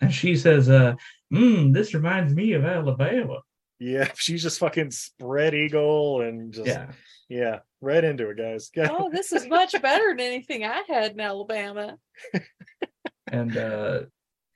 and 0.00 0.12
she 0.12 0.36
says, 0.36 0.70
uh, 0.70 0.94
mm, 1.32 1.72
"This 1.72 1.94
reminds 1.94 2.34
me 2.34 2.52
of 2.52 2.64
Alabama." 2.64 3.40
yeah, 3.80 4.08
she's 4.14 4.42
just 4.42 4.60
fucking 4.60 4.92
spread 4.92 5.54
eagle 5.54 6.20
and 6.20 6.52
just 6.52 6.66
yeah, 6.66 6.92
Yeah, 7.28 7.58
right 7.80 8.04
into 8.04 8.28
it, 8.28 8.36
guys. 8.36 8.70
Oh, 8.78 9.10
this 9.10 9.32
is 9.32 9.48
much 9.48 9.72
better 9.82 10.10
than 10.10 10.20
anything 10.20 10.64
I 10.64 10.82
had 10.86 11.12
in 11.12 11.20
Alabama. 11.20 11.96
and 13.26 13.56
uh, 13.56 14.02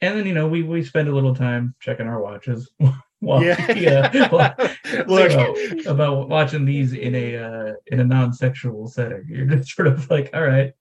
and 0.01 0.19
then 0.19 0.27
you 0.27 0.35
know 0.35 0.47
we 0.47 0.63
we 0.63 0.85
spend 0.85 1.09
a 1.09 1.15
little 1.15 1.35
time 1.35 1.75
checking 1.81 2.07
our 2.07 2.23
watches 2.23 2.71
while 3.25 3.43
yeah. 3.43 3.73
yeah, 3.77 4.29
well, 4.31 4.55
Look, 5.07 5.33
about, 5.33 5.87
about 5.87 6.29
watching 6.29 6.65
these 6.65 6.93
in 6.93 7.15
a 7.15 7.37
uh, 7.37 7.73
in 7.87 8.01
a 8.01 8.05
non-sexual 8.05 8.87
setting. 8.89 9.25
You're 9.29 9.47
just 9.47 9.75
sort 9.75 9.89
of 9.89 10.09
like, 10.11 10.31
all 10.35 10.43
right, 10.43 10.73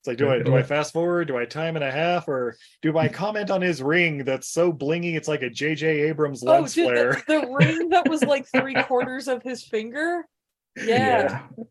It's 0.00 0.06
like, 0.06 0.18
do 0.18 0.30
I 0.30 0.42
do 0.42 0.56
I 0.56 0.62
fast 0.62 0.92
forward? 0.92 1.28
Do 1.28 1.36
I 1.36 1.44
time 1.44 1.76
and 1.76 1.84
a 1.84 1.90
half, 1.90 2.28
or 2.28 2.56
do 2.82 2.96
I 2.98 3.08
comment 3.22 3.50
on 3.50 3.60
his 3.62 3.82
ring 3.82 4.24
that's 4.24 4.48
so 4.48 4.72
blingy? 4.72 5.14
It's 5.14 5.28
like 5.28 5.42
a 5.42 5.50
J.J. 5.50 5.86
Abrams 6.08 6.42
Oh, 6.42 6.50
lens 6.52 6.74
dude, 6.74 6.86
flare. 6.86 7.22
the, 7.26 7.40
the 7.40 7.52
ring 7.52 7.88
that 7.90 8.08
was 8.08 8.22
like 8.22 8.46
three 8.46 8.74
quarters 8.74 9.28
of 9.28 9.42
his 9.42 9.62
finger. 9.64 10.24
Yeah. 10.76 10.86
yeah. 11.56 11.64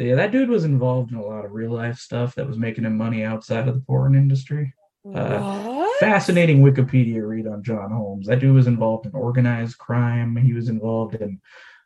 Yeah, 0.00 0.14
that 0.14 0.30
dude 0.30 0.48
was 0.48 0.64
involved 0.64 1.10
in 1.10 1.18
a 1.18 1.24
lot 1.24 1.44
of 1.44 1.50
real 1.52 1.72
life 1.72 1.98
stuff 1.98 2.36
that 2.36 2.46
was 2.46 2.56
making 2.56 2.84
him 2.84 2.96
money 2.96 3.24
outside 3.24 3.66
of 3.66 3.74
the 3.74 3.80
porn 3.80 4.14
industry. 4.14 4.72
Uh, 5.04 5.40
what? 5.62 5.77
Fascinating 6.00 6.62
Wikipedia 6.62 7.26
read 7.26 7.46
on 7.46 7.62
John 7.62 7.90
Holmes. 7.90 8.26
That 8.26 8.40
dude 8.40 8.54
was 8.54 8.66
involved 8.66 9.06
in 9.06 9.12
organized 9.12 9.78
crime. 9.78 10.36
He 10.36 10.52
was 10.52 10.68
involved 10.68 11.14
in 11.16 11.40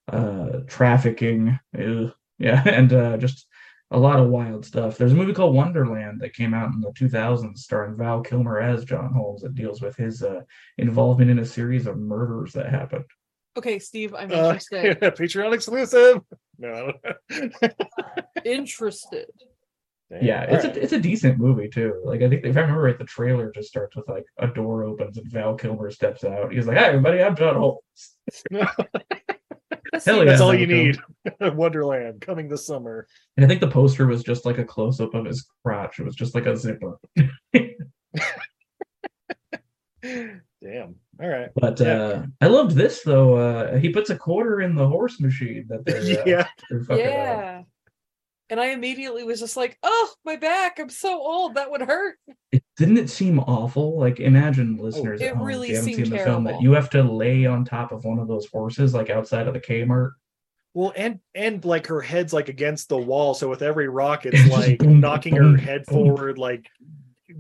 uh, 0.09 0.61
trafficking. 0.67 1.59
Ugh. 1.79 2.13
Yeah, 2.39 2.63
and 2.69 2.93
uh, 2.93 3.17
just 3.19 3.47
a 3.91 3.99
lot 3.99 4.19
of 4.19 4.29
wild 4.29 4.65
stuff. 4.65 4.97
There's 4.97 5.13
a 5.13 5.17
movie 5.17 5.35
called 5.35 5.55
Wonderland 5.55 6.21
that 6.23 6.35
came 6.35 6.55
out 6.55 6.73
in 6.73 6.81
the 6.81 6.91
2000s, 6.93 7.59
starring 7.59 7.97
Val 7.97 8.23
Kilmer 8.23 8.59
as 8.59 8.85
John 8.85 9.13
Holmes, 9.13 9.43
that 9.43 9.55
deals 9.55 9.83
with 9.83 9.97
his 9.97 10.23
uh, 10.23 10.41
involvement 10.79 11.31
in 11.31 11.39
a 11.41 11.45
series 11.45 11.87
of 11.87 11.99
murders 11.99 12.53
that 12.55 12.71
happened. 12.71 13.05
Okay, 13.57 13.79
Steve, 13.79 14.15
I'm 14.15 14.33
Uh, 14.33 14.35
interested. 14.55 14.99
Patreon 15.01 15.53
exclusive. 15.53 16.21
No, 16.59 16.93
I 17.31 17.51
don't 17.61 17.75
interested. 18.45 19.27
Damn. 20.13 20.23
Yeah, 20.25 20.43
it's 20.43 20.65
Alright. 20.65 20.77
a 20.77 20.83
it's 20.83 20.93
a 20.93 21.01
decent 21.01 21.39
movie 21.39 21.69
too. 21.69 22.03
Like 22.05 22.21
I 22.21 22.29
think 22.29 22.45
if 22.45 22.55
I 22.57 22.61
remember 22.61 22.83
right, 22.83 22.99
the 22.99 23.05
trailer 23.05 23.51
just 23.51 23.69
starts 23.69 23.97
with 23.97 24.07
like 24.09 24.27
a 24.39 24.47
door 24.47 24.85
opens 24.85 25.17
and 25.17 25.27
Val 25.33 25.55
Kilmer 25.55 25.91
steps 25.91 26.23
out. 26.23 26.53
He's 26.53 26.67
like, 26.67 26.77
"Hi, 26.77 26.85
everybody, 26.89 27.23
I'm 27.23 27.35
John 27.35 27.55
Holmes." 27.57 27.81
Hell 30.05 30.19
yeah. 30.19 30.25
That's 30.25 30.41
all 30.41 30.55
you 30.55 30.67
need. 30.67 30.99
Wonderland 31.41 32.21
coming 32.21 32.49
this 32.49 32.67
summer. 32.67 33.07
And 33.37 33.45
I 33.45 33.49
think 33.49 33.61
the 33.61 33.69
poster 33.69 34.07
was 34.07 34.23
just 34.23 34.45
like 34.45 34.59
a 34.59 34.65
close 34.65 35.01
up 35.01 35.15
of 35.15 35.25
his 35.25 35.47
crotch. 35.65 35.99
It 35.99 36.05
was 36.05 36.15
just 36.15 36.35
like 36.35 36.47
a 36.47 36.57
zipper. 36.57 36.99
Damn. 40.03 40.95
All 41.21 41.29
right. 41.29 41.51
But 41.55 41.79
Yeah. 41.81 41.93
uh, 41.93 42.27
I 42.41 42.47
loved 42.49 42.75
this 42.77 43.03
though. 43.03 43.35
Uh, 43.37 43.77
he 43.79 43.91
puts 43.91 44.11
a 44.11 44.17
quarter 44.17 44.61
in 44.61 44.75
the 44.75 44.87
horse 44.89 45.21
machine 45.21 45.67
that 45.69 45.85
they're, 45.85 46.21
uh, 46.21 46.25
yeah. 46.27 46.47
they're 46.71 46.85
fucking, 46.85 47.05
Yeah. 47.05 47.63
And 48.53 48.61
I 48.61 48.67
immediately 48.67 49.25
was 49.25 49.41
just 49.41 49.57
like, 49.57 49.79
oh, 49.83 50.13
my 50.27 50.37
back. 50.37 50.79
I'm 50.79 50.91
so 50.91 51.19
old. 51.19 51.55
That 51.55 51.71
would 51.71 51.81
hurt. 51.81 52.19
it's 52.53 52.67
didn't 52.77 52.99
it 52.99 53.09
seem 53.09 53.41
awful? 53.41 53.99
Like 53.99 54.21
imagine 54.21 54.77
oh, 54.79 54.85
listeners 54.85 55.23
It 55.23 55.29
at 55.29 55.37
home, 55.37 55.47
really 55.47 55.69
if 55.69 55.71
you 55.71 55.77
haven't 55.77 55.95
seemed 55.95 56.07
seen 56.09 56.19
the 56.19 56.23
film, 56.23 56.45
that 56.45 56.51
terrible. 56.51 56.63
you 56.63 56.73
have 56.73 56.91
to 56.91 57.03
lay 57.03 57.47
on 57.47 57.65
top 57.65 57.93
of 57.93 58.05
one 58.05 58.19
of 58.19 58.29
those 58.29 58.47
horses, 58.49 58.93
like 58.93 59.09
outside 59.09 59.49
of 59.49 59.55
the 59.55 59.61
Kmart. 59.61 60.11
Well, 60.75 60.93
and 60.95 61.21
and 61.35 61.65
like 61.65 61.87
her 61.87 62.03
head's 62.03 62.35
like 62.35 62.51
against 62.51 62.91
the 62.91 62.99
wall, 62.99 63.33
so 63.33 63.49
with 63.49 63.63
every 63.63 63.89
rock, 63.89 64.27
It's 64.27 64.39
it's 64.45 64.51
like 64.53 64.81
boom, 64.81 65.01
knocking 65.01 65.35
boom, 65.35 65.53
her 65.53 65.57
head 65.57 65.87
boom. 65.87 65.95
forward, 65.95 66.37
like 66.37 66.67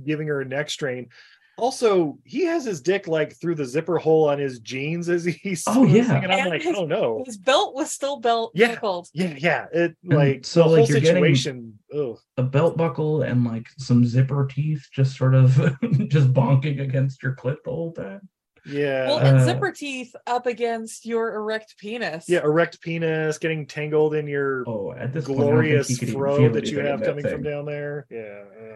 giving 0.06 0.28
her 0.28 0.40
a 0.40 0.46
neck 0.46 0.70
strain. 0.70 1.10
Also, 1.58 2.18
he 2.24 2.44
has 2.44 2.64
his 2.64 2.80
dick 2.80 3.06
like 3.06 3.34
through 3.40 3.54
the 3.54 3.64
zipper 3.64 3.98
hole 3.98 4.28
on 4.28 4.38
his 4.38 4.58
jeans 4.60 5.08
as 5.08 5.24
he's 5.24 5.64
Oh, 5.66 5.84
yeah. 5.84 6.04
singing. 6.06 6.24
I'm 6.24 6.30
And 6.30 6.50
like, 6.50 6.62
his- 6.62 6.76
oh 6.76 6.86
no, 6.86 7.22
His 7.26 7.36
belt 7.36 7.74
was 7.74 7.90
still 7.90 8.18
belt 8.20 8.52
Yeah. 8.54 8.74
buckled. 8.74 9.08
yeah, 9.12 9.34
yeah. 9.38 9.66
It 9.72 9.96
And 10.02 10.12
like 10.14 10.44
so, 10.46 10.62
the 10.64 10.68
like, 10.68 10.78
whole 10.78 10.88
you're 10.88 11.00
getting- 11.00 11.14
situation. 11.22 11.78
Oh, 11.94 12.18
A 12.36 12.42
belt 12.42 12.76
buckle 12.76 13.22
and 13.22 13.44
like 13.44 13.66
some 13.78 14.04
zipper 14.04 14.46
teeth, 14.50 14.86
just 14.92 15.16
sort 15.16 15.34
of 15.34 15.54
just 16.08 16.32
bonking 16.32 16.80
against 16.80 17.22
your 17.22 17.34
clit 17.36 17.56
the 17.64 17.70
whole 17.70 17.92
time. 17.92 18.28
yeah, 18.66 19.08
Well, 19.08 19.18
and 19.18 19.38
Uh, 19.38 19.44
zipper 19.44 19.72
teeth 19.72 20.14
up 20.26 20.46
against 20.46 21.04
your 21.04 21.34
erect 21.34 21.76
penis. 21.78 22.26
yeah. 22.28 22.42
Erect 22.42 22.80
penis 22.80 23.36
getting 23.38 23.66
tangled 23.66 24.14
in 24.14 24.26
your 24.26 24.64
Oh, 24.66 24.92
at 24.92 25.12
this 25.12 25.26
point, 25.26 25.40
I 25.40 25.42
don't 25.42 25.50
think 25.50 25.54
glorious 25.60 25.88
he 25.88 25.96
could 25.96 26.10
fro 26.14 26.48
that 26.52 26.66
you 26.66 26.78
anything 26.78 26.78
in 26.78 26.86
have 26.86 27.00
that 27.00 27.06
coming 27.08 27.28
from 27.28 27.42
down 27.42 27.66
there. 27.66 28.06
Yeah. 28.10 28.20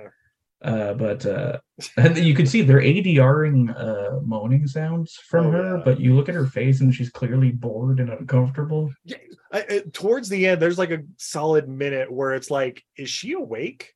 uh, 0.05 0.09
Uh, 0.67 0.95
but 0.95 1.25
uh, 1.25 1.59
and 1.97 2.19
you 2.19 2.35
can 2.35 2.45
see 2.45 2.61
they're 2.61 2.81
ADRing 2.81 3.71
uh, 3.79 4.21
moaning 4.23 4.67
sounds 4.67 5.15
from 5.15 5.47
Oh, 5.47 5.51
her, 5.53 5.77
yeah. 5.77 5.83
but 5.85 6.01
you 6.01 6.15
look 6.17 6.29
at 6.29 6.35
her 6.35 6.47
face 6.47 6.81
and 6.81 6.93
she's 6.93 7.09
clearly 7.11 7.53
bored 7.53 8.01
and 8.01 8.11
uncomfortable. 8.11 8.93
I, 9.53 9.61
I, 9.71 9.83
towards 9.93 10.29
the 10.29 10.47
end, 10.49 10.61
there's 10.61 10.79
like 10.79 10.91
a 10.91 11.05
solid 11.19 11.69
minute 11.69 12.11
where 12.11 12.35
it's 12.35 12.51
like, 12.51 12.85
is 12.97 13.09
she 13.09 13.33
awake? 13.33 13.93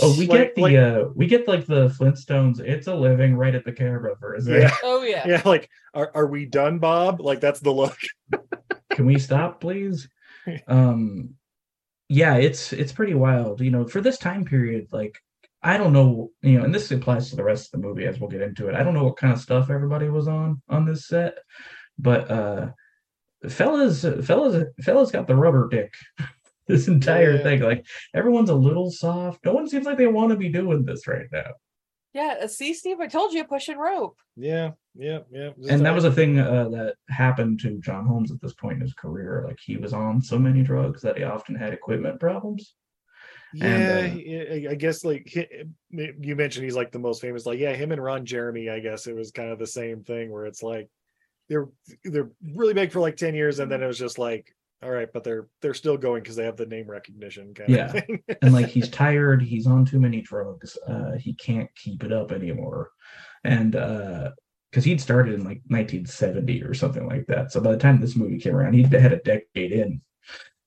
Oh, 0.00 0.16
we 0.18 0.26
Like- 0.26 0.38
get 0.38 0.54
the 0.54 0.62
like- 0.62 0.76
uh, 0.76 1.04
we 1.14 1.26
get 1.26 1.46
like 1.46 1.66
the 1.66 1.88
Flintstones. 1.90 2.58
It's 2.58 2.86
a 2.86 2.94
living 2.94 3.36
right 3.36 3.54
at 3.54 3.64
the 3.66 3.72
camera 3.72 4.16
for 4.18 4.34
a 4.34 4.40
second. 4.40 4.62
Yeah. 4.62 4.74
Oh 4.82 5.02
yeah. 5.02 5.28
Yeah, 5.28 5.42
like, 5.44 5.68
are, 5.94 6.10
are 6.14 6.26
we 6.26 6.46
done, 6.46 6.78
Bob? 6.78 7.20
Like, 7.20 7.40
that's 7.40 7.60
the 7.60 7.70
look. 7.72 7.96
Can 8.90 9.04
we 9.06 9.18
stop, 9.18 9.60
please? 9.60 10.08
Um, 10.66 11.34
yeah, 12.08 12.36
it's 12.36 12.72
it's 12.72 12.92
pretty 12.92 13.12
wild. 13.12 13.60
You 13.60 13.70
know, 13.70 13.86
for 13.86 14.00
this 14.00 14.16
time 14.16 14.46
period, 14.46 14.88
like 14.92 15.14
I 15.68 15.76
don't 15.76 15.92
know, 15.92 16.30
you 16.42 16.58
know, 16.58 16.64
and 16.64 16.74
this 16.74 16.90
applies 16.90 17.30
to 17.30 17.36
the 17.36 17.44
rest 17.44 17.66
of 17.66 17.72
the 17.80 17.86
movie 17.86 18.06
as 18.06 18.18
we'll 18.18 18.30
get 18.30 18.40
into 18.42 18.68
it. 18.68 18.74
I 18.74 18.82
don't 18.82 18.94
know 18.94 19.04
what 19.04 19.16
kind 19.18 19.32
of 19.32 19.40
stuff 19.40 19.70
everybody 19.70 20.08
was 20.08 20.26
on 20.28 20.62
on 20.68 20.86
this 20.86 21.06
set, 21.06 21.34
but 21.98 22.30
uh, 22.30 22.68
fellas, 23.48 24.02
fellas, 24.26 24.64
fellas 24.82 25.10
got 25.10 25.26
the 25.26 25.36
rubber 25.36 25.68
dick. 25.70 25.92
This 26.66 26.86
entire 26.86 27.36
Yeah. 27.36 27.42
thing, 27.42 27.60
like 27.62 27.86
everyone's 28.14 28.50
a 28.50 28.54
little 28.54 28.90
soft. 28.90 29.42
No 29.42 29.54
one 29.54 29.66
seems 29.66 29.86
like 29.86 29.96
they 29.96 30.06
want 30.06 30.30
to 30.32 30.36
be 30.36 30.50
doing 30.50 30.84
this 30.84 31.06
right 31.06 31.24
now. 31.32 31.52
Yeah. 32.12 32.34
uh, 32.42 32.46
See, 32.46 32.74
Steve, 32.74 33.00
I 33.00 33.06
told 33.06 33.32
you 33.32 33.42
pushing 33.44 33.78
rope. 33.78 34.18
Yeah, 34.36 34.72
yeah, 34.94 35.20
yeah. 35.30 35.50
Just 35.58 35.70
and 35.70 35.86
that 35.86 35.94
was 35.94 36.04
a 36.04 36.12
thing 36.12 36.38
uh, 36.38 36.68
that 36.68 36.96
happened 37.08 37.60
to 37.60 37.78
John 37.80 38.04
Holmes 38.06 38.30
at 38.30 38.40
this 38.42 38.52
point 38.52 38.74
in 38.74 38.80
his 38.82 38.92
career. 38.92 39.44
Like 39.48 39.58
he 39.64 39.78
was 39.78 39.94
on 39.94 40.20
so 40.20 40.38
many 40.38 40.62
drugs 40.62 41.00
that 41.00 41.16
he 41.16 41.24
often 41.24 41.54
had 41.54 41.72
equipment 41.72 42.20
problems. 42.20 42.74
Yeah. 43.54 43.66
and, 43.66 44.66
uh, 44.66 44.70
I 44.70 44.74
guess 44.74 45.04
like 45.04 45.34
you 45.90 46.36
mentioned, 46.36 46.64
he's 46.64 46.76
like 46.76 46.92
the 46.92 46.98
most 46.98 47.20
famous. 47.20 47.46
Like, 47.46 47.58
yeah, 47.58 47.72
him 47.74 47.92
and 47.92 48.02
Ron 48.02 48.24
Jeremy. 48.26 48.68
I 48.70 48.80
guess 48.80 49.06
it 49.06 49.14
was 49.16 49.30
kind 49.30 49.50
of 49.50 49.58
the 49.58 49.66
same 49.66 50.02
thing 50.04 50.30
where 50.30 50.46
it's 50.46 50.62
like 50.62 50.88
they're 51.48 51.68
they're 52.04 52.30
really 52.54 52.74
big 52.74 52.92
for 52.92 53.00
like 53.00 53.16
ten 53.16 53.34
years, 53.34 53.58
and 53.58 53.70
then 53.70 53.82
it 53.82 53.86
was 53.86 53.98
just 53.98 54.18
like, 54.18 54.54
all 54.82 54.90
right, 54.90 55.08
but 55.12 55.24
they're 55.24 55.48
they're 55.62 55.74
still 55.74 55.96
going 55.96 56.22
because 56.22 56.36
they 56.36 56.44
have 56.44 56.56
the 56.56 56.66
name 56.66 56.88
recognition 56.88 57.54
kind 57.54 57.68
Yeah. 57.70 57.86
of 57.86 57.92
thing. 58.04 58.22
And 58.42 58.52
like 58.52 58.66
he's 58.76 58.88
tired, 58.88 59.42
he's 59.42 59.66
on 59.66 59.84
too 59.84 59.98
many 59.98 60.20
drugs. 60.20 60.76
Uh, 60.86 61.12
he 61.18 61.34
can't 61.34 61.70
keep 61.74 62.04
it 62.04 62.12
up 62.12 62.32
anymore. 62.32 62.90
And 63.44 63.74
uh, 63.76 64.30
because 64.70 64.84
he'd 64.84 65.00
started 65.00 65.34
in 65.34 65.40
like 65.40 65.62
1970 65.68 66.62
or 66.62 66.74
something 66.74 67.06
like 67.06 67.26
that. 67.28 67.50
So 67.50 67.60
by 67.60 67.72
the 67.72 67.78
time 67.78 68.00
this 68.00 68.16
movie 68.16 68.38
came 68.38 68.54
around, 68.54 68.74
he'd 68.74 68.92
had 68.92 69.14
a 69.14 69.16
decade 69.22 69.72
in. 69.72 70.02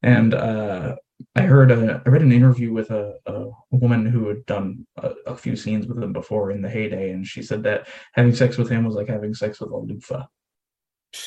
And 0.01 0.33
uh, 0.33 0.95
I 1.35 1.41
heard 1.41 1.71
a, 1.71 2.01
I 2.05 2.09
read 2.09 2.21
an 2.21 2.31
interview 2.31 2.73
with 2.73 2.91
a, 2.91 3.15
a 3.25 3.49
woman 3.71 4.05
who 4.05 4.27
had 4.27 4.45
done 4.45 4.85
a, 4.97 5.11
a 5.27 5.35
few 5.35 5.55
scenes 5.55 5.87
with 5.87 6.01
him 6.01 6.13
before 6.13 6.51
in 6.51 6.61
the 6.61 6.69
heyday, 6.69 7.11
and 7.11 7.25
she 7.25 7.41
said 7.41 7.63
that 7.63 7.87
having 8.13 8.33
sex 8.35 8.57
with 8.57 8.69
him 8.69 8.85
was 8.85 8.95
like 8.95 9.07
having 9.07 9.33
sex 9.33 9.59
with 9.59 9.71
a 9.71 9.77
loofah. 9.77 10.25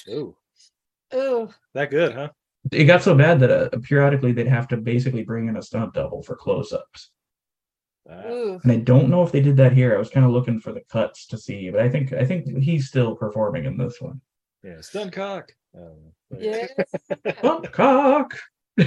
Ooh, 0.09 0.37
Ooh. 1.15 1.49
that 1.75 1.91
good, 1.91 2.15
huh? 2.15 2.31
It 2.73 2.85
got 2.85 3.03
so 3.03 3.15
bad 3.15 3.41
that 3.41 3.51
uh, 3.51 3.69
periodically 3.83 4.33
they'd 4.33 4.47
have 4.47 4.69
to 4.69 4.77
basically 4.79 5.23
bring 5.23 5.49
in 5.49 5.57
a 5.57 5.63
stunt 5.63 5.93
double 5.95 6.23
for 6.23 6.35
close-ups. 6.35 7.11
Ooh. 8.11 8.61
And 8.63 8.73
I 8.73 8.77
don't 8.77 9.09
know 9.09 9.23
if 9.23 9.33
they 9.33 9.41
did 9.41 9.57
that 9.59 9.73
here. 9.73 9.95
I 9.95 9.99
was 9.99 10.11
kind 10.11 10.27
of 10.27 10.33
looking 10.33 10.61
for 10.61 10.73
the 10.73 10.83
cuts 10.91 11.27
to 11.29 11.39
see, 11.39 11.71
but 11.71 11.81
I 11.81 11.89
think 11.89 12.13
I 12.13 12.25
think 12.25 12.59
he's 12.59 12.89
still 12.89 13.17
performing 13.17 13.65
in 13.65 13.77
this 13.77 14.01
one. 14.01 14.21
yeah, 14.63 14.81
stun 14.81 15.11
cock. 15.11 15.53
Um, 15.77 16.13
Yeah. 16.39 16.67
Bump 17.43 17.71
cock. 17.73 18.39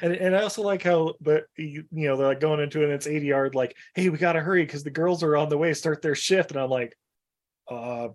and 0.00 0.12
and 0.14 0.36
I 0.36 0.42
also 0.42 0.62
like 0.62 0.82
how 0.82 1.14
but 1.20 1.44
you, 1.56 1.84
you 1.92 2.08
know 2.08 2.16
they're 2.16 2.28
like 2.28 2.40
going 2.40 2.60
into 2.60 2.80
it 2.80 2.84
and 2.84 2.92
it's 2.92 3.06
80 3.06 3.26
yard 3.26 3.54
like 3.54 3.76
hey 3.94 4.08
we 4.08 4.18
gotta 4.18 4.40
hurry 4.40 4.64
because 4.64 4.84
the 4.84 4.90
girls 4.90 5.22
are 5.22 5.36
on 5.36 5.48
the 5.48 5.58
way 5.58 5.72
start 5.74 6.02
their 6.02 6.14
shift 6.14 6.50
and 6.52 6.60
I'm 6.60 6.70
like 6.70 6.96
uh 7.70 8.08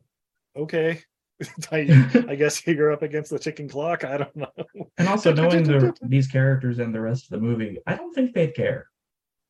okay 0.56 1.02
I, 1.72 1.78
I 2.30 2.36
guess 2.36 2.66
you're 2.68 2.92
up 2.92 3.02
against 3.02 3.32
the 3.32 3.40
ticking 3.40 3.68
clock 3.70 4.04
I 4.04 4.18
don't 4.18 4.36
know 4.36 4.52
And 4.98 5.08
also 5.08 5.34
knowing 5.34 5.64
the, 5.64 5.94
these 6.04 6.28
characters 6.28 6.80
and 6.80 6.94
the 6.94 7.02
rest 7.02 7.26
of 7.26 7.40
the 7.40 7.46
movie, 7.46 7.80
I 7.88 7.96
don't 7.96 8.14
think 8.14 8.34
they'd 8.34 8.54
care. 8.56 8.88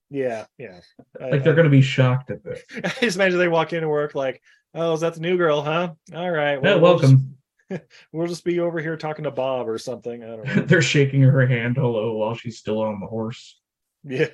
yeah 0.09 0.45
yeah 0.57 0.79
I- 1.21 1.29
Like 1.31 1.43
they're 1.43 1.53
I- 1.53 1.55
going 1.55 1.65
to 1.65 1.69
be 1.69 1.81
shocked 1.81 2.31
at 2.31 2.43
this. 2.43 2.61
I 2.83 2.89
just 3.01 3.15
imagine 3.17 3.39
they 3.39 3.47
walk 3.47 3.73
into 3.73 3.87
work 3.89 4.15
like 4.15 4.41
oh 4.73 4.93
is 4.93 5.01
that 5.01 5.13
the 5.15 5.19
new 5.21 5.37
girl 5.37 5.61
huh 5.61 5.91
all 6.15 6.29
right 6.31 6.59
Yeah, 6.63 6.75
we'll 6.75 6.97
just- 6.99 7.13
welcome. 7.13 7.37
we'll 8.11 8.27
just 8.27 8.43
be 8.43 8.59
over 8.59 8.79
here 8.79 8.97
talking 8.97 9.23
to 9.23 9.31
Bob 9.31 9.67
or 9.67 9.77
something 9.77 10.23
I 10.23 10.27
don't 10.27 10.45
know 10.55 10.61
they're 10.63 10.81
shaking 10.81 11.21
her 11.21 11.45
hand 11.45 11.77
hello 11.77 12.13
while 12.17 12.35
she's 12.35 12.57
still 12.57 12.81
on 12.81 12.99
the 12.99 13.07
horse. 13.07 13.59
Yeah. 14.03 14.27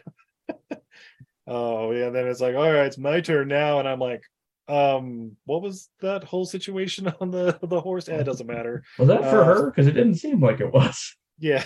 oh 1.47 1.91
yeah. 1.91 2.09
Then 2.09 2.27
it's 2.27 2.41
like, 2.41 2.55
all 2.55 2.71
right, 2.71 2.85
it's 2.85 2.97
my 2.97 3.21
turn 3.21 3.47
now, 3.47 3.79
and 3.79 3.87
I'm 3.87 3.99
like, 3.99 4.23
um, 4.67 5.33
what 5.45 5.61
was 5.61 5.89
that 6.01 6.23
whole 6.23 6.45
situation 6.45 7.13
on 7.21 7.31
the 7.31 7.57
the 7.61 7.81
horse? 7.81 8.07
Yeah, 8.07 8.15
it 8.15 8.23
doesn't 8.25 8.47
matter. 8.47 8.83
Was 8.97 9.07
that 9.07 9.21
for 9.21 9.41
Uh, 9.41 9.45
her? 9.45 9.71
Because 9.71 9.87
it 9.87 9.93
didn't 9.93 10.15
seem 10.15 10.39
like 10.41 10.59
it 10.59 10.71
was. 10.71 11.15
Yeah. 11.39 11.63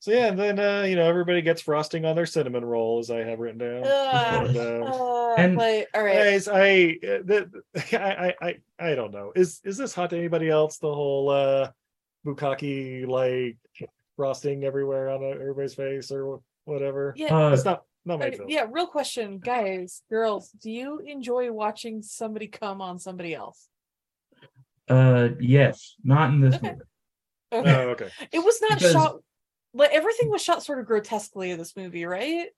So 0.00 0.12
yeah, 0.12 0.26
and 0.26 0.38
then 0.38 0.58
uh, 0.60 0.82
you 0.82 0.94
know 0.96 1.08
everybody 1.08 1.42
gets 1.42 1.60
frosting 1.62 2.04
on 2.04 2.14
their 2.14 2.26
cinnamon 2.26 2.64
roll, 2.64 3.00
as 3.00 3.10
I 3.10 3.18
have 3.24 3.40
written 3.40 3.58
down. 3.58 3.82
Ugh. 3.84 4.46
And, 4.46 4.56
uh, 4.56 4.94
Uh, 4.94 5.34
And- 5.36 5.56
but, 5.56 5.86
all 5.94 6.04
right. 6.04 6.14
guys, 6.14 6.48
I, 6.48 6.98
uh, 7.02 7.22
the, 7.24 7.50
I 7.92 8.28
I 8.28 8.34
I 8.48 8.90
I 8.90 8.94
don't 8.94 9.12
know. 9.12 9.32
Is 9.34 9.60
is 9.64 9.76
this 9.76 9.94
hot 9.94 10.10
to 10.10 10.16
anybody 10.18 10.48
else? 10.48 10.78
The 10.78 10.94
whole 10.94 11.30
uh 11.30 11.70
bukkake 12.24 13.06
like 13.08 13.56
frosting 14.16 14.64
everywhere 14.64 15.10
on 15.10 15.22
everybody's 15.24 15.74
face 15.74 16.10
or 16.12 16.40
whatever. 16.64 17.12
Yeah. 17.16 17.34
Uh, 17.48 17.52
It's 17.52 17.64
not 17.64 17.82
not 18.04 18.20
my 18.20 18.26
Okay, 18.26 18.38
yeah, 18.48 18.66
real 18.70 18.86
question, 18.86 19.38
guys, 19.38 20.02
girls, 20.08 20.50
do 20.50 20.70
you 20.70 21.00
enjoy 21.00 21.50
watching 21.52 22.02
somebody 22.02 22.46
come 22.46 22.80
on 22.80 22.98
somebody 22.98 23.34
else? 23.34 23.68
uh, 24.88 25.28
yes, 25.40 25.96
not 26.04 26.30
in 26.30 26.40
this 26.40 26.54
Okay. 26.54 26.70
movie. 26.70 26.82
Okay. 27.52 27.74
Oh, 27.74 27.88
okay. 27.90 28.08
it 28.32 28.38
was 28.38 28.60
not 28.62 28.78
because- 28.78 28.92
shot 28.92 29.16
like 29.74 29.90
everything 29.92 30.30
was 30.30 30.42
shot 30.42 30.62
sort 30.62 30.78
of 30.78 30.86
grotesquely 30.86 31.50
in 31.50 31.58
this 31.58 31.76
movie, 31.76 32.04
right? 32.04 32.48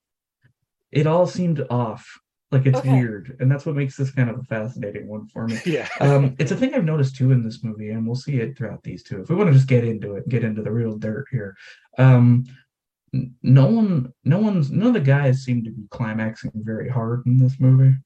It 0.93 1.07
all 1.07 1.27
seemed 1.27 1.65
off. 1.71 2.07
Like 2.53 2.67
it's 2.67 2.81
Okay. 2.81 2.91
weird, 2.93 3.37
and 3.39 3.49
that's 3.49 3.65
what 3.65 3.77
makes 3.77 3.97
this 3.97 4.11
kind 4.11 4.29
of 4.29 4.41
a 4.41 4.43
fascinating 4.43 5.07
one 5.07 5.29
for 5.29 5.47
me. 5.47 5.61
Yeah. 5.65 5.89
um, 6.01 6.35
it's 6.41 6.51
a 6.51 6.57
thing 6.57 6.75
I've 6.75 6.85
noticed 6.85 7.15
too 7.15 7.31
in 7.31 7.45
this 7.45 7.63
movie, 7.63 7.91
and 7.91 8.05
we'll 8.05 8.17
see 8.17 8.41
it 8.41 8.59
throughout 8.59 8.83
these 8.83 9.05
two. 9.05 9.21
If 9.23 9.29
we 9.31 9.37
want 9.37 9.49
to 9.51 9.55
just 9.55 9.69
get 9.69 9.85
into 9.85 10.17
it, 10.17 10.29
get 10.29 10.43
into 10.43 10.61
the 10.63 10.73
real 10.73 10.97
dirt 10.99 11.27
here. 11.31 11.55
Um, 11.97 12.45
no 13.13 13.67
one, 13.67 14.13
no 14.25 14.39
one's, 14.39 14.71
none 14.73 14.89
of 14.89 14.95
the 14.95 15.01
guys 15.01 15.45
seem 15.45 15.63
to 15.65 15.71
be 15.71 15.85
climaxing 15.91 16.51
very 16.55 16.89
hard 16.89 17.23
in 17.27 17.39
this 17.39 17.59
movie. 17.61 17.97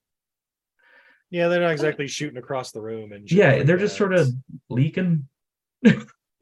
Yeah, 1.30 1.48
they're 1.48 1.60
not 1.62 1.72
exactly 1.72 2.06
shooting 2.06 2.36
across 2.38 2.70
the 2.70 2.80
room 2.82 3.12
and 3.12 3.30
Yeah, 3.32 3.52
like 3.56 3.66
they're 3.66 3.76
just 3.78 3.96
sort 3.96 4.12
of 4.14 4.28
leaking. 4.68 5.26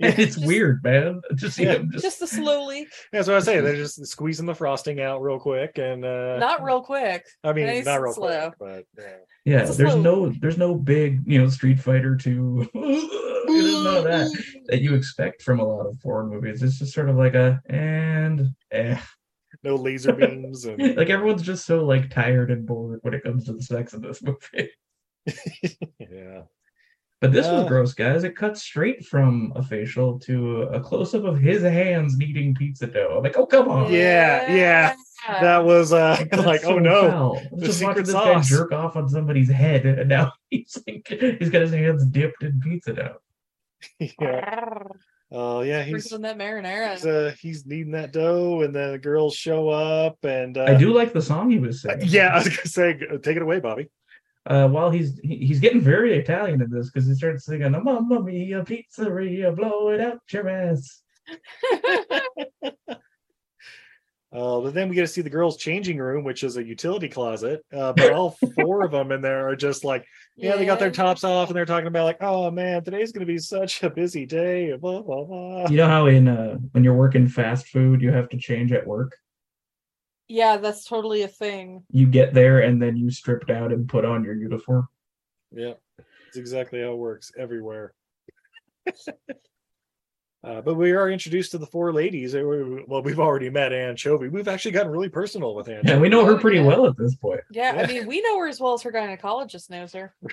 Yeah. 0.03 0.15
it's 0.19 0.35
Just- 0.37 0.47
weird, 0.47 0.83
man. 0.85 1.21
Just 1.35 1.57
see 1.57 1.65
Yeah. 1.65 1.79
just, 1.91 2.03
Just 2.05 2.23
a 2.23 2.27
slow 2.27 2.67
leak, 2.67 2.89
Yeah, 3.13 3.21
that's 3.21 3.29
what 3.29 3.37
I 3.37 3.41
say. 3.41 3.61
They're 3.61 3.77
just 3.77 4.05
squeezing 4.07 4.47
the 4.47 4.55
frosting 4.55 5.01
out 5.01 5.23
real 5.23 5.39
quick, 5.39 5.79
and 5.79 6.05
uh 6.05 6.39
not 6.39 6.63
real 6.63 6.83
quick. 6.83 7.25
I 7.45 7.53
mean, 7.53 7.67
nice 7.67 7.85
not 7.85 8.03
real 8.03 8.13
slow. 8.13 8.51
quick, 8.59 8.85
but 8.97 9.03
yeah. 9.03 9.17
yeah. 9.45 9.65
There's 9.65 9.77
slow- 9.93 10.01
no, 10.03 10.29
there's 10.41 10.59
no 10.59 10.75
big, 10.75 11.21
you 11.27 11.41
know, 11.41 11.49
Street 11.49 11.79
Fighter 11.81 12.17
two. 12.17 12.69
There's 12.75 13.85
none 13.85 13.97
of 13.97 14.05
that 14.05 14.43
that 14.67 14.81
you 14.83 14.95
expect 14.95 15.43
from 15.43 15.61
a 15.61 15.65
lot 15.65 15.87
of 15.87 15.99
foreign 16.01 16.29
movies. 16.31 16.63
It's 16.63 16.79
just 16.79 16.93
sort 16.95 17.09
of 17.11 17.17
like 17.17 17.35
a 17.35 17.61
and 17.67 18.49
eh. 18.71 18.99
no 19.65 19.75
laser 19.77 20.13
beams 20.13 20.65
and 20.65 20.97
like 20.97 21.11
everyone's 21.11 21.43
just 21.43 21.67
so 21.67 21.85
like 21.85 22.09
tired 22.11 22.51
and 22.51 22.67
bored 22.67 23.01
when 23.03 23.15
it 23.15 23.23
comes 23.25 23.45
to 23.47 23.53
the 23.53 23.63
sex 23.63 23.93
in 23.95 24.01
this 24.03 24.23
movie. 24.23 24.71
yeah. 25.99 26.43
But 27.23 27.33
this 27.33 27.47
was 27.47 27.65
Uh. 27.65 27.69
gross, 27.69 27.95
guys. 27.95 28.25
It 28.25 28.37
cuts 28.37 28.63
straight 28.63 29.07
from 29.07 29.53
a 29.57 29.63
facial 29.63 30.19
to 30.21 30.63
a 30.65 30.81
close 30.81 31.15
up 31.15 31.25
of 31.25 31.39
his 31.39 31.63
hands 31.63 32.19
kneading 32.19 32.55
pizza 32.55 32.87
dough. 32.89 33.15
I'm 33.17 33.23
like, 33.23 33.39
oh 33.39 33.47
come 33.47 33.69
on. 33.71 33.91
Yeah, 33.93 34.53
yeah. 34.55 34.95
that 35.41 35.65
was 35.65 35.93
uh 35.93 36.17
That's 36.31 36.45
like, 36.45 36.61
so 36.63 36.75
oh 36.75 36.79
no. 36.81 37.11
foul. 37.11 37.39
I 37.39 37.49
was 37.53 37.65
just 37.67 37.79
secret 37.79 37.89
watching 37.91 38.03
this 38.05 38.13
sauce. 38.13 38.51
guy 38.51 38.57
jerk 38.57 38.73
off 38.73 38.97
on 38.97 39.09
somebody's 39.09 39.51
head, 39.51 39.87
and 39.87 40.09
now 40.09 40.33
he's 40.51 40.77
like, 40.87 41.07
he's 41.39 41.49
got 41.49 41.63
his 41.63 41.73
hands 41.73 42.05
dipped 42.07 42.43
in 42.43 42.61
pizza 42.61 42.93
dough. 42.93 43.17
yeah. 44.21 44.79
Oh 45.31 45.63
yeah, 45.63 45.83
he's 45.83 46.05
Sprinkling 46.05 46.23
that 46.23 46.39
marinara. 46.39 46.93
he's, 46.93 47.07
uh, 47.07 47.35
he's 47.41 47.65
kneading 47.65 47.93
that 47.93 48.13
dough, 48.13 48.63
and 48.63 48.75
then 48.75 48.93
the 48.93 48.99
girls 48.99 49.35
show 49.35 49.69
up, 49.71 50.19
and 50.25 50.59
uh, 50.59 50.65
I 50.65 50.75
do 50.75 50.93
like 50.93 51.13
the 51.15 51.23
song 51.23 51.51
he 51.51 51.59
was 51.59 51.85
uh, 51.87 51.93
singing. 51.93 52.09
yeah, 52.09 52.29
I 52.35 52.39
was 52.39 52.49
gonna 52.49 52.67
say, 52.67 52.99
take 53.23 53.37
it 53.37 53.43
away, 53.43 53.61
Bobby. 53.61 53.89
Uh, 54.45 54.67
while 54.69 54.91
he's 54.91 55.19
he- 55.21 55.47
he's 55.47 55.61
getting 55.61 55.81
very 55.81 56.19
Italian 56.19 56.61
in 56.61 56.71
this 56.71 56.91
because 56.91 57.07
he 57.07 57.15
starts 57.15 57.45
singing 57.47 57.71
"Mamma 57.71 58.21
Mia 58.23 58.65
Pizzeria, 58.65 59.55
blow 59.55 59.91
it 59.91 60.01
out 60.01 60.21
your 60.33 60.49
ass." 60.49 61.03
Uh, 64.33 64.61
but 64.61 64.73
then 64.73 64.89
we 64.89 64.95
get 64.95 65.03
to 65.03 65.07
see 65.07 65.21
the 65.21 65.29
girls' 65.29 65.59
changing 65.59 65.99
room, 65.99 66.25
which 66.25 66.43
is 66.43 66.57
a 66.57 66.65
utility 66.65 67.07
closet. 67.07 67.63
Uh, 67.71 67.93
but 67.93 68.13
all 68.15 68.35
four 68.57 68.83
of 68.83 68.91
them 68.91 69.13
in 69.13 69.21
there 69.21 69.47
are 69.47 69.55
just 69.55 69.85
like, 69.85 70.07
yeah, 70.37 70.57
they 70.57 70.65
got 70.65 70.79
their 70.79 70.91
tops 70.91 71.23
off, 71.23 71.49
and 71.51 71.57
they're 71.57 71.67
talking 71.67 71.87
about 71.87 72.05
like, 72.05 72.23
oh 72.23 72.51
man, 72.51 72.83
today's 72.83 73.13
gonna 73.13 73.27
be 73.27 73.37
such 73.39 73.83
a 73.83 73.91
busy 73.91 74.25
day. 74.25 74.75
Blah 74.75 75.03
blah 75.03 75.25
blah. 75.25 75.69
You 75.69 75.77
know 75.77 75.87
how 75.87 76.07
in 76.07 76.29
uh 76.29 76.57
when 76.71 76.83
you're 76.83 76.95
working 76.95 77.29
fast 77.29 77.67
food, 77.69 78.01
you 78.01 78.11
have 78.11 78.31
to 78.31 78.39
change 78.39 78.73
at 78.73 78.87
work. 78.87 79.15
Yeah, 80.29 80.57
that's 80.57 80.85
totally 80.85 81.23
a 81.23 81.29
thing. 81.29 81.85
You 81.91 82.07
get 82.07 82.33
there 82.35 82.61
and 82.61 82.81
then 82.81 82.97
you 82.97 83.11
strip 83.11 83.47
down 83.47 83.73
and 83.73 83.89
put 83.89 84.05
on 84.05 84.25
your 84.25 84.35
uniform. 84.35 84.89
Yeah, 85.55 85.75
it's 86.29 86.37
exactly 86.37 86.81
how 86.81 86.93
it 86.93 86.99
works 86.99 87.33
everywhere. 87.37 87.93
uh, 90.45 90.61
but 90.63 90.75
we 90.75 90.93
are 90.93 91.11
introduced 91.11 91.51
to 91.53 91.59
the 91.59 91.67
four 91.67 91.93
ladies. 91.93 92.35
Well, 92.35 93.03
we've 93.03 93.21
already 93.21 93.51
met 93.51 93.73
Anchovy. 93.73 94.29
We've 94.29 94.49
actually 94.49 94.73
gotten 94.73 94.91
really 94.91 95.09
personal 95.11 95.55
with 95.55 95.69
Anchovy. 95.69 95.89
Yeah, 95.89 95.99
we 96.01 96.09
know 96.09 96.25
her 96.25 96.33
Oh, 96.33 96.39
pretty 96.39 96.59
yeah. 96.59 96.67
well 96.67 96.87
at 96.87 96.97
this 96.97 97.15
point. 97.17 97.41
Yeah, 97.51 97.75
Yeah. 97.77 97.83
I 97.83 97.87
mean, 97.87 98.07
we 98.07 98.23
know 98.23 98.39
her 98.39 98.49
as 98.49 98.59
well 98.61 98.73
as 98.75 98.83
her 98.83 98.93
gynecologist 98.93 99.71
knows 99.71 99.93
her. 99.93 100.15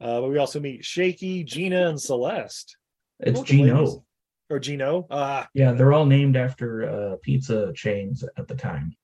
Uh, 0.00 0.20
but 0.20 0.28
we 0.28 0.36
also 0.36 0.60
meet 0.60 0.84
Shaky, 0.84 1.42
Gina, 1.44 1.88
and 1.88 1.98
Celeste. 1.98 2.76
It's 3.20 3.36
Welcome, 3.38 3.56
ladies. 3.58 3.72
Gino. 3.72 4.04
Or 4.50 4.58
Gino. 4.58 5.06
Ah, 5.10 5.48
Yeah, 5.54 5.72
they're 5.72 5.92
all 5.92 6.06
named 6.06 6.36
after 6.36 6.88
uh, 6.88 7.16
pizza 7.22 7.72
chains 7.74 8.24
at 8.36 8.46
the 8.48 8.54
time. 8.54 8.94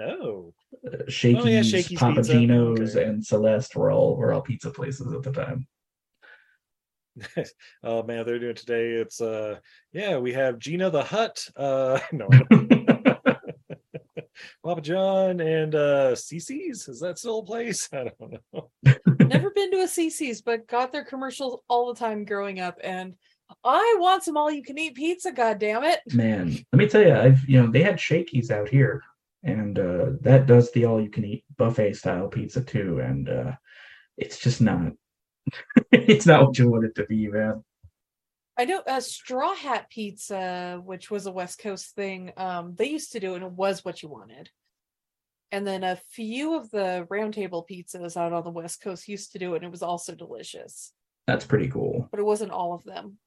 oh. 0.00 0.52
Uh, 0.86 1.04
Shakey's, 1.08 1.68
Shakey's 1.68 1.98
Papa 1.98 2.16
Pizza. 2.16 2.32
Gino's, 2.32 2.96
Okay. 2.96 3.06
and 3.06 3.24
Celeste 3.24 3.76
were 3.76 3.90
all 3.92 4.16
were 4.16 4.32
all 4.32 4.40
pizza 4.42 4.70
places 4.70 5.12
at 5.12 5.22
the 5.22 5.32
time. 5.32 5.66
oh 7.84 8.02
man, 8.02 8.26
they're 8.26 8.40
doing 8.40 8.56
today. 8.56 8.90
It's 8.94 9.20
uh 9.20 9.58
yeah, 9.92 10.18
we 10.18 10.32
have 10.32 10.58
Gina 10.58 10.90
the 10.90 11.04
Hut, 11.04 11.46
uh 11.56 12.00
no 12.12 12.28
Papa 14.64 14.80
John 14.80 15.40
and 15.40 15.74
uh 15.74 16.12
Cici's. 16.16 16.88
Is 16.88 16.98
that 17.00 17.18
still 17.18 17.38
a 17.38 17.44
place? 17.44 17.88
I 17.92 18.10
don't 18.18 18.34
know. 18.52 18.70
Never 19.20 19.50
been 19.50 19.70
to 19.72 19.78
a 19.82 19.86
Cici's, 19.86 20.42
but 20.42 20.66
got 20.66 20.90
their 20.90 21.04
commercials 21.04 21.60
all 21.68 21.92
the 21.92 21.98
time 22.00 22.24
growing 22.24 22.58
up. 22.60 22.78
And 22.82 23.14
I 23.62 23.96
want 23.98 24.22
some 24.22 24.36
all 24.36 24.50
you 24.50 24.62
can 24.62 24.78
eat 24.78 24.94
pizza, 24.94 25.32
god 25.32 25.58
damn 25.58 25.84
it. 25.84 26.00
Man, 26.12 26.56
let 26.72 26.78
me 26.78 26.88
tell 26.88 27.02
you, 27.02 27.14
I've 27.14 27.48
you 27.48 27.60
know 27.60 27.70
they 27.70 27.82
had 27.82 28.00
Shakey's 28.00 28.50
out 28.50 28.68
here, 28.68 29.02
and 29.42 29.78
uh, 29.78 30.06
that 30.20 30.46
does 30.46 30.70
the 30.72 30.84
all 30.86 31.00
you 31.00 31.10
can 31.10 31.24
eat 31.24 31.44
buffet 31.56 31.94
style 31.94 32.28
pizza 32.28 32.62
too, 32.62 33.00
and 33.00 33.28
uh, 33.28 33.52
it's 34.16 34.38
just 34.38 34.60
not. 34.60 34.92
it's 35.92 36.26
not 36.26 36.46
what 36.46 36.58
you 36.58 36.70
want 36.70 36.84
it 36.84 36.94
to 36.96 37.06
be, 37.06 37.28
man. 37.28 37.62
I 38.56 38.64
know 38.66 38.82
a 38.86 39.00
straw 39.00 39.54
hat 39.54 39.90
pizza, 39.90 40.80
which 40.84 41.10
was 41.10 41.26
a 41.26 41.32
West 41.32 41.58
Coast 41.58 41.94
thing. 41.96 42.32
Um, 42.36 42.74
they 42.76 42.88
used 42.88 43.12
to 43.12 43.20
do 43.20 43.32
it 43.32 43.36
and 43.36 43.46
it 43.46 43.52
was 43.52 43.84
what 43.84 44.02
you 44.02 44.08
wanted. 44.08 44.48
And 45.50 45.66
then 45.66 45.82
a 45.82 46.00
few 46.10 46.54
of 46.54 46.70
the 46.70 47.06
round 47.10 47.34
table 47.34 47.66
pizzas 47.68 48.16
out 48.16 48.32
on 48.32 48.44
the 48.44 48.50
West 48.50 48.80
Coast 48.80 49.08
used 49.08 49.32
to 49.32 49.38
do 49.38 49.54
it 49.54 49.58
and 49.58 49.66
it 49.66 49.70
was 49.70 49.82
also 49.82 50.14
delicious. 50.14 50.92
That's 51.26 51.44
pretty 51.44 51.68
cool. 51.68 52.08
But 52.10 52.20
it 52.20 52.26
wasn't 52.26 52.52
all 52.52 52.74
of 52.74 52.84
them. 52.84 53.18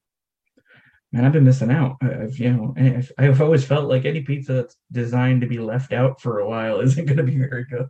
Man, 1.18 1.26
I've 1.26 1.32
been 1.34 1.45
missing 1.45 1.72
out. 1.72 1.97
I've 1.99 2.38
you 2.38 2.53
know 2.53 2.76
I've, 2.78 3.11
I've 3.18 3.41
always 3.41 3.65
felt 3.65 3.89
like 3.89 4.05
any 4.05 4.22
pizza 4.22 4.53
that's 4.53 4.78
designed 4.91 5.41
to 5.41 5.47
be 5.47 5.57
left 5.57 5.91
out 5.91 6.22
for 6.22 6.39
a 6.41 6.47
while 6.47 6.80
isn't 6.82 7.05
going 7.05 7.18
to 7.18 7.24
be 7.24 7.36
very 7.39 7.65
good. 7.65 7.88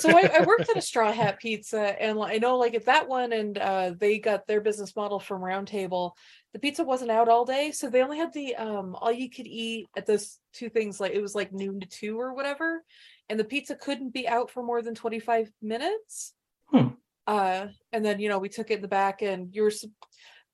so 0.00 0.16
I, 0.16 0.30
I 0.38 0.40
worked 0.46 0.70
at 0.70 0.78
a 0.78 0.80
straw 0.80 1.12
hat 1.12 1.40
pizza 1.40 2.00
and 2.00 2.18
I 2.22 2.38
know 2.38 2.56
like 2.56 2.72
at 2.74 2.86
that 2.86 3.06
one 3.06 3.32
and 3.34 3.58
uh 3.58 3.92
they 3.98 4.18
got 4.18 4.46
their 4.46 4.62
business 4.62 4.96
model 4.96 5.18
from 5.20 5.42
roundtable 5.42 6.12
the 6.54 6.58
pizza 6.60 6.84
wasn't 6.84 7.10
out 7.10 7.28
all 7.28 7.44
day 7.44 7.70
so 7.72 7.90
they 7.90 8.02
only 8.02 8.16
had 8.18 8.32
the 8.32 8.54
um 8.54 8.94
all 8.94 9.10
you 9.12 9.28
could 9.28 9.48
eat 9.48 9.88
at 9.96 10.06
those 10.06 10.38
two 10.54 10.68
things 10.70 11.00
like 11.00 11.12
it 11.12 11.20
was 11.20 11.34
like 11.34 11.52
noon 11.52 11.80
to 11.80 11.88
two 11.88 12.18
or 12.18 12.32
whatever 12.34 12.82
and 13.28 13.38
the 13.38 13.44
pizza 13.44 13.74
couldn't 13.74 14.14
be 14.14 14.28
out 14.28 14.48
for 14.48 14.62
more 14.62 14.80
than 14.80 14.94
25 14.94 15.50
minutes 15.60 16.32
Hmm. 16.70 16.88
uh 17.26 17.66
and 17.92 18.04
then 18.04 18.20
you 18.20 18.28
know 18.28 18.38
we 18.38 18.48
took 18.48 18.70
it 18.70 18.74
in 18.76 18.82
the 18.82 18.86
back 18.88 19.22
and 19.22 19.52
you're 19.54 19.66
s- 19.70 19.84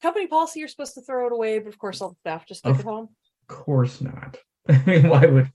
company 0.03 0.27
policy 0.27 0.61
you're 0.61 0.69
supposed 0.69 0.95
to 0.95 1.03
throw 1.03 1.27
it 1.27 1.33
away 1.33 1.59
but 1.59 1.69
of 1.69 1.79
course 1.79 2.01
all 2.01 2.11
the 2.11 2.17
staff 2.21 2.47
just 2.47 2.65
took 2.65 2.75
Of 2.75 2.81
it 2.81 2.85
home 2.87 3.09
Of 3.43 3.49
course 3.49 4.01
not. 4.01 4.37
I 4.69 4.83
mean, 4.87 5.09
why 5.09 5.25
would 5.27 5.51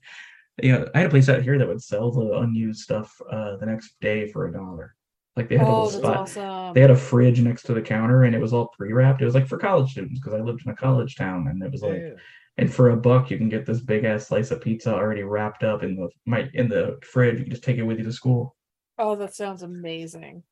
you 0.62 0.72
know? 0.72 0.88
I 0.94 0.98
had 0.98 1.06
a 1.06 1.10
place 1.10 1.28
out 1.28 1.42
here 1.42 1.58
that 1.58 1.68
would 1.68 1.82
sell 1.82 2.10
the 2.10 2.38
unused 2.38 2.80
stuff 2.80 3.12
uh, 3.30 3.56
the 3.56 3.66
next 3.66 3.94
day 4.00 4.28
for 4.28 4.46
a 4.46 4.52
dollar. 4.52 4.94
Like 5.36 5.48
they 5.48 5.56
had 5.56 5.66
a 5.66 5.70
oh 5.70 5.84
little 5.84 6.00
spot. 6.00 6.16
awesome 6.16 6.74
They 6.74 6.80
had 6.80 6.90
a 6.90 6.96
fridge 6.96 7.40
next 7.40 7.62
to 7.64 7.74
the 7.74 7.82
counter, 7.82 8.24
and 8.24 8.34
it 8.34 8.40
was 8.40 8.52
all 8.52 8.68
pre-wrapped. 8.76 9.20
It 9.22 9.24
was 9.24 9.34
like 9.34 9.48
for 9.48 9.58
college 9.58 9.90
students 9.92 10.20
because 10.20 10.34
I 10.34 10.42
lived 10.42 10.62
in 10.64 10.70
a 10.72 10.76
college 10.76 11.16
town, 11.16 11.48
and 11.48 11.62
it 11.62 11.72
was 11.72 11.82
like, 11.82 12.00
Yeah. 12.00 12.14
and 12.56 12.72
for 12.72 12.90
a 12.90 12.96
buck, 12.96 13.30
you 13.30 13.38
can 13.38 13.48
get 13.48 13.66
this 13.66 13.80
big 13.80 14.04
ass 14.04 14.28
slice 14.28 14.50
of 14.52 14.60
pizza 14.60 14.92
already 14.94 15.22
wrapped 15.24 15.64
up 15.64 15.82
in 15.82 15.96
the 15.96 16.08
my 16.26 16.48
in 16.54 16.68
the 16.68 16.98
fridge. 17.02 17.38
You 17.38 17.44
can 17.44 17.50
just 17.52 17.64
take 17.64 17.78
it 17.78 17.82
with 17.82 17.98
you 17.98 18.04
to 18.04 18.12
school. 18.12 18.54
oh 18.98 19.16
that 19.16 19.34
sounds 19.34 19.62
amazing 19.62 20.42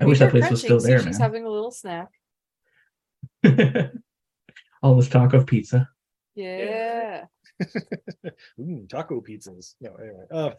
I 0.00 0.04
wish 0.04 0.20
that 0.20 0.30
Peter 0.32 0.40
place 0.42 0.50
was 0.52 0.62
still 0.62 0.80
see, 0.80 0.90
there, 0.90 0.98
she's 1.02 1.18
man. 1.18 1.28
having 1.28 1.44
a 1.44 1.50
little 1.50 1.72
snack 1.72 2.08
all 4.82 4.96
this 4.96 5.08
talk 5.08 5.32
of 5.34 5.46
pizza. 5.46 5.88
yeah 6.34 7.24
Ooh, 8.60 8.86
taco 8.88 9.20
pizzas. 9.20 9.74
No, 9.80 9.94
anyway. 9.96 10.24
Uh, 10.30 10.50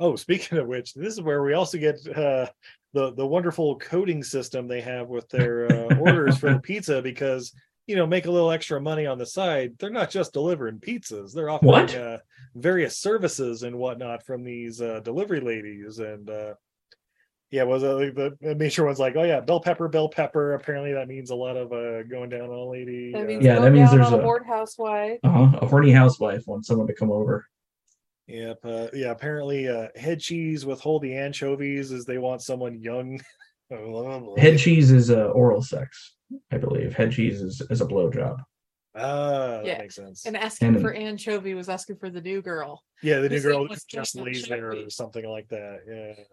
oh, 0.00 0.16
speaking 0.16 0.58
of 0.58 0.66
which, 0.66 0.94
this 0.94 1.14
is 1.14 1.20
where 1.20 1.42
we 1.42 1.54
also 1.54 1.78
get 1.78 1.96
uh, 2.16 2.46
the 2.92 3.12
the 3.14 3.26
wonderful 3.26 3.78
coding 3.78 4.22
system 4.22 4.66
they 4.68 4.80
have 4.80 5.08
with 5.08 5.28
their 5.28 5.66
uh, 5.66 5.94
orders 5.98 6.38
for 6.38 6.52
the 6.52 6.60
pizza 6.60 7.00
because 7.02 7.52
you 7.86 7.96
know 7.96 8.06
make 8.06 8.26
a 8.26 8.30
little 8.30 8.50
extra 8.50 8.80
money 8.80 9.06
on 9.06 9.18
the 9.18 9.26
side. 9.26 9.72
They're 9.78 9.90
not 9.90 10.10
just 10.10 10.32
delivering 10.32 10.78
pizzas; 10.78 11.32
they're 11.32 11.50
offering 11.50 11.90
Uh, 11.90 12.18
various 12.54 12.98
services 12.98 13.62
and 13.62 13.76
whatnot 13.78 14.24
from 14.24 14.44
these 14.44 14.80
uh, 14.80 15.00
delivery 15.00 15.40
ladies. 15.40 15.98
And 15.98 16.28
uh, 16.28 16.54
yeah, 17.52 17.62
was 17.64 17.84
uh, 17.84 17.94
like 17.96 18.14
the 18.14 18.36
the 18.40 18.54
major 18.56 18.84
one's 18.84 18.98
like, 18.98 19.14
oh 19.14 19.22
yeah, 19.22 19.38
bell 19.40 19.60
pepper, 19.60 19.86
bell 19.86 20.08
pepper. 20.08 20.54
Apparently, 20.54 20.92
that 20.94 21.06
means 21.06 21.30
a 21.30 21.34
lot 21.34 21.56
of 21.56 21.70
uh, 21.72 22.02
going 22.04 22.30
down 22.30 22.48
on 22.48 22.58
a 22.58 22.64
lady. 22.64 23.12
That 23.12 23.22
uh, 23.22 23.24
means 23.24 23.44
Yeah, 23.44 23.60
that 23.60 23.70
means 23.72 23.90
there's 23.92 24.10
a 24.10 24.16
a- 24.16 24.22
bored 24.22 24.46
housewife. 24.46 25.18
Uh-huh. 25.22 25.58
A 25.60 25.66
horny 25.68 25.92
housewife 25.92 26.44
wants 26.46 26.66
someone 26.66 26.86
to 26.88 26.94
come 26.94 27.12
over. 27.12 27.46
Yep. 28.26 28.58
Uh, 28.64 28.86
yeah. 28.94 29.10
Apparently, 29.10 29.68
uh, 29.68 29.88
head 29.94 30.18
cheese 30.20 30.64
with 30.64 30.80
the 30.82 31.14
anchovies 31.14 31.92
is 31.92 32.04
they 32.06 32.18
want 32.18 32.40
someone 32.42 32.80
young. 32.80 33.20
Head 34.36 34.58
cheese 34.58 34.90
is 34.90 35.10
uh, 35.10 35.28
oral 35.28 35.62
sex, 35.62 36.14
I 36.50 36.58
believe. 36.58 36.94
Head 36.94 37.12
cheese 37.12 37.40
is, 37.40 37.62
is 37.70 37.80
a 37.80 37.86
blowjob. 37.86 38.36
Ah, 38.94 39.00
that 39.62 39.64
Yeah, 39.66 39.78
makes 39.78 39.94
sense. 39.94 40.26
And 40.26 40.36
asking 40.36 40.68
And- 40.68 40.80
for 40.82 40.92
anchovy 40.92 41.54
was 41.54 41.70
asking 41.70 41.96
for 41.96 42.10
the 42.10 42.20
new 42.20 42.42
girl. 42.42 42.82
yeah, 43.02 43.20
the 43.20 43.30
new 43.30 43.40
girl 43.40 43.66
just 43.88 44.14
going 44.14 44.26
lays 44.26 44.46
there 44.46 44.72
or 44.72 44.90
something 44.90 45.26
like 45.26 45.48
that. 45.48 45.80
Yeah. 45.88 46.24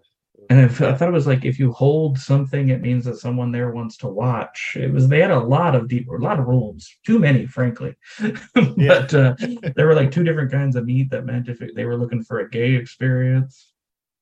And 0.50 0.60
I 0.62 0.68
thought 0.68 1.10
it 1.10 1.12
was 1.12 1.28
like 1.28 1.46
if 1.46 1.60
you 1.60 1.72
hold 1.72 2.18
something, 2.18 2.70
it 2.70 2.82
means 2.82 3.06
that 3.06 3.18
someone 3.18 3.52
there 3.52 3.72
wants 3.72 3.98
to 3.98 4.08
watch. 4.08 4.76
It 4.76 4.92
was 4.92 5.08
they 5.08 5.20
had 5.20 5.32
a 5.32 5.40
lot 5.40 5.76
of 5.76 5.88
deep, 5.88 6.08
a 6.10 6.14
lot 6.14 6.40
of 6.40 6.48
rules, 6.48 6.90
too 7.06 7.20
many, 7.20 7.46
frankly. 7.46 7.96
but 8.54 9.14
uh, 9.14 9.36
there 9.76 9.88
were 9.88 9.96
like 9.96 10.12
two 10.12 10.24
different 10.24 10.52
kinds 10.52 10.76
of 10.76 10.86
meat 10.86 11.12
that 11.12 11.26
meant 11.26 11.50
if 11.50 11.62
it, 11.62 11.76
they 11.76 11.86
were 11.86 11.98
looking 11.98 12.24
for 12.24 12.40
a 12.40 12.50
gay 12.50 12.76
experience. 12.76 13.74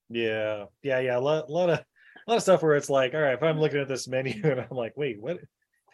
Yeah. 0.10 0.66
Yeah. 0.84 1.00
Yeah. 1.00 1.18
A 1.18 1.22
lot, 1.22 1.50
lot 1.50 1.70
of, 1.70 1.80
a 1.80 2.32
lot 2.32 2.38
of 2.38 2.44
stuff 2.44 2.62
where 2.62 2.76
it's 2.76 2.90
like, 2.90 3.14
all 3.14 3.22
right, 3.22 3.34
if 3.34 3.44
I'm 3.44 3.60
looking 3.60 3.80
at 3.80 3.88
this 3.88 4.08
menu 4.08 4.42
and 4.44 4.60
I'm 4.60 4.78
like, 4.78 4.98
wait, 4.98 5.22
what? 5.22 5.38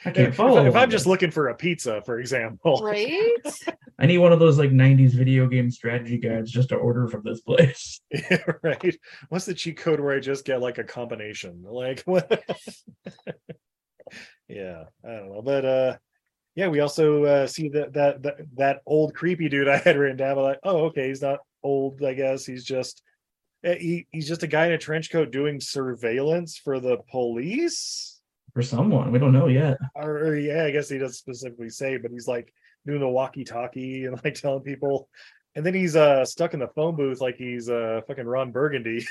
I 0.06 0.12
can't 0.12 0.30
If, 0.30 0.36
follow. 0.36 0.66
if 0.66 0.76
all 0.76 0.82
I'm 0.82 0.90
just 0.90 1.06
looking 1.06 1.32
for 1.32 1.48
a 1.50 1.56
pizza, 1.56 2.02
for 2.06 2.20
example. 2.20 2.82
Right? 2.84 3.32
I 4.00 4.06
need 4.06 4.18
one 4.18 4.34
of 4.34 4.40
those 4.40 4.58
like 4.58 4.72
'90s 4.72 5.12
video 5.12 5.48
game 5.48 5.72
strategy 5.72 6.18
guides 6.18 6.52
just 6.52 6.70
to 6.70 6.76
order 6.76 7.08
from 7.08 7.22
this 7.24 7.42
place. 7.42 8.00
Yeah, 8.12 8.44
right. 8.62 8.96
What's 9.30 9.46
the 9.46 9.54
cheat 9.54 9.78
code 9.78 10.00
where 10.00 10.16
I 10.16 10.20
just 10.20 10.46
get 10.46 10.62
like 10.62 10.78
a 10.78 10.84
combination? 10.84 11.64
Like 11.64 12.02
what? 12.06 12.44
yeah, 14.48 14.84
I 15.06 15.08
don't 15.10 15.32
know. 15.32 15.42
But 15.42 15.66
uh 15.66 15.98
yeah, 16.56 16.68
we 16.68 16.82
also 16.82 17.24
uh 17.24 17.48
see 17.48 17.70
that 17.70 17.94
that 17.94 18.24
that, 18.24 18.36
that 18.58 18.82
old 18.86 19.14
creepy 19.16 19.50
dude 19.50 19.68
I 19.68 19.78
had 19.78 19.98
written 19.98 20.18
down. 20.18 20.38
I'm 20.38 20.44
like, 20.44 20.60
oh, 20.64 20.86
okay, 20.86 21.08
he's 21.08 21.22
not 21.22 21.40
old, 21.64 22.04
I 22.04 22.14
guess. 22.14 22.46
He's 22.46 22.64
just 22.64 23.02
eh, 23.64 23.78
he, 23.80 24.08
he's 24.12 24.28
just 24.28 24.44
a 24.44 24.48
guy 24.48 24.68
in 24.68 24.74
a 24.74 24.78
trench 24.78 25.12
coat 25.12 25.32
doing 25.32 25.60
surveillance 25.60 26.58
for 26.58 26.80
the 26.80 26.98
police. 27.10 28.13
For 28.54 28.62
someone, 28.62 29.12
we 29.12 29.20
don't 29.20 29.34
know 29.34 29.48
yet. 29.48 29.78
Or, 29.96 30.18
or, 30.18 30.36
yeah, 30.38 30.66
I 30.66 30.72
guess 30.72 30.88
he 30.88 31.00
doesn't 31.00 31.16
specifically 31.16 31.70
say, 31.70 31.98
but 31.98 32.12
he's 32.12 32.28
like 32.28 32.54
doing 32.86 33.00
the 33.00 33.08
walkie-talkie 33.10 34.06
and 34.06 34.20
like 34.24 34.36
telling 34.36 34.62
people 34.62 35.10
and 35.56 35.66
then 35.66 35.74
he's 35.74 35.96
uh 35.96 36.26
stuck 36.26 36.54
in 36.54 36.60
the 36.60 36.68
phone 36.68 36.96
booth 36.96 37.22
like 37.22 37.36
he's 37.38 37.70
uh 37.70 38.02
fucking 38.08 38.26
Ron 38.26 38.52
Burgundy. 38.52 39.06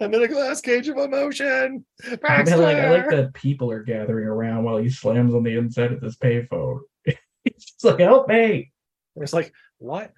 I'm 0.00 0.14
in 0.14 0.22
a 0.22 0.28
glass 0.28 0.62
cage 0.62 0.88
of 0.88 0.96
emotion. 0.96 1.84
I, 2.24 2.42
mean, 2.42 2.58
like, 2.58 2.78
I 2.78 2.90
like 2.90 3.10
that 3.10 3.34
people 3.34 3.70
are 3.70 3.82
gathering 3.82 4.26
around 4.26 4.64
while 4.64 4.78
he 4.78 4.88
slams 4.88 5.34
on 5.34 5.42
the 5.42 5.58
inside 5.58 5.92
of 5.92 6.00
this 6.00 6.16
payphone. 6.16 6.80
He's 7.04 7.64
just 7.64 7.84
like, 7.84 8.00
help 8.00 8.26
me. 8.26 8.72
It's 9.16 9.34
like, 9.34 9.52
why? 9.76 10.08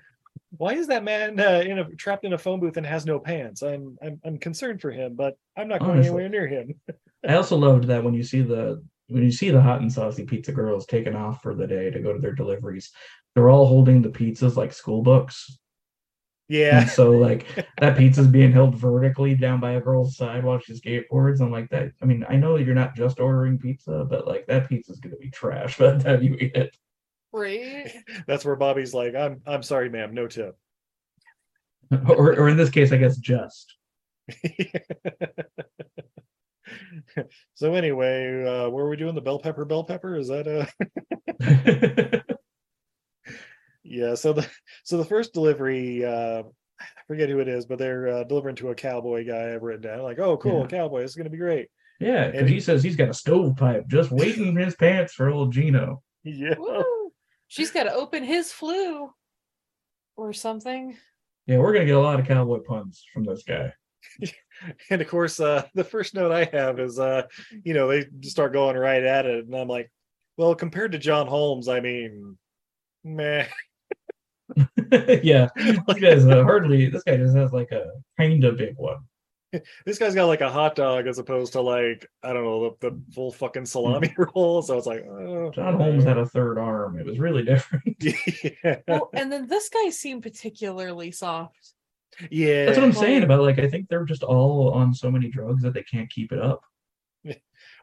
Why 0.57 0.75
is 0.75 0.89
that 0.89 1.05
man 1.05 1.41
uh, 1.41 1.63
in 1.65 1.79
a 1.79 1.85
trapped 1.97 2.25
in 2.25 2.33
a 2.33 2.39
phone 2.39 2.61
booth 2.61 2.77
and 2.77 2.87
has 2.87 3.07
no 3.07 3.19
pants? 3.19 3.63
I'm 3.63 3.97
I'm 4.03 4.21
I'm 4.25 4.39
concerned 4.39 4.81
for 4.81 4.91
him, 4.91 5.15
but 5.15 5.37
I'm 5.57 5.69
not 5.69 5.81
going 5.81 5.93
Honestly. 5.93 6.09
anywhere 6.09 6.29
near 6.29 6.47
him. 6.47 6.75
I 7.27 7.35
also 7.35 7.57
loved 7.57 7.85
that 7.85 8.05
when 8.05 8.15
you 8.15 8.23
see 8.23 8.43
the 8.43 8.85
when 9.09 9.23
you 9.23 9.33
see 9.33 9.51
the 9.51 9.61
hot 9.61 9.81
and 9.81 9.93
saucy 9.93 10.25
pizza 10.25 10.53
girls 10.53 10.87
taking 10.87 11.15
off 11.15 11.43
for 11.43 11.55
the 11.55 11.67
day 11.67 11.91
to 11.91 12.01
go 12.01 12.13
to 12.13 12.19
their 12.19 12.35
deliveries, 12.35 12.91
they're 13.35 13.51
all 13.51 13.67
holding 13.67 14.03
the 14.03 14.09
pizzas 14.11 14.57
like 14.57 14.73
school 14.73 15.03
books. 15.03 15.59
Yeah, 16.49 16.81
And 16.81 16.91
so 16.91 17.13
like 17.13 17.47
that 17.79 17.97
pizza's 17.97 18.27
being 18.29 18.53
held 18.53 18.75
vertically 18.75 19.35
down 19.35 19.61
by 19.61 19.73
a 19.73 19.81
girl's 19.81 20.17
side 20.17 20.45
while 20.45 20.59
she 20.59 20.75
skateboards. 20.75 21.41
I'm 21.41 21.51
like 21.51 21.71
that. 21.71 21.93
I 22.03 22.05
mean, 22.05 22.25
I 22.29 22.37
know 22.37 22.57
you're 22.57 22.75
not 22.75 22.95
just 22.95 23.21
ordering 23.21 23.59
pizza, 23.59 24.05
but 24.09 24.27
like 24.27 24.47
that 24.47 24.69
pizza's 24.69 25.01
gonna 25.01 25.17
be 25.17 25.31
trash 25.31 25.79
by 25.79 25.93
the 25.93 26.05
time 26.05 26.23
you 26.23 26.35
eat 26.35 26.55
it. 26.57 26.77
Right? 27.33 27.91
that's 28.27 28.45
where 28.45 28.57
Bobby's 28.57 28.93
like, 28.95 29.15
I'm 29.15 29.41
I'm 29.47 29.63
sorry, 29.63 29.89
ma'am, 29.89 30.15
no 30.15 30.27
tip. 30.29 30.57
or 32.09 32.39
or 32.39 32.49
in 32.49 32.57
this 32.57 32.71
case, 32.71 32.93
I 32.93 32.97
guess 32.99 33.17
just. 33.17 33.77
so 37.55 37.75
anyway, 37.75 38.45
uh, 38.45 38.69
what 38.71 38.81
are 38.81 38.89
we 38.89 38.97
doing? 38.97 39.15
The 39.15 39.21
bell 39.21 39.39
pepper, 39.39 39.65
bell 39.65 39.85
pepper? 39.85 40.17
Is 40.17 40.29
that 40.29 40.47
uh 40.47 40.67
yeah? 43.83 44.15
So 44.15 44.33
the 44.33 44.47
so 44.85 44.97
the 44.99 45.05
first 45.05 45.33
delivery, 45.35 46.05
uh, 46.05 46.43
I 46.81 46.85
forget 47.07 47.29
who 47.29 47.41
it 47.41 47.49
is, 47.49 47.67
but 47.67 47.79
they're 47.79 48.09
uh, 48.09 48.25
delivering 48.25 48.57
to 48.57 48.71
a 48.71 48.75
cowboy 48.75 49.27
guy. 49.27 49.55
I've 49.55 49.63
written 49.63 49.83
down 49.83 50.03
like, 50.03 50.19
oh, 50.19 50.37
cool, 50.37 50.61
Yeah. 50.63 50.67
cowboy, 50.79 51.03
this 51.03 51.11
is 51.13 51.17
gonna 51.17 51.31
be 51.31 51.37
great. 51.39 51.69
Yeah, 52.01 52.25
And 52.25 52.33
because 52.33 52.49
he- 52.49 52.55
he 52.55 52.61
says 52.61 52.83
he's 52.83 52.97
got 52.97 53.11
a 53.11 53.15
stovepipe 53.15 53.87
just 53.89 54.11
waiting 54.11 54.47
in 54.49 54.57
his 54.57 54.75
pants 54.75 55.13
for 55.15 55.31
old 55.31 55.53
Gino. 55.53 56.03
Yeah, 56.25 56.55
Woo! 56.59 57.02
She's 57.53 57.71
got 57.71 57.83
to 57.83 57.93
open 57.93 58.25
his 58.25 58.51
flue 58.51 59.13
or 60.17 60.33
something. 60.33 60.97
Yeah, 61.47 61.59
we're 61.59 61.75
gonna 61.75 61.85
get 61.85 61.97
a 61.97 62.01
lot 62.01 62.19
of 62.19 62.27
cowboy 62.27 62.61
puns 62.61 63.05
from 63.13 63.25
this 63.25 63.43
guy. 63.43 63.75
and 64.91 65.03
of 65.03 65.07
course, 65.07 65.39
uh, 65.39 65.67
the 65.75 65.85
first 65.85 66.15
note 66.15 66.33
I 66.33 66.45
have 66.45 66.81
is, 66.81 66.99
uh, 66.99 67.25
you 67.63 67.75
know, 67.75 67.89
they 67.89 68.07
start 68.23 68.55
going 68.55 68.79
right 68.79 69.03
at 69.03 69.27
it, 69.27 69.45
and 69.45 69.55
I'm 69.55 69.69
like, 69.69 69.93
well, 70.39 70.55
compared 70.55 70.93
to 70.93 70.99
John 70.99 71.27
Holmes, 71.27 71.69
I 71.69 71.81
mean, 71.81 72.39
meh. 73.05 73.45
yeah, 75.23 75.49
this 75.57 76.01
guy's 76.01 76.25
uh, 76.25 76.45
hardly. 76.45 76.87
This 76.87 77.03
guy 77.03 77.19
just 77.19 77.37
has 77.37 77.53
like 77.53 77.71
a 77.71 77.85
kind 78.19 78.43
of 78.45 78.57
big 78.57 78.77
one. 78.79 79.05
this 79.87 79.99
guy's 79.99 80.15
got 80.15 80.27
like 80.27 80.41
a 80.41 80.51
hot 80.51 80.75
dog 80.75 81.07
as 81.07 81.19
opposed 81.19 81.53
to 81.55 81.61
like 81.61 82.07
I 82.23 82.33
don't 82.33 82.45
know 82.45 82.77
the, 82.81 82.91
the 82.91 83.01
full 83.15 83.33
fucking 83.33 83.67
salami 83.67 84.15
roll. 84.35 84.63
So 84.63 84.79
it's 84.79 84.87
like 84.87 85.05
oh, 85.09 85.51
John 85.51 85.77
Holmes 85.77 86.05
had 86.05 86.19
a 86.19 86.27
third 86.27 86.59
arm. 86.59 86.99
It 86.99 87.07
was 87.07 87.19
really 87.19 87.43
different. 87.45 87.97
yeah, 88.01 88.77
Well, 88.89 89.11
and 89.15 89.31
then 89.33 89.47
this 89.49 89.69
guy 89.69 89.91
seemed 89.91 90.23
particularly 90.23 91.11
soft. 91.13 91.73
yeah. 92.31 92.67
That's 92.67 92.79
what 92.79 92.85
I'm 92.85 92.93
saying 92.93 93.23
about 93.23 93.43
like 93.43 93.59
I 93.59 93.69
think 93.69 93.89
they're 93.89 94.05
just 94.05 94.23
all 94.23 94.71
on 94.73 94.95
so 94.95 95.11
many 95.11 95.29
drugs 95.29 95.63
that 95.63 95.75
they 95.75 95.83
can't 95.83 96.11
keep 96.11 96.33
it 96.33 96.39
up. 96.39 96.63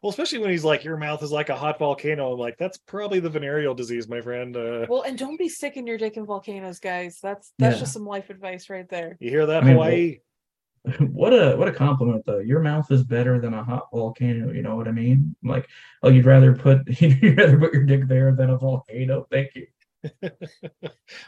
Well, 0.02 0.10
especially 0.10 0.40
when 0.40 0.50
he's 0.50 0.66
like, 0.66 0.84
your 0.84 0.98
mouth 0.98 1.24
is 1.24 1.32
like 1.32 1.48
a 1.50 1.56
hot 1.56 1.80
volcano. 1.80 2.34
I'm 2.34 2.40
like, 2.40 2.58
that's 2.58 2.78
probably 2.78 3.20
the 3.22 3.30
venereal 3.30 3.74
disease, 3.74 4.08
my 4.10 4.20
friend. 4.22 4.56
Uh, 4.56 4.86
Well, 4.90 5.04
and 5.04 5.18
don't 5.18 5.38
be 5.40 5.48
sticking 5.48 5.88
your 5.88 5.98
dick 5.98 6.18
in 6.18 6.26
volcanoes, 6.26 6.80
guys. 6.80 7.20
That's 7.24 7.54
that's 7.58 7.76
Yeah. 7.76 7.80
just 7.80 7.94
some 7.94 8.06
life 8.06 8.30
advice 8.30 8.70
right 8.70 8.88
there. 8.90 9.16
you 9.22 9.30
hear 9.30 9.46
that, 9.46 9.64
I 9.64 9.66
mean, 9.66 9.78
well- 9.78 9.86
Hawaii? 9.88 10.20
what 11.12 11.34
a 11.34 11.56
what 11.56 11.68
a 11.68 11.72
compliment 11.74 12.24
though. 12.26 12.40
Your 12.40 12.60
mouth 12.62 12.92
is 12.92 13.04
better 13.04 13.40
than 13.40 13.54
a 13.54 13.64
hot 13.64 13.88
volcano. 13.94 14.52
You 14.52 14.62
know 14.62 14.76
what 14.76 14.88
I 14.88 14.92
mean? 14.92 15.36
Like, 15.44 15.68
oh, 16.04 16.10
you'd 16.10 16.26
rather 16.26 16.54
put 16.56 16.88
you'd 17.02 17.38
rather 17.38 17.58
put 17.60 17.74
your 17.74 17.84
dick 17.84 18.08
there 18.08 18.34
than 18.36 18.50
a 18.50 18.58
volcano. 18.58 19.26
Thank 19.32 19.56
you. 19.56 19.68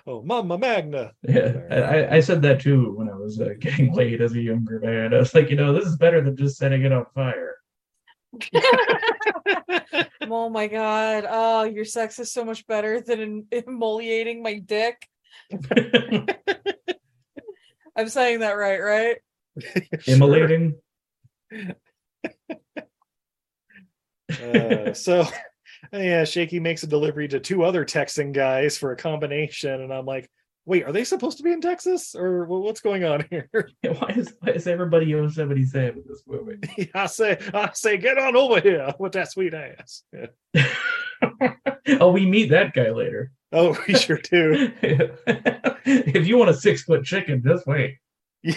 oh, 0.07 0.21
Mama 0.23 0.57
Magna. 0.57 1.11
Yeah, 1.23 1.61
I, 1.69 1.75
I- 1.75 2.15
I 2.15 2.19
said 2.21 2.41
that 2.43 2.61
too 2.61 2.93
when 2.95 3.09
I 3.09 3.15
was 3.15 3.39
uh, 3.41 3.49
getting 3.59 3.93
laid 3.93 4.21
as 4.21 4.33
a 4.33 4.41
younger 4.41 4.79
man. 4.79 5.13
I 5.13 5.17
was 5.17 5.33
like, 5.35 5.49
you 5.49 5.55
know, 5.57 5.73
this 5.73 5.85
is 5.85 5.97
better 5.97 6.21
than 6.21 6.37
just 6.37 6.57
setting 6.57 6.83
it 6.83 6.91
on 6.93 7.05
fire. 7.13 7.57
oh 10.21 10.49
my 10.49 10.67
god. 10.67 11.25
Oh, 11.29 11.63
your 11.63 11.83
sex 11.83 12.17
is 12.19 12.31
so 12.31 12.45
much 12.45 12.65
better 12.65 13.01
than 13.01 13.45
emoliating 13.51 14.41
my 14.41 14.59
dick. 14.59 15.05
I'm 17.95 18.07
saying 18.07 18.39
that 18.39 18.53
right, 18.53 18.79
right? 18.79 19.17
Immolating. 20.07 20.75
Uh, 24.31 24.93
so 24.93 25.25
yeah, 25.93 26.23
Shaky 26.23 26.59
makes 26.59 26.83
a 26.83 26.87
delivery 26.87 27.27
to 27.29 27.39
two 27.39 27.63
other 27.63 27.85
Texan 27.85 28.31
guys 28.31 28.77
for 28.77 28.91
a 28.91 28.97
combination, 28.97 29.81
and 29.81 29.93
I'm 29.93 30.05
like, 30.05 30.29
wait, 30.65 30.83
are 30.83 30.91
they 30.91 31.03
supposed 31.03 31.37
to 31.37 31.43
be 31.43 31.51
in 31.51 31.61
Texas 31.61 32.15
or 32.15 32.45
what's 32.45 32.81
going 32.81 33.03
on 33.03 33.25
here? 33.29 33.49
why 33.83 34.13
is 34.15 34.33
why 34.39 34.53
is 34.53 34.67
everybody 34.67 35.07
Yosemite 35.07 35.65
Sam 35.65 35.97
in 35.97 36.03
this 36.07 36.23
movie? 36.27 36.91
I 36.93 37.07
say, 37.07 37.37
I 37.53 37.71
say, 37.73 37.97
get 37.97 38.17
on 38.17 38.35
over 38.35 38.59
here 38.61 38.93
with 38.99 39.13
that 39.13 39.31
sweet 39.31 39.53
ass. 39.53 40.03
Yeah. 40.13 40.67
oh, 41.99 42.11
we 42.11 42.25
meet 42.25 42.49
that 42.51 42.73
guy 42.73 42.91
later. 42.91 43.31
Oh, 43.51 43.77
we 43.87 43.95
sure 43.95 44.17
do. 44.17 44.71
if 44.81 46.27
you 46.27 46.37
want 46.37 46.49
a 46.49 46.53
six 46.53 46.83
foot 46.83 47.03
chicken, 47.03 47.43
just 47.43 47.67
wait. 47.67 47.97
Yeah, 48.43 48.55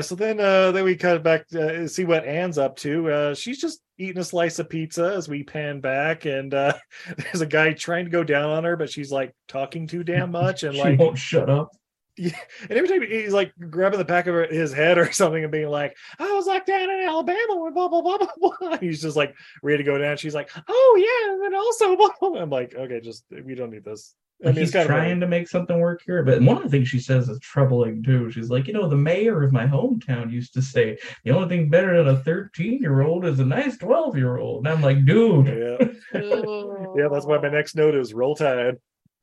so 0.00 0.14
then 0.14 0.40
uh 0.40 0.72
then 0.72 0.84
we 0.84 0.96
cut 0.96 1.22
back 1.22 1.48
to 1.48 1.84
uh, 1.84 1.88
see 1.88 2.04
what 2.04 2.24
Anne's 2.24 2.58
up 2.58 2.76
to. 2.76 3.10
Uh 3.10 3.34
she's 3.34 3.60
just 3.60 3.80
eating 3.98 4.18
a 4.18 4.24
slice 4.24 4.58
of 4.58 4.68
pizza 4.68 5.12
as 5.14 5.28
we 5.28 5.42
pan 5.42 5.80
back 5.80 6.24
and 6.24 6.54
uh 6.54 6.72
there's 7.16 7.40
a 7.40 7.46
guy 7.46 7.72
trying 7.72 8.04
to 8.04 8.10
go 8.10 8.24
down 8.24 8.50
on 8.50 8.64
her 8.64 8.76
but 8.76 8.90
she's 8.90 9.10
like 9.12 9.34
talking 9.48 9.86
too 9.86 10.04
damn 10.04 10.30
much 10.42 10.62
and 10.62 10.74
she 10.74 10.80
like 10.80 10.98
won't 10.98 11.18
shut 11.18 11.50
up. 11.50 11.70
yeah, 12.18 12.36
and 12.68 12.72
every 12.72 12.88
time 12.88 13.00
he's 13.00 13.32
like 13.32 13.54
grabbing 13.70 13.98
the 13.98 14.04
back 14.04 14.26
of 14.26 14.34
her- 14.34 14.46
his 14.46 14.70
head 14.70 14.98
or 14.98 15.10
something 15.12 15.44
and 15.44 15.50
being 15.50 15.70
like, 15.70 15.96
I 16.18 16.30
was 16.32 16.46
like 16.46 16.66
down 16.66 16.90
in 16.90 17.00
Alabama 17.00 17.56
with 17.56 17.72
blah 17.72 17.88
blah 17.88 18.02
blah 18.02 18.18
blah 18.18 18.50
blah. 18.60 18.76
He's 18.76 19.00
just 19.00 19.16
like 19.16 19.34
ready 19.62 19.78
to 19.78 19.84
go 19.84 19.96
down. 19.96 20.18
She's 20.18 20.34
like, 20.34 20.50
Oh 20.68 20.94
yeah, 20.98 21.32
and 21.32 21.42
then 21.42 21.54
also 21.58 21.96
blah, 21.96 22.10
blah. 22.20 22.38
I'm 22.40 22.50
like, 22.50 22.74
okay, 22.74 23.00
just 23.00 23.24
we 23.30 23.54
don't 23.54 23.70
need 23.70 23.84
this. 23.84 24.14
I 24.42 24.46
Like 24.46 24.56
mean, 24.56 24.64
he's 24.64 24.72
kind 24.72 24.86
trying 24.86 25.12
of 25.12 25.20
to 25.20 25.26
make 25.28 25.48
something 25.48 25.78
work 25.78 26.02
here, 26.04 26.22
but 26.24 26.42
one 26.42 26.56
of 26.56 26.64
the 26.64 26.68
things 26.68 26.88
she 26.88 26.98
says 26.98 27.28
is 27.28 27.38
troubling 27.40 28.02
too. 28.02 28.30
She's 28.30 28.50
like, 28.50 28.66
you 28.66 28.72
know, 28.72 28.88
the 28.88 28.96
mayor 28.96 29.42
of 29.42 29.52
my 29.52 29.66
hometown 29.66 30.32
used 30.32 30.52
to 30.54 30.62
say 30.62 30.98
the 31.24 31.30
only 31.30 31.48
thing 31.48 31.68
better 31.68 32.02
than 32.02 32.14
a 32.14 32.18
13 32.18 32.80
year 32.80 33.02
old 33.02 33.24
is 33.24 33.38
a 33.38 33.44
nice 33.44 33.76
12 33.78 34.16
year 34.16 34.38
old. 34.38 34.66
And 34.66 34.74
I'm 34.74 34.82
like, 34.82 35.04
dude, 35.04 35.46
yeah. 35.46 35.86
Yeah, 36.94 37.08
that's 37.10 37.24
why 37.24 37.38
my 37.38 37.48
next 37.48 37.74
note 37.76 37.94
is 37.94 38.12
roll 38.12 38.34
tide. 38.34 38.78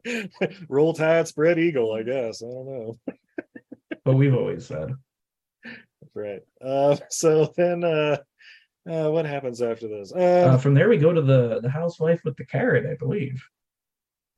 roll 0.69 0.93
tide, 0.93 1.27
spread 1.27 1.59
eagle, 1.59 1.93
I 1.93 2.03
guess. 2.03 2.41
I 2.41 2.47
don't 2.47 2.65
know. 2.65 2.99
but 4.05 4.15
we've 4.15 4.33
always 4.33 4.65
said. 4.65 4.93
That's 5.63 6.15
right. 6.15 6.41
Uh, 6.63 6.95
so 7.09 7.53
then 7.57 7.83
uh, 7.83 8.17
uh, 8.89 9.11
what 9.11 9.25
happens 9.25 9.61
after 9.61 9.87
this? 9.87 10.11
Uh, 10.13 10.53
Uh, 10.53 10.57
from 10.57 10.73
there, 10.73 10.89
we 10.89 10.97
go 10.97 11.13
to 11.13 11.21
the 11.21 11.59
the 11.61 11.69
housewife 11.69 12.21
with 12.23 12.37
the 12.37 12.45
carrot, 12.45 12.85
I 12.89 12.95
believe. 12.95 13.43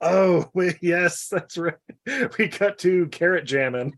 Oh, 0.02 0.49
wait, 0.54 0.78
yes, 0.82 1.28
that's 1.30 1.58
right. 1.58 1.76
We 2.38 2.47
cut 2.47 2.80
to 2.80 3.08
carrot 3.08 3.45
jamming. 3.45 3.97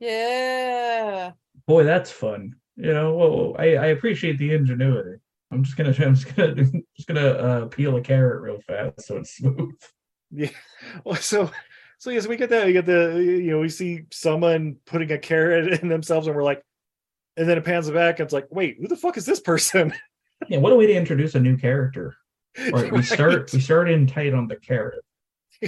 Yeah. 0.00 1.32
Boy, 1.66 1.84
that's 1.84 2.10
fun. 2.10 2.56
You 2.76 2.92
know, 2.92 3.14
whoa, 3.14 3.56
I, 3.58 3.74
I 3.74 3.86
appreciate 3.86 4.38
the 4.38 4.52
ingenuity. 4.52 5.20
I'm 5.52 5.62
just 5.62 5.76
gonna 5.76 5.94
I'm 6.00 6.14
just 6.14 6.34
gonna 6.34 6.54
just 6.96 7.08
gonna 7.08 7.28
uh, 7.28 7.66
peel 7.66 7.96
a 7.96 8.00
carrot 8.00 8.42
real 8.42 8.60
fast 8.60 9.06
so 9.06 9.18
it's 9.18 9.36
smooth. 9.36 9.74
Yeah. 10.30 10.50
Well, 11.04 11.14
so 11.16 11.50
so 11.98 12.10
yes, 12.10 12.26
we 12.26 12.36
get 12.36 12.50
that. 12.50 12.66
We 12.66 12.72
get 12.72 12.86
the 12.86 13.22
you 13.22 13.52
know 13.52 13.60
we 13.60 13.68
see 13.68 14.06
someone 14.12 14.76
putting 14.84 15.12
a 15.12 15.18
carrot 15.18 15.80
in 15.80 15.88
themselves, 15.88 16.26
and 16.26 16.34
we're 16.34 16.42
like, 16.42 16.62
and 17.36 17.48
then 17.48 17.56
it 17.56 17.64
pans 17.64 17.90
back, 17.90 18.18
and 18.18 18.26
it's 18.26 18.32
like, 18.32 18.48
wait, 18.50 18.76
who 18.80 18.88
the 18.88 18.96
fuck 18.96 19.16
is 19.16 19.26
this 19.26 19.40
person? 19.40 19.94
Yeah, 20.48 20.58
what 20.58 20.72
a 20.72 20.76
way 20.76 20.86
to 20.86 20.94
introduce 20.94 21.34
a 21.36 21.40
new 21.40 21.56
character. 21.56 22.16
All 22.58 22.72
right, 22.72 22.92
we 22.92 23.02
start 23.02 23.52
we 23.52 23.60
start 23.60 23.88
in 23.88 24.06
tight 24.06 24.34
on 24.34 24.48
the 24.48 24.56
carrot. 24.56 25.02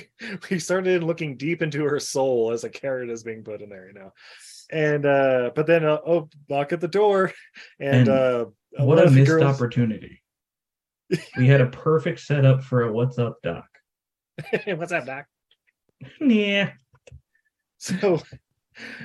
we 0.51 0.59
started 0.59 1.03
looking 1.03 1.37
deep 1.37 1.63
into 1.63 1.85
her 1.85 2.01
soul 2.01 2.53
as 2.53 2.65
a 2.65 2.71
carrot 2.71 3.11
is 3.11 3.23
being 3.23 3.43
put 3.43 3.63
in 3.63 3.69
there, 3.69 3.87
you 3.89 3.95
know. 3.95 4.13
And 4.71 5.07
uh 5.07 5.51
but 5.55 5.67
then 5.67 5.85
uh, 5.85 5.99
oh 6.07 6.29
knock 6.49 6.73
at 6.73 6.81
the 6.81 6.89
door 6.89 7.33
and, 7.81 8.09
And 8.09 8.09
uh 8.09 8.45
What 8.79 9.07
a 9.07 9.11
missed 9.11 9.29
girls- 9.29 9.45
opportunity. 9.45 10.23
we 11.37 11.47
had 11.47 11.61
a 11.61 11.67
perfect 11.67 12.21
setup 12.21 12.65
for 12.65 12.83
a 12.83 12.93
what's 12.93 13.19
up, 13.19 13.37
Doc. 13.43 13.67
What's 14.67 14.93
up, 14.93 15.07
Doc? 15.07 15.27
Yeah. 16.21 16.73
So 17.79 18.21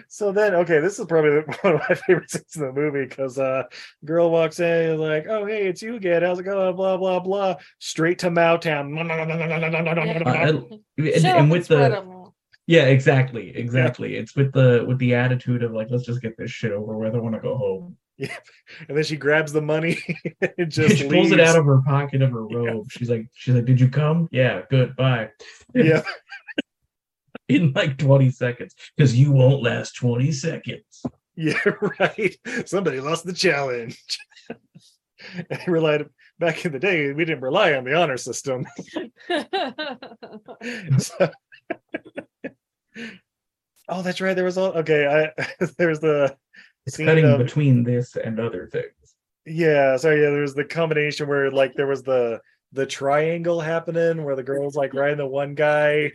so 0.08 0.32
then 0.32 0.54
okay 0.56 0.80
this 0.80 1.00
is 1.00 1.06
probably 1.06 1.32
one 1.62 1.76
of 1.76 1.82
my 1.88 1.96
favorite 1.96 2.30
scenes 2.30 2.56
in 2.56 2.62
the 2.64 2.72
movie 2.74 3.06
because 3.06 3.38
uh 3.40 3.64
girl 4.06 4.30
walks 4.30 4.60
in 4.60 4.92
and 4.92 5.00
like 5.00 5.26
oh 5.30 5.46
hey 5.46 5.68
it's 5.68 5.82
you 5.82 5.96
again 5.96 6.22
how's 6.24 6.40
it 6.40 6.44
going 6.44 6.76
blah 6.76 6.98
blah 6.98 7.20
blah 7.20 7.56
straight 7.80 8.20
to 8.20 8.30
mowtown 8.30 8.92
Uh, 9.00 10.78
and, 10.98 11.26
and 11.26 11.52
with 11.52 11.66
spread 11.66 11.92
the 11.92 11.98
'em. 11.98 12.32
yeah, 12.68 12.84
exactly, 12.84 13.56
exactly. 13.56 14.16
It's 14.16 14.36
with 14.36 14.52
the 14.54 14.86
with 14.88 14.98
the 15.00 15.16
attitude 15.16 15.64
of 15.64 15.72
like, 15.74 15.88
let's 15.90 16.06
just 16.06 16.22
get 16.22 16.38
this 16.38 16.52
shit 16.52 16.72
over 16.72 16.98
with. 16.98 17.16
I 17.16 17.18
want 17.20 17.36
to 17.36 17.42
go 17.42 17.58
home. 17.58 17.98
yeah. 18.18 18.36
and 18.88 18.96
then 18.96 19.04
she 19.04 19.16
grabs 19.16 19.52
the 19.52 19.62
money 19.62 19.98
and 20.58 20.70
just 20.72 20.98
she 20.98 21.08
pulls 21.10 21.32
it 21.32 21.40
out 21.40 21.58
of 21.58 21.66
her 21.66 21.82
pocket 21.82 22.22
of 22.22 22.32
her 22.32 22.46
Yeah. 22.50 22.58
robe. 22.58 22.92
She's 22.92 23.10
like, 23.10 23.28
she's 23.34 23.56
like, 23.56 23.66
did 23.66 23.80
you 23.80 23.90
come? 23.90 24.28
Yeah, 24.32 24.62
good, 24.70 24.96
bye. 24.96 25.30
yeah 25.74 26.04
in 27.56 27.72
like 27.74 27.98
20 27.98 28.30
seconds 28.32 28.76
because 28.96 29.18
you 29.18 29.32
won't 29.32 29.62
last 29.64 29.96
20 29.96 30.32
seconds. 30.32 31.04
yeah 31.36 31.58
right 32.00 32.36
somebody 32.66 33.00
lost 33.00 33.26
the 33.26 33.34
challenge 33.34 33.98
and 34.50 35.46
they 35.50 35.64
relied 35.68 36.06
back 36.40 36.66
in 36.66 36.72
the 36.72 36.80
day 36.80 37.12
we 37.14 37.26
didn't 37.26 37.42
rely 37.44 37.74
on 37.74 37.84
the 37.84 37.96
honor 37.96 38.18
system 38.18 38.66
So- 40.98 41.32
oh 43.90 44.02
that's 44.02 44.22
right 44.22 44.34
there 44.34 44.46
was 44.46 44.58
all 44.58 44.74
okay 44.74 45.32
i 45.38 45.44
there's 45.78 46.00
the 46.00 46.36
It's 46.86 46.98
scene 46.98 47.06
cutting 47.06 47.26
of- 47.26 47.40
between 47.40 47.84
this 47.84 48.16
and 48.16 48.40
other 48.40 48.68
things. 48.68 48.94
Yeah, 49.44 49.98
so 49.98 50.12
yeah, 50.12 50.30
there 50.30 50.42
was 50.42 50.54
the 50.54 50.64
combination 50.66 51.28
where 51.28 51.50
like 51.50 51.74
there 51.74 51.88
was 51.88 52.04
the 52.04 52.40
the 52.74 52.86
triangle 52.86 53.60
happening 53.60 54.24
where 54.24 54.36
the 54.36 54.44
girl's 54.44 54.76
like 54.76 54.94
riding 54.94 55.18
the 55.18 55.26
one 55.26 55.56
guy 55.56 56.12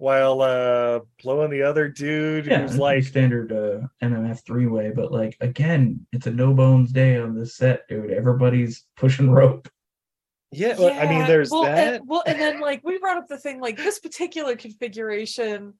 while 0.00 0.40
uh 0.40 1.00
blowing 1.22 1.50
the 1.50 1.62
other 1.62 1.86
dude 1.86 2.46
Yeah, 2.46 2.62
who's 2.62 2.78
like 2.78 2.96
like 2.96 3.04
standard 3.04 3.52
uh, 3.52 3.86
MMF 4.02 4.42
three 4.46 4.66
way, 4.66 4.92
but 4.94 5.12
like 5.12 5.36
again, 5.40 6.06
it's 6.10 6.26
a 6.26 6.30
no 6.30 6.54
bones 6.54 6.90
day 6.90 7.18
on 7.18 7.34
this 7.34 7.56
set, 7.56 7.86
dude. 7.86 8.10
Everybody's 8.10 8.86
pushing 8.96 9.30
rope. 9.30 9.68
yeah, 10.52 10.74
well, 10.78 10.98
I 10.98 11.06
mean 11.06 11.26
there's 11.26 11.50
well, 11.50 11.64
that. 11.64 11.94
And, 11.96 12.08
well, 12.08 12.22
and 12.26 12.40
then 12.40 12.60
like 12.60 12.82
we 12.82 12.98
brought 12.98 13.18
up 13.18 13.28
the 13.28 13.36
thing 13.36 13.60
like 13.60 13.76
this 13.76 13.98
particular 13.98 14.56
configuration, 14.56 15.74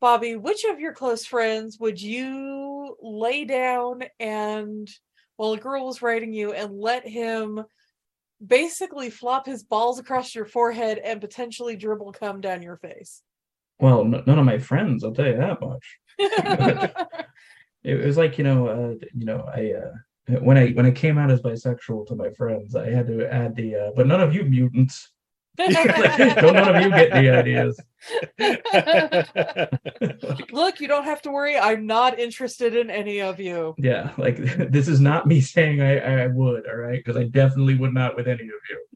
Bobby. 0.00 0.36
Which 0.36 0.64
of 0.64 0.78
your 0.78 0.92
close 0.92 1.26
friends 1.26 1.76
would 1.80 2.00
you 2.00 2.96
lay 3.02 3.44
down 3.44 4.04
and 4.20 4.88
while 5.36 5.54
a 5.54 5.58
girl 5.58 5.86
was 5.86 6.02
writing 6.02 6.32
you 6.32 6.52
and 6.52 6.72
let 6.72 7.06
him 7.06 7.64
basically 8.44 9.10
flop 9.10 9.44
his 9.44 9.64
balls 9.64 9.98
across 9.98 10.36
your 10.36 10.46
forehead 10.46 10.98
and 10.98 11.20
potentially 11.20 11.74
dribble 11.74 12.12
cum 12.12 12.40
down 12.40 12.62
your 12.62 12.76
face? 12.76 13.22
Well, 13.78 14.00
n- 14.02 14.22
none 14.26 14.38
of 14.38 14.44
my 14.44 14.58
friends, 14.58 15.04
I'll 15.04 15.14
tell 15.14 15.26
you 15.26 15.36
that 15.36 15.60
much. 15.60 15.98
It, 17.84 18.04
was 18.04 18.16
like 18.16 18.36
you 18.36 18.44
know, 18.44 18.66
uh, 18.66 18.94
you 19.14 19.26
know, 19.26 19.48
I 19.54 19.74
uh, 19.74 19.92
when 20.40 20.58
I 20.58 20.70
when 20.70 20.86
I 20.86 20.90
came 20.90 21.18
out 21.18 21.30
as 21.30 21.40
bisexual 21.40 22.08
to 22.08 22.16
my 22.16 22.30
friends, 22.30 22.74
I 22.74 22.90
had 22.90 23.06
to 23.06 23.32
add 23.32 23.54
the 23.54 23.76
uh, 23.76 23.90
but 23.94 24.08
none 24.08 24.20
of 24.20 24.34
you 24.34 24.44
mutants. 24.44 25.12
Don't 25.56 25.72
none 25.72 26.76
of 26.76 26.82
you 26.82 26.90
get 26.90 27.12
the 27.12 27.30
ideas. 27.30 27.80
Look, 30.52 30.80
you 30.80 30.88
don't 30.88 31.04
have 31.04 31.22
to 31.22 31.30
worry. 31.30 31.56
I'm 31.56 31.86
not 31.86 32.18
interested 32.18 32.76
in 32.76 32.90
any 32.90 33.22
of 33.22 33.40
you. 33.40 33.74
Yeah, 33.78 34.12
like 34.18 34.36
this 34.70 34.86
is 34.86 35.00
not 35.00 35.26
me 35.26 35.40
saying 35.40 35.80
I, 35.80 36.24
I 36.24 36.26
would, 36.26 36.68
all 36.68 36.76
right, 36.76 37.02
because 37.02 37.16
I 37.16 37.24
definitely 37.24 37.76
would 37.76 37.94
not 37.94 38.16
with 38.16 38.28
any 38.28 38.42
of 38.42 38.50
you. 38.68 38.86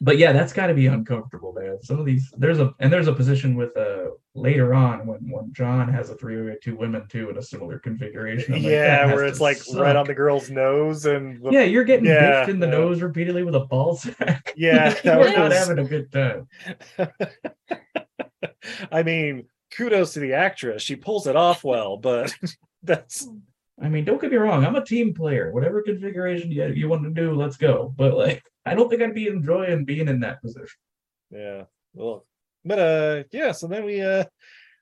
But 0.00 0.18
yeah, 0.18 0.32
that's 0.32 0.52
got 0.52 0.68
to 0.68 0.74
be 0.74 0.86
uncomfortable, 0.86 1.52
man. 1.52 1.78
Some 1.82 1.98
of 1.98 2.06
these, 2.06 2.32
there's 2.36 2.60
a 2.60 2.72
and 2.78 2.92
there's 2.92 3.08
a 3.08 3.12
position 3.12 3.56
with 3.56 3.76
uh 3.76 4.10
later 4.36 4.72
on 4.72 5.04
when 5.04 5.18
when 5.28 5.52
John 5.52 5.92
has 5.92 6.10
a 6.10 6.14
three 6.16 6.36
way 6.36 6.42
with 6.50 6.60
two 6.60 6.76
women 6.76 7.08
too 7.08 7.28
in 7.30 7.38
a 7.38 7.42
similar 7.42 7.80
configuration. 7.80 8.54
I'm 8.54 8.62
yeah, 8.62 9.06
where 9.06 9.24
it's 9.24 9.40
like 9.40 9.58
right 9.74 9.96
on 9.96 10.06
the 10.06 10.14
girl's 10.14 10.48
nose 10.48 11.06
and 11.06 11.42
the- 11.42 11.50
Yeah, 11.50 11.62
you're 11.64 11.82
getting 11.84 12.04
Yeah, 12.06 12.44
bitched 12.44 12.50
in 12.50 12.60
the 12.60 12.66
yeah. 12.66 12.72
nose 12.72 13.02
repeatedly 13.02 13.42
with 13.42 13.56
a 13.56 13.64
ball 13.64 13.96
sack. 13.96 14.52
yeah, 14.56 14.90
that 14.90 15.04
You're 15.04 15.36
not 15.36 15.50
having 15.52 15.78
a 15.80 15.84
good 15.84 16.12
time. 16.12 16.46
I 18.92 19.02
mean, 19.02 19.46
kudos 19.76 20.12
to 20.14 20.20
the 20.20 20.34
actress. 20.34 20.82
She 20.82 20.96
pulls 20.96 21.26
it 21.26 21.36
off 21.36 21.64
well, 21.64 21.96
but 21.96 22.32
that's 22.82 23.28
I 23.82 23.88
mean, 23.88 24.04
don't 24.04 24.20
get 24.20 24.30
me 24.30 24.36
wrong. 24.36 24.64
I'm 24.64 24.76
a 24.76 24.84
team 24.84 25.14
player. 25.14 25.50
Whatever 25.50 25.82
configuration 25.82 26.52
you, 26.52 26.66
you 26.68 26.88
want 26.88 27.02
to 27.02 27.10
do, 27.10 27.34
let's 27.34 27.56
go. 27.56 27.92
But 27.96 28.14
like, 28.16 28.44
I 28.66 28.74
don't 28.74 28.88
think 28.88 29.02
I'd 29.02 29.14
be 29.14 29.26
enjoying 29.28 29.84
being 29.84 30.08
in 30.08 30.20
that 30.20 30.40
position. 30.42 30.78
yeah. 31.30 31.64
Well, 31.92 32.26
but 32.64 32.78
uh, 32.78 33.22
yeah. 33.30 33.52
So 33.52 33.66
then 33.66 33.84
we 33.84 34.00
uh, 34.00 34.24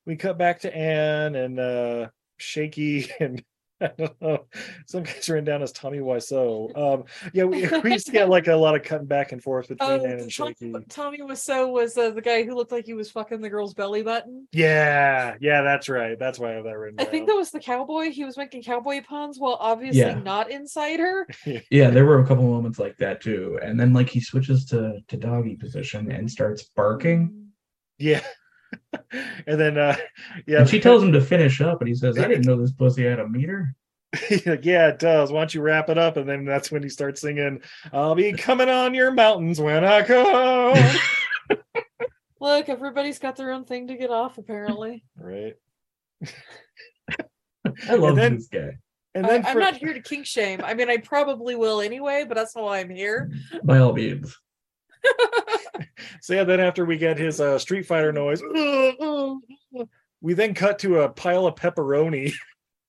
we 0.06 0.16
cut 0.16 0.38
back 0.38 0.60
to 0.60 0.74
Anne 0.74 1.34
and 1.34 1.58
uh, 1.58 2.08
Shaky 2.38 3.10
and. 3.20 3.42
I 3.82 3.90
don't 3.98 4.20
know. 4.22 4.46
Some 4.86 5.02
guys 5.02 5.28
written 5.28 5.44
down 5.44 5.62
as 5.62 5.72
Tommy 5.72 5.98
Wiseau. 5.98 6.76
Um, 6.76 7.04
yeah, 7.32 7.44
we, 7.44 7.66
we 7.84 7.92
used 7.92 8.06
to 8.06 8.12
get 8.12 8.28
like 8.28 8.46
a 8.48 8.54
lot 8.56 8.74
of 8.74 8.82
cutting 8.82 9.06
back 9.06 9.32
and 9.32 9.42
forth 9.42 9.68
between 9.68 9.90
Oh, 9.90 10.04
Anne 10.04 10.20
and 10.20 10.32
Tommy, 10.34 10.54
Shaky. 10.60 10.72
Tommy 10.88 11.18
Wiseau 11.18 11.70
was 11.72 11.96
uh, 11.98 12.10
the 12.10 12.20
guy 12.22 12.42
who 12.44 12.54
looked 12.54 12.72
like 12.72 12.86
he 12.86 12.94
was 12.94 13.10
fucking 13.10 13.40
the 13.40 13.50
girl's 13.50 13.74
belly 13.74 14.02
button. 14.02 14.46
Yeah, 14.52 15.34
yeah, 15.40 15.62
that's 15.62 15.88
right. 15.88 16.18
That's 16.18 16.38
why 16.38 16.52
I 16.52 16.54
have 16.54 16.64
that 16.64 16.78
written. 16.78 17.00
I 17.00 17.04
think 17.04 17.26
that 17.28 17.34
was 17.36 17.50
the 17.50 17.60
cowboy. 17.60 18.10
He 18.10 18.24
was 18.24 18.36
making 18.36 18.62
cowboy 18.62 19.02
puns 19.02 19.38
while 19.38 19.56
obviously 19.60 20.00
Yeah. 20.00 20.14
not 20.18 20.50
inside 20.50 21.00
her. 21.00 21.26
Yeah, 21.70 21.90
there 21.90 22.04
were 22.04 22.20
a 22.20 22.26
couple 22.26 22.44
moments 22.44 22.78
like 22.78 22.96
that 22.98 23.20
too. 23.22 23.58
And 23.62 23.78
then 23.78 23.92
like 23.92 24.08
he 24.08 24.20
switches 24.20 24.64
to 24.66 24.98
to 25.08 25.16
doggy 25.16 25.56
position 25.56 26.10
and 26.10 26.30
starts 26.30 26.64
barking. 26.76 27.48
Yeah. 27.98 28.22
and 29.46 29.60
then 29.60 29.78
uh 29.78 29.96
yeah, 30.46 30.60
And 30.60 30.68
she 30.68 30.80
tells 30.80 31.02
him 31.02 31.12
to 31.12 31.20
finish 31.20 31.60
up, 31.60 31.80
and 31.80 31.88
he 31.88 31.94
says, 31.94 32.18
"I 32.18 32.28
didn't 32.28 32.46
know 32.46 32.56
this 32.56 32.72
pussy 32.72 33.04
had 33.04 33.18
a 33.20 33.28
meter." 33.28 33.74
He's 34.28 34.46
like, 34.46 34.64
yeah, 34.64 34.88
it 34.88 34.98
does. 34.98 35.32
Why 35.32 35.40
don't 35.40 35.54
you 35.54 35.62
wrap 35.62 35.88
it 35.88 35.96
up? 35.96 36.18
And 36.18 36.28
then 36.28 36.44
that's 36.44 36.70
when 36.70 36.82
he 36.82 36.90
starts 36.90 37.22
singing, 37.22 37.62
I'll 37.94 38.14
be 38.14 38.32
coming 38.34 38.68
on 38.68 38.92
your 38.92 39.10
mountains 39.10 39.58
when 39.58 39.84
I 39.84 40.02
come. 40.02 40.76
Look, 42.40 42.68
everybody's 42.68 43.18
got 43.18 43.36
their 43.36 43.52
own 43.52 43.64
thing 43.64 43.86
to 43.88 43.96
get 43.96 44.10
off, 44.10 44.36
apparently. 44.36 45.02
right. 45.16 45.54
I 47.88 47.94
love 47.94 48.16
then- 48.16 48.36
this 48.36 48.48
guy. 48.48 48.78
And 49.14 49.26
I, 49.26 49.28
then 49.28 49.46
I'm 49.46 49.52
for- 49.52 49.60
not 49.60 49.76
here 49.76 49.92
to 49.92 50.00
kink 50.00 50.24
shame. 50.26 50.62
I 50.64 50.72
mean, 50.72 50.88
I 50.88 50.96
probably 50.96 51.54
will 51.54 51.80
anyway, 51.82 52.24
but 52.26 52.34
that's 52.34 52.56
not 52.56 52.64
why 52.64 52.78
I'm 52.80 52.88
here. 52.88 53.30
By 53.62 53.78
all 53.78 53.92
means. 53.92 54.34
so 56.20 56.34
yeah, 56.34 56.44
then 56.44 56.60
after 56.60 56.84
we 56.84 56.96
get 56.96 57.18
his 57.18 57.40
uh 57.40 57.58
Street 57.58 57.86
Fighter 57.86 58.12
noise, 58.12 58.42
we 60.20 60.34
then 60.34 60.54
cut 60.54 60.78
to 60.80 61.00
a 61.00 61.08
pile 61.08 61.46
of 61.46 61.54
pepperoni, 61.56 62.32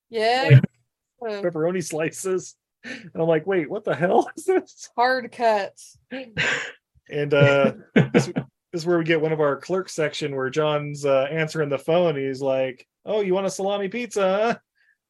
Yeah. 0.09 0.59
Pepperoni 1.21 1.83
slices. 1.83 2.55
And 2.83 3.11
I'm 3.15 3.27
like, 3.27 3.47
wait, 3.47 3.69
what 3.69 3.85
the 3.85 3.95
hell 3.95 4.29
is 4.37 4.45
this? 4.45 4.89
hard 4.95 5.31
cuts. 5.31 5.97
And 7.09 7.33
uh 7.33 7.73
this, 7.95 8.25
this 8.27 8.81
is 8.81 8.85
where 8.85 8.97
we 8.97 9.03
get 9.05 9.21
one 9.21 9.31
of 9.31 9.39
our 9.39 9.55
clerk 9.57 9.87
section 9.89 10.35
where 10.35 10.49
John's 10.49 11.05
uh, 11.05 11.27
answering 11.29 11.69
the 11.69 11.77
phone. 11.77 12.15
He's 12.15 12.41
like, 12.41 12.87
"Oh, 13.05 13.21
you 13.21 13.33
want 13.33 13.45
a 13.45 13.51
salami 13.51 13.87
pizza? 13.87 14.59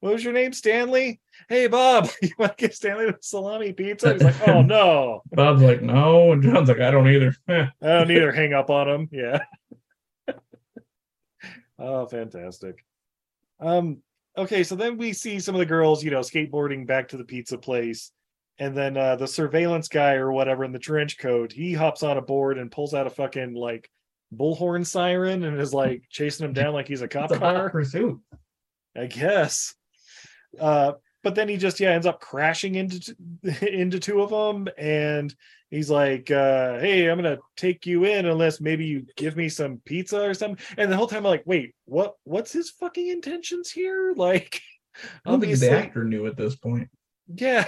What 0.03 0.15
was 0.15 0.23
your 0.25 0.33
name, 0.33 0.51
Stanley? 0.51 1.21
Hey, 1.47 1.67
Bob, 1.67 2.09
you 2.21 2.31
want 2.37 2.57
to 2.57 2.61
get 2.61 2.75
Stanley 2.75 3.05
the 3.05 3.17
salami 3.21 3.71
pizza?" 3.71 4.11
He's 4.11 4.21
like, 4.21 4.49
"Oh 4.49 4.61
no, 4.61 5.21
Bob's 5.31 5.61
like, 5.61 5.81
"No," 5.81 6.33
and 6.33 6.43
John's 6.43 6.67
like, 6.67 6.81
"I 6.81 6.91
don't 6.91 7.07
either." 7.07 7.33
I 7.47 7.69
don't 7.81 8.11
either." 8.11 8.33
Hang 8.33 8.51
up 8.51 8.69
on 8.69 8.89
him. 8.89 9.09
Yeah. 9.13 9.39
oh, 11.79 12.05
fantastic. 12.07 12.83
Um. 13.61 13.99
Okay, 14.37 14.65
so 14.65 14.75
then 14.75 14.97
we 14.97 15.13
see 15.13 15.39
some 15.39 15.55
of 15.55 15.59
the 15.59 15.65
girls, 15.65 16.03
you 16.03 16.11
know, 16.11 16.19
skateboarding 16.19 16.85
back 16.85 17.07
to 17.07 17.17
the 17.17 17.23
pizza 17.23 17.57
place. 17.57 18.11
And 18.59 18.75
then 18.75 18.97
uh, 18.97 19.15
the 19.15 19.27
surveillance 19.27 19.87
guy 19.87 20.15
or 20.15 20.33
whatever 20.33 20.65
in 20.65 20.73
the 20.73 20.79
trench 20.79 21.17
coat, 21.17 21.53
he 21.53 21.71
hops 21.71 22.03
on 22.03 22.17
a 22.17 22.21
board 22.21 22.57
and 22.57 22.69
pulls 22.69 22.93
out 22.93 23.07
a 23.07 23.09
fucking 23.09 23.53
like 23.53 23.89
bullhorn 24.35 24.85
siren 24.85 25.45
and 25.45 25.57
is 25.61 25.73
like 25.73 26.03
chasing 26.09 26.45
him 26.45 26.51
down 26.51 26.73
like 26.73 26.89
he's 26.89 27.01
a 27.01 27.07
cop 27.07 27.31
it's 27.31 27.39
a 27.39 27.39
hot 27.39 27.55
car. 27.55 27.69
pursuit. 27.69 28.19
I 28.97 29.05
guess. 29.05 29.75
Uh, 30.59 30.93
but 31.23 31.35
then 31.35 31.47
he 31.47 31.57
just 31.57 31.79
yeah 31.79 31.91
ends 31.91 32.05
up 32.05 32.19
crashing 32.19 32.75
into 32.75 32.99
t- 32.99 33.67
into 33.67 33.99
two 33.99 34.21
of 34.21 34.29
them, 34.29 34.67
and 34.77 35.33
he's 35.69 35.89
like, 35.89 36.29
uh, 36.29 36.79
"Hey, 36.79 37.07
I'm 37.07 37.17
gonna 37.17 37.39
take 37.55 37.85
you 37.85 38.03
in 38.03 38.25
unless 38.25 38.61
maybe 38.61 38.85
you 38.85 39.05
give 39.15 39.35
me 39.35 39.49
some 39.49 39.81
pizza 39.85 40.21
or 40.21 40.33
something." 40.33 40.63
And 40.77 40.91
the 40.91 40.97
whole 40.97 41.07
time 41.07 41.25
I'm 41.25 41.31
like, 41.31 41.43
"Wait, 41.45 41.73
what? 41.85 42.15
What's 42.25 42.51
his 42.51 42.69
fucking 42.69 43.07
intentions 43.07 43.71
here?" 43.71 44.13
Like, 44.23 44.61
I 45.25 45.31
don't 45.31 45.41
think 45.41 45.53
obviously, 45.53 45.69
the 45.69 45.77
actor 45.77 46.03
knew 46.03 46.27
at 46.27 46.37
this 46.37 46.55
point. 46.55 46.89
yeah. 47.33 47.65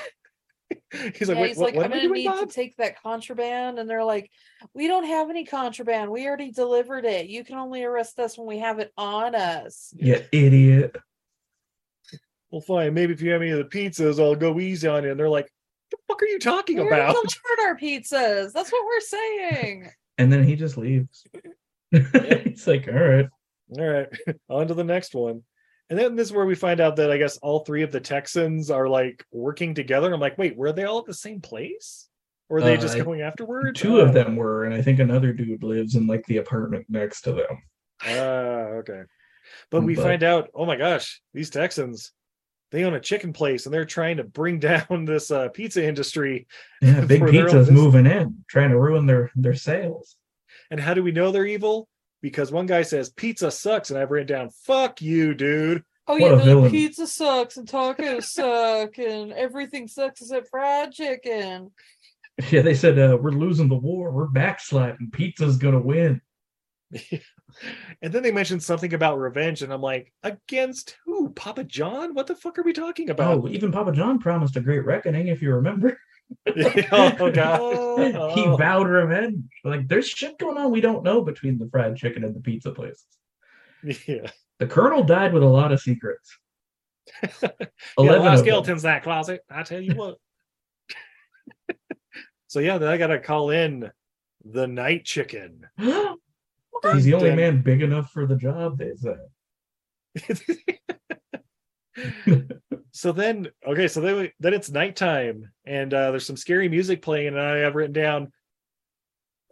he's 0.92 1.28
like, 1.28 1.38
yeah, 1.38 1.42
"Wait, 1.42 1.48
he's 1.50 1.58
what, 1.58 1.66
like, 1.68 1.76
what 1.76 1.86
I'm 1.86 1.94
am 1.94 2.00
gonna 2.00 2.14
need 2.14 2.28
Bob?" 2.28 2.48
to 2.48 2.54
take 2.54 2.78
that 2.78 3.02
contraband, 3.02 3.80
and 3.80 3.90
they're 3.90 4.04
like, 4.04 4.30
we 4.74 4.88
don't 4.88 5.06
have 5.06 5.30
any 5.30 5.46
contraband. 5.46 6.12
We 6.12 6.28
already 6.28 6.52
delivered 6.52 7.06
it. 7.06 7.28
You 7.28 7.44
can 7.44 7.58
only 7.58 7.84
arrest 7.84 8.20
us 8.20 8.38
when 8.38 8.48
we 8.48 8.60
have 8.60 8.80
it 8.80 8.92
on 8.98 9.36
us. 9.36 9.94
Yeah, 9.96 10.22
idiot. 10.32 10.96
Well, 12.56 12.62
fine. 12.62 12.94
Maybe 12.94 13.12
if 13.12 13.22
you 13.22 13.32
have 13.32 13.42
any 13.42 13.52
of 13.52 13.58
the 13.58 13.66
pizzas, 13.66 14.18
I'll 14.18 14.34
go 14.34 14.62
easy 14.62 14.88
on 14.88 15.04
you. 15.04 15.12
And 15.12 15.20
they're 15.20 15.28
like, 15.28 15.52
"The 15.92 15.98
fuck 16.08 16.22
are 16.22 16.26
you 16.26 16.40
talking 16.40 16.78
We 16.78 16.84
already 16.84 17.02
about?" 17.02 17.16
delivered 17.16 17.68
our 17.68 17.78
pizzas. 17.78 18.54
That's 18.54 18.72
what 18.72 18.86
we're 18.86 19.00
saying. 19.02 19.92
And 20.18 20.32
then 20.32 20.46
he 20.46 20.56
just 20.56 20.78
leaves. 20.78 21.26
He's 21.92 22.66
like, 22.66 22.88
"All 22.88 22.94
right." 22.94 23.28
All 23.78 23.84
right, 23.86 24.08
on 24.50 24.68
to 24.70 24.74
the 24.74 24.86
next 24.86 25.14
one. 25.14 25.44
And 25.90 26.00
then 26.00 26.16
this 26.16 26.28
is 26.28 26.34
where 26.34 26.46
we 26.46 26.56
find 26.56 26.80
out 26.80 26.96
that 26.96 27.12
I 27.12 27.18
guess 27.18 27.36
all 27.40 27.66
three 27.66 27.82
of 27.84 27.92
the 27.92 28.00
Texans 28.00 28.72
are 28.72 28.88
like 28.88 29.26
working 29.34 29.74
together. 29.76 30.14
I'm 30.14 30.22
like, 30.22 30.38
wait, 30.38 30.56
were 30.56 30.72
they 30.72 30.86
all 30.86 31.00
at 31.00 31.06
the 31.06 31.14
same 31.14 31.42
place? 31.42 32.08
Or 32.48 32.60
are 32.60 32.62
they 32.62 32.78
just 32.78 32.98
Uh, 32.98 33.04
going 33.04 33.20
afterward? 33.22 33.76
Two 33.76 34.00
of 34.00 34.10
Uh, 34.10 34.14
them 34.14 34.38
were, 34.38 34.64
and 34.64 34.74
I 34.74 34.82
think 34.82 35.00
another 35.00 35.34
dude 35.34 35.64
lives 35.64 35.96
in 35.96 36.08
like 36.08 36.26
the 36.28 36.38
apartment 36.38 36.86
next 36.88 37.24
to 37.24 37.34
them. 37.34 37.62
Ah, 38.06 38.78
okay. 38.80 39.02
But 39.70 39.82
we 39.84 39.96
But- 39.96 40.04
find 40.04 40.24
out, 40.24 40.50
oh 40.54 40.66
my 40.66 40.78
gosh, 40.78 41.22
these 41.34 41.50
Texans, 41.50 42.14
they 42.72 42.84
own 42.84 42.94
a 42.94 43.00
chicken 43.00 43.34
place 43.34 43.66
and 43.66 43.74
they're 43.74 43.86
trying 43.86 44.18
to 44.18 44.24
bring 44.24 44.60
down 44.60 45.06
this 45.06 45.32
uh, 45.32 45.50
pizza 45.50 45.84
industry. 45.86 46.48
Yeah, 46.82 47.02
Big 47.06 47.20
For 47.20 47.32
their 47.32 47.46
Pizza's 47.46 47.72
moving 47.72 48.06
in, 48.06 48.44
trying 48.48 48.70
to 48.70 48.80
ruin 48.80 49.06
their 49.06 49.32
their 49.36 49.56
sales. 49.56 50.16
And 50.72 50.80
how 50.80 50.94
do 50.94 51.04
we 51.04 51.12
know 51.12 51.32
they're 51.32 51.46
evil? 51.46 51.88
Because 52.22 52.52
one 52.52 52.66
guy 52.66 52.82
says 52.82 53.10
pizza 53.10 53.52
sucks, 53.52 53.92
and 53.92 54.00
I've 54.00 54.10
written 54.10 54.28
down, 54.28 54.50
fuck 54.50 55.02
you, 55.02 55.36
dude. 55.36 55.84
Oh 56.08 56.18
What 56.18 56.46
yeah, 56.46 56.54
a 56.54 56.56
like, 56.56 56.72
pizza 56.72 57.08
sucks 57.08 57.58
and 57.58 57.68
tacos 57.68 58.26
suck 58.26 58.98
and 59.00 59.34
everything 59.34 59.88
sucks 59.88 60.22
except 60.22 60.50
fried 60.50 60.92
chicken. 60.92 61.72
Yeah, 62.52 62.64
they 62.64 62.74
said 62.74 63.00
uh, 63.00 63.18
we're 63.18 63.32
losing 63.32 63.70
the 63.70 63.76
war, 63.78 64.12
we're 64.12 64.28
backsliding. 64.28 65.10
Pizza's 65.14 65.56
gonna 65.56 65.80
win. 65.80 66.20
And 68.02 68.14
then 68.14 68.24
they 68.24 68.32
mentioned 68.32 68.64
something 68.64 68.94
about 68.94 69.20
revenge, 69.20 69.62
and 69.62 69.72
I'm 69.72 69.82
like, 69.82 70.12
against 70.24 70.98
who? 71.06 71.30
Papa 71.30 71.64
John? 71.64 72.14
What 72.14 72.28
the 72.28 72.36
fuck 72.36 72.58
are 72.60 72.64
we 72.64 72.74
talking 72.74 73.10
about? 73.10 73.44
Oh, 73.44 73.48
even 73.48 73.72
Papa 73.72 73.92
John 73.92 74.20
promised 74.20 74.58
a 74.58 74.62
great 74.62 74.86
reckoning, 74.86 75.28
if 75.28 75.42
you 75.42 75.54
remember. 75.54 75.98
oh 76.92 77.32
god. 77.32 77.60
Oh. 77.62 78.32
he 78.36 78.44
Oh. 78.44 78.58
vowed 78.58 78.88
revenge. 78.88 79.44
Like 79.64 79.88
there's 79.88 80.10
shit 80.10 80.38
going 80.40 80.58
on 80.58 80.72
we 80.72 80.82
don't 80.82 81.04
know 81.04 81.22
between 81.22 81.58
the 81.58 81.70
fried 81.70 81.96
chicken 81.96 82.24
and 82.24 82.36
the 82.36 82.40
pizza 82.40 82.72
places. 82.72 83.06
Yeah. 84.08 84.32
The 84.58 84.66
Colonel 84.68 85.04
died 85.04 85.34
with 85.34 85.44
a 85.44 85.48
lot 85.48 85.72
of 85.72 85.80
secrets. 85.82 86.38
Yeah, 87.42 87.50
a 87.98 88.02
lot 88.02 88.34
of 88.34 88.40
skeletons 88.40 88.84
in 88.84 88.90
that 88.90 89.04
closet. 89.04 89.42
I 89.50 89.62
tell 89.64 89.80
you 89.80 89.94
what. 89.96 90.18
so 92.48 92.60
yeah, 92.60 92.80
then 92.80 92.90
I 92.90 92.98
gotta 92.98 93.20
call 93.20 93.52
in 93.52 93.92
the 94.44 94.66
night 94.68 95.06
chicken. 95.06 95.62
He's 96.94 97.06
the 97.06 97.14
only 97.14 97.30
Damn. 97.30 97.38
man 97.38 97.62
big 97.62 97.82
enough 97.82 98.12
for 98.12 98.26
the 98.26 98.36
job. 98.36 98.78
They 98.78 98.92
said. 98.96 99.18
so 102.92 103.12
then 103.12 103.48
okay 103.66 103.88
so 103.88 104.02
then, 104.02 104.30
then 104.40 104.54
it's 104.54 104.70
nighttime 104.70 105.50
and 105.66 105.94
uh 105.94 106.12
there's 106.12 106.26
some 106.26 106.36
scary 106.38 106.68
music 106.70 107.02
playing 107.02 107.28
and 107.28 107.40
i 107.40 107.58
have 107.58 107.76
written 107.76 107.94
down 107.94 108.32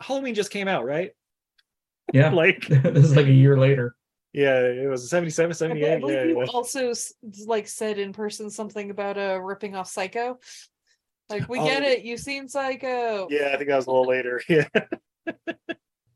halloween 0.02 0.34
just 0.36 0.52
came 0.52 0.68
out 0.68 0.86
right 0.86 1.12
Yeah, 2.14 2.30
like 2.32 2.68
this 2.68 3.06
is 3.06 3.16
like 3.16 3.28
a 3.28 3.32
year 3.32 3.58
later. 3.58 3.96
yeah 4.34 4.60
it 4.60 4.90
was 4.90 5.10
77 5.10 5.52
I 5.52 5.54
78 5.54 6.00
believe 6.02 6.16
yeah, 6.16 6.24
you 6.24 6.40
yeah. 6.40 6.46
also 6.54 6.92
like 7.46 7.68
said 7.68 7.98
in 7.98 8.12
person 8.12 8.50
something 8.50 8.90
about 8.92 9.18
uh 9.18 9.40
ripping 9.42 9.76
off 9.76 9.88
Psycho. 9.90 10.38
Like 11.30 11.48
we 11.48 11.60
get 11.60 11.82
Oh. 11.84 11.88
it, 11.88 12.04
you've 12.04 12.20
seen 12.20 12.50
Psycho. 12.50 13.28
yeah 13.30 13.52
i 13.54 13.58
think 13.58 13.70
that 13.70 13.78
was 13.78 13.88
a 13.88 13.92
little 13.92 14.08
later 14.08 14.42
yeah 14.50 14.68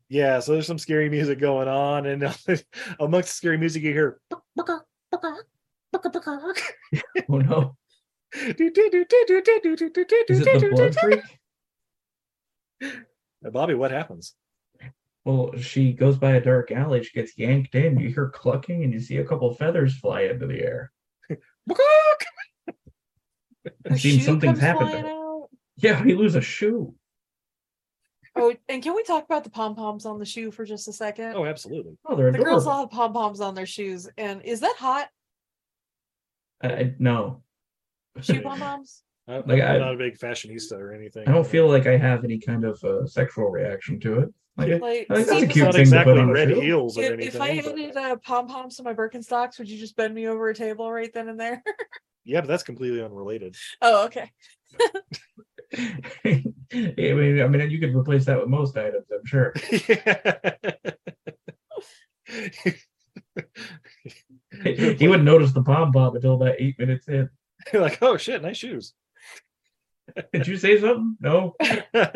yeah 0.08 0.40
so 0.40 0.52
there's 0.52 0.66
some 0.66 0.78
scary 0.78 1.10
music 1.10 1.38
going 1.38 1.68
on 1.68 2.06
and 2.06 2.22
amongst 3.00 3.28
the 3.28 3.34
scary 3.34 3.58
music 3.58 3.82
you 3.82 3.92
hear 3.92 4.20
Oh 7.30 7.38
no, 7.38 7.76
is 10.30 10.40
it 10.40 10.44
the 10.60 10.66
blood 10.76 10.94
freak? 11.00 11.20
bobby 13.52 13.74
what 13.74 13.90
happens 13.90 14.34
Well, 15.24 15.52
she 15.58 15.92
goes 15.92 16.16
by 16.16 16.32
a 16.32 16.40
dark 16.40 16.70
alley. 16.72 17.02
She 17.04 17.12
gets 17.12 17.36
yanked 17.36 17.74
in. 17.74 17.98
You 17.98 18.08
hear 18.08 18.30
clucking, 18.30 18.82
and 18.84 18.92
you 18.94 19.00
see 19.00 19.18
a 19.18 19.24
couple 19.24 19.52
feathers 19.54 19.98
fly 19.98 20.22
into 20.22 20.46
the 20.46 20.60
air. 20.62 20.90
Her 21.28 21.36
It 23.84 23.98
seems 23.98 24.24
something's 24.24 24.58
happened. 24.58 24.90
to 24.92 24.98
her. 25.00 25.40
Yeah, 25.76 26.02
we 26.02 26.14
lose 26.14 26.34
a 26.34 26.40
shoe. 26.40 26.94
Oh, 28.40 28.54
and 28.68 28.82
can 28.82 28.94
we 28.94 29.02
talk 29.02 29.24
about 29.24 29.42
the 29.44 29.50
pom 29.50 29.74
poms 29.74 30.06
on 30.06 30.18
the 30.18 30.24
shoe 30.24 30.50
for 30.50 30.64
just 30.64 30.86
a 30.88 30.92
second? 30.92 31.34
oh 31.34 31.44
absolutely 31.44 31.96
Oh, 32.06 32.14
they're 32.16 32.30
the 32.32 32.38
girls 32.38 32.66
all 32.66 32.80
have 32.82 32.90
pom 32.90 33.12
poms 33.12 33.40
on 33.40 33.54
their 33.54 33.66
shoes, 33.66 34.08
and 34.16 34.42
is 34.42 34.60
that 34.60 34.76
hot? 34.78 35.08
I, 36.62 36.68
I- 36.68 36.94
no, 36.98 37.42
Shoe 38.20 38.40
pom 38.42 38.58
poms? 38.58 39.02
I, 39.28 39.36
Like, 39.38 39.60
i'm 39.62 39.76
I- 39.76 39.78
not 39.78 39.94
a 39.94 39.96
big 39.98 40.18
fashionista 40.18 40.72
or 40.72 40.92
anything 40.94 41.28
I 41.28 41.32
don't 41.32 41.46
feel 41.46 41.68
like 41.68 41.86
I 41.86 41.96
have 41.96 42.24
any 42.24 42.38
kind 42.38 42.64
of 42.64 42.82
uh, 42.84 43.06
sexual 43.06 43.50
reaction 43.50 44.00
to 44.00 44.20
it. 44.20 44.28
Like, 44.56 44.80
Like, 44.80 45.06
I 45.10 45.22
think 45.22 45.28
that's 45.28 45.30
a 45.30 45.36
it's 45.44 45.52
cute 45.52 45.64
not 45.66 45.74
thing 45.74 45.84
to 45.84 45.90
put 46.04 46.08
exactly 46.08 46.18
on 46.20 46.30
red 46.30 46.48
shoe. 46.48 46.60
heels 46.60 46.98
or 46.98 47.02
If, 47.02 47.12
anything 47.12 47.28
if 47.28 47.40
I 47.40 47.60
but- 47.60 47.72
added 47.72 47.96
uh, 47.96 48.16
pom 48.16 48.48
poms 48.48 48.76
to 48.76 48.82
my 48.82 48.94
Birkenstocks, 48.94 49.58
would 49.58 49.68
you 49.68 49.78
just 49.78 49.96
bend 49.96 50.14
me 50.14 50.26
over 50.28 50.48
a 50.48 50.54
table 50.54 50.90
right 50.90 51.12
then 51.12 51.28
and 51.28 51.38
there? 51.38 51.62
Yeah, 52.24 52.40
but 52.40 52.48
that's 52.48 52.62
completely 52.64 53.02
unrelated. 53.02 53.54
oh, 53.82 54.04
okay. 54.06 54.30
I 55.76 56.42
mean, 56.72 57.42
I 57.42 57.48
mean, 57.48 57.70
you 57.70 57.78
could 57.78 57.94
replace 57.94 58.24
that 58.26 58.40
with 58.40 58.48
most 58.48 58.76
items, 58.76 59.06
I'm 59.12 59.24
sure. 59.26 59.54
he 64.64 65.08
wouldn't 65.08 65.24
notice 65.24 65.52
the 65.52 65.62
pom 65.62 65.92
pom 65.92 66.16
until 66.16 66.34
about 66.34 66.56
eight 66.58 66.78
minutes 66.78 67.08
in. 67.08 67.30
You're 67.72 67.82
like, 67.82 67.98
oh 68.02 68.16
shit, 68.16 68.42
nice 68.42 68.56
shoes. 68.56 68.94
Did 70.32 70.46
you 70.46 70.56
say 70.56 70.80
something? 70.80 71.16
No. 71.20 71.54
well, 71.92 72.14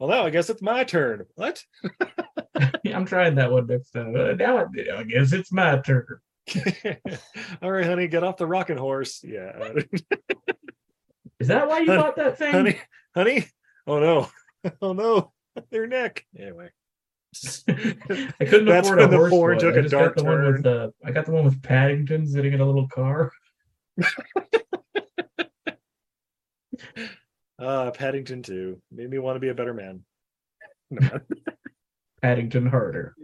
now 0.00 0.24
I 0.24 0.30
guess 0.30 0.48
it's 0.48 0.62
my 0.62 0.84
turn. 0.84 1.26
What? 1.34 1.62
I'm 2.86 3.04
trying 3.04 3.34
that 3.34 3.52
one 3.52 3.66
next 3.66 3.90
time. 3.90 4.16
Uh, 4.16 4.32
now 4.32 4.56
I, 4.58 4.64
I 4.96 5.02
guess 5.02 5.34
it's 5.34 5.52
my 5.52 5.76
turn. 5.78 6.06
All 7.62 7.70
right, 7.70 7.84
honey, 7.84 8.08
get 8.08 8.24
off 8.24 8.38
the 8.38 8.46
rocking 8.46 8.78
horse. 8.78 9.22
Yeah, 9.22 9.74
Is 11.40 11.48
that 11.48 11.68
why 11.68 11.80
you 11.80 11.86
Honey- 11.86 12.02
bought 12.02 12.16
that 12.16 12.38
thing? 12.38 12.52
honey, 12.52 12.80
honey. 13.14 13.46
Oh 13.86 13.98
no, 13.98 14.28
oh 14.82 14.92
no, 14.92 15.32
their 15.70 15.86
neck. 15.86 16.24
Anyway, 16.38 16.70
I 17.68 18.44
couldn't 18.44 18.66
That's 18.66 18.86
afford 18.88 18.98
when 18.98 19.08
a 19.08 19.10
the 19.10 19.16
horse 19.16 19.30
Ford 19.30 19.56
one. 19.56 19.64
took 19.64 19.74
I 19.76 19.78
a 19.86 19.88
dark 19.88 20.14
got 20.16 20.22
the 20.24 20.30
one 20.30 20.44
with 20.44 20.62
the 20.62 20.92
I 21.04 21.10
got 21.10 21.26
the 21.26 21.32
one 21.32 21.44
with 21.44 21.62
Paddington 21.62 22.26
sitting 22.26 22.52
in 22.52 22.60
a 22.60 22.64
little 22.66 22.88
car. 22.88 23.30
uh, 27.58 27.90
Paddington 27.92 28.42
too 28.42 28.80
made 28.90 29.10
me 29.10 29.18
want 29.18 29.36
to 29.36 29.40
be 29.40 29.48
a 29.48 29.54
better 29.54 29.74
man. 29.74 30.04
No. 30.90 31.08
Paddington 32.22 32.66
harder. 32.66 33.14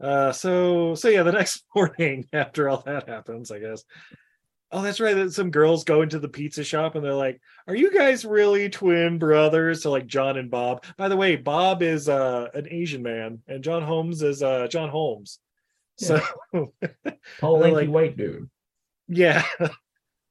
Uh, 0.00 0.30
so 0.32 0.94
so 0.94 1.08
yeah, 1.08 1.22
the 1.22 1.32
next 1.32 1.64
morning 1.74 2.26
after 2.32 2.68
all 2.68 2.82
that 2.86 3.08
happens, 3.08 3.50
I 3.50 3.58
guess. 3.60 3.84
Oh, 4.72 4.82
that's 4.82 4.98
right. 5.00 5.14
that 5.14 5.32
Some 5.32 5.50
girls 5.50 5.84
go 5.84 6.02
into 6.02 6.18
the 6.18 6.28
pizza 6.28 6.64
shop 6.64 6.96
and 6.96 7.04
they're 7.04 7.14
like, 7.14 7.40
"Are 7.68 7.74
you 7.74 7.92
guys 7.92 8.24
really 8.24 8.68
twin 8.68 9.18
brothers?" 9.18 9.82
So 9.82 9.90
like 9.92 10.06
John 10.06 10.36
and 10.36 10.50
Bob. 10.50 10.84
By 10.96 11.08
the 11.08 11.16
way, 11.16 11.36
Bob 11.36 11.82
is 11.82 12.08
uh 12.08 12.48
an 12.52 12.66
Asian 12.70 13.02
man, 13.02 13.42
and 13.46 13.62
John 13.64 13.82
Holmes 13.82 14.22
is 14.22 14.42
uh 14.42 14.66
John 14.68 14.88
Holmes. 14.90 15.38
So 15.98 16.20
Tall, 16.52 16.72
They're 17.40 17.50
lanky 17.72 17.74
like- 17.86 17.88
white 17.90 18.16
dude. 18.16 18.50
yeah. 19.08 19.44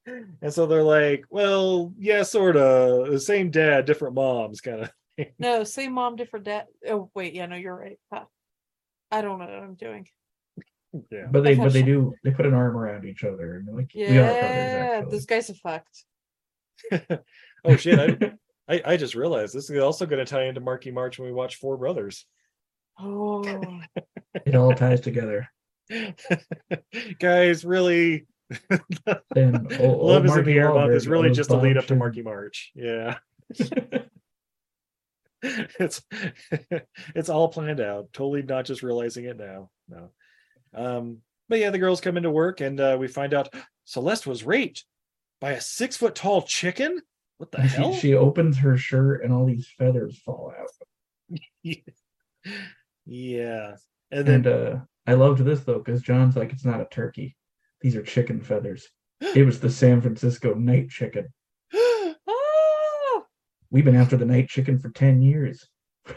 And 0.08 0.54
so 0.54 0.68
they're 0.68 0.84
like, 0.84 1.26
well, 1.32 1.92
yeah, 1.98 2.22
sort 2.22 2.58
of. 2.58 3.10
The 3.10 3.20
same 3.20 3.50
dad, 3.50 3.86
different 3.86 4.14
moms, 4.14 4.62
kind 4.62 4.82
of. 5.18 5.28
No, 5.40 5.64
same 5.64 5.94
mom, 5.94 6.16
different 6.16 6.46
dad. 6.46 6.66
Oh, 6.88 7.10
wait. 7.16 7.34
Yeah, 7.34 7.48
no, 7.48 7.56
you're 7.56 7.76
right. 7.76 7.98
Huh. 8.14 8.26
I 9.18 9.22
don't 9.22 9.40
know 9.40 9.46
what 9.46 9.54
I'm 9.54 9.76
doing. 9.76 10.08
Yeah. 11.12 11.28
But 11.32 11.44
they 11.44 11.56
but 11.56 11.74
they 11.74 11.84
do 11.84 12.14
they 12.24 12.32
put 12.32 12.46
an 12.46 12.54
arm 12.54 12.76
around 12.78 13.06
each 13.06 13.24
other 13.24 13.56
and 13.58 13.68
they're 13.68 13.76
like 13.76 13.92
we 13.96 14.04
are 14.04 14.08
brothers 14.08 14.16
Yeah, 14.16 15.02
actually. 15.02 15.26
guys 15.26 15.50
are 15.50 15.54
fucked. 15.56 17.22
oh 17.66 17.76
shit! 17.76 18.00
I, 18.00 18.34
I 18.76 18.82
I 18.94 18.98
just 18.98 19.16
realized 19.16 19.54
this 19.54 19.70
is 19.70 19.80
also 19.80 20.06
going 20.06 20.24
to 20.26 20.30
tie 20.30 20.46
into 20.46 20.62
Marky 20.62 20.92
March 20.92 21.20
when 21.20 21.28
we 21.28 21.34
watch 21.34 21.56
Four 21.58 21.78
Brothers. 21.78 22.26
Oh, 23.00 23.44
It 24.46 24.56
all 24.56 24.74
ties 24.74 25.02
together. 25.02 25.50
Guys, 27.20 27.64
really, 27.66 28.26
Then 29.34 29.68
o- 29.80 29.86
old 29.86 30.08
Love 30.08 30.26
is 30.26 30.32
in 30.32 30.36
Marky 30.38 30.54
the 30.54 30.60
Air 30.60 30.74
month 30.74 30.94
is 30.94 31.06
Wahlberg 31.06 31.10
really 31.12 31.30
owes 31.30 31.38
just 31.38 31.50
a 31.52 31.58
lead 31.58 31.78
up 31.78 31.86
to 31.88 31.96
Marky 31.96 32.22
March. 32.22 32.72
Yeah. 32.76 33.18
it's 35.80 36.02
it's 37.16 37.30
all 37.30 37.50
planned 37.50 37.80
out. 37.80 38.12
Totally 38.14 38.42
not 38.44 38.66
just 38.66 38.84
realizing 38.84 39.26
it 39.26 39.38
now. 39.38 39.70
No. 39.88 40.10
Um, 40.74 41.18
but 41.48 41.60
yeah, 41.60 41.70
the 41.70 41.78
girls 41.80 42.02
come 42.02 42.18
into 42.18 42.32
work 42.32 42.62
and 42.62 42.80
uh, 42.80 42.98
we 43.00 43.08
find 43.08 43.34
out 43.34 43.54
Celeste 43.86 44.26
was 44.28 44.44
raped 44.44 44.86
by 45.40 45.52
a 45.52 45.62
six 45.62 45.98
foot 45.98 46.16
tall 46.16 46.42
chicken. 46.42 47.00
What 47.38 47.52
the 47.52 47.60
And 47.62 47.70
hell? 47.70 47.94
She, 47.94 48.00
she 48.00 48.14
opens 48.16 48.58
her 48.58 48.78
shirt 48.78 49.24
and 49.24 49.32
all 49.34 49.46
these 49.46 49.68
feathers 49.78 50.18
fall 50.20 50.54
out. 50.58 50.70
yeah. 53.06 53.76
And 54.12 54.26
then 54.26 54.36
And 54.36 54.48
uh 54.48 54.76
I 55.08 55.14
loved 55.14 55.40
this 55.46 55.62
though, 55.62 55.78
because 55.78 56.02
John's 56.02 56.36
like, 56.36 56.52
it's 56.52 56.66
not 56.66 56.82
a 56.82 56.86
turkey. 56.86 57.36
These 57.82 57.96
are 57.96 58.04
chicken 58.04 58.42
feathers. 58.42 58.88
It 59.36 59.46
was 59.46 59.60
the 59.60 59.70
San 59.70 60.02
Francisco 60.02 60.54
night 60.56 60.90
chicken. 60.90 61.28
We've 63.76 63.84
been 63.84 63.98
after 63.98 64.16
the 64.16 64.26
night 64.26 64.48
chicken 64.48 64.80
for 64.80 64.90
10 64.90 65.22
years. 65.22 65.68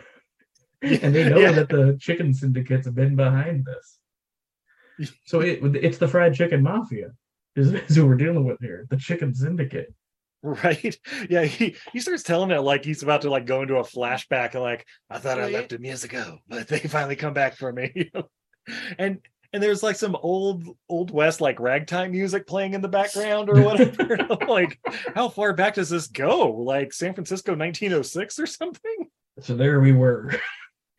and 0.82 1.12
they 1.12 1.28
know 1.28 1.40
Yeah. 1.40 1.50
that 1.50 1.68
the 1.68 1.98
chicken 2.00 2.32
syndicates 2.32 2.86
have 2.86 2.94
been 2.94 3.16
behind 3.16 3.64
this. 3.66 5.10
So 5.26 5.40
it, 5.40 5.58
it's 5.74 5.98
the 5.98 6.06
fried 6.06 6.34
chicken 6.34 6.62
mafia 6.62 7.10
is, 7.56 7.72
is 7.88 7.96
who 7.96 8.06
we're 8.06 8.14
dealing 8.14 8.44
with 8.44 8.60
here, 8.60 8.86
the 8.90 8.96
chicken 8.96 9.34
syndicate. 9.34 9.92
Right? 10.40 10.96
Yeah, 11.28 11.46
he, 11.46 11.74
he 11.92 11.98
starts 11.98 12.22
telling 12.22 12.52
it 12.52 12.60
like 12.60 12.84
he's 12.84 13.02
about 13.02 13.22
to 13.22 13.30
like 13.30 13.44
go 13.44 13.62
into 13.62 13.78
a 13.78 13.82
flashback 13.82 14.54
and 14.54 14.62
like, 14.62 14.86
I 15.10 15.18
thought 15.18 15.40
I 15.40 15.48
left 15.48 15.70
them 15.70 15.84
years 15.84 16.04
ago, 16.04 16.38
but 16.46 16.68
they 16.68 16.78
finally 16.78 17.16
come 17.16 17.34
back 17.34 17.56
for 17.56 17.72
me. 17.72 18.12
and 19.00 19.18
and 19.52 19.62
there's 19.62 19.82
like 19.82 19.96
some 19.96 20.16
old 20.22 20.64
old 20.88 21.10
west 21.10 21.40
like 21.40 21.58
ragtime 21.58 22.12
music 22.12 22.46
playing 22.46 22.74
in 22.74 22.82
the 22.82 22.88
background 22.88 23.48
or 23.48 23.62
whatever. 23.62 24.18
Like, 24.48 24.78
how 25.14 25.28
far 25.28 25.52
back 25.52 25.74
does 25.74 25.90
this 25.90 26.06
go? 26.06 26.50
Like 26.50 26.92
San 26.92 27.14
Francisco 27.14 27.52
1906 27.52 28.38
or 28.38 28.46
something? 28.46 29.08
So 29.40 29.54
there 29.54 29.80
we 29.80 29.92
were, 29.92 30.34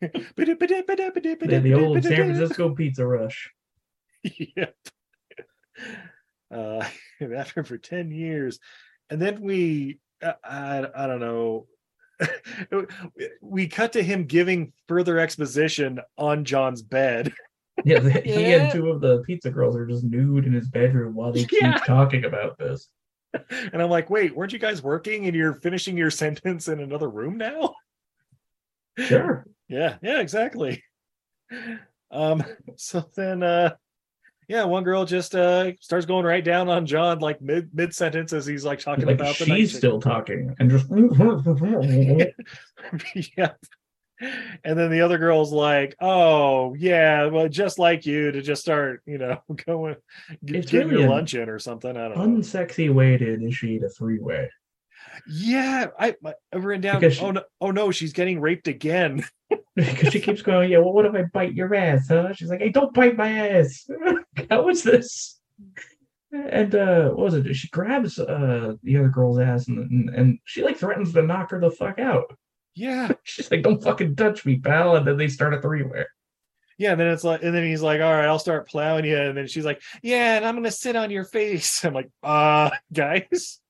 the, 1.62 1.74
old 1.74 2.02
San 2.02 2.16
Francisco 2.16 2.74
pizza 2.74 3.06
rush. 3.06 3.50
yep. 4.22 4.74
Uh, 6.52 6.84
after 7.36 7.64
for 7.64 7.76
10 7.76 8.10
years. 8.10 8.58
And 9.10 9.20
then 9.20 9.40
we, 9.40 9.98
I, 10.22 10.34
I, 10.44 11.04
I 11.04 11.06
don't 11.06 11.20
know, 11.20 11.66
we 13.40 13.68
cut 13.68 13.92
to 13.94 14.02
him 14.02 14.24
giving 14.24 14.72
further 14.88 15.18
exposition 15.18 16.00
on 16.16 16.44
John's 16.44 16.82
bed. 16.82 17.32
Yeah, 17.84 17.98
the- 18.00 18.10
he 18.24 18.52
and 18.54 18.70
two 18.72 18.88
of 18.90 19.00
the 19.00 19.20
pizza 19.22 19.50
girls 19.50 19.76
are 19.76 19.86
just 19.86 20.04
nude 20.04 20.46
in 20.46 20.52
his 20.52 20.68
bedroom 20.68 21.14
while 21.14 21.32
they 21.32 21.44
keep 21.46 21.62
Yeah. 21.62 21.78
talking 21.86 22.24
about 22.24 22.58
this. 22.58 22.88
And 23.72 23.80
I'm 23.80 23.90
like, 23.90 24.10
wait, 24.10 24.34
weren't 24.34 24.52
you 24.52 24.58
guys 24.58 24.82
working 24.82 25.26
and 25.26 25.36
you're 25.36 25.54
finishing 25.54 25.96
your 25.96 26.10
sentence 26.10 26.66
in 26.66 26.80
another 26.80 27.08
room 27.08 27.38
now? 27.38 27.74
Sure. 28.98 29.46
Yeah, 29.68 29.98
yeah, 30.02 30.20
exactly. 30.20 30.82
Um, 32.10 32.42
so 32.76 33.08
then 33.14 33.42
uh 33.44 33.74
yeah, 34.48 34.64
one 34.64 34.82
girl 34.82 35.04
just 35.04 35.36
uh 35.36 35.72
starts 35.80 36.06
going 36.06 36.26
right 36.26 36.42
down 36.42 36.68
on 36.68 36.86
John 36.86 37.20
like 37.20 37.40
mid 37.40 37.70
mid 37.72 37.94
sentence 37.94 38.32
as 38.32 38.46
he's 38.46 38.64
like 38.64 38.80
talking 38.80 39.06
Like 39.06 39.14
about 39.14 39.36
the 39.38 39.46
night 39.46 39.58
she's 39.58 39.76
still 39.76 40.00
talking 40.00 40.52
and 40.58 40.68
just 40.68 40.86
yeah. 43.36 43.52
And 44.64 44.78
then 44.78 44.90
the 44.90 45.00
other 45.00 45.18
girl's 45.18 45.52
like, 45.52 45.96
"Oh, 46.00 46.74
yeah, 46.74 47.26
well, 47.26 47.48
just 47.48 47.78
like 47.78 48.04
you 48.04 48.30
to 48.32 48.42
just 48.42 48.62
start, 48.62 49.02
you 49.06 49.18
know, 49.18 49.40
going, 49.66 49.96
get, 50.44 50.56
It's 50.56 50.70
getting 50.70 50.88
really 50.88 51.02
your 51.02 51.10
lunch 51.10 51.34
in 51.34 51.48
or 51.48 51.58
something." 51.58 51.96
I 51.96 52.08
don't 52.08 52.18
know. 52.18 52.24
unsexy 52.38 52.92
way 52.92 53.16
to 53.16 53.32
initiate 53.34 53.82
a 53.82 53.88
three-way. 53.88 54.50
Yeah, 55.26 55.86
I 55.98 56.14
I've 56.52 56.64
written 56.64 56.82
down. 56.82 57.00
Because 57.00 57.20
oh 57.20 57.30
no, 57.30 57.42
oh 57.60 57.70
no, 57.70 57.90
she's 57.90 58.12
getting 58.12 58.40
raped 58.40 58.68
again. 58.68 59.24
Because 59.76 60.12
she 60.12 60.20
keeps 60.20 60.42
going, 60.42 60.70
yeah, 60.70 60.78
well, 60.78 60.92
what 60.92 61.06
if 61.06 61.14
I 61.14 61.22
bite 61.22 61.54
your 61.54 61.74
ass, 61.74 62.08
huh? 62.08 62.34
She's 62.34 62.50
like, 62.50 62.60
hey, 62.60 62.68
don't 62.68 62.92
bite 62.92 63.16
my 63.16 63.30
ass. 63.30 63.88
How 64.50 64.62
was 64.62 64.82
this? 64.82 65.40
And 66.32 66.74
uh 66.74 67.10
what 67.10 67.24
was 67.24 67.34
it? 67.34 67.54
She 67.54 67.68
grabs 67.68 68.18
uh 68.18 68.74
the 68.82 68.96
other 68.98 69.08
girl's 69.08 69.38
ass 69.38 69.68
and, 69.68 69.78
and 69.78 70.10
and 70.10 70.38
she 70.44 70.62
like 70.62 70.76
threatens 70.76 71.12
to 71.14 71.22
knock 71.22 71.52
her 71.52 71.60
the 71.60 71.70
fuck 71.70 71.98
out. 71.98 72.36
Yeah, 72.80 73.12
She's 73.24 73.50
like, 73.50 73.62
Don't 73.62 73.82
fucking 73.82 74.16
touch 74.16 74.44
me, 74.46 74.58
pal. 74.58 74.96
And 74.96 75.06
then 75.06 75.16
they 75.18 75.28
start 75.28 75.52
a 75.54 75.60
three-way. 75.60 76.04
yeah. 76.78 76.92
And 76.92 77.00
then 77.00 77.08
it's 77.08 77.24
like, 77.24 77.42
and 77.42 77.54
then 77.54 77.64
he's 77.64 77.82
like, 77.82 78.00
"All 78.00 78.10
right, 78.12 78.24
I'll 78.26 78.38
start 78.38 78.68
plowing 78.68 79.04
you." 79.04 79.18
And 79.18 79.36
then 79.36 79.46
she's 79.46 79.64
like, 79.66 79.82
"Yeah, 80.02 80.36
and 80.36 80.44
I'm 80.46 80.54
gonna 80.54 80.70
sit 80.70 80.96
on 80.96 81.10
your 81.10 81.24
face." 81.24 81.84
I'm 81.84 81.92
like, 81.94 82.10
"Uh, 82.22 82.70
guys." 82.92 83.60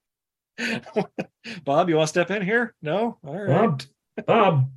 Bob, 1.65 1.89
you 1.89 1.97
want 1.97 2.07
to 2.07 2.11
step 2.11 2.31
in 2.31 2.43
here? 2.43 2.75
No, 2.83 3.19
all 3.27 3.37
right. 3.39 3.87
Bob, 4.17 4.27
Bob. 4.27 4.71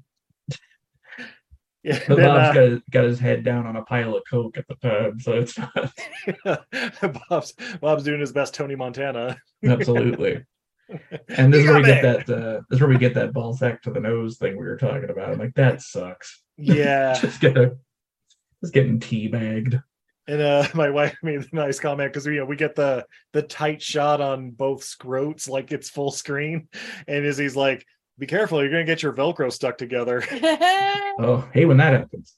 Yeah, 1.84 2.00
But 2.08 2.16
then, 2.16 2.26
Bob's 2.30 2.50
uh, 2.50 2.54
got, 2.54 2.64
his- 2.70 2.82
got 2.92 3.04
his 3.04 3.20
head 3.20 3.44
down 3.44 3.68
on 3.68 3.76
a 3.76 3.84
pile 3.84 4.16
of 4.16 4.24
coke 4.30 4.58
at 4.58 4.66
the 4.70 4.76
time, 4.76 5.20
so 5.20 5.34
it's 5.34 5.58
not 5.58 5.92
Bob's 7.30 7.54
Bob's 7.82 8.04
doing 8.06 8.22
his 8.22 8.32
best 8.32 8.54
Tony 8.54 8.76
Montana. 8.76 9.36
absolutely. 9.68 10.44
And 11.30 11.54
this 11.54 11.62
is 11.62 11.68
where 11.68 11.78
we 11.78 11.82
got 11.84 12.02
get 12.02 12.26
that 12.28 12.30
uh 12.30 12.62
this 12.70 12.78
is 12.78 12.82
where 12.82 12.90
we 12.90 12.98
get 12.98 13.14
that 13.16 13.34
ball 13.34 13.54
sack 13.54 13.82
to 13.84 13.92
the 13.92 14.00
nose 14.00 14.38
thing 14.38 14.58
we 14.58 14.66
were 14.66 14.78
talking 14.78 15.10
about. 15.10 15.32
I'm 15.32 15.40
like, 15.40 15.56
that 15.56 15.82
sucks. 15.82 16.42
Yeah. 16.58 17.14
just 17.22 17.40
get 17.40 17.58
a 17.58 17.76
just 18.62 18.74
getting 18.74 19.00
teabagged. 19.00 19.82
And 20.28 20.42
uh 20.42 20.68
my 20.74 20.90
wife 20.90 21.18
made 21.24 21.42
a 21.42 21.56
nice 21.56 21.80
comment 21.80 22.12
because 22.12 22.28
we 22.28 22.34
you 22.34 22.40
know 22.40 22.46
we 22.46 22.56
get 22.56 22.76
the 22.76 23.06
the 23.32 23.42
tight 23.42 23.82
shot 23.82 24.22
on 24.22 24.52
both 24.52 24.84
scrotes 24.84 25.50
like 25.50 25.72
it's 25.72 25.90
full 25.90 26.12
screen. 26.12 26.68
And 27.08 27.26
Izzy's 27.26 27.56
like, 27.56 27.86
be 28.20 28.28
careful, 28.28 28.62
you're 28.62 28.72
gonna 28.72 28.84
get 28.84 29.04
your 29.04 29.14
Velcro 29.14 29.52
stuck 29.52 29.78
together. 29.78 30.24
Oh, 31.20 31.48
hey, 31.54 31.66
when 31.66 31.78
that 31.78 31.94
happens. 31.94 32.36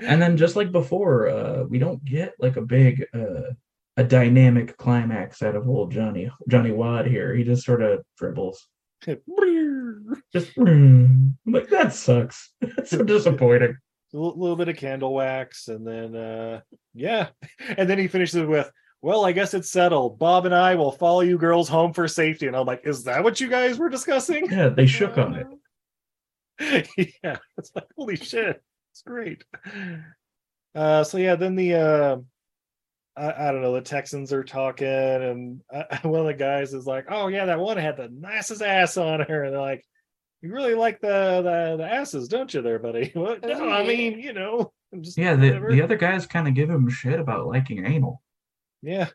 and 0.00 0.20
then 0.20 0.36
just 0.36 0.56
like 0.56 0.72
before, 0.72 1.28
uh, 1.28 1.62
we 1.62 1.78
don't 1.78 2.04
get 2.04 2.34
like 2.40 2.56
a 2.56 2.60
big 2.60 3.06
uh 3.14 3.52
a 4.00 4.04
dynamic 4.04 4.76
climax 4.78 5.42
out 5.42 5.54
of 5.56 5.68
old 5.68 5.92
Johnny 5.92 6.30
Johnny 6.48 6.72
Wad 6.72 7.06
here. 7.06 7.34
He 7.34 7.44
just 7.44 7.64
sort 7.64 7.82
of 7.82 8.00
dribbles. 8.18 8.66
Just 10.32 10.50
I'm 10.58 11.36
like 11.46 11.68
that 11.68 11.92
sucks. 11.92 12.52
That's 12.60 12.90
so 12.90 13.02
disappointing. 13.14 13.76
a 14.14 14.16
little, 14.16 14.56
bit 14.56 14.68
of 14.68 14.76
candle 14.76 15.12
wax 15.14 15.68
and 15.68 15.86
then 15.86 16.16
uh 16.16 16.60
yeah 16.94 17.28
and 17.76 17.88
then 17.88 17.98
he 17.98 18.08
finishes 18.08 18.44
with 18.44 18.70
well 19.02 19.24
i 19.24 19.32
guess 19.32 19.54
it's 19.54 19.70
settled 19.70 20.18
bob 20.18 20.44
and 20.46 20.54
i 20.54 20.74
will 20.74 20.90
follow 20.92 21.20
you 21.20 21.38
girls 21.38 21.68
home 21.68 21.92
for 21.92 22.08
safety 22.08 22.46
and 22.48 22.56
i'm 22.56 22.66
like 22.66 22.80
is 22.84 23.04
that 23.04 23.22
what 23.22 23.40
you 23.40 23.48
guys 23.48 23.78
were 23.78 23.88
discussing 23.88 24.50
Yeah, 24.50 24.68
they 24.68 24.86
shook 24.86 25.16
on 25.16 25.34
it. 26.60 26.88
yeah 27.22 27.36
it's 27.56 27.70
like 27.74 27.86
holy 27.96 28.16
shit 28.16 28.60
it's 28.92 29.02
great 29.06 29.44
uh 30.74 31.04
so 31.04 31.16
yeah 31.16 31.36
then 31.36 31.54
the 31.54 31.74
uh 31.74 32.16
I, 33.16 33.48
I 33.48 33.52
don't 33.52 33.62
know 33.62 33.74
the 33.74 33.80
texans 33.80 34.32
are 34.32 34.44
talking 34.44 34.86
and 34.86 35.60
uh, 35.72 35.98
one 36.02 36.20
of 36.20 36.26
the 36.26 36.34
guys 36.34 36.74
is 36.74 36.86
like 36.86 37.06
oh 37.08 37.28
yeah 37.28 37.46
that 37.46 37.60
one 37.60 37.76
had 37.76 37.96
the 37.96 38.08
nicest 38.08 38.62
ass 38.62 38.96
on 38.96 39.20
her 39.20 39.44
and 39.44 39.52
they're 39.52 39.60
like 39.60 39.84
you 40.42 40.52
really 40.52 40.74
like 40.74 41.00
the 41.00 41.42
the, 41.42 41.76
the 41.78 41.92
asses 41.92 42.28
don't 42.28 42.54
you 42.54 42.62
there 42.62 42.78
buddy 42.78 43.10
what 43.14 43.42
no 43.42 43.68
i 43.70 43.86
mean 43.86 44.18
you 44.18 44.32
know 44.32 44.72
I'm 44.92 45.02
just 45.02 45.16
Yeah, 45.16 45.36
the, 45.36 45.60
the 45.70 45.82
other 45.82 45.96
guys 45.96 46.26
kind 46.26 46.48
of 46.48 46.54
give 46.54 46.68
him 46.68 46.88
shit 46.88 47.20
about 47.20 47.46
liking 47.46 47.86
anal. 47.86 48.22
Yeah. 48.82 49.08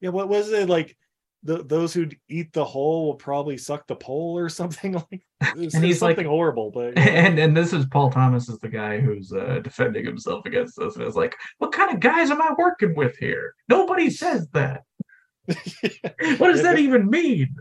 Yeah, 0.00 0.10
what 0.10 0.28
was 0.28 0.50
it 0.50 0.68
like 0.68 0.96
the 1.42 1.62
those 1.64 1.94
who 1.94 2.06
eat 2.28 2.52
the 2.52 2.64
whole 2.64 3.06
will 3.06 3.14
probably 3.14 3.56
suck 3.56 3.86
the 3.86 3.96
pole 3.96 4.38
or 4.38 4.48
something 4.60 4.92
like 4.92 5.22
And 5.56 5.84
he's 5.84 6.02
like- 6.02 6.20
horrible, 6.24 6.70
but 6.70 6.98
And 6.98 7.38
and 7.38 7.56
this 7.56 7.72
is 7.72 7.86
Paul 7.86 8.10
Thomas 8.10 8.48
is 8.48 8.58
the 8.58 8.68
guy 8.68 9.00
who's 9.00 9.32
uh, 9.32 9.60
defending 9.62 10.04
himself 10.04 10.44
against 10.46 10.76
this, 10.78 10.96
and 10.96 11.04
it's 11.04 11.16
like, 11.16 11.34
what 11.58 11.72
kind 11.72 11.92
of 11.94 12.00
guys 12.00 12.30
am 12.30 12.42
I 12.42 12.54
working 12.58 12.94
with 12.94 13.16
here? 13.16 13.54
Nobody 13.68 14.10
says 14.10 14.48
that. 14.52 14.82
What 16.38 16.52
does 16.52 16.62
that 16.62 16.78
even 16.78 17.08
mean? 17.10 17.56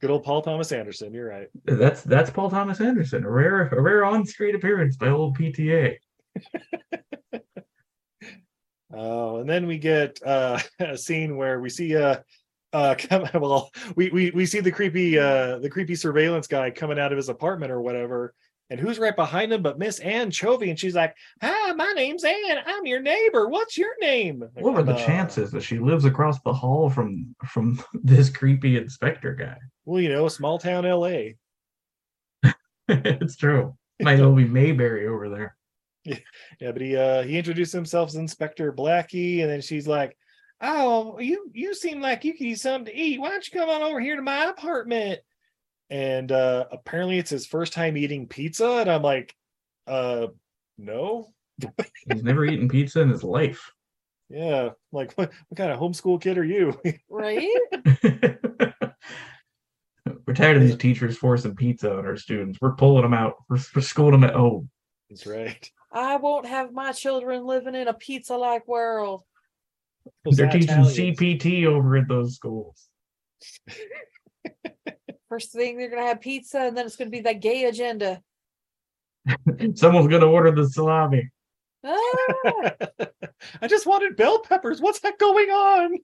good 0.00 0.10
old 0.10 0.24
Paul 0.24 0.42
Thomas 0.42 0.70
Anderson, 0.72 1.12
you're 1.14 1.28
right. 1.28 1.48
That's 1.64 2.02
that's 2.02 2.30
Paul 2.30 2.50
Thomas 2.50 2.80
Anderson, 2.80 3.24
a 3.24 3.30
rare 3.30 3.68
a 3.68 3.80
rare 3.80 4.04
on-screen 4.04 4.54
appearance 4.54 4.96
by 4.96 5.08
old 5.08 5.36
PTA. 5.38 5.96
Oh, 8.96 9.38
and 9.38 9.48
then 9.48 9.66
we 9.66 9.78
get 9.78 10.18
uh 10.24 10.58
a 10.78 10.96
scene 10.96 11.36
where 11.36 11.60
we 11.60 11.70
see 11.70 11.96
uh 11.96 12.16
uh 12.72 12.94
come, 12.98 13.28
well 13.34 13.70
we, 13.96 14.10
we 14.10 14.30
we 14.30 14.46
see 14.46 14.60
the 14.60 14.72
creepy 14.72 15.18
uh 15.18 15.58
the 15.58 15.70
creepy 15.70 15.94
surveillance 15.94 16.46
guy 16.46 16.70
coming 16.70 16.98
out 16.98 17.12
of 17.12 17.16
his 17.16 17.28
apartment 17.28 17.72
or 17.72 17.80
whatever 17.80 18.34
and 18.70 18.80
who's 18.80 18.98
right 18.98 19.16
behind 19.16 19.52
him 19.52 19.62
but 19.62 19.78
miss 19.78 19.98
ann 20.00 20.30
chovy 20.30 20.70
and 20.70 20.78
she's 20.78 20.94
like 20.94 21.14
hi 21.42 21.72
my 21.72 21.92
name's 21.94 22.24
ann 22.24 22.58
i'm 22.66 22.86
your 22.86 23.00
neighbor 23.00 23.48
what's 23.48 23.76
your 23.76 23.92
name 24.00 24.40
Like, 24.40 24.64
What 24.64 24.74
are 24.76 24.82
the 24.82 24.94
uh, 24.94 25.06
chances 25.06 25.50
that 25.50 25.62
she 25.62 25.78
lives 25.78 26.04
across 26.04 26.40
the 26.40 26.52
hall 26.52 26.88
from 26.88 27.34
from 27.46 27.82
this 28.02 28.30
creepy 28.30 28.76
inspector 28.76 29.34
guy? 29.34 29.58
well 29.84 30.00
you 30.00 30.08
know 30.08 30.28
small 30.28 30.58
town 30.58 30.84
la 30.84 31.10
it's 32.88 33.36
true. 33.36 33.76
Might 34.00 34.18
well 34.20 34.34
be 34.34 34.44
Mayberry 34.44 35.06
over 35.06 35.28
there. 35.28 35.56
Yeah, 36.04 36.18
yeah, 36.60 36.72
but 36.72 36.82
he 36.82 36.96
uh 36.96 37.22
he 37.22 37.38
introduced 37.38 37.72
himself 37.72 38.08
as 38.10 38.16
Inspector 38.16 38.72
Blackie, 38.74 39.40
and 39.40 39.50
then 39.50 39.60
she's 39.62 39.86
like, 39.88 40.16
"Oh, 40.60 41.18
you 41.18 41.50
you 41.54 41.74
seem 41.74 42.00
like 42.02 42.24
you 42.24 42.32
could 42.32 42.46
use 42.46 42.60
something 42.62 42.92
to 42.92 42.98
eat. 43.00 43.18
Why 43.20 43.30
don't 43.30 43.46
you 43.50 43.58
come 43.58 43.70
on 43.70 43.82
over 43.82 44.00
here 44.00 44.16
to 44.16 44.22
my 44.22 44.44
apartment?" 44.46 45.20
And 45.90 46.30
uh 46.30 46.66
apparently 46.72 47.18
it's 47.18 47.30
his 47.30 47.46
first 47.46 47.72
time 47.72 47.96
eating 47.96 48.26
pizza, 48.28 48.66
and 48.68 48.90
I'm 48.90 49.02
like, 49.02 49.34
"Uh, 49.86 50.26
no, 50.76 51.32
He's 52.12 52.22
never 52.22 52.44
eaten 52.44 52.68
pizza 52.68 53.00
in 53.00 53.08
his 53.08 53.24
life. 53.24 53.70
yeah, 54.28 54.70
like 54.92 55.12
what 55.14 55.32
what 55.48 55.56
kind 55.56 55.72
of 55.72 55.78
homeschool 55.80 56.20
kid 56.20 56.36
are 56.36 56.44
you?" 56.44 56.78
right? 57.08 57.48
We're 60.26 60.34
tired 60.34 60.56
of 60.56 60.62
these 60.62 60.76
teachers 60.76 61.16
forcing 61.16 61.54
pizza 61.56 61.96
on 61.96 62.04
our 62.06 62.16
students. 62.16 62.58
We're 62.60 62.74
pulling 62.74 63.02
them 63.02 63.14
out. 63.14 63.36
We're, 63.48 63.58
we're 63.74 63.82
schooling 63.82 64.12
them 64.12 64.24
at 64.24 64.34
home. 64.34 64.68
That's 65.08 65.26
right. 65.26 65.70
I 65.94 66.16
won't 66.16 66.46
have 66.46 66.72
my 66.72 66.90
children 66.90 67.46
living 67.46 67.76
in 67.76 67.86
a 67.86 67.94
pizza 67.94 68.36
like 68.36 68.66
world. 68.66 69.22
Those 70.24 70.36
They're 70.36 70.50
teaching 70.50 70.74
CPT 70.74 71.66
over 71.66 71.96
at 71.96 72.08
those 72.08 72.34
schools. 72.34 72.88
First 75.28 75.52
thing 75.52 75.78
they're 75.78 75.88
gonna 75.88 76.02
have 76.02 76.20
pizza, 76.20 76.60
and 76.60 76.76
then 76.76 76.84
it's 76.86 76.96
gonna 76.96 77.10
be 77.10 77.20
that 77.20 77.40
gay 77.40 77.64
agenda. 77.64 78.20
Someone's 79.74 80.08
gonna 80.08 80.26
order 80.26 80.50
the 80.50 80.68
salami. 80.68 81.30
Ah, 81.84 81.96
I 83.62 83.68
just 83.68 83.86
wanted 83.86 84.16
bell 84.16 84.40
peppers. 84.40 84.80
What's 84.80 85.00
that 85.00 85.18
going 85.18 85.50
on? 85.50 85.98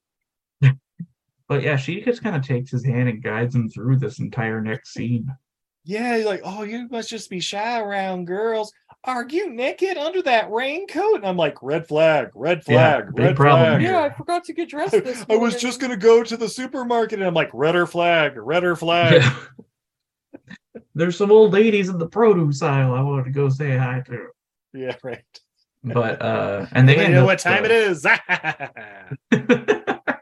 But 1.49 1.63
yeah, 1.63 1.77
she 1.77 2.01
just 2.01 2.23
kind 2.23 2.37
of 2.37 2.47
takes 2.47 2.71
his 2.71 2.85
hand 2.85 3.09
and 3.09 3.23
guides 3.23 3.57
him 3.57 3.69
through 3.69 3.97
this 3.97 4.21
entire 4.21 4.61
next 4.61 4.93
scene. 4.93 5.27
Yeah, 5.91 6.19
he's 6.19 6.25
like, 6.25 6.43
oh, 6.45 6.63
you 6.63 6.87
must 6.89 7.11
just 7.11 7.29
be 7.29 7.41
shy 7.41 7.81
around 7.81 8.27
girls. 8.27 8.73
Are 9.03 9.27
you 9.29 9.51
naked 9.51 9.97
under 9.97 10.23
that 10.23 10.49
raincoat? 10.49 11.17
And 11.17 11.27
I'm 11.27 11.37
like, 11.37 11.61
red 11.63 11.89
flag, 11.89 12.29
red 12.33 12.65
flag, 12.65 13.13
big 13.13 13.25
red 13.27 13.37
problem 13.37 13.67
flag. 13.71 13.81
here. 13.81 13.91
yeah, 13.91 14.03
I 14.03 14.11
forgot 14.11 14.45
to 14.45 14.53
get 14.53 14.69
dressed 14.69 14.93
this 14.93 15.25
I 15.29 15.35
was 15.35 15.61
just 15.61 15.81
gonna 15.81 15.97
go 15.97 16.23
to 16.23 16.37
the 16.37 16.49
supermarket 16.49 17.19
and 17.19 17.27
I'm 17.27 17.35
like, 17.35 17.51
redder 17.53 17.89
flag, 17.89 18.37
redder 18.37 18.77
flag. 18.77 19.21
Yeah. 19.21 19.35
There's 20.95 21.17
some 21.17 21.33
old 21.33 21.55
ladies 21.55 21.89
in 21.89 21.99
the 21.99 22.07
produce 22.07 22.63
aisle 22.63 22.95
I 22.95 23.01
wanted 23.01 23.25
to 23.25 23.31
go 23.33 23.49
say 23.49 23.77
hi 23.77 24.01
to. 24.07 24.29
Yeah, 24.73 24.95
right. 25.03 25.25
But 25.83 26.23
uh 26.23 26.67
and 26.71 26.89
they 26.89 26.95
They 26.95 27.09
know 27.09 27.25
what 27.25 27.41
time 27.41 27.65
uh, 27.65 27.67
it 27.67 27.73
is. 27.73 28.03
but 29.31 30.13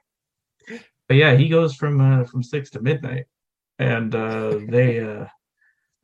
yeah, 1.11 1.37
he 1.37 1.51
goes 1.51 1.75
from 1.75 2.01
uh 2.01 2.25
from 2.25 2.43
six 2.43 2.71
to 2.71 2.81
midnight. 2.81 3.27
And 3.79 4.15
uh 4.15 4.61
they 4.67 5.01
uh 5.01 5.27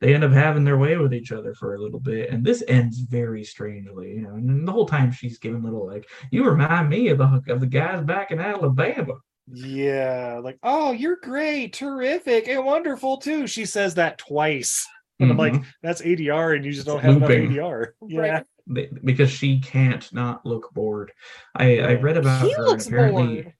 they 0.05 0.13
end 0.13 0.23
up 0.23 0.31
having 0.31 0.63
their 0.63 0.77
way 0.77 0.97
with 0.97 1.15
each 1.15 1.31
other 1.31 1.55
for 1.55 1.73
a 1.73 1.81
little 1.81 1.99
bit, 1.99 2.29
and 2.29 2.45
this 2.45 2.63
ends 2.67 2.99
very 2.99 3.43
strangely, 3.43 4.11
you 4.11 4.21
know. 4.21 4.35
And 4.35 4.67
the 4.67 4.71
whole 4.71 4.85
time 4.85 5.11
she's 5.11 5.39
giving 5.39 5.63
little 5.63 5.87
like, 5.87 6.07
"You 6.31 6.45
remind 6.45 6.89
me 6.89 7.07
of 7.07 7.17
the 7.17 7.41
of 7.49 7.59
the 7.59 7.65
guys 7.65 8.01
back 8.03 8.29
in 8.29 8.39
Alabama." 8.39 9.15
yeah, 9.47 10.39
like, 10.43 10.57
oh, 10.63 10.91
you're 10.91 11.17
great, 11.17 11.73
terrific, 11.73 12.47
and 12.47 12.63
wonderful 12.65 13.17
too. 13.17 13.47
She 13.47 13.65
says 13.65 13.95
that 13.95 14.17
twice. 14.19 14.87
And 15.19 15.31
I'm 15.31 15.37
like, 15.37 15.53
Mhm. 15.53 15.65
that's 15.81 16.01
ADR, 16.01 16.53
and 16.55 16.65
you 16.65 16.71
just 16.71 16.81
It's 16.81 16.93
don't 16.93 17.01
have 17.01 17.21
looping. 17.21 17.43
enough 17.45 17.51
ADR. 17.51 17.93
Yeah. 18.07 18.43
Right. 18.67 19.05
Because 19.05 19.29
she 19.31 19.59
can't 19.59 20.11
not 20.13 20.45
look 20.45 20.71
bored. 20.73 21.11
I 21.55 21.79
I 21.79 21.93
read 21.95 22.17
about 22.17 22.43
He 22.45 22.51
her. 22.51 22.57
and 22.59 22.65
looks 22.67 22.87
apparently, 22.87 23.41
bored. 23.43 23.53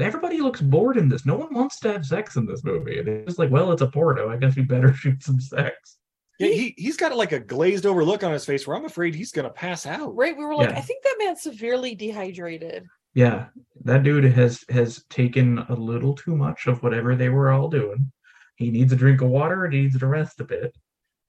Everybody 0.00 0.38
looks 0.40 0.60
bored 0.60 0.96
in 0.96 1.08
this. 1.08 1.26
No 1.26 1.36
one 1.36 1.52
wants 1.54 1.78
to 1.80 1.92
have 1.92 2.06
sex 2.06 2.36
in 2.36 2.46
this 2.46 2.64
movie. 2.64 2.98
And 2.98 3.08
It's 3.08 3.26
just 3.26 3.38
like, 3.38 3.50
well, 3.50 3.72
it's 3.72 3.82
a 3.82 3.86
porno. 3.86 4.28
I 4.30 4.36
guess 4.36 4.56
we 4.56 4.62
better 4.62 4.92
shoot 4.94 5.22
some 5.22 5.40
sex. 5.40 5.98
Yeah, 6.38 6.48
he 6.48 6.74
he's 6.76 6.96
got 6.96 7.14
like 7.16 7.32
a 7.32 7.38
glazed 7.38 7.86
over 7.86 8.04
look 8.04 8.24
on 8.24 8.32
his 8.32 8.44
face 8.44 8.66
where 8.66 8.76
I'm 8.76 8.86
afraid 8.86 9.14
he's 9.14 9.32
gonna 9.32 9.50
pass 9.50 9.86
out. 9.86 10.16
Right, 10.16 10.36
we 10.36 10.44
were 10.44 10.54
like, 10.54 10.70
Yeah. 10.70 10.78
I 10.78 10.80
think 10.80 11.04
that 11.04 11.16
man's 11.18 11.42
severely 11.42 11.94
dehydrated. 11.94 12.86
Yeah, 13.14 13.46
that 13.84 14.02
dude 14.02 14.24
has 14.24 14.64
has 14.70 15.04
taken 15.10 15.58
a 15.68 15.74
little 15.74 16.14
too 16.14 16.34
much 16.34 16.66
of 16.66 16.82
whatever 16.82 17.14
they 17.14 17.28
were 17.28 17.50
all 17.50 17.68
doing. 17.68 18.10
He 18.56 18.70
needs 18.70 18.92
a 18.92 18.96
drink 18.96 19.20
of 19.20 19.28
water 19.28 19.64
and 19.66 19.74
he 19.74 19.82
needs 19.82 19.98
to 19.98 20.06
rest 20.06 20.40
a 20.40 20.44
bit. 20.44 20.74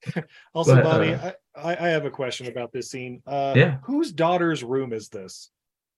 Also, 0.54 0.74
But, 0.74 0.84
Bobby, 0.84 1.12
uh, 1.14 1.32
I, 1.56 1.74
I 1.74 1.86
I 1.86 1.88
have 1.90 2.04
a 2.06 2.10
question 2.10 2.46
about 2.48 2.72
this 2.72 2.90
scene. 2.90 3.22
Uh, 3.26 3.52
Yeah. 3.56 3.78
whose 3.84 4.10
daughter's 4.12 4.64
room 4.64 4.92
is 4.92 5.08
this? 5.08 5.50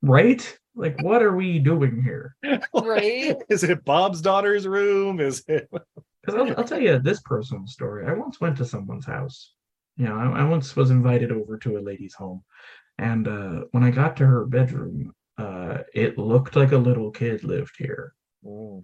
Right? 0.02 0.58
Like, 0.76 1.02
what 1.02 1.22
are 1.22 1.34
we 1.34 1.58
doing 1.58 2.02
here? 2.02 2.36
Right? 2.74 3.36
Is 3.48 3.64
it 3.64 3.84
Bob's 3.84 4.20
daughter's 4.20 4.66
room? 4.66 5.20
Is 5.20 5.42
it? 5.48 5.68
Because 6.22 6.40
I'll, 6.40 6.58
I'll 6.58 6.64
tell 6.64 6.80
you 6.80 6.98
this 6.98 7.20
personal 7.20 7.68
story. 7.68 8.04
I 8.04 8.12
once 8.12 8.40
went 8.40 8.56
to 8.56 8.64
someone's 8.64 9.06
house. 9.06 9.52
You 9.96 10.06
know, 10.06 10.16
I, 10.16 10.40
I 10.40 10.44
once 10.44 10.74
was 10.74 10.90
invited 10.90 11.30
over 11.30 11.56
to 11.58 11.78
a 11.78 11.80
lady's 11.80 12.14
home, 12.14 12.42
and 12.98 13.28
uh, 13.28 13.60
when 13.70 13.84
I 13.84 13.92
got 13.92 14.16
to 14.16 14.26
her 14.26 14.44
bedroom, 14.44 15.14
uh, 15.38 15.78
it 15.94 16.18
looked 16.18 16.56
like 16.56 16.72
a 16.72 16.76
little 16.78 17.12
kid 17.12 17.44
lived 17.44 17.76
here, 17.78 18.12
Mm. 18.44 18.82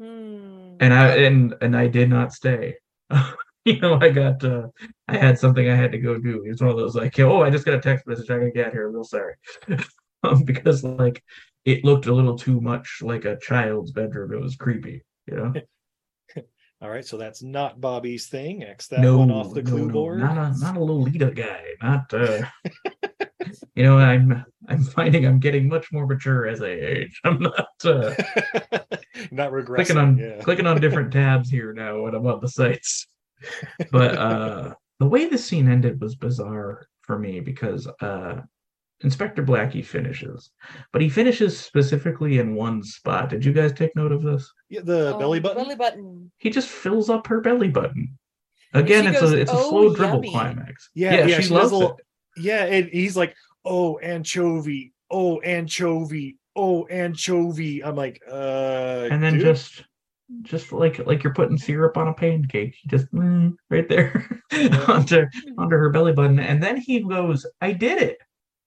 Hmm. 0.00 0.76
and 0.80 0.92
I 0.92 1.06
and 1.18 1.54
and 1.62 1.76
I 1.76 1.86
did 1.86 2.10
not 2.10 2.32
stay. 2.32 2.74
you 3.64 3.78
know, 3.78 3.98
I 4.00 4.08
got 4.10 4.42
uh, 4.42 4.66
I 5.06 5.16
had 5.16 5.38
something 5.38 5.70
I 5.70 5.76
had 5.76 5.92
to 5.92 5.98
go 5.98 6.18
do. 6.18 6.42
It 6.44 6.48
was 6.48 6.60
one 6.60 6.70
of 6.70 6.76
those 6.78 6.96
like, 6.96 7.16
oh, 7.20 7.42
I 7.44 7.50
just 7.50 7.64
got 7.64 7.74
a 7.74 7.80
text 7.80 8.08
message. 8.08 8.28
I 8.28 8.38
gotta 8.38 8.50
get 8.50 8.72
here. 8.72 8.88
I'm 8.88 8.94
real 8.94 9.04
sorry, 9.04 9.34
because 10.44 10.84
like 10.84 11.22
it 11.64 11.84
looked 11.84 12.06
a 12.06 12.14
little 12.14 12.38
too 12.38 12.60
much 12.60 12.98
like 13.02 13.24
a 13.24 13.38
child's 13.38 13.90
bedroom. 13.90 14.32
It 14.32 14.40
was 14.40 14.56
creepy. 14.56 15.02
You 15.26 15.36
know. 15.36 15.52
All 16.82 16.90
right, 16.90 17.04
so 17.04 17.16
that's 17.16 17.42
not 17.42 17.80
Bobby's 17.80 18.28
thing. 18.28 18.62
X 18.62 18.88
that 18.88 19.00
no, 19.00 19.18
one 19.18 19.30
off 19.30 19.54
the 19.54 19.62
no, 19.62 19.70
clue 19.70 19.86
no, 19.86 19.92
board. 19.92 20.20
Not 20.20 20.36
a 20.36 20.58
not 20.58 20.76
a 20.76 20.80
Lolita 20.80 21.30
guy. 21.30 21.62
Not 21.82 22.12
uh 22.12 22.42
you 23.74 23.82
know, 23.82 23.98
I'm 23.98 24.44
I'm 24.68 24.82
finding 24.82 25.26
I'm 25.26 25.40
getting 25.40 25.68
much 25.68 25.90
more 25.90 26.06
mature 26.06 26.46
as 26.46 26.62
I 26.62 26.68
age. 26.68 27.20
I'm 27.24 27.40
not 27.40 27.68
uh 27.84 28.14
not 29.30 29.52
regressing. 29.52 29.74
clicking 29.74 29.96
on 29.96 30.18
yeah. 30.18 30.40
clicking 30.42 30.66
on 30.66 30.80
different 30.80 31.12
tabs 31.12 31.48
here 31.48 31.72
now 31.72 32.02
when 32.02 32.14
I'm 32.14 32.26
on 32.26 32.40
the 32.40 32.48
sites. 32.48 33.06
But 33.90 34.16
uh 34.16 34.74
the 35.00 35.06
way 35.06 35.26
the 35.26 35.38
scene 35.38 35.68
ended 35.68 36.00
was 36.00 36.14
bizarre 36.14 36.86
for 37.02 37.18
me 37.18 37.40
because 37.40 37.88
uh 38.00 38.42
Inspector 39.02 39.42
Blackie 39.44 39.84
finishes, 39.84 40.50
but 40.92 41.02
he 41.02 41.08
finishes 41.08 41.58
specifically 41.58 42.38
in 42.38 42.54
one 42.54 42.82
spot. 42.82 43.28
Did 43.28 43.44
you 43.44 43.52
guys 43.52 43.72
take 43.72 43.94
note 43.94 44.10
of 44.12 44.22
this? 44.22 44.50
Yeah, 44.70 44.80
the 44.82 45.14
Oh, 45.14 45.18
belly 45.18 45.38
button. 45.40 45.62
Belly 45.64 45.76
button. 45.76 46.30
He 46.38 46.48
just 46.48 46.68
fills 46.68 47.10
up 47.10 47.26
her 47.26 47.40
belly 47.42 47.68
button. 47.68 48.16
Again, 48.72 49.06
it's 49.06 49.20
goes, 49.20 49.32
a 49.32 49.40
it's 49.40 49.50
a 49.52 49.54
"Oh, 49.56 49.68
slow 49.70 49.94
dribble 49.94 50.22
climax. 50.30 50.90
Yeah, 50.94 51.26
yeah, 51.26 51.36
she, 51.36 51.42
she 51.44 51.54
loves 51.54 51.72
little- 51.72 51.90
it. 51.96 52.06
Yeah, 52.38 52.64
and 52.64 52.88
he's 52.88 53.16
like, 53.16 53.34
"Oh, 53.64 53.98
anchovy. 53.98 54.92
Oh, 55.10 55.40
anchovy. 55.40 56.36
Oh, 56.54 56.86
anchovy." 56.86 57.84
I'm 57.84 57.96
like, 57.96 58.20
"Uh." 58.30 59.08
and 59.10 59.22
then 59.22 59.34
dude? 59.34 59.42
just 59.42 59.84
just 60.42 60.72
like 60.72 60.98
like 61.06 61.22
you're 61.22 61.32
putting 61.34 61.56
syrup 61.56 61.96
on 61.96 62.08
a 62.08 62.12
pancake 62.14 62.74
you 62.82 62.90
just 62.90 63.10
mm, 63.12 63.54
right 63.70 63.88
there 63.88 64.28
onto 64.88 65.24
onto 65.56 65.76
her 65.76 65.88
belly 65.90 66.12
button 66.12 66.40
and 66.40 66.60
then 66.60 66.76
he 66.76 66.98
goes 67.00 67.46
i 67.60 67.70
did 67.70 68.02
it 68.02 68.18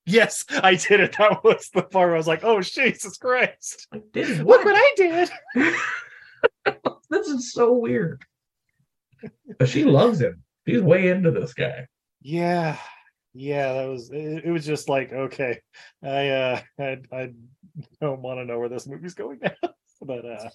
yes, 0.09 0.45
I 0.49 0.75
did 0.75 0.99
it. 0.99 1.15
That 1.17 1.43
was 1.43 1.69
the 1.73 1.83
part 1.83 2.07
where 2.07 2.15
I 2.15 2.17
was 2.17 2.27
like, 2.27 2.43
"Oh, 2.43 2.61
Jesus 2.61 3.17
Christ! 3.17 3.87
did 4.13 4.39
Look 4.39 4.47
what 4.47 4.65
what 4.65 4.75
I 4.77 4.93
did." 4.95 5.29
this 7.09 7.27
is 7.27 7.53
so 7.53 7.73
weird 7.73 8.23
but 9.57 9.67
she 9.67 9.83
loves 9.83 10.21
him 10.21 10.41
she's 10.67 10.81
way 10.81 11.09
into 11.09 11.31
this 11.31 11.53
guy 11.53 11.85
Yeah, 12.21 12.77
yeah, 13.33 13.73
that 13.73 13.89
was. 13.89 14.09
It, 14.11 14.45
it 14.45 14.51
was 14.51 14.65
just 14.65 14.89
like, 14.89 15.13
okay, 15.13 15.59
I 16.03 16.29
uh, 16.29 16.61
I, 16.79 16.97
I 17.11 17.31
don't 18.01 18.21
want 18.21 18.39
to 18.39 18.45
know 18.45 18.59
where 18.59 18.69
this 18.69 18.87
movie's 18.87 19.13
going 19.13 19.39
now, 19.41 19.51
but 20.01 20.25
uh, 20.25 20.49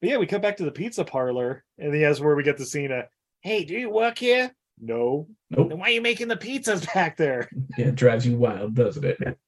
but 0.00 0.10
yeah, 0.10 0.18
we 0.18 0.26
come 0.26 0.40
back 0.40 0.58
to 0.58 0.64
the 0.64 0.72
pizza 0.72 1.04
parlor, 1.04 1.64
and 1.78 1.94
that's 1.94 2.20
where 2.20 2.36
we 2.36 2.42
get 2.42 2.58
the 2.58 2.66
scene. 2.66 2.92
Of, 2.92 3.06
hey, 3.40 3.64
do 3.64 3.74
you 3.74 3.90
work 3.90 4.18
here? 4.18 4.54
No. 4.82 5.28
Nope. 5.48 5.68
Then 5.68 5.78
why 5.78 5.86
are 5.86 5.90
you 5.90 6.02
making 6.02 6.28
the 6.28 6.36
pizzas 6.36 6.84
back 6.94 7.16
there? 7.16 7.48
yeah 7.78 7.86
it 7.88 7.94
drives 7.94 8.26
you 8.26 8.36
wild 8.36 8.74
doesn't 8.74 9.04
it 9.04 9.38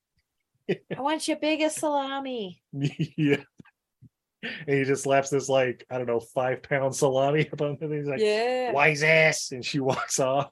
I 0.96 1.00
want 1.02 1.28
your 1.28 1.36
biggest 1.36 1.78
salami. 1.78 2.62
yeah. 2.72 3.42
And 4.42 4.78
he 4.78 4.84
just 4.84 5.04
slaps 5.04 5.30
this 5.30 5.48
like 5.48 5.84
I 5.90 5.98
don't 5.98 6.06
know 6.06 6.20
five 6.20 6.62
pound 6.62 6.94
salami 6.94 7.48
up 7.52 7.60
on 7.60 7.76
the. 7.78 7.88
He's 7.88 8.06
like, 8.06 8.20
yeah. 8.20 8.72
wise 8.72 9.02
ass, 9.02 9.52
and 9.52 9.64
she 9.64 9.80
walks 9.80 10.20
off. 10.20 10.50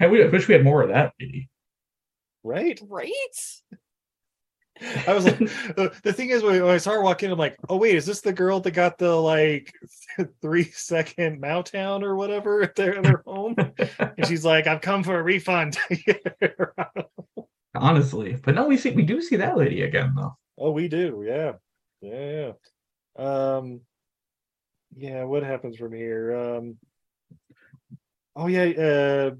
I 0.00 0.06
wish 0.06 0.46
we 0.46 0.54
had 0.54 0.64
more 0.64 0.82
of 0.82 0.90
that 0.90 1.12
lady. 1.20 1.48
Right. 2.44 2.80
Right? 2.86 3.10
I 5.06 5.14
was 5.14 5.24
like, 5.24 5.40
uh, 5.78 5.88
the 6.02 6.12
thing 6.12 6.30
is, 6.30 6.42
when 6.42 6.62
I 6.62 6.76
saw 6.78 6.92
her 6.92 7.02
walk 7.02 7.22
in, 7.22 7.30
I'm 7.30 7.38
like, 7.38 7.56
oh 7.68 7.76
wait, 7.76 7.94
is 7.94 8.06
this 8.06 8.20
the 8.20 8.32
girl 8.32 8.60
that 8.60 8.72
got 8.72 8.98
the 8.98 9.14
like 9.14 9.72
three 10.42 10.64
second 10.64 11.40
Mowtown 11.40 12.02
or 12.02 12.16
whatever 12.16 12.62
at 12.62 12.74
their, 12.74 13.00
their 13.00 13.22
home? 13.26 13.56
And 13.56 14.26
she's 14.26 14.44
like, 14.44 14.66
I've 14.66 14.80
come 14.80 15.02
for 15.02 15.18
a 15.18 15.22
refund. 15.22 15.78
honestly 17.78 18.34
but 18.42 18.54
no 18.54 18.66
we 18.66 18.78
see 18.78 18.90
we 18.92 19.02
do 19.02 19.20
see 19.20 19.36
that 19.36 19.58
lady 19.58 19.82
again 19.82 20.14
though 20.16 20.34
oh, 20.58 20.70
we 20.70 20.88
do, 20.88 21.24
yeah, 21.26 21.52
yeah, 22.00 22.52
yeah. 23.18 23.56
Um, 23.56 23.80
yeah. 24.96 25.24
What 25.24 25.42
happens 25.42 25.76
from 25.76 25.92
here? 25.92 26.34
Um, 26.34 26.76
oh 28.34 28.46
yeah, 28.46 28.62
uh, 28.62 29.30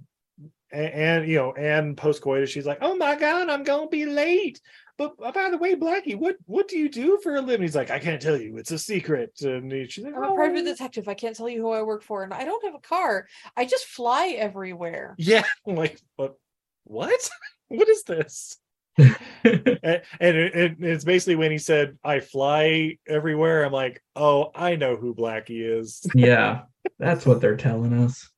and, 0.73 0.93
and 0.93 1.29
you 1.29 1.37
know, 1.37 1.53
and 1.53 1.97
post 1.97 2.23
coitus, 2.23 2.51
she's 2.51 2.67
like, 2.67 2.79
oh 2.81 2.97
my 2.97 3.17
god, 3.17 3.49
I'm 3.49 3.65
gonna 3.65 3.89
be 3.89 4.07
late. 4.07 4.61
But 4.99 5.15
uh, 5.23 5.31
by 5.33 5.51
the 5.51 5.59
way, 5.59 5.75
Blackie, 5.75 6.17
what 6.17 6.37
what 6.47 6.69
do 6.69 6.79
you 6.79 6.89
do 6.89 7.19
for 7.23 7.37
a 7.37 7.41
living? 7.41 7.63
He's 7.63 7.77
like, 7.77 7.91
I 7.91 7.99
can't 7.99 8.21
tell 8.23 8.37
you. 8.41 8.57
It's 8.57 8.71
a 8.71 8.79
secret. 8.79 9.33
And 9.43 9.71
he- 9.71 9.87
she's 9.89 10.05
like, 10.05 10.15
I'm 10.17 10.23
a 10.25 10.35
private 10.35 10.61
"Oh." 10.61 10.65
detective. 10.65 11.09
I 11.09 11.15
can't 11.15 11.37
tell 11.37 11.49
you 11.49 11.61
who 11.63 11.71
I 11.71 11.83
work 11.83 12.03
for, 12.03 12.23
and 12.25 12.33
I 12.33 12.45
don't 12.45 12.65
have 12.65 12.75
a 12.75 12.81
car. 12.81 13.27
I 13.57 13.67
just 13.67 13.87
fly 13.87 14.29
everywhere. 14.39 15.15
Yeah, 15.19 15.45
I'm 15.67 15.75
like, 15.77 16.01
what? 16.17 16.37
What? 16.85 17.29
what 17.69 17.89
is 17.89 18.03
this? 18.05 18.57
and 18.99 19.15
and 19.45 20.03
it, 20.21 20.55
it- 20.55 20.77
it's 20.81 21.05
basically 21.05 21.37
when 21.37 21.51
he 21.51 21.59
said, 21.59 21.99
"I 22.03 22.21
fly 22.21 22.97
everywhere." 23.07 23.65
I'm 23.65 23.73
like, 23.73 24.03
oh, 24.15 24.51
I 24.55 24.77
know 24.77 24.97
who 24.97 25.15
Blackie 25.15 25.79
is. 25.81 26.07
yeah 26.15 26.63
that's 27.01 27.27
what 27.27 27.41
they're 27.41 27.57
telling 27.57 27.93
us 27.93 28.31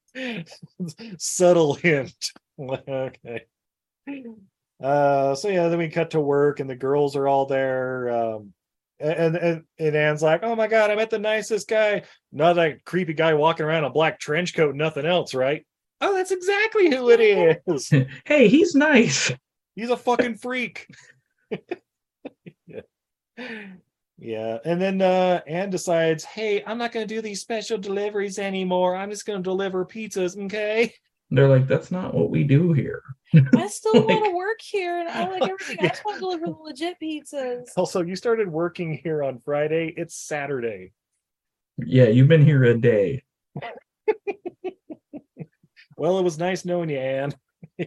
Subtle 1.18 1.74
hint. 1.74 2.32
okay. 2.58 3.44
Uh, 4.82 5.34
so 5.34 5.48
yeah, 5.48 5.68
then 5.68 5.78
we 5.78 5.88
cut 5.88 6.10
to 6.12 6.20
work, 6.20 6.60
and 6.60 6.70
the 6.70 6.76
girls 6.76 7.16
are 7.16 7.26
all 7.28 7.46
there. 7.46 8.10
Um, 8.10 8.52
And, 9.00 9.36
and 9.36 9.64
and 9.78 9.96
Anne's 9.96 10.22
like, 10.22 10.42
"Oh 10.42 10.56
my 10.56 10.66
god, 10.66 10.90
I 10.90 10.96
met 10.96 11.10
the 11.10 11.18
nicest 11.20 11.68
guy. 11.68 12.02
Not 12.32 12.54
that 12.54 12.84
creepy 12.84 13.14
guy 13.14 13.34
walking 13.34 13.64
around 13.66 13.84
in 13.84 13.90
a 13.90 13.92
black 13.92 14.18
trench 14.20 14.54
coat, 14.54 14.74
nothing 14.74 15.06
else, 15.06 15.34
right? 15.34 15.64
Oh, 16.00 16.14
that's 16.14 16.32
exactly 16.32 16.90
who 16.90 17.10
it 17.10 17.20
is. 17.66 17.92
hey, 18.24 18.48
he's 18.48 18.74
nice. 18.74 19.32
He's 19.76 19.90
a 19.90 19.96
fucking 19.96 20.36
freak." 20.38 20.86
yeah. 22.66 22.80
yeah, 24.18 24.58
and 24.64 24.80
then 24.80 25.00
uh 25.00 25.40
Anne 25.46 25.70
decides, 25.70 26.24
"Hey, 26.24 26.62
I'm 26.64 26.78
not 26.78 26.92
going 26.92 27.06
to 27.06 27.14
do 27.14 27.22
these 27.22 27.40
special 27.40 27.78
deliveries 27.78 28.38
anymore. 28.38 28.96
I'm 28.96 29.10
just 29.10 29.26
going 29.26 29.38
to 29.38 29.42
deliver 29.48 29.84
pizzas, 29.86 30.36
okay?" 30.46 30.92
They're 31.30 31.48
like, 31.48 31.66
that's 31.66 31.90
not 31.90 32.14
what 32.14 32.30
we 32.30 32.44
do 32.44 32.72
here. 32.72 33.02
I 33.54 33.66
still 33.68 34.06
want 34.06 34.24
to 34.24 34.34
work 34.34 34.60
here, 34.62 35.00
and 35.00 35.08
I 35.08 35.28
like 35.28 35.42
everything. 35.42 35.76
I 35.80 35.88
just 35.88 36.04
want 36.04 36.16
to 36.16 36.20
deliver 36.20 36.46
the 36.46 36.52
legit 36.52 36.96
pizzas. 37.02 37.68
Also, 37.76 38.02
you 38.02 38.16
started 38.16 38.48
working 38.48 38.98
here 39.02 39.22
on 39.22 39.38
Friday. 39.44 39.92
It's 39.96 40.16
Saturday. 40.16 40.92
Yeah, 41.76 42.06
you've 42.06 42.28
been 42.28 42.44
here 42.44 42.64
a 42.64 42.78
day. 42.78 43.24
Well, 45.98 46.18
it 46.20 46.22
was 46.22 46.38
nice 46.38 46.64
knowing 46.64 46.90
you, 46.90 46.98
Anne. 46.98 47.34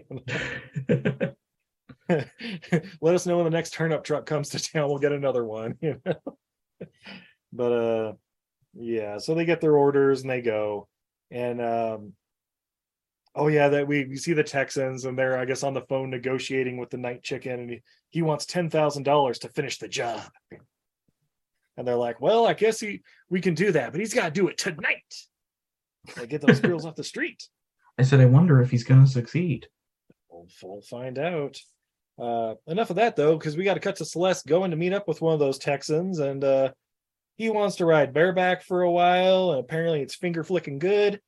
Let 2.10 3.16
us 3.16 3.26
know 3.26 3.38
when 3.38 3.46
the 3.46 3.52
next 3.52 3.72
turnip 3.72 4.04
truck 4.04 4.26
comes 4.26 4.50
to 4.50 4.60
town. 4.60 4.90
We'll 4.90 5.00
get 5.00 5.14
another 5.14 5.46
one. 5.46 5.78
You 5.82 6.02
know? 6.06 6.38
but 7.54 7.72
uh 7.72 8.14
yeah, 8.74 9.18
so 9.18 9.34
they 9.34 9.46
get 9.46 9.62
their 9.62 9.78
orders 9.78 10.22
and 10.22 10.30
they 10.30 10.42
go. 10.42 10.90
And 11.32 11.62
um 11.62 12.14
oh 13.36 13.48
yeah, 13.48 13.70
that 13.70 13.88
we, 13.88 14.06
we 14.06 14.18
see 14.18 14.34
the 14.34 14.44
Texans 14.44 15.06
and 15.06 15.18
they're 15.18 15.38
I 15.38 15.46
guess 15.46 15.64
on 15.64 15.74
the 15.74 15.82
phone 15.82 16.10
negotiating 16.10 16.78
with 16.78 16.90
the 16.90 16.98
night 16.98 17.24
chicken 17.24 17.60
and 17.60 17.70
he, 17.70 17.82
he 18.10 18.22
wants 18.22 18.46
ten 18.46 18.70
thousand 18.70 19.04
dollars 19.04 19.40
to 19.40 19.50
finish 19.50 19.78
the 19.78 19.88
job. 19.88 20.22
And 21.78 21.88
they're 21.88 21.96
like, 21.96 22.22
Well, 22.22 22.46
I 22.46 22.54
guess 22.54 22.80
he 22.80 23.02
we 23.30 23.42
can 23.42 23.54
do 23.54 23.72
that, 23.72 23.92
but 23.92 24.00
he's 24.00 24.14
gotta 24.14 24.32
do 24.32 24.48
it 24.48 24.58
tonight. 24.58 25.14
Like, 26.18 26.30
get 26.30 26.42
those 26.42 26.60
girls 26.60 26.86
off 26.86 26.96
the 26.96 27.04
street. 27.04 27.48
I 27.98 28.04
said, 28.04 28.20
I 28.20 28.26
wonder 28.26 28.62
if 28.62 28.72
he's 28.72 28.84
going 28.84 29.04
to 29.04 29.10
succeed. 29.10 29.68
We'll, 30.30 30.48
we'll 30.64 30.82
find 30.82 31.20
out. 31.20 31.58
Uh, 32.20 32.56
enough 32.68 32.90
of 32.90 32.98
that 32.98 33.16
though, 33.16 33.38
because 33.38 33.58
we 33.58 33.64
got 33.64 33.76
to 33.76 33.80
cut 33.80 33.96
to 33.98 34.06
Celeste 34.06 34.46
going 34.46 34.72
to 34.72 34.78
meet 34.78 34.94
up 34.94 35.08
with 35.08 35.22
one 35.22 35.34
of 35.34 35.40
those 35.40 35.58
Texans, 35.58 36.20
and 36.20 36.44
uh, 36.44 36.72
he 37.38 37.50
wants 37.50 37.78
to 37.78 37.86
ride 37.86 38.14
bareback 38.14 38.64
for 38.64 38.84
a 38.84 38.92
while, 38.92 39.52
and 39.52 39.60
apparently 39.60 40.02
it's 40.02 40.16
finger 40.16 40.44
flicking 40.44 40.78
good. 40.78 41.20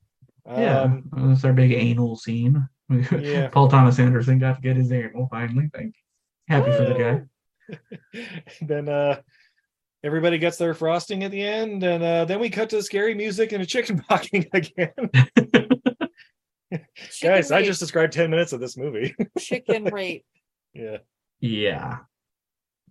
Yeah, 0.45 0.81
Um, 0.81 1.09
that's 1.15 1.45
our 1.45 1.53
big 1.53 1.71
anal 1.71 2.15
scene. 2.15 2.67
Yeah. 2.89 3.47
Paul 3.51 3.69
Thomas 3.69 3.97
Anderson 3.99 4.39
got 4.39 4.55
to 4.57 4.61
get 4.61 4.75
his 4.75 4.91
anal 4.91 5.27
finally. 5.31 5.69
Thank 5.73 5.95
you. 5.95 6.53
happy 6.55 6.71
for 6.71 6.85
the 6.85 7.27
guy. 8.19 8.19
then 8.61 8.89
uh, 8.89 9.21
everybody 10.03 10.37
gets 10.37 10.57
their 10.57 10.73
frosting 10.73 11.23
at 11.23 11.31
the 11.31 11.41
end, 11.41 11.81
and 11.83 12.03
uh, 12.03 12.25
then 12.25 12.39
we 12.39 12.49
cut 12.49 12.69
to 12.71 12.83
scary 12.83 13.13
music 13.15 13.51
and 13.53 13.63
a 13.63 13.65
chicken 13.65 14.03
barking 14.09 14.45
again. 14.53 14.91
Chicken 16.71 16.87
Guys, 17.21 17.51
I 17.51 17.63
just 17.63 17.79
described 17.79 18.13
ten 18.13 18.29
minutes 18.31 18.51
of 18.51 18.59
this 18.59 18.75
movie. 18.77 19.15
chicken 19.39 19.85
rape. 19.85 20.25
yeah. 20.73 20.97
Yeah. 21.39 21.97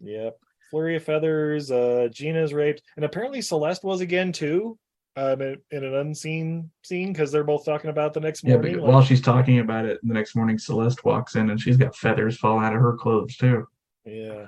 Yep. 0.00 0.38
Flurry 0.70 0.96
of 0.96 1.04
feathers. 1.04 1.70
Uh, 1.70 2.08
Gina's 2.12 2.54
raped, 2.54 2.82
and 2.96 3.04
apparently 3.04 3.42
Celeste 3.42 3.84
was 3.84 4.00
again 4.00 4.32
too. 4.32 4.78
Um, 5.14 5.42
in, 5.42 5.58
in 5.70 5.84
an 5.84 5.94
unseen 5.94 6.70
scene 6.82 7.12
because 7.12 7.30
they're 7.30 7.44
both 7.44 7.66
talking 7.66 7.90
about 7.90 8.14
the 8.14 8.20
next 8.20 8.44
Yeah, 8.44 8.54
morning. 8.54 8.76
but 8.76 8.82
like- 8.84 8.92
while 8.92 9.02
she's 9.02 9.20
talking 9.20 9.58
about 9.58 9.84
it, 9.84 10.00
the 10.02 10.14
next 10.14 10.34
morning 10.34 10.58
Celeste 10.58 11.04
walks 11.04 11.34
in 11.36 11.50
and 11.50 11.60
she's 11.60 11.76
got 11.76 11.94
feathers 11.94 12.38
falling 12.38 12.64
out 12.64 12.74
of 12.74 12.80
her 12.80 12.96
clothes 12.96 13.36
too. 13.36 13.66
yeah. 14.06 14.46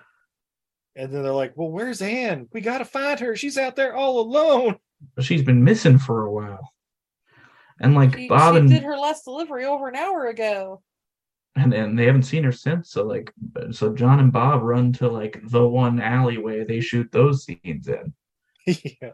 And 0.96 1.12
then 1.12 1.22
they're 1.24 1.32
like, 1.32 1.52
"Well, 1.56 1.70
where's 1.72 2.00
Anne? 2.00 2.48
We 2.52 2.60
gotta 2.60 2.84
find 2.84 3.18
her. 3.20 3.34
She's 3.36 3.58
out 3.58 3.74
there 3.76 3.94
all 3.96 4.20
alone." 4.20 4.76
She's 5.20 5.42
been 5.42 5.64
missing 5.64 5.98
for 5.98 6.24
a 6.24 6.32
while. 6.32 6.72
And 7.80 7.94
like 7.96 8.16
She, 8.16 8.28
Bob 8.28 8.54
she 8.54 8.60
and 8.60 8.68
did 8.70 8.84
her 8.84 8.96
last 8.96 9.24
delivery 9.24 9.64
over 9.64 9.88
an 9.88 9.96
hour 9.96 10.28
ago. 10.28 10.82
and 11.56 11.70
then 11.72 11.94
they 11.96 12.06
haven't 12.06 12.22
seen 12.22 12.44
her 12.44 12.52
since. 12.52 12.90
So 12.90 13.04
like, 13.04 13.32
so 13.72 13.92
John 13.92 14.20
and 14.20 14.32
Bob 14.32 14.62
run 14.62 14.92
to 14.94 15.08
like 15.08 15.40
the 15.48 15.66
one 15.68 16.00
alleyway 16.00 16.64
they 16.64 16.78
shoot 16.80 17.10
those 17.12 17.44
scenes 17.44 17.88
in, 17.88 18.14
yeah. 18.66 19.10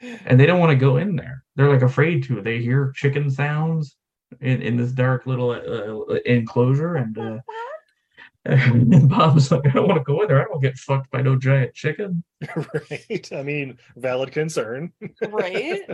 And 0.00 0.38
they 0.38 0.46
don't 0.46 0.60
want 0.60 0.70
to 0.70 0.76
go 0.76 0.96
in 0.96 1.16
there. 1.16 1.44
They're 1.56 1.72
like 1.72 1.82
afraid 1.82 2.24
to. 2.24 2.40
They 2.40 2.60
hear 2.60 2.92
chicken 2.94 3.30
sounds 3.30 3.96
in 4.40 4.62
in 4.62 4.76
this 4.76 4.92
dark 4.92 5.26
little 5.26 5.50
uh, 5.50 6.14
enclosure, 6.24 6.96
and 6.96 7.18
uh, 7.18 7.38
and 8.44 9.08
Bob's 9.08 9.50
like, 9.50 9.66
I 9.66 9.70
don't 9.70 9.88
want 9.88 9.98
to 9.98 10.04
go 10.04 10.22
in 10.22 10.28
there. 10.28 10.38
I 10.38 10.42
don't 10.42 10.52
want 10.52 10.62
to 10.62 10.68
get 10.68 10.78
fucked 10.78 11.10
by 11.10 11.22
no 11.22 11.36
giant 11.36 11.74
chicken. 11.74 12.24
right. 12.56 13.28
I 13.32 13.42
mean, 13.42 13.78
valid 13.96 14.32
concern. 14.32 14.92
Right? 15.22 15.82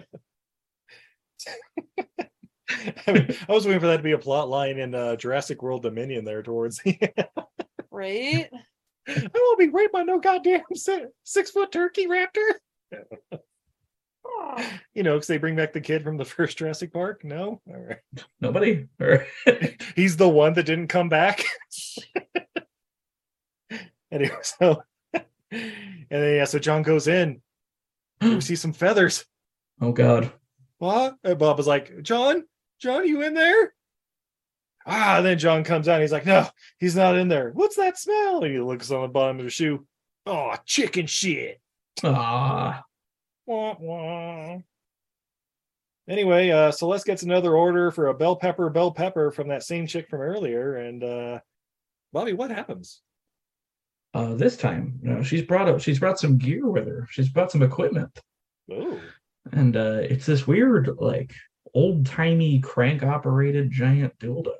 I, 3.06 3.12
mean, 3.12 3.36
I 3.48 3.52
was 3.52 3.66
waiting 3.66 3.80
for 3.80 3.86
that 3.86 3.98
to 3.98 4.02
be 4.02 4.12
a 4.12 4.18
plot 4.18 4.48
line 4.48 4.78
in 4.78 4.94
uh, 4.94 5.16
Jurassic 5.16 5.62
World 5.62 5.82
Dominion 5.82 6.24
there 6.24 6.42
towards 6.42 6.78
the 6.78 6.98
end. 7.00 7.28
right? 7.90 8.48
I 9.08 9.28
won't 9.34 9.58
be 9.58 9.68
raped 9.68 9.92
by 9.92 10.02
no 10.02 10.18
goddamn 10.18 10.62
six, 10.74 11.06
six 11.22 11.50
foot 11.50 11.70
turkey 11.70 12.08
raptor. 12.08 12.54
You 14.94 15.02
know, 15.02 15.12
because 15.14 15.26
they 15.26 15.36
bring 15.36 15.56
back 15.56 15.74
the 15.74 15.80
kid 15.82 16.02
from 16.02 16.16
the 16.16 16.24
first 16.36 16.56
Jurassic 16.56 16.90
Park. 16.90 17.22
No, 17.22 17.60
all 17.68 17.76
right. 17.76 17.98
Nobody. 18.40 18.86
He's 19.94 20.16
the 20.16 20.28
one 20.28 20.54
that 20.54 20.62
didn't 20.64 20.88
come 20.88 21.10
back. 21.10 21.44
anyway, 24.10 24.34
so 24.42 24.82
and 25.12 25.24
then 26.08 26.34
yeah, 26.36 26.44
so 26.44 26.58
John 26.58 26.82
goes 26.82 27.08
in. 27.08 27.42
We 28.22 28.40
see 28.40 28.56
some 28.56 28.72
feathers. 28.72 29.26
oh 29.82 29.92
God. 29.92 30.32
What? 30.78 31.16
And 31.24 31.38
Bob 31.38 31.58
was 31.58 31.66
like, 31.66 32.02
John, 32.02 32.44
John, 32.80 33.06
you 33.06 33.22
in 33.22 33.34
there? 33.34 33.74
Ah, 34.86 35.20
then 35.20 35.38
John 35.38 35.64
comes 35.64 35.88
out. 35.88 36.00
He's 36.00 36.12
like, 36.12 36.24
No, 36.26 36.46
he's 36.78 36.96
not 36.96 37.16
in 37.16 37.28
there. 37.28 37.50
What's 37.50 37.76
that 37.76 37.98
smell? 37.98 38.42
And 38.42 38.52
he 38.52 38.60
looks 38.60 38.90
on 38.90 39.02
the 39.02 39.08
bottom 39.08 39.38
of 39.38 39.44
the 39.44 39.50
shoe. 39.50 39.86
Oh, 40.24 40.54
chicken 40.64 41.06
shit. 41.06 41.60
Ah. 42.02 42.82
Wah, 43.46 43.76
wah. 43.78 44.58
Anyway, 46.08 46.50
uh, 46.50 46.70
Celeste 46.70 47.06
gets 47.06 47.22
another 47.22 47.56
order 47.56 47.90
for 47.90 48.08
a 48.08 48.14
bell 48.14 48.36
pepper, 48.36 48.70
bell 48.70 48.92
pepper 48.92 49.30
from 49.32 49.48
that 49.48 49.62
same 49.64 49.86
chick 49.86 50.08
from 50.08 50.20
earlier. 50.20 50.76
And 50.76 51.02
uh, 51.02 51.40
Bobby, 52.12 52.32
what 52.32 52.50
happens? 52.50 53.02
Uh, 54.14 54.34
this 54.34 54.56
time, 54.56 54.98
you 55.02 55.10
know, 55.10 55.22
she's 55.22 55.42
brought 55.42 55.68
up. 55.68 55.80
She's 55.80 55.98
brought 55.98 56.18
some 56.18 56.38
gear 56.38 56.66
with 56.68 56.86
her. 56.86 57.06
She's 57.10 57.28
brought 57.28 57.50
some 57.52 57.62
equipment, 57.62 58.18
Oh, 58.72 58.98
and 59.52 59.76
uh, 59.76 59.98
it's 60.02 60.24
this 60.24 60.46
weird, 60.46 60.88
like 60.98 61.34
old 61.74 62.06
timey 62.06 62.58
crank 62.60 63.02
operated 63.02 63.70
giant 63.70 64.18
dildo. 64.18 64.54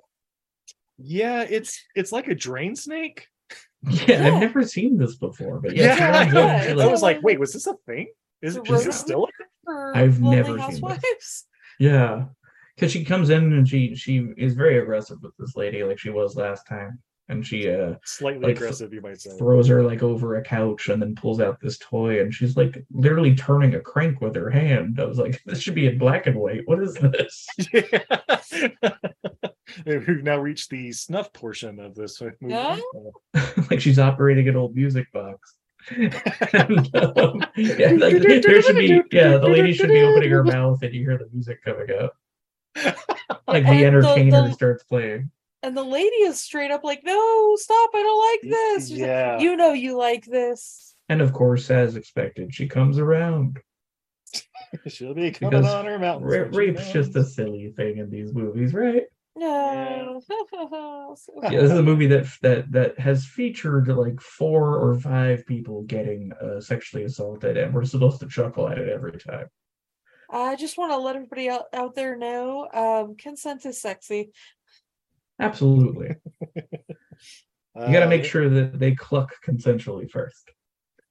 yeah, 0.98 1.42
it's 1.48 1.82
it's 1.94 2.12
like 2.12 2.28
a 2.28 2.34
drain 2.34 2.76
snake. 2.76 3.28
Yeah, 3.88 4.02
Yeah. 4.08 4.26
I've 4.34 4.40
never 4.40 4.62
seen 4.64 4.98
this 4.98 5.14
before, 5.16 5.60
but 5.60 5.74
yeah, 5.74 5.96
Yeah, 5.96 6.10
runs 6.10 6.30
in, 6.32 6.36
yeah, 6.36 6.62
she, 6.62 6.68
it's 6.72 6.80
I 6.82 6.86
was 6.86 7.02
like, 7.02 7.22
wait, 7.22 7.40
was 7.40 7.52
this 7.54 7.66
a 7.66 7.74
thing? 7.86 8.08
Is, 8.47 8.55
The 8.55 8.62
is 8.62 8.70
rodent 8.70 8.94
still? 8.94 9.28
I've 9.94 10.20
never 10.20 10.48
seen 10.48 10.56
this. 10.56 10.64
Housewives. 10.81 11.47
yeah, 11.81 12.24
because 12.74 12.93
she 12.93 13.05
comes 13.05 13.31
in 13.31 13.52
and 13.52 13.68
she 13.68 13.94
she 13.94 14.28
is 14.36 14.55
very 14.55 14.78
aggressive 14.78 15.18
with 15.23 15.32
this 15.39 15.56
lady, 15.56 15.82
like 15.82 15.98
she 15.98 16.10
was 16.10 16.36
last 16.36 16.66
time, 16.66 16.98
and 17.28 17.44
she 17.44 17.68
uh 17.70 17.94
Slightly 18.05 18.47
Like, 18.47 18.56
aggressive, 18.56 18.93
you 18.93 19.01
might 19.01 19.20
say. 19.20 19.36
throws 19.39 19.66
her 19.68 19.82
like 19.82 20.02
over 20.02 20.36
a 20.36 20.43
couch 20.43 20.89
and 20.89 21.02
then 21.02 21.14
pulls 21.16 21.40
out 21.40 21.59
this 21.60 21.78
toy, 21.78 22.20
and 22.20 22.32
she's 22.32 22.56
like 22.56 22.85
literally 22.93 23.35
turning 23.35 23.74
a 23.74 23.81
crank 23.81 24.20
with 24.20 24.36
her 24.36 24.51
hand. 24.51 25.01
I 25.01 25.05
was 25.06 25.18
like, 25.18 25.43
this 25.47 25.60
should 25.60 25.74
be 25.74 25.86
in 25.89 25.98
black 25.98 26.27
and 26.27 26.36
white. 26.36 26.62
What 26.66 26.82
is 26.82 26.94
this? 26.94 27.47
Yeah. 29.85 29.98
We've 30.06 30.23
now 30.23 30.39
reached 30.39 30.70
the 30.70 30.93
snuff 30.93 31.32
portion 31.32 31.81
of 31.81 31.94
this 31.94 32.20
movie. 32.23 32.36
Yeah? 32.43 32.78
like 33.70 33.81
she's 33.81 33.98
operating 33.98 34.48
an 34.48 34.56
old 34.56 34.74
music 34.74 35.10
box. 35.12 35.55
And, 35.90 36.96
um, 36.96 37.44
yeah, 37.56 37.90
like, 37.92 38.20
there 38.22 38.62
should 38.62 38.76
be 38.76 39.00
yeah, 39.12 39.36
the 39.38 39.48
lady 39.48 39.72
should 39.72 39.88
be 39.88 40.02
opening 40.02 40.30
her 40.30 40.44
mouth 40.44 40.82
and 40.82 40.94
you 40.94 41.02
hear 41.02 41.18
the 41.18 41.28
music 41.32 41.62
coming 41.64 41.88
up. 41.98 42.14
Like 43.48 43.64
the 43.64 43.70
the- 43.70 43.84
entertainer 43.84 44.48
the- 44.48 44.52
starts 44.52 44.82
playing. 44.84 45.30
And 45.62 45.76
the 45.76 45.82
lady 45.82 46.16
is 46.16 46.40
straight 46.40 46.70
up 46.70 46.84
like, 46.84 47.02
no, 47.04 47.56
stop, 47.56 47.90
I 47.94 48.02
don't 48.02 48.30
like 48.30 48.52
this. 48.52 48.88
She's 48.88 48.98
like, 49.00 49.06
Yeah. 49.08 49.38
you 49.40 49.56
know 49.56 49.72
you 49.72 49.96
like 49.96 50.24
this. 50.24 50.94
And 51.08 51.20
of 51.20 51.32
course, 51.32 51.70
as 51.70 51.96
expected, 51.96 52.54
she 52.54 52.68
comes 52.68 52.98
around. 52.98 53.58
She'll 54.86 55.14
be 55.14 55.30
coming 55.30 55.50
Because 55.60 55.72
on 55.72 55.86
her 55.86 55.98
mountain. 55.98 56.28
Ra- 56.28 56.48
rape's 56.52 56.92
just 56.92 57.16
a 57.16 57.24
silly 57.24 57.72
thing 57.76 57.98
in 57.98 58.10
these 58.10 58.32
movies, 58.34 58.74
right? 58.74 59.04
No. 59.36 60.22
Yeah, 61.42 61.50
this 61.60 61.70
is 61.72 61.78
a 61.78 61.82
movie 61.82 62.06
that 62.08 62.26
that 62.42 62.72
that 62.72 62.98
has 62.98 63.24
featured 63.26 63.88
like 63.88 64.20
four 64.20 64.76
or 64.76 64.98
five 64.98 65.46
people 65.46 65.82
getting 65.82 66.32
uh, 66.32 66.60
sexually 66.60 67.04
assaulted, 67.04 67.56
and 67.56 67.72
we're 67.74 67.84
supposed 67.84 68.20
to 68.20 68.28
chuckle 68.28 68.68
at 68.68 68.78
it 68.78 68.88
every 68.88 69.12
time. 69.18 69.46
I 70.30 70.56
just 70.56 70.76
want 70.78 70.92
to 70.92 70.96
let 70.98 71.16
everybody 71.16 71.48
out, 71.48 71.64
out 71.72 71.94
there 71.94 72.16
know 72.16 72.68
um, 72.72 73.16
consent 73.16 73.64
is 73.66 73.80
sexy. 73.80 74.30
Absolutely, 75.38 76.16
you 76.56 76.62
got 77.74 78.00
to 78.00 78.04
Uh, 78.06 78.08
make 78.08 78.24
sure 78.24 78.48
that 78.48 78.78
they 78.78 78.94
cluck 78.94 79.32
consensually 79.46 80.10
first. 80.10 80.50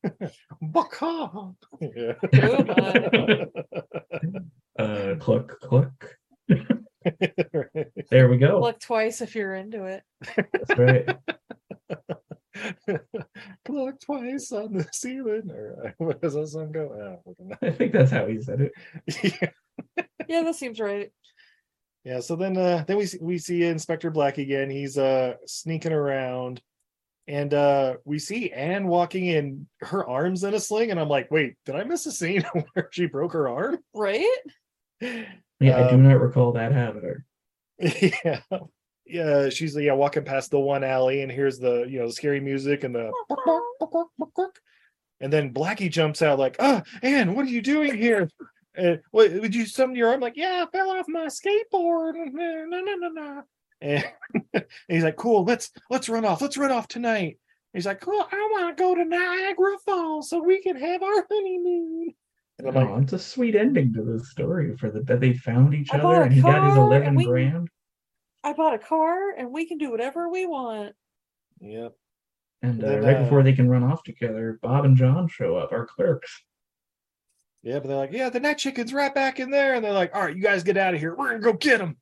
Baka. 0.62 1.52
Yeah. 1.82 2.14
Oh. 2.44 3.46
Uh, 4.78 5.16
cluck, 5.16 5.60
cluck. 5.62 6.16
There 8.10 8.30
we 8.30 8.38
go. 8.38 8.60
Look 8.62 8.80
twice 8.80 9.22
if 9.22 9.36
you're 9.36 9.56
into 9.56 9.86
it. 9.86 10.04
That's 10.36 10.78
right. 10.78 11.18
Clock 13.66 14.00
twice 14.00 14.52
on 14.52 14.74
the 14.74 14.88
ceiling. 14.92 15.52
Or 15.52 15.94
what 15.98 16.22
does 16.22 16.34
that 16.34 16.48
song 16.48 16.72
go? 16.72 17.22
Oh, 17.28 17.56
I 17.62 17.72
think 17.72 17.94
that's 17.94 18.12
how 18.12 18.26
he 18.28 18.42
said 18.42 18.62
it. 18.62 18.72
yeah. 19.42 19.50
Yeah, 20.28 20.44
that 20.44 20.56
seems 20.56 20.80
right. 20.80 21.12
yeah. 22.04 22.20
So 22.22 22.36
then, 22.36 22.58
uh, 22.58 22.84
then 22.88 22.98
we 22.98 23.08
we 23.22 23.38
see 23.38 23.64
Inspector 23.64 24.10
Black 24.12 24.38
again. 24.38 24.70
He's 24.70 24.98
uh 24.98 25.36
sneaking 25.46 25.92
around, 25.94 26.62
and 27.28 27.54
uh 27.54 27.96
we 28.06 28.20
see 28.20 28.52
Anne 28.52 28.88
walking 28.88 29.26
in 29.28 29.68
her 29.82 30.08
arms 30.08 30.44
in 30.44 30.54
a 30.54 30.60
sling, 30.60 30.92
and 30.92 31.00
I'm 31.00 31.10
like, 31.10 31.30
wait, 31.30 31.56
did 31.66 31.76
I 31.76 31.84
miss 31.84 32.06
a 32.06 32.12
scene 32.12 32.44
where 32.74 32.90
she 32.92 33.06
broke 33.06 33.34
her 33.34 33.50
arm? 33.50 33.78
Right? 33.94 34.26
Yeah, 35.60 35.86
I 35.86 35.90
do 35.90 35.96
Um, 35.96 36.04
not 36.04 36.20
recall 36.20 36.52
that 36.54 36.72
happening. 36.72 37.24
yeah. 37.80 38.42
Yeah, 39.08 39.50
she's 39.50 39.76
yeah 39.76 39.94
walking 39.94 40.24
past 40.26 40.50
the 40.50 40.60
one 40.60 40.84
alley, 40.84 41.22
and 41.22 41.32
here's 41.32 41.60
the 41.60 41.84
you 41.84 42.00
know 42.00 42.10
scary 42.10 42.40
music 42.40 42.84
and 42.84 42.96
the 42.96 43.12
and 45.22 45.32
then 45.32 45.54
Blackie 45.54 45.92
jumps 45.92 46.22
out 46.22 46.40
like, 46.40 46.56
"Ah, 46.60 46.82
Anne, 47.04 47.36
what 47.36 47.46
are 47.46 47.50
you 47.52 47.62
doing 47.62 47.96
here? 47.96 48.30
Uh, 48.78 48.96
what 49.12 49.32
would 49.32 49.54
you 49.54 49.66
summon 49.68 49.96
your 49.96 50.10
arm?" 50.10 50.22
Like, 50.22 50.36
"Yeah, 50.36 50.66
I 50.68 50.72
fell 50.76 50.90
off 50.90 51.06
my 51.08 51.28
skateboard." 51.28 52.14
No, 52.16 52.66
no, 52.66 52.82
no, 52.96 53.10
no. 53.10 53.44
And, 53.80 54.06
and 54.54 54.66
he's 54.88 55.04
like, 55.04 55.18
"Cool, 55.18 55.44
let's 55.44 55.72
let's 55.92 56.10
run 56.10 56.26
off. 56.26 56.42
Let's 56.42 56.58
run 56.58 56.72
off 56.72 56.88
tonight." 56.88 57.38
He's 57.74 57.86
like, 57.86 58.02
"Cool, 58.02 58.26
I 58.32 58.50
want 58.54 58.76
to 58.76 58.82
go 58.84 58.96
to 58.96 59.06
Niagara 59.06 59.78
Falls 59.86 60.30
so 60.30 60.42
we 60.42 60.62
can 60.62 60.78
have 60.78 61.04
our 61.04 61.28
honeymoon." 61.30 62.16
And 62.58 62.68
I'm 62.70 62.74
like, 62.76 62.88
Oh, 62.88 62.98
it's 63.00 63.14
a 63.14 63.20
sweet 63.20 63.56
ending 63.56 63.94
to 63.94 64.04
this 64.04 64.30
story 64.32 64.76
for 64.78 64.90
the 64.90 65.02
that 65.02 65.20
they 65.20 65.34
found 65.34 65.74
each 65.74 65.94
I 65.94 66.00
other 66.00 66.24
and 66.24 66.34
he 66.34 66.42
got 66.42 66.68
his 66.70 66.78
eleven 66.78 67.16
we- 67.16 67.26
grand. 67.26 67.70
I 68.44 68.54
bought 68.54 68.76
a 68.76 68.80
car 68.80 69.32
and 69.38 69.52
we 69.52 69.66
can 69.66 69.78
do 69.78 69.90
whatever 69.92 70.30
we 70.30 70.46
want. 70.46 70.94
"Yep." 71.60 71.94
And 72.62 72.84
uh, 72.84 72.88
Then, 72.88 73.04
right 73.04 73.18
uh, 73.18 73.24
before 73.24 73.44
they 73.44 73.54
can 73.54 73.68
run 73.70 73.84
off 73.84 74.04
together, 74.04 74.60
Bob 74.62 74.86
and 74.86 74.96
John 74.96 75.28
show 75.28 75.56
up, 75.58 75.72
our 75.72 75.86
clerks. 75.86 76.44
Yeah, 77.64 77.80
but 77.80 77.88
they're 77.88 77.98
like, 77.98 78.12
"Yeah, 78.14 78.30
the 78.30 78.40
night 78.40 78.60
chicken's 78.60 78.94
right 78.94 79.14
back 79.14 79.40
in 79.40 79.50
there," 79.50 79.74
and 79.74 79.84
they're 79.84 79.92
like, 79.92 80.16
"All 80.16 80.22
right, 80.22 80.36
you 80.36 80.42
guys 80.44 80.64
get 80.64 80.78
out 80.78 80.94
of 80.94 81.00
here. 81.00 81.16
We're 81.16 81.30
gonna 81.30 81.40
go 81.40 81.54
get 81.54 81.82
him." 81.82 81.98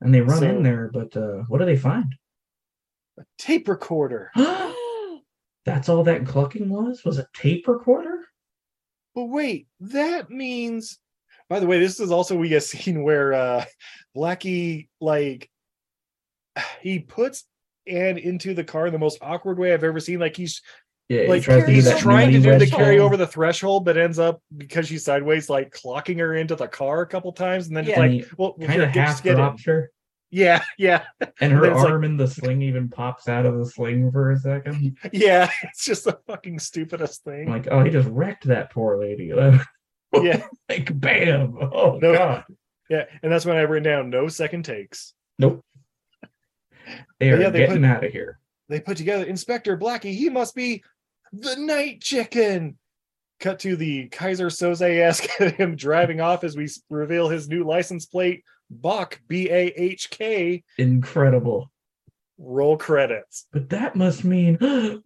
And 0.00 0.14
they 0.14 0.20
run 0.20 0.38
So- 0.38 0.48
in 0.48 0.62
there, 0.62 0.90
but 0.92 1.16
uh, 1.16 1.42
what 1.48 1.58
do 1.58 1.64
they 1.64 1.76
find? 1.76 2.14
A 3.18 3.24
tape 3.36 3.66
recorder. 3.68 4.30
That's 5.64 5.88
all 5.88 6.04
that 6.04 6.24
clucking 6.26 6.68
was? 6.68 7.04
Was 7.04 7.18
a 7.18 7.26
tape 7.34 7.66
recorder? 7.66 8.20
But 9.16 9.24
wait, 9.24 9.66
that 9.80 10.30
means. 10.30 10.98
By 11.48 11.58
the 11.58 11.66
way, 11.66 11.80
this 11.80 11.98
is 11.98 12.12
also 12.12 12.36
we 12.36 12.50
get 12.50 12.56
a 12.58 12.60
scene 12.60 13.02
where 13.02 13.32
uh 13.32 13.64
Blackie 14.16 14.88
like 15.00 15.50
he 16.80 17.00
puts 17.00 17.44
Anne 17.88 18.18
into 18.18 18.54
the 18.54 18.64
car 18.64 18.86
in 18.86 18.92
the 18.92 18.98
most 18.98 19.18
awkward 19.22 19.58
way 19.58 19.72
I've 19.72 19.82
ever 19.82 19.98
seen. 19.98 20.20
Like 20.20 20.36
he's 20.36 20.60
Yeah, 21.08 21.22
he 21.22 21.28
like 21.28 21.42
to 21.44 21.64
he's 21.66 21.86
that 21.86 21.98
trying 21.98 22.30
to 22.32 22.40
do 22.40 22.48
newlywed 22.48 22.58
the 22.58 22.66
carry 22.66 22.98
over 22.98 23.16
the 23.16 23.26
threshold, 23.26 23.84
but 23.84 23.96
ends 23.96 24.18
up 24.18 24.42
because 24.56 24.86
she's 24.86 25.04
sideways, 25.04 25.48
like 25.48 25.72
clocking 25.72 26.18
her 26.18 26.34
into 26.34 26.54
the 26.54 26.68
car 26.68 27.00
a 27.00 27.06
couple 27.06 27.32
times, 27.32 27.68
and 27.68 27.76
then 27.76 27.86
Yeah. 27.86 28.02
And 28.02 28.18
like, 28.18 28.30
well, 28.36 28.54
kind 28.60 28.82
of 28.82 28.90
half 28.90 29.08
just 29.08 29.24
get 29.24 29.36
drops 29.36 29.64
her, 29.64 29.90
Yeah, 30.30 30.62
yeah, 30.76 31.04
and 31.40 31.52
her 31.52 31.60
then 31.62 31.72
it's 31.72 31.82
like- 31.82 31.90
arm 31.92 32.04
in 32.04 32.16
the 32.16 32.26
sling 32.26 32.60
even 32.62 32.88
pops 32.88 33.28
out 33.28 33.46
of 33.46 33.56
the 33.58 33.64
sling 33.64 34.10
for 34.10 34.32
a 34.32 34.38
second. 34.38 34.96
yeah. 35.12 35.48
It's 35.62 35.84
just 35.84 36.04
the 36.04 36.18
fucking 36.26 36.58
stupidest 36.58 37.22
I'm 37.26 37.32
thing. 37.32 37.48
like, 37.50 37.68
oh, 37.70 37.84
he 37.84 37.90
just 37.90 38.08
wrecked 38.08 38.44
that 38.46 38.72
poor 38.72 38.98
lady. 39.00 39.26
yeah, 40.22 40.46
like, 40.68 40.98
bam! 41.00 41.56
Oh 41.60 41.98
No. 42.02 42.12
god, 42.12 42.44
yeah, 42.90 43.04
and 43.22 43.30
that's 43.30 43.44
when 43.46 43.56
I've 43.56 43.70
written 43.70 43.90
down 43.90 44.10
no 44.10 44.26
second 44.28 44.64
takes. 44.64 45.14
nope. 45.38 45.64
They 47.18 47.30
are 47.30 47.40
yeah, 47.40 47.50
they 47.50 47.58
getting 47.60 47.82
put- 47.82 47.88
out 47.90 48.04
of 48.04 48.12
here. 48.12 48.38
they 48.68 48.80
put 48.80 48.96
together 48.96 49.24
Inspector 49.24 49.76
Blackie. 49.78 50.14
He 50.16 50.28
must 50.28 50.54
be 50.54 50.82
the 51.32 51.56
night 51.56 52.00
chicken. 52.00 52.78
Cut 53.38 53.58
to 53.60 53.76
the 53.76 54.08
Keyser 54.08 54.46
Söze 54.46 54.98
esque 54.98 55.28
him 55.58 55.76
driving 55.76 56.20
off 56.22 56.42
as 56.42 56.56
we 56.56 56.68
reveal 56.88 57.28
his 57.28 57.48
new 57.48 57.64
license 57.64 58.06
plate, 58.06 58.42
Bach 58.70 59.20
B 59.28 59.48
A 59.50 59.72
H 59.76 60.10
K. 60.10 60.64
Incredible. 60.78 61.70
Roll 62.38 62.76
credits. 62.76 63.46
But 63.52 63.70
that 63.70 63.96
must 63.96 64.24
mean, 64.24 64.58
and 64.60 65.02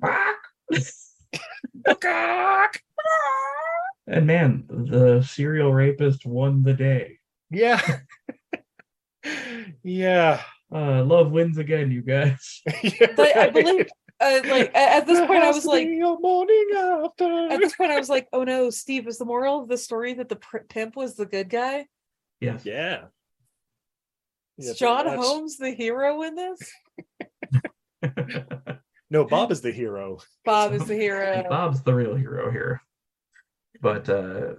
man, 4.26 4.64
the 4.68 5.22
serial 5.22 5.72
rapist 5.72 6.26
won 6.26 6.62
the 6.62 6.74
day. 6.74 7.18
Yeah, 7.50 7.80
yeah. 9.82 10.42
Uh, 10.72 11.02
love 11.02 11.32
wins 11.32 11.58
again, 11.58 11.90
you 11.90 12.00
guys. 12.00 12.62
yeah 12.82 13.12
But 13.16 13.36
I 13.36 13.50
believe, 13.50 13.88
uh, 14.20 14.40
like 14.44 14.74
at 14.76 15.04
this 15.06 15.18
point, 15.26 15.42
I 15.42 15.50
was 15.50 15.66
like, 15.66 15.88
morning 15.88 16.68
after. 16.76 17.48
at 17.50 17.58
this 17.58 17.74
point, 17.74 17.90
I 17.90 17.98
was 17.98 18.08
like, 18.08 18.28
oh 18.32 18.44
no, 18.44 18.70
Steve, 18.70 19.08
is 19.08 19.18
the 19.18 19.24
moral 19.24 19.62
of 19.62 19.68
the 19.68 19.76
story 19.76 20.14
that 20.14 20.28
the 20.28 20.36
pr- 20.36 20.58
pimp 20.68 20.94
was 20.94 21.16
the 21.16 21.26
good 21.26 21.48
guy? 21.48 21.86
Yes. 22.40 22.64
yeah. 22.64 23.06
Is 24.60 24.76
John 24.78 25.04
pretty. 25.06 25.22
Holmes 25.22 25.56
the 25.56 25.70
hero 25.72 26.22
in 26.22 26.34
this? 26.36 26.60
No, 29.12 29.24
Bob 29.24 29.50
is 29.50 29.60
the 29.60 29.72
hero. 29.72 30.18
Bob 30.44 30.72
is 30.72 30.84
the 30.86 30.94
hero. 30.94 31.44
Bob's 31.48 31.82
the 31.82 31.92
real 31.92 32.14
hero 32.14 32.48
here. 32.50 32.80
But 33.82 34.08
uh 34.08 34.52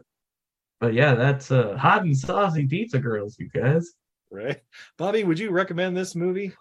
but 0.82 0.94
yeah, 0.94 1.16
that's 1.16 1.52
uh 1.52 1.78
hot 1.78 2.02
and 2.04 2.18
saucy 2.18 2.68
pizza 2.68 3.00
girls, 3.00 3.38
you 3.40 3.50
guys. 3.50 3.90
Right, 4.30 4.60
Bobby? 4.98 5.24
Would 5.24 5.40
you 5.40 5.52
recommend 5.52 5.96
this 5.96 6.16
movie? 6.18 6.52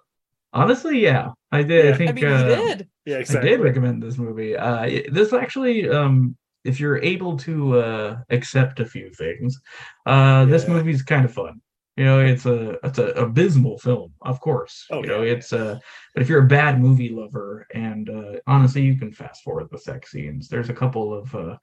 Honestly, 0.52 1.00
yeah, 1.00 1.30
I 1.50 1.62
did. 1.64 1.84
Yeah. 1.86 1.90
I 1.92 1.96
think 1.96 2.10
I 2.10 2.12
mean, 2.12 2.24
uh, 2.26 2.38
you 2.48 2.56
did. 2.76 2.88
Yeah, 3.06 3.18
I 3.18 3.40
did 3.40 3.60
recommend 3.60 4.02
this 4.02 4.18
movie. 4.18 4.56
Uh, 4.56 4.82
it- 4.84 5.12
this 5.14 5.32
actually, 5.32 5.88
um, 5.88 6.36
if 6.64 6.78
you're 6.78 6.98
able 7.02 7.36
to 7.38 7.78
uh, 7.80 8.16
accept 8.30 8.78
a 8.80 8.86
few 8.86 9.10
things, 9.14 9.60
uh, 10.06 10.44
this 10.44 10.64
Yeah. 10.64 10.74
movie's 10.74 11.02
kind 11.02 11.24
of 11.24 11.32
fun. 11.32 11.60
You 12.00 12.06
know, 12.06 12.20
it's 12.20 12.46
a 12.46 12.78
it's 12.82 12.98
a 12.98 13.08
abysmal 13.08 13.76
film, 13.76 14.14
of 14.22 14.40
course. 14.40 14.86
Oh, 14.90 15.02
you 15.02 15.08
know, 15.08 15.20
yeah. 15.20 15.32
it's 15.32 15.52
uh, 15.52 15.78
but 16.14 16.22
if 16.22 16.30
you're 16.30 16.44
a 16.44 16.48
bad 16.48 16.80
movie 16.80 17.10
lover, 17.10 17.66
and 17.74 18.08
uh, 18.08 18.40
honestly, 18.46 18.80
you 18.80 18.96
can 18.96 19.12
fast 19.12 19.42
forward 19.42 19.68
the 19.70 19.76
sex 19.76 20.10
scenes. 20.10 20.48
There's 20.48 20.70
a 20.70 20.72
couple 20.72 21.12
of 21.12 21.34
uh, 21.34 21.58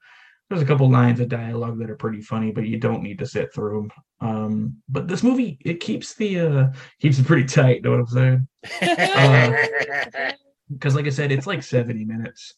there's 0.48 0.62
a 0.62 0.64
couple 0.64 0.88
lines 0.88 1.18
of 1.18 1.28
dialogue 1.28 1.80
that 1.80 1.90
are 1.90 1.96
pretty 1.96 2.20
funny, 2.20 2.52
but 2.52 2.68
you 2.68 2.78
don't 2.78 3.02
need 3.02 3.18
to 3.18 3.26
sit 3.26 3.52
through 3.52 3.90
them. 4.20 4.28
Um, 4.28 4.76
but 4.88 5.08
this 5.08 5.24
movie 5.24 5.58
it 5.64 5.80
keeps 5.80 6.14
the 6.14 6.38
uh, 6.38 6.68
keeps 7.00 7.18
it 7.18 7.26
pretty 7.26 7.44
tight. 7.44 7.78
You 7.78 7.82
know 7.82 7.98
what 7.98 8.00
I'm 8.00 8.06
saying? 8.06 8.48
because 10.72 10.94
like 10.94 11.06
I 11.06 11.10
said, 11.10 11.32
it's 11.32 11.48
like 11.48 11.64
70 11.64 12.04
minutes. 12.04 12.54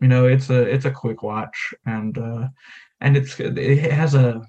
You 0.00 0.06
know, 0.06 0.28
it's 0.28 0.50
a 0.50 0.62
it's 0.62 0.84
a 0.84 0.90
quick 0.92 1.24
watch 1.24 1.74
and 1.84 2.16
uh 2.16 2.46
and 3.00 3.16
it's 3.16 3.40
it 3.40 3.90
has 3.90 4.14
a 4.14 4.40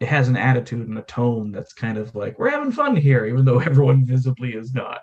it 0.00 0.08
has 0.08 0.28
an 0.28 0.36
attitude 0.36 0.88
and 0.88 0.98
a 0.98 1.02
tone 1.02 1.50
that's 1.50 1.72
kind 1.72 1.98
of 1.98 2.14
like 2.14 2.38
we're 2.38 2.50
having 2.50 2.72
fun 2.72 2.96
here, 2.96 3.26
even 3.26 3.44
though 3.44 3.58
everyone 3.70 4.06
visibly 4.06 4.54
is 4.54 4.74
not. 4.74 5.00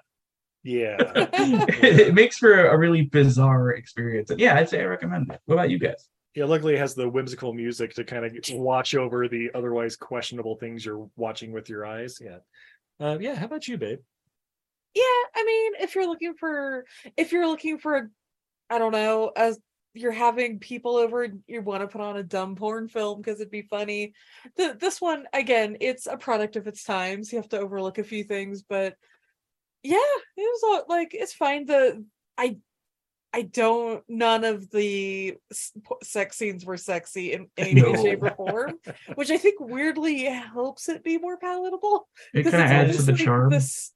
yeah. 0.63 0.95
it 1.05 2.13
makes 2.13 2.37
for 2.37 2.67
a 2.67 2.77
really 2.77 3.03
bizarre 3.03 3.71
experience. 3.71 4.29
And 4.29 4.39
yeah, 4.39 4.55
I'd 4.55 4.69
say 4.69 4.81
I 4.81 4.85
recommend 4.85 5.31
it. 5.31 5.39
What 5.45 5.55
about 5.55 5.69
you 5.69 5.79
guys? 5.79 6.07
Yeah, 6.33 6.45
luckily 6.45 6.75
it 6.75 6.79
has 6.79 6.95
the 6.95 7.07
whimsical 7.09 7.53
music 7.53 7.93
to 7.95 8.03
kind 8.03 8.25
of 8.25 8.35
watch 8.51 8.93
over 8.93 9.27
the 9.27 9.51
otherwise 9.55 9.95
questionable 9.95 10.55
things 10.55 10.85
you're 10.85 11.09
watching 11.15 11.53
with 11.53 11.69
your 11.69 11.85
eyes. 11.85 12.19
Yeah. 12.21 12.39
Uh, 12.99 13.17
yeah, 13.19 13.35
how 13.35 13.45
about 13.45 13.67
you, 13.67 13.77
babe? 13.77 13.99
Yeah, 14.93 15.03
I 15.35 15.43
mean, 15.45 15.73
if 15.81 15.95
you're 15.95 16.07
looking 16.07 16.33
for 16.35 16.85
if 17.17 17.31
you're 17.31 17.47
looking 17.47 17.77
for 17.77 17.95
a 17.97 18.07
I 18.69 18.79
don't 18.79 18.91
know, 18.91 19.31
as 19.35 19.59
you're 19.95 20.11
having 20.11 20.59
people 20.59 20.95
over 20.95 21.23
and 21.23 21.41
you 21.47 21.61
want 21.61 21.81
to 21.81 21.87
put 21.87 22.01
on 22.01 22.17
a 22.17 22.23
dumb 22.23 22.55
porn 22.55 22.87
film 22.87 23.21
because 23.21 23.39
it'd 23.39 23.51
be 23.51 23.63
funny. 23.63 24.13
The 24.57 24.77
this 24.79 25.01
one 25.01 25.25
again, 25.33 25.77
it's 25.79 26.07
a 26.07 26.17
product 26.17 26.55
of 26.55 26.67
its 26.67 26.83
times. 26.83 27.31
You 27.31 27.39
have 27.39 27.49
to 27.49 27.59
overlook 27.59 27.97
a 27.97 28.03
few 28.03 28.23
things, 28.23 28.61
but 28.61 28.95
yeah, 29.83 29.97
it 29.97 30.41
was 30.41 30.61
all 30.63 30.83
like 30.87 31.13
it's 31.13 31.33
fine. 31.33 31.65
The 31.65 32.03
I 32.37 32.57
I 33.33 33.41
don't 33.41 34.03
none 34.07 34.45
of 34.45 34.71
the 34.71 35.35
sex 36.03 36.37
scenes 36.37 36.65
were 36.65 36.77
sexy 36.77 37.33
in 37.33 37.47
any 37.57 37.81
way, 37.81 37.91
No. 37.91 38.01
shape, 38.01 38.23
or 38.23 38.31
form, 38.31 38.79
which 39.15 39.29
I 39.29 39.37
think 39.37 39.59
weirdly 39.59 40.23
helps 40.23 40.87
it 40.87 41.03
be 41.03 41.17
more 41.17 41.37
palatable. 41.37 42.07
it 42.33 42.43
kind 42.43 42.55
of 42.55 42.61
adds 42.61 42.97
to 42.97 43.03
the 43.03 43.11
like 43.11 43.21
charm. 43.21 43.49
This, 43.49 43.91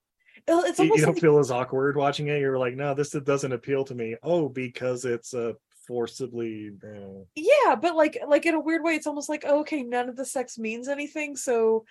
uh, 0.47 0.63
it's 0.65 0.79
You, 0.79 0.85
you 0.85 0.97
don't 0.97 1.13
like 1.13 1.21
feel 1.21 1.39
as 1.39 1.51
awkward 1.51 1.95
watching 1.95 2.27
it. 2.27 2.39
You're 2.39 2.57
like, 2.57 2.75
no, 2.75 2.93
this 2.93 3.11
doesn't 3.11 3.53
appeal 3.53 3.85
to 3.85 3.95
me. 3.95 4.15
Oh, 4.21 4.49
because 4.49 5.05
it's 5.05 5.33
uh, 5.33 5.53
forcibly. 5.89 6.69
uh, 6.83 7.23
yeah 7.35 7.75
but 7.75 7.95
like 7.95 8.17
like 8.27 8.45
in 8.45 8.53
a 8.53 8.59
weird 8.59 8.83
way 8.83 8.93
it's 8.93 9.07
almost 9.07 9.27
like 9.27 9.43
oh, 9.47 9.61
okay 9.61 9.81
none 9.81 10.07
of 10.07 10.15
the 10.15 10.23
sex 10.23 10.59
means 10.59 10.87
anything 10.87 11.35
so 11.35 11.83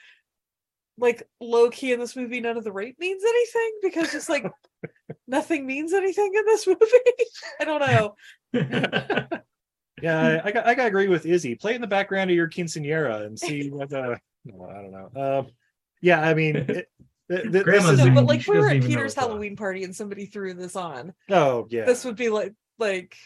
like 0.97 1.29
low 1.41 1.69
key 1.69 1.93
in 1.93 1.99
this 1.99 2.15
movie 2.15 2.41
none 2.41 2.57
of 2.57 2.63
the 2.63 2.73
rape 2.73 2.97
means 3.01 3.25
anything 3.25 3.73
because 3.83 4.13
just 4.13 4.29
like 4.29 4.47
nothing 5.27 5.67
means 5.67 5.93
anything 5.93 6.33
in 6.33 6.45
this 6.47 6.65
movie 6.67 6.81
i 7.61 7.65
don't 7.65 7.81
know 7.81 9.29
Yeah, 10.01 10.41
I, 10.45 10.49
I 10.49 10.53
got 10.53 10.67
I 10.67 10.75
gotta 10.75 10.89
agree 10.89 11.09
with 11.09 11.27
Izzy. 11.27 11.57
Play 11.57 11.75
in 11.75 11.81
the 11.81 11.89
background 11.89 12.31
of 12.31 12.37
your 12.37 12.49
quinceanera 12.49 13.27
and 13.27 13.37
see 13.37 13.69
what 13.69 13.91
the 13.91 14.17
no, 14.45 14.65
I 14.65 14.75
don't 14.75 14.93
know. 14.93 15.39
Um, 15.41 15.47
yeah, 16.01 16.21
I 16.21 16.35
mean, 16.35 16.55
it, 16.55 16.89
th- 17.29 17.53
th- 17.53 17.65
Grandma's 17.65 17.99
No, 17.99 18.15
but 18.15 18.25
like 18.25 18.47
we 18.47 18.59
were 18.59 18.69
at 18.69 18.81
Peter's 18.83 19.13
it's 19.15 19.19
on. 19.19 19.31
Halloween 19.31 19.57
party 19.57 19.83
and 19.83 19.95
somebody 19.95 20.27
threw 20.27 20.55
this 20.55 20.77
on. 20.77 21.15
oh 21.31 21.67
yeah, 21.71 21.85
This 21.85 22.05
would 22.05 22.15
be 22.15 22.29
like 22.29 22.55
like 22.79 23.17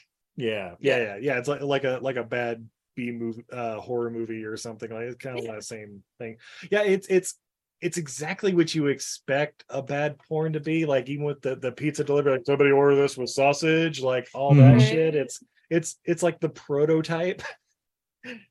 yeah, 0.47 0.75
yeah, 0.81 0.97
yeah, 0.99 1.17
yeah. 1.21 1.39
It's 1.39 1.49
like 1.49 1.61
like 1.63 1.85
a 1.85 1.99
like 2.03 2.17
a 2.17 2.25
bad 2.25 2.69
B 2.97 3.11
movie, 3.13 3.45
uh, 3.53 3.77
horror 3.81 4.11
movie 4.11 4.45
or 4.45 4.57
something 4.57 4.91
like. 4.91 5.05
It's 5.05 5.17
kind 5.17 5.39
of 5.39 5.45
Yeah. 5.45 5.57
the 5.57 5.63
same 5.63 6.03
thing. 6.19 6.37
Yeah, 6.71 6.83
it's 6.83 7.07
it's 7.09 7.39
it's 7.81 7.97
exactly 7.99 8.55
what 8.55 8.75
you 8.75 8.87
expect 8.89 9.65
a 9.69 9.83
bad 9.83 10.19
porn 10.19 10.53
to 10.53 10.61
be. 10.61 10.85
Like 10.87 11.09
even 11.09 11.25
with 11.25 11.41
the 11.43 11.57
the 11.57 11.73
pizza 11.73 12.05
delivery, 12.05 12.33
like 12.33 12.47
somebody 12.47 12.71
order 12.71 12.97
this 12.97 13.17
with 13.17 13.31
sausage, 13.31 14.01
like 14.01 14.29
all 14.35 14.55
that 14.55 14.77
Mhm. 14.79 14.81
shit. 14.91 15.15
It's 15.15 15.43
it's 15.71 15.99
it's 16.05 16.23
like 16.23 16.41
the 16.41 16.49
prototype. 16.51 17.43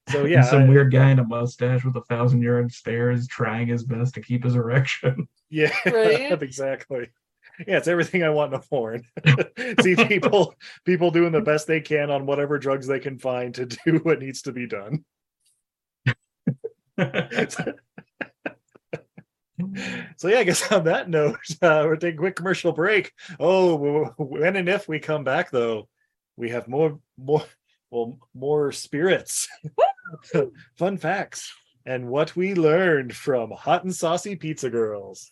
So 0.09 0.25
yeah, 0.25 0.41
some 0.41 0.63
I- 0.63 0.67
weird 0.67 0.91
guy 0.91 1.11
in 1.11 1.19
a 1.19 1.23
mustache 1.23 1.85
with 1.85 1.95
a 1.95 2.01
thousand 2.09 2.41
yard 2.41 2.73
stare 2.73 3.09
is 3.11 3.25
trying 3.27 3.67
his 3.69 3.85
best 3.85 4.15
to 4.15 4.21
keep 4.21 4.43
his 4.43 4.55
erection. 4.55 5.29
Yeah, 5.49 5.71
Right? 5.85 6.29
exactly. 6.41 7.07
Yeah, 7.59 7.77
it's 7.77 7.87
everything 7.87 8.23
I 8.23 8.29
want 8.29 8.53
in 8.53 8.59
a 8.59 8.63
porn. 8.63 9.05
See 9.81 9.95
people 9.95 10.55
people 10.85 11.11
doing 11.11 11.31
the 11.31 11.41
best 11.41 11.67
they 11.67 11.81
can 11.81 12.09
on 12.11 12.25
whatever 12.25 12.57
drugs 12.57 12.87
they 12.87 12.99
can 12.99 13.19
find 13.19 13.53
to 13.55 13.65
do 13.65 13.99
what 14.03 14.19
needs 14.19 14.43
to 14.43 14.51
be 14.51 14.67
done. 14.67 15.05
So 20.17 20.27
yeah, 20.27 20.39
I 20.39 20.43
guess 20.43 20.71
on 20.71 20.85
that 20.85 21.07
note, 21.07 21.37
uh, 21.61 21.83
we're 21.85 21.95
taking 21.95 22.17
a 22.17 22.21
quick 22.21 22.35
commercial 22.35 22.71
break. 22.71 23.11
Oh, 23.39 24.05
when 24.17 24.55
and 24.55 24.67
if 24.67 24.87
we 24.87 24.99
come 24.99 25.23
back 25.23 25.51
though, 25.51 25.87
we 26.35 26.49
have 26.49 26.67
more 26.67 26.99
more 27.17 27.43
well 27.91 28.17
more 28.33 28.71
spirits, 28.71 29.47
fun 30.77 30.97
facts, 30.97 31.53
and 31.85 32.07
what 32.07 32.35
we 32.35 32.55
learned 32.55 33.15
from 33.15 33.51
hot 33.51 33.83
and 33.83 33.95
saucy 33.95 34.35
pizza 34.35 34.69
girls. 34.69 35.31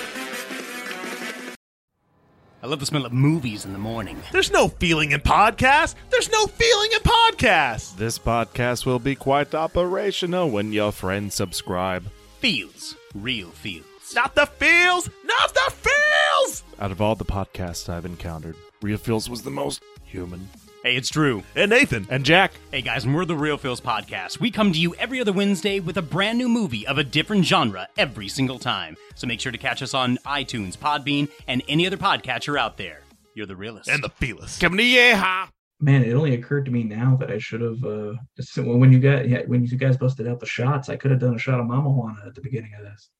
I 2.63 2.67
love 2.67 2.79
the 2.79 2.85
smell 2.85 3.07
of 3.07 3.11
movies 3.11 3.65
in 3.65 3.73
the 3.73 3.79
morning. 3.79 4.21
There's 4.31 4.51
no 4.51 4.67
feeling 4.67 5.13
in 5.13 5.21
podcasts. 5.21 5.95
There's 6.11 6.31
no 6.31 6.45
feeling 6.45 6.91
in 6.93 6.99
podcasts. 6.99 7.95
This 7.97 8.19
podcast 8.19 8.85
will 8.85 8.99
be 8.99 9.15
quite 9.15 9.55
operational 9.55 10.47
when 10.51 10.71
your 10.71 10.91
friends 10.91 11.33
subscribe. 11.33 12.05
Feels. 12.39 12.95
Real 13.15 13.49
feels. 13.49 13.85
Not 14.13 14.35
the 14.35 14.45
feels, 14.45 15.09
not 15.23 15.53
the 15.55 15.71
feels. 15.71 16.63
Out 16.79 16.91
of 16.91 17.01
all 17.01 17.15
the 17.15 17.25
podcasts 17.25 17.89
I've 17.89 18.05
encountered, 18.05 18.55
Real 18.81 18.97
Feels 18.97 19.27
was 19.29 19.41
the 19.41 19.49
most 19.49 19.81
human. 20.05 20.47
Hey, 20.83 20.95
it's 20.95 21.09
Drew. 21.09 21.43
And 21.55 21.69
Nathan 21.69 22.07
and 22.09 22.25
Jack. 22.25 22.53
Hey 22.71 22.81
guys, 22.81 23.05
and 23.05 23.13
we're 23.13 23.25
the 23.25 23.35
Real 23.35 23.59
Feels 23.59 23.79
Podcast. 23.79 24.39
We 24.39 24.49
come 24.49 24.73
to 24.73 24.79
you 24.79 24.95
every 24.95 25.21
other 25.21 25.31
Wednesday 25.31 25.79
with 25.79 25.95
a 25.97 26.01
brand 26.01 26.39
new 26.39 26.49
movie 26.49 26.87
of 26.87 26.97
a 26.97 27.03
different 27.03 27.45
genre 27.45 27.87
every 27.99 28.27
single 28.27 28.57
time. 28.57 28.97
So 29.13 29.27
make 29.27 29.39
sure 29.39 29.51
to 29.51 29.59
catch 29.59 29.83
us 29.83 29.93
on 29.93 30.17
iTunes, 30.25 30.75
Podbean, 30.75 31.29
and 31.47 31.61
any 31.67 31.85
other 31.85 31.97
podcatcher 31.97 32.59
out 32.59 32.77
there. 32.77 33.01
You're 33.35 33.45
the 33.45 33.55
realest. 33.55 33.89
And 33.89 34.03
the 34.03 34.09
feelist. 34.09 34.59
Come 34.59 34.75
to 34.75 34.83
yeah. 34.83 35.45
Man, 35.79 36.03
it 36.03 36.13
only 36.13 36.33
occurred 36.33 36.65
to 36.65 36.71
me 36.71 36.83
now 36.83 37.15
that 37.17 37.29
I 37.29 37.37
should 37.37 37.61
have. 37.61 37.83
Uh, 37.83 38.13
so 38.39 38.63
when 38.63 38.91
you 38.91 38.99
got 38.99 39.29
yeah, 39.29 39.43
when 39.45 39.63
you 39.63 39.77
guys 39.77 39.97
busted 39.97 40.27
out 40.27 40.39
the 40.39 40.47
shots, 40.47 40.89
I 40.89 40.95
could 40.95 41.11
have 41.11 41.19
done 41.19 41.35
a 41.35 41.39
shot 41.39 41.59
of 41.59 41.67
Mama 41.67 41.91
Juana 41.91 42.23
at 42.25 42.33
the 42.33 42.41
beginning 42.41 42.71
of 42.79 42.85
this. 42.85 43.11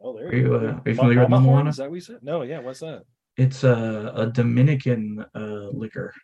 Oh, 0.00 0.16
there 0.16 0.28
Are 0.28 0.34
you, 0.36 0.54
uh, 0.54 0.58
are 0.58 0.82
you 0.88 0.94
familiar 0.94 1.18
with 1.18 1.30
Mama 1.30 1.46
Mama 1.46 1.48
Juana? 1.48 1.70
Is 1.70 1.78
that 1.78 1.90
what 1.90 1.96
you 1.96 2.00
said? 2.00 2.18
No, 2.22 2.42
yeah, 2.42 2.60
what's 2.60 2.78
that? 2.78 3.02
It's 3.36 3.64
a, 3.64 4.12
a 4.14 4.26
Dominican 4.26 5.26
uh, 5.34 5.68
liquor. 5.72 6.14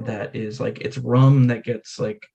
That 0.00 0.34
is 0.34 0.60
like 0.60 0.80
it's 0.80 0.98
rum 0.98 1.46
that 1.48 1.64
gets 1.64 1.98
like 1.98 2.26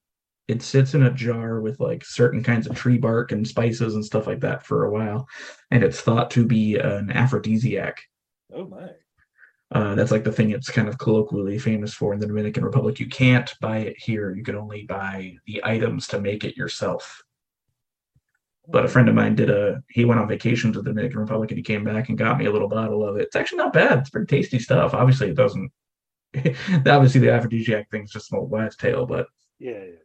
it 0.48 0.62
sits 0.62 0.94
in 0.94 1.04
a 1.04 1.12
jar 1.12 1.60
with 1.60 1.80
like 1.80 2.06
certain 2.06 2.42
kinds 2.42 2.68
of 2.68 2.76
tree 2.76 2.98
bark 2.98 3.32
and 3.32 3.46
spices 3.48 3.96
and 3.96 4.06
stuff 4.06 4.28
like 4.28 4.40
that 4.42 4.66
for 4.66 4.86
a 4.86 4.92
while, 4.92 5.28
and 5.72 5.84
it's 5.84 6.02
thought 6.02 6.32
to 6.32 6.46
be 6.46 6.78
an 6.78 7.12
aphrodisiac. 7.12 8.02
Oh 8.54 8.66
my. 8.66 8.90
Uh, 9.70 9.96
that's 9.96 10.12
like 10.12 10.24
the 10.24 10.32
thing 10.32 10.52
it's 10.52 10.70
kind 10.70 10.88
of 10.88 10.98
colloquially 10.98 11.60
famous 11.60 11.94
for 11.94 12.14
in 12.14 12.20
the 12.20 12.28
Dominican 12.28 12.64
Republic. 12.64 13.00
You 13.00 13.10
can't 13.10 13.54
buy 13.60 13.80
it 13.80 13.98
here. 14.00 14.34
You 14.34 14.44
can 14.44 14.56
only 14.56 14.84
buy 14.84 15.36
the 15.46 15.62
items 15.64 16.08
to 16.08 16.22
make 16.22 16.46
it 16.46 16.56
yourself. 16.56 17.22
But 18.70 18.86
a 18.86 18.88
friend 18.88 19.10
of 19.10 19.16
mine 19.16 19.36
did 19.36 19.50
a. 19.50 19.82
He 19.90 20.06
went 20.06 20.20
on 20.20 20.28
vacation 20.28 20.72
to 20.74 20.82
the 20.82 20.92
Dominican 20.92 21.20
Republic 21.20 21.52
and 21.52 21.58
he 21.58 21.64
came 21.64 21.84
back 21.84 22.08
and 22.08 22.18
got 22.18 22.38
me 22.38 22.46
a 22.46 22.52
little 22.52 22.68
bottle 22.70 23.06
of 23.06 23.18
it. 23.18 23.24
It's 23.24 23.36
actually 23.36 23.60
not 23.60 23.74
bad. 23.74 24.00
It's 24.00 24.10
pretty 24.10 24.28
tasty 24.28 24.60
stuff. 24.60 24.94
Obviously, 24.94 25.30
it 25.30 25.36
doesn't. 25.36 25.72
obviously, 26.86 27.22
the 27.22 27.32
aphrodisiac 27.32 27.90
thing 27.90 28.04
is 28.04 28.12
just 28.12 28.32
an 28.32 28.40
old 28.40 28.50
wives' 28.52 28.76
tale. 28.76 29.06
But 29.06 29.28
Yeah, 29.60 29.72
yeah. 29.72 29.96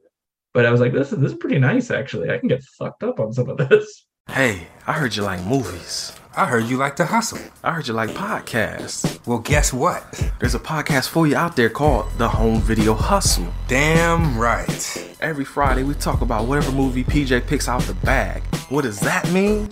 but 0.55 0.67
I 0.67 0.71
was 0.71 0.81
like, 0.81 0.93
this 0.93 1.13
is 1.13 1.19
this 1.19 1.33
is 1.33 1.39
pretty 1.39 1.59
nice 1.59 1.91
actually. 1.91 2.31
I 2.31 2.39
can 2.39 2.49
get 2.49 2.63
fucked 2.63 3.03
up 3.03 3.21
on 3.21 3.33
some 3.33 3.49
of 3.49 3.57
this. 3.57 4.07
Hey, 4.31 4.69
I 4.87 4.93
heard 4.93 5.17
you 5.17 5.23
like 5.25 5.43
movies. 5.45 6.13
I 6.37 6.47
heard 6.47 6.65
you 6.65 6.77
like 6.77 6.97
to 6.97 7.05
hustle. 7.05 7.41
I 7.63 7.73
heard 7.73 7.89
you 7.89 7.93
like 7.93 8.11
podcasts. 8.11 9.27
Well, 9.27 9.41
guess 9.41 9.73
what? 9.73 10.03
There's 10.39 10.55
a 10.55 10.61
podcast 10.61 11.09
for 11.09 11.27
you 11.27 11.37
out 11.37 11.57
there 11.57 11.69
called 11.69 12.07
The 12.17 12.29
Home 12.29 12.61
Video 12.63 12.95
Hustle. 12.95 13.53
Damn 13.69 14.39
right. 14.39 15.17
Every 15.21 15.45
Friday, 15.45 15.83
we 15.83 15.95
talk 15.95 16.23
about 16.23 16.47
whatever 16.47 16.73
movie 16.73 17.05
PJ 17.05 17.47
picks 17.47 17.69
out 17.69 17.83
the 17.83 17.95
bag. 17.95 18.43
What 18.71 18.83
does 18.83 19.01
that 19.01 19.31
mean? 19.33 19.69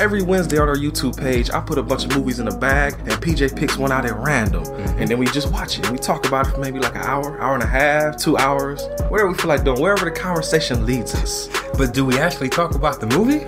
Every 0.00 0.22
Wednesday 0.22 0.56
on 0.58 0.66
our 0.68 0.76
YouTube 0.76 1.16
page, 1.18 1.50
I 1.50 1.60
put 1.60 1.76
a 1.76 1.82
bunch 1.82 2.04
of 2.06 2.16
movies 2.16 2.38
in 2.38 2.48
a 2.48 2.56
bag 2.56 2.94
and 3.00 3.10
PJ 3.22 3.54
picks 3.54 3.76
one 3.76 3.92
out 3.92 4.06
at 4.06 4.16
random. 4.16 4.64
And 4.98 5.06
then 5.06 5.18
we 5.18 5.26
just 5.26 5.52
watch 5.52 5.78
it. 5.78 5.90
We 5.90 5.98
talk 5.98 6.26
about 6.26 6.46
it 6.48 6.52
for 6.52 6.58
maybe 6.58 6.78
like 6.78 6.94
an 6.94 7.02
hour, 7.02 7.38
hour 7.40 7.52
and 7.54 7.62
a 7.62 7.66
half, 7.66 8.16
two 8.16 8.38
hours, 8.38 8.82
whatever 9.10 9.28
we 9.28 9.34
feel 9.34 9.48
like 9.48 9.62
doing, 9.62 9.78
wherever 9.80 10.06
the 10.06 10.10
conversation 10.10 10.86
leads 10.86 11.14
us. 11.14 11.48
But 11.76 11.92
do 11.92 12.06
we 12.06 12.18
actually 12.18 12.48
talk 12.48 12.74
about 12.74 12.98
the 13.00 13.06
movie? 13.08 13.44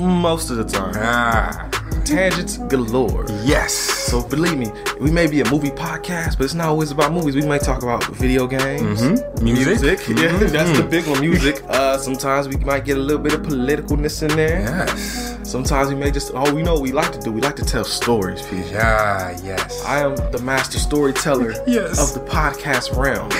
Most 0.00 0.50
of 0.50 0.58
the 0.58 0.64
time. 0.64 0.92
Ah, 0.96 1.68
Tangents 2.04 2.58
galore. 2.58 3.26
yes. 3.42 3.72
So 3.72 4.22
believe 4.22 4.56
me, 4.56 4.70
we 5.00 5.10
may 5.10 5.26
be 5.26 5.40
a 5.40 5.50
movie 5.50 5.70
podcast, 5.70 6.38
but 6.38 6.44
it's 6.44 6.54
not 6.54 6.68
always 6.68 6.92
about 6.92 7.12
movies. 7.12 7.34
We 7.34 7.42
may 7.42 7.58
talk 7.58 7.82
about 7.82 8.04
video 8.14 8.46
games, 8.46 9.02
Mhm. 9.02 9.42
Music. 9.42 9.98
Yeah, 10.06 10.14
Mhm. 10.14 10.50
that's 10.52 10.78
the 10.78 10.84
big 10.84 11.04
one. 11.08 11.20
Music. 11.20 11.64
Uh, 11.68 11.98
sometimes 11.98 12.46
we 12.46 12.56
might 12.58 12.84
get 12.84 12.96
a 12.96 13.00
little 13.00 13.20
bit 13.22 13.32
of 13.34 13.42
politicalness 13.42 14.22
in 14.22 14.36
there. 14.36 14.60
yes. 14.60 15.25
Sometimes 15.46 15.88
we 15.90 15.94
may 15.94 16.10
just 16.10 16.32
oh, 16.34 16.52
we 16.52 16.60
know 16.62 16.74
what 16.74 16.82
we 16.82 16.90
like 16.90 17.12
to 17.12 17.20
do. 17.20 17.30
We 17.30 17.40
like 17.40 17.54
to 17.56 17.64
tell 17.64 17.84
stories, 17.84 18.42
PJ. 18.42 18.76
Ah, 18.82 19.30
yes. 19.44 19.84
I 19.84 20.00
am 20.00 20.16
the 20.32 20.40
master 20.42 20.78
storyteller 20.80 21.52
Yes. 21.68 22.00
of 22.00 22.14
the 22.20 22.28
podcast 22.30 22.96
realm. 22.96 23.30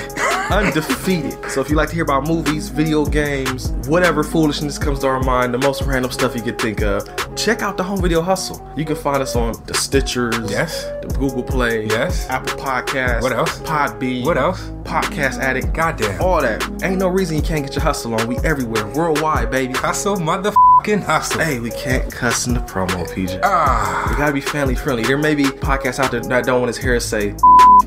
Undefeated. 0.50 1.50
So 1.50 1.60
if 1.60 1.68
you 1.68 1.76
like 1.76 1.88
to 1.88 1.94
hear 1.94 2.04
about 2.04 2.26
movies, 2.28 2.68
video 2.68 3.04
games, 3.04 3.70
whatever 3.88 4.22
foolishness 4.22 4.78
comes 4.78 5.00
to 5.00 5.06
our 5.08 5.20
mind, 5.22 5.52
the 5.52 5.58
most 5.58 5.82
random 5.82 6.10
stuff 6.10 6.36
you 6.36 6.42
could 6.42 6.58
think 6.60 6.82
of, 6.82 7.04
check 7.36 7.62
out 7.62 7.76
the 7.76 7.82
Home 7.82 8.00
Video 8.00 8.22
Hustle. 8.22 8.66
You 8.76 8.84
can 8.84 8.96
find 8.96 9.22
us 9.22 9.34
on 9.34 9.52
the 9.66 9.72
Stitchers, 9.74 10.48
Yes. 10.50 10.84
the 11.02 11.08
Google 11.18 11.42
Play, 11.42 11.86
Yes. 11.86 12.28
Apple 12.30 12.56
Podcasts, 12.58 13.22
What 13.22 13.32
else? 13.32 13.58
Podbean, 13.60 14.24
What 14.24 14.38
else? 14.38 14.60
Podcast 14.84 15.40
Addict, 15.40 15.72
Goddamn. 15.72 16.20
all 16.20 16.40
that. 16.40 16.62
Ain't 16.84 16.98
no 16.98 17.08
reason 17.08 17.36
you 17.36 17.42
can't 17.42 17.64
get 17.64 17.74
your 17.74 17.82
hustle 17.82 18.14
on. 18.14 18.26
We 18.28 18.38
everywhere, 18.38 18.86
worldwide, 18.86 19.50
baby. 19.50 19.74
Hustle, 19.74 20.16
motherfucking 20.16 21.02
hustle. 21.02 21.40
Hey, 21.40 21.58
we 21.58 21.70
can't 21.72 22.10
cuss 22.12 22.46
in 22.46 22.54
the 22.54 22.60
promo, 22.60 23.04
PJ. 23.10 23.40
Ah, 23.42 24.06
We 24.10 24.16
gotta 24.16 24.32
be 24.32 24.40
family 24.40 24.76
friendly. 24.76 25.02
There 25.02 25.18
may 25.18 25.34
be 25.34 25.44
podcasts 25.44 25.98
out 25.98 26.12
there 26.12 26.20
that 26.20 26.44
don't 26.44 26.60
want 26.60 26.68
his 26.68 26.78
hair 26.78 26.94
to 26.94 27.00
say 27.00 27.34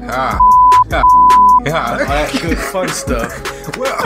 ah, 0.10 0.38
ah, 1.68 1.92
all 1.92 1.98
that 1.98 2.40
good 2.42 2.58
fun 2.58 2.90
stuff. 2.90 3.78
Well, 3.78 3.98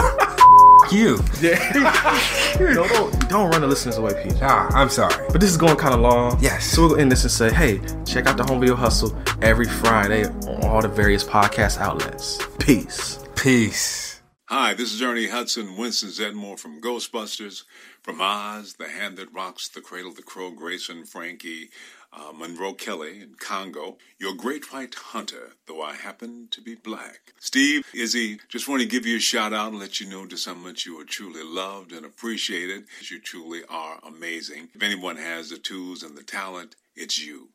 you. 0.92 1.20
Yeah. 1.42 1.72
no, 2.60 2.88
don't, 2.88 3.30
don't 3.30 3.50
run 3.52 3.62
the 3.62 3.68
listeners 3.68 3.98
away, 3.98 4.14
PJ. 4.14 4.40
Ah, 4.42 4.70
I'm 4.74 4.90
sorry. 4.90 5.26
But 5.32 5.42
this 5.42 5.50
is 5.50 5.58
going 5.58 5.76
kind 5.78 5.94
of 5.94 6.00
long. 6.00 6.38
Yes. 6.42 6.66
So 6.66 6.84
we're 6.84 6.88
going 6.90 6.98
to 6.98 7.02
end 7.04 7.12
this 7.12 7.24
and 7.24 7.32
say, 7.32 7.54
hey, 7.54 7.80
check 8.06 8.26
out 8.26 8.38
the 8.38 8.44
Home 8.44 8.60
Video 8.60 8.76
Hustle 8.76 9.16
every 9.42 9.68
Friday 9.68 10.26
on 10.26 10.64
all 10.64 10.82
the 10.82 10.88
various 10.88 11.24
podcast 11.24 11.80
outlets. 11.80 12.40
Peace. 12.60 13.24
Peace. 13.36 14.22
Hi, 14.48 14.74
this 14.74 14.94
is 14.94 15.02
Ernie 15.02 15.30
Hudson, 15.30 15.78
Winston 15.78 16.10
Zeddemore 16.10 16.60
from 16.60 16.80
Ghostbusters, 16.80 17.64
from 18.04 18.22
Oz, 18.22 18.76
The 18.76 18.88
Hand 18.88 19.18
That 19.18 19.34
Rocks 19.34 19.68
the 19.68 19.82
Cradle, 19.82 20.14
The 20.14 20.22
Crow, 20.22 20.52
Grace 20.52 20.90
and, 20.90 21.10
Frankie, 21.10 21.70
uh, 22.16 22.32
Munro 22.32 22.74
Kelly, 22.74 23.22
and 23.22 23.40
Congo. 23.40 23.98
Your 24.20 24.34
great 24.36 24.72
white 24.72 24.96
hunter, 24.96 25.54
though 25.68 25.82
I 25.82 25.96
happen 25.96 26.48
to 26.52 26.62
be 26.62 26.76
black. 26.76 27.34
Steve, 27.40 27.86
Izzy, 27.94 28.40
just 28.50 28.68
want 28.68 28.82
to 28.82 28.88
give 28.88 29.06
you 29.06 29.18
a 29.18 29.22
shout 29.22 29.54
out 29.54 29.72
and 29.72 29.80
let 29.80 30.00
you 30.00 30.08
know 30.08 30.26
just 30.26 30.46
how 30.46 30.54
much 30.54 30.86
you 30.86 31.00
are 31.00 31.06
truly 31.06 31.44
loved 31.44 31.92
and 31.92 32.06
appreciated. 32.06 32.86
You 33.10 33.20
truly 33.20 33.62
are 33.70 34.00
amazing. 34.06 34.70
If 34.74 34.84
anyone 34.84 35.18
has 35.18 35.50
the 35.50 35.58
tools 35.58 36.04
and 36.04 36.18
the 36.18 36.24
talent, 36.24 36.76
it's 36.96 37.24
you. 37.24 37.50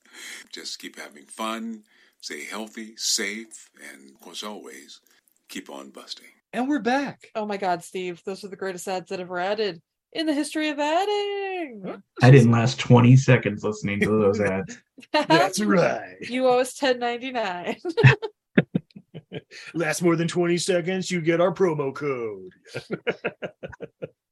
just 0.52 0.78
keep 0.78 0.98
having 0.98 1.24
fun, 1.24 1.84
stay 2.20 2.44
healthy, 2.44 2.94
safe, 2.96 3.70
and 3.90 4.10
of 4.10 4.20
course, 4.20 4.42
always 4.42 5.00
keep 5.48 5.70
on 5.70 5.90
busting. 5.90 6.26
And 6.52 6.68
we're 6.68 6.80
back. 6.80 7.28
Oh 7.34 7.46
my 7.46 7.56
god, 7.56 7.82
Steve, 7.82 8.22
those 8.24 8.44
are 8.44 8.48
the 8.48 8.56
greatest 8.56 8.86
ads 8.86 9.08
that 9.08 9.20
ever 9.20 9.38
added 9.38 9.80
in 10.12 10.26
the 10.26 10.34
history 10.34 10.68
of 10.68 10.78
adding. 10.78 12.02
I 12.22 12.30
didn't 12.30 12.50
last 12.52 12.78
20 12.78 13.16
seconds 13.16 13.64
listening 13.64 14.00
to 14.00 14.06
those 14.06 14.40
ads. 14.50 14.78
That's 15.12 15.60
right. 15.60 16.16
You 16.20 16.46
owe 16.48 16.58
us 16.60 16.74
ten 16.74 16.98
ninety 16.98 17.30
nine. 17.32 17.76
Last 19.74 20.02
more 20.02 20.14
than 20.16 20.28
20 20.28 20.58
seconds, 20.58 21.10
you 21.10 21.20
get 21.20 21.40
our 21.40 21.52
promo 21.52 21.94
code. 21.94 22.50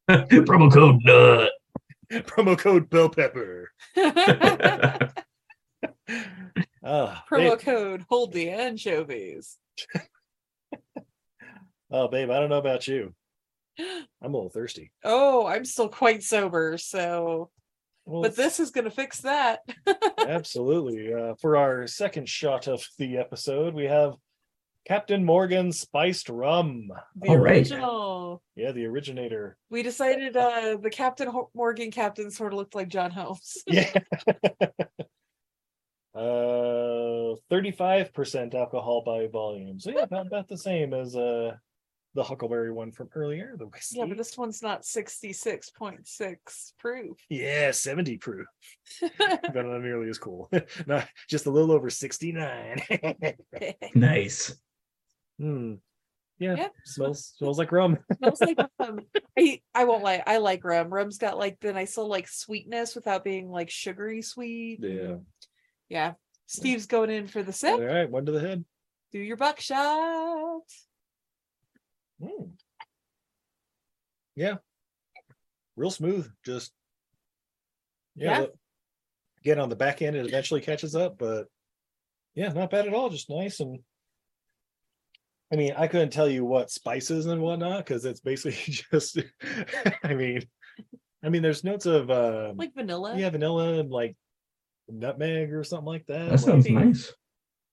Promo 0.11 0.73
code 0.73 1.01
nut. 1.05 1.53
promo 2.27 2.59
code 2.59 2.91
bell 2.91 3.09
pepper. 3.09 3.71
Ah, 6.83 7.25
Promo 7.31 7.51
babe. 7.51 7.61
code 7.61 8.05
hold 8.09 8.33
the 8.33 8.51
anchovies. 8.51 9.57
Oh, 11.91 12.09
babe, 12.09 12.31
I 12.31 12.39
don't 12.41 12.49
know 12.51 12.59
about 12.59 12.87
you. 12.89 13.15
I'm 14.23 14.35
a 14.35 14.37
little 14.37 14.51
thirsty. 14.51 14.93
Oh, 15.05 15.47
I'm 15.47 15.65
still 15.65 15.89
quite 15.89 16.23
sober, 16.23 16.77
so 16.79 17.51
Well, 18.05 18.23
but 18.23 18.37
this 18.37 18.61
is 18.61 18.71
gonna 18.71 18.91
fix 18.91 19.21
that. 19.23 19.61
absolutely. 20.19 21.13
Uh, 21.13 21.35
for 21.41 21.57
our 21.57 21.87
second 21.87 22.29
shot 22.29 22.69
of 22.69 22.85
the 22.99 23.19
episode, 23.19 23.75
we 23.75 23.85
have 23.85 24.15
Captain 24.87 25.25
Morgan 25.25 25.73
spiced 25.73 26.29
rum. 26.29 26.89
The 27.17 27.29
All 27.29 27.37
right. 27.39 27.57
original. 27.59 28.43
Yeah, 28.57 28.73
the 28.73 28.87
originator. 28.87 29.57
We 29.71 29.83
decided 29.83 30.37
uh 30.37 30.77
the 30.81 30.91
Captain 30.91 31.29
Ho- 31.29 31.51
Morgan 31.55 31.91
captain 31.91 32.31
sort 32.31 32.53
of 32.53 32.59
looked 32.59 32.75
like 32.75 32.89
John 32.89 33.11
Holmes. 33.11 33.63
Yeah. 33.67 33.93
uh, 36.15 37.37
35% 37.51 38.55
alcohol 38.55 39.03
by 39.05 39.27
volume. 39.29 39.79
So 39.79 39.91
yeah, 39.91 40.03
about, 40.03 40.27
about 40.27 40.49
the 40.49 40.59
same 40.59 40.93
as 40.95 41.15
uh 41.15 41.53
the 42.15 42.23
Huckleberry 42.25 42.73
one 42.73 42.91
from 42.93 43.09
earlier. 43.15 43.55
The 43.57 43.67
whiskey. 43.67 43.99
yeah, 43.99 44.07
but 44.07 44.17
this 44.17 44.37
one's 44.37 44.63
not 44.63 44.83
66.6 44.83 46.73
proof. 46.79 47.17
Yeah, 47.29 47.71
70 47.71 48.19
proof. 48.19 48.47
but 49.19 49.55
not 49.55 49.81
nearly 49.83 50.09
as 50.11 50.19
cool. 50.19 50.51
not 50.87 51.07
just 51.29 51.47
a 51.47 51.51
little 51.51 51.73
over 51.73 51.89
69. 51.91 52.83
Nice. 53.95 54.55
Hmm. 55.39 55.75
Yeah, 56.39 56.55
Yeah. 56.57 56.69
smells 56.85 57.35
smells 57.37 57.59
like 57.59 57.71
rum. 57.71 57.99
smells 58.17 58.41
like 58.41 58.59
um, 58.81 59.01
I, 59.39 59.61
I 59.75 59.85
won't 59.85 60.03
lie, 60.03 60.23
I 60.27 60.39
like 60.39 60.65
rum. 60.65 60.89
Rum's 60.93 61.19
got 61.19 61.37
like 61.39 61.61
the 61.61 61.73
nice 61.73 61.97
little 61.99 62.11
like 62.11 62.29
sweetness 62.29 62.95
without 62.95 63.25
being 63.25 63.51
like 63.51 63.69
sugary 63.71 64.23
sweet. 64.23 64.81
Yeah. 64.83 65.17
Yeah. 65.91 66.13
Steve's 66.47 66.87
going 66.87 67.11
in 67.11 67.27
for 67.27 67.43
the 67.43 67.49
All 67.49 67.53
sip. 67.53 67.81
right, 67.81 68.11
one 68.11 68.25
to 68.27 68.33
the 68.33 68.41
head. 68.41 68.65
Do 69.13 69.19
your 69.19 69.37
buckshot. 69.37 70.63
Mm. 72.23 72.51
Yeah. 74.37 74.57
Real 75.77 75.91
smooth. 75.91 76.31
Just 76.45 76.73
yeah. 78.17 78.31
Yeah. 78.33 78.39
look, 78.41 78.55
Again, 79.43 79.59
on 79.59 79.71
the 79.71 79.77
back 79.77 80.03
end, 80.03 80.17
it 80.17 80.27
eventually 80.27 80.61
catches 80.61 80.95
up, 80.95 81.17
but 81.19 81.47
yeah, 82.35 82.53
not 82.53 82.71
bad 82.71 82.87
at 82.87 82.93
all. 82.93 83.09
Just 83.09 83.31
nice 83.31 83.61
and 83.61 83.79
I 85.53 85.57
mean, 85.57 85.73
I 85.77 85.89
couldn't 85.89 86.11
tell 86.11 86.29
you 86.29 86.45
what 86.45 86.71
spices 86.71 87.27
and 87.27 87.41
whatnot 87.41 87.79
because 87.85 88.05
it's 88.05 88.21
basically 88.21 88.59
just 88.93 89.19
I 90.05 90.15
mean 90.15 90.43
I 91.25 91.29
mean 91.31 91.43
there's 91.43 91.65
notes 91.65 91.87
of 91.87 92.11
uh 92.11 92.53
Like 92.55 92.75
vanilla. 92.75 93.17
yeah, 93.17 93.31
vanilla 93.31 93.81
and 93.81 93.91
like 93.91 94.17
nutmeg 94.89 95.53
or 95.53 95.65
something 95.65 95.87
like 95.87 96.07
that. 96.07 96.31
That 96.31 96.39
sounds 96.39 96.69
nice. 96.69 97.13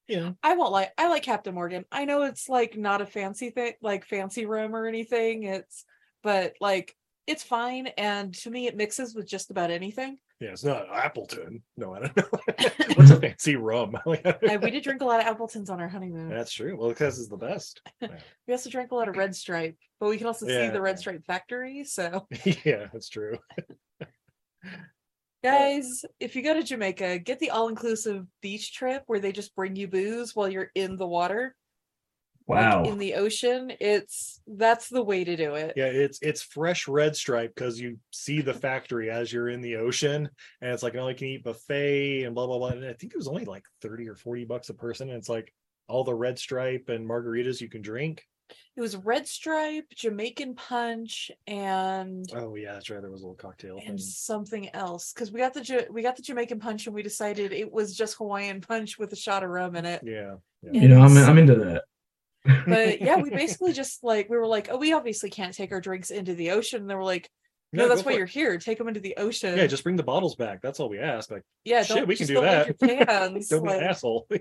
Yeah. 0.07 0.31
I 0.41 0.55
won't 0.55 0.71
lie. 0.71 0.89
I 0.97 1.09
like 1.09 1.23
Captain 1.23 1.53
Morgan. 1.53 1.85
I 1.91 2.05
know 2.05 2.23
it's 2.23 2.47
like 2.47 2.77
not 2.77 3.01
a 3.01 3.05
fancy 3.05 3.49
thing, 3.49 3.73
like 3.81 4.05
fancy 4.05 4.45
rum 4.45 4.75
or 4.75 4.87
anything. 4.87 5.43
It's, 5.43 5.85
but 6.23 6.53
like 6.61 6.95
it's 7.25 7.43
fine. 7.43 7.87
And 7.97 8.33
to 8.35 8.49
me, 8.49 8.67
it 8.67 8.77
mixes 8.77 9.13
with 9.13 9.27
just 9.27 9.51
about 9.51 9.71
anything. 9.71 10.17
Yeah, 10.39 10.49
it's 10.49 10.63
not 10.63 10.85
Appleton. 10.93 11.63
No, 11.77 11.95
I 11.95 11.99
don't 11.99 12.15
know. 12.15 12.23
What's 12.95 13.11
a 13.11 13.19
fancy 13.19 13.55
rum? 13.55 13.97
We 14.05 14.17
did 14.71 14.83
drink 14.83 15.01
a 15.01 15.05
lot 15.05 15.19
of 15.19 15.25
Appletons 15.25 15.69
on 15.69 15.81
our 15.81 15.87
honeymoon. 15.87 16.29
That's 16.29 16.53
true. 16.53 16.77
Well, 16.77 16.89
because 16.89 17.19
it's 17.19 17.27
the 17.27 17.37
best. 17.37 17.81
We 18.01 18.53
also 18.53 18.69
drank 18.69 18.91
a 18.91 18.95
lot 18.95 19.09
of 19.09 19.17
Red 19.17 19.35
Stripe, 19.35 19.77
but 19.99 20.09
we 20.09 20.17
can 20.17 20.27
also 20.27 20.45
see 20.45 20.69
the 20.69 20.81
Red 20.81 20.99
Stripe 20.99 21.25
factory. 21.25 21.83
So, 21.85 22.27
yeah, 22.63 22.87
that's 22.93 23.09
true. 23.09 23.39
Guys, 25.43 26.03
if 26.19 26.35
you 26.35 26.41
go 26.41 26.53
to 26.53 26.63
Jamaica, 26.63 27.19
get 27.19 27.39
the 27.39 27.51
all 27.51 27.67
inclusive 27.67 28.25
beach 28.41 28.73
trip 28.73 29.03
where 29.07 29.19
they 29.19 29.31
just 29.31 29.55
bring 29.55 29.75
you 29.75 29.87
booze 29.87 30.35
while 30.35 30.49
you're 30.49 30.71
in 30.75 30.97
the 30.97 31.07
water, 31.07 31.55
Wow. 32.47 32.83
in 32.83 32.97
the 32.97 33.15
ocean. 33.15 33.73
It's 33.79 34.41
that's 34.47 34.87
the 34.87 35.03
way 35.03 35.23
to 35.25 35.35
do 35.35 35.55
it. 35.55 35.73
Yeah, 35.75 35.87
it's 35.87 36.19
it's 36.21 36.41
fresh 36.41 36.87
red 36.87 37.15
stripe 37.15 37.53
because 37.53 37.79
you 37.79 37.99
see 38.11 38.41
the 38.41 38.53
factory 38.53 39.09
as 39.09 39.31
you're 39.33 39.49
in 39.49 39.61
the 39.61 39.75
ocean, 39.75 40.29
and 40.61 40.71
it's 40.71 40.81
like 40.83 40.93
an 40.93 41.01
all 41.01 41.09
you 41.09 41.15
can 41.17 41.27
eat 41.27 41.43
buffet 41.43 42.23
and 42.23 42.33
blah 42.33 42.47
blah 42.47 42.57
blah. 42.57 42.69
And 42.69 42.85
I 42.85 42.93
think 42.93 43.13
it 43.13 43.17
was 43.17 43.27
only 43.27 43.43
like 43.45 43.63
thirty 43.81 44.07
or 44.07 44.15
forty 44.15 44.45
bucks 44.45 44.69
a 44.69 44.73
person. 44.73 45.09
And 45.09 45.17
it's 45.17 45.29
like 45.29 45.53
all 45.89 46.03
the 46.03 46.15
red 46.15 46.39
stripe 46.39 46.89
and 46.89 47.07
margaritas 47.07 47.59
you 47.61 47.69
can 47.69 47.81
drink. 47.81 48.23
It 48.75 48.81
was 48.81 48.95
Red 48.95 49.27
Stripe, 49.27 49.85
Jamaican 49.95 50.55
Punch, 50.55 51.31
and 51.47 52.25
Oh 52.35 52.55
yeah, 52.55 52.73
that's 52.73 52.89
right. 52.89 53.01
There 53.01 53.09
was 53.11 53.21
a 53.21 53.25
little 53.25 53.35
cocktail 53.35 53.79
thing. 53.79 53.87
and 53.89 53.99
something 54.01 54.69
else 54.75 55.13
because 55.13 55.31
we 55.31 55.39
got 55.39 55.53
the 55.53 55.63
Ja- 55.63 55.91
we 55.91 56.01
got 56.03 56.15
the 56.15 56.21
Jamaican 56.21 56.59
Punch 56.59 56.85
and 56.85 56.93
we 56.95 57.01
decided 57.03 57.51
it 57.53 57.71
was 57.71 57.95
just 57.95 58.17
Hawaiian 58.17 58.61
Punch 58.61 58.97
with 58.99 59.11
a 59.13 59.15
shot 59.15 59.43
of 59.43 59.49
rum 59.49 59.75
in 59.75 59.85
it. 59.85 60.01
Yeah, 60.03 60.35
yeah. 60.61 60.81
You 60.81 60.87
know, 60.89 61.01
I'm 61.01 61.17
I'm 61.17 61.37
into 61.37 61.55
that. 61.55 61.83
But 62.67 63.01
yeah, 63.01 63.17
we 63.17 63.29
basically 63.43 63.73
just 63.73 64.03
like 64.03 64.29
we 64.29 64.37
were 64.37 64.47
like, 64.47 64.69
oh, 64.71 64.77
we 64.77 64.93
obviously 64.93 65.29
can't 65.29 65.53
take 65.53 65.71
our 65.71 65.81
drinks 65.81 66.11
into 66.11 66.33
the 66.35 66.51
ocean. 66.51 66.81
And 66.81 66.89
they 66.89 66.95
were 66.95 67.03
like, 67.03 67.29
no, 67.73 67.83
Yeah, 67.83 67.89
that's 67.89 68.03
go 68.03 68.05
why 68.07 68.11
for 68.11 68.15
it. 68.15 68.17
you're 68.19 68.25
here. 68.27 68.57
Take 68.57 68.77
them 68.77 68.87
into 68.87 68.99
the 69.01 69.15
ocean. 69.17 69.57
Yeah, 69.57 69.67
just 69.67 69.83
bring 69.83 69.97
the 69.97 70.03
bottles 70.03 70.35
back. 70.35 70.61
That's 70.61 70.79
all 70.79 70.87
we 70.87 70.99
ask. 70.99 71.29
Like, 71.31 71.41
yeah, 71.65 71.83
shit, 71.83 71.97
don't, 71.97 72.07
we 72.07 72.15
can 72.15 72.27
just 72.27 72.29
do 72.29 72.35
don't 72.35 72.67
leave 72.67 72.77
that. 72.79 72.97
your 72.97 73.05
cans, 73.05 73.49
don't 73.49 73.63
be 73.63 73.69
like- 73.69 73.81
an 73.81 73.87
asshole. 73.87 74.27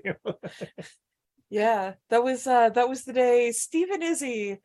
Yeah, 1.51 1.95
that 2.11 2.25
was 2.25 2.47
uh 2.47 2.71
that 2.71 2.89
was 2.89 3.05
the 3.05 3.13
day 3.13 3.53
Stephen 3.53 3.95
and 3.95 4.03
Izzy, 4.03 4.59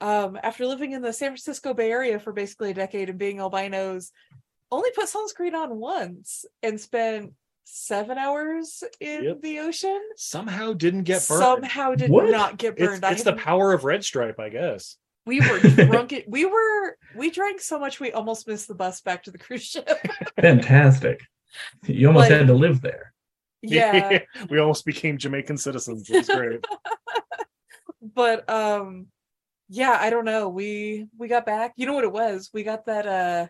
um, 0.00 0.38
after 0.42 0.64
living 0.66 0.92
in 0.92 1.02
the 1.02 1.12
San 1.12 1.30
Francisco 1.30 1.74
Bay 1.74 1.90
Area 1.90 2.18
for 2.20 2.32
basically 2.32 2.70
a 2.70 2.74
decade 2.74 3.10
and 3.10 3.18
being 3.18 3.40
albinos, 3.40 4.12
only 4.70 4.90
put 4.92 5.08
sunscreen 5.08 5.54
on 5.54 5.76
once 5.76 6.44
and 6.62 6.80
spent 6.80 7.32
seven 7.64 8.16
hours 8.18 8.82
in 9.00 9.24
Yep. 9.24 9.40
the 9.42 9.58
ocean. 9.60 10.00
Somehow 10.16 10.72
didn't 10.72 11.04
get 11.04 11.26
burned. 11.28 11.42
Somehow 11.42 11.94
did 11.94 12.10
What? 12.10 12.30
not 12.30 12.56
get 12.58 12.76
burned. 12.76 13.04
I 13.04 13.12
it's 13.12 13.22
the 13.24 13.32
power 13.34 13.72
of 13.72 13.84
red 13.84 14.04
stripe, 14.04 14.38
I 14.40 14.48
guess. 14.48 14.96
we 15.26 15.40
were 15.40 15.58
drunk. 15.86 16.14
We 16.28 16.44
were 16.46 16.96
we 17.16 17.30
drank 17.30 17.60
so 17.60 17.78
much 17.78 17.98
we 18.00 18.12
almost 18.12 18.46
missed 18.48 18.68
the 18.68 18.74
bus 18.74 19.00
back 19.00 19.24
to 19.24 19.30
the 19.32 19.38
cruise 19.38 19.64
ship. 19.64 19.88
Fantastic. 20.40 21.20
You 21.86 22.06
almost 22.08 22.30
Like- 22.30 22.38
had 22.38 22.46
to 22.46 22.54
live 22.54 22.80
there. 22.80 23.12
Yeah. 23.62 24.20
we 24.50 24.58
almost 24.58 24.84
became 24.84 25.18
Jamaican 25.18 25.58
citizens. 25.58 26.08
It 26.10 26.16
was 26.16 26.28
great. 26.28 26.64
but 28.14 28.48
um 28.48 29.06
yeah 29.68 29.96
i 30.00 30.08
don't 30.08 30.24
know 30.24 30.48
we 30.48 31.06
we 31.18 31.28
got 31.28 31.44
back 31.44 31.72
you 31.76 31.84
know 31.86 31.92
what 31.92 32.02
it 32.04 32.10
was 32.12 32.48
we 32.54 32.62
got 32.62 32.86
that 32.86 33.06
uh 33.06 33.46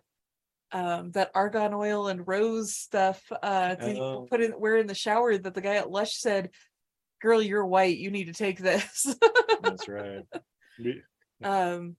um 0.77 1.13
that 1.13 1.31
argan 1.37 1.73
oil 1.73 2.09
and 2.09 2.27
rose 2.27 2.75
stuff 2.75 3.23
uh 3.45 3.77
to 3.77 3.97
Oh. 4.01 4.27
put 4.29 4.41
in 4.41 4.53
we're 4.59 4.77
in 4.79 4.89
the 4.89 4.95
shower 4.95 5.39
that 5.39 5.55
the 5.55 5.61
guy 5.61 5.77
at 5.77 5.91
lush 5.91 6.17
said 6.17 6.51
girl 7.23 7.41
you're 7.41 7.65
white 7.65 7.97
you 7.99 8.11
need 8.11 8.25
to 8.27 8.33
take 8.33 8.59
this 8.59 9.15
That's 9.63 9.89
right. 9.89 10.25
We- 10.79 11.03
um 11.45 11.97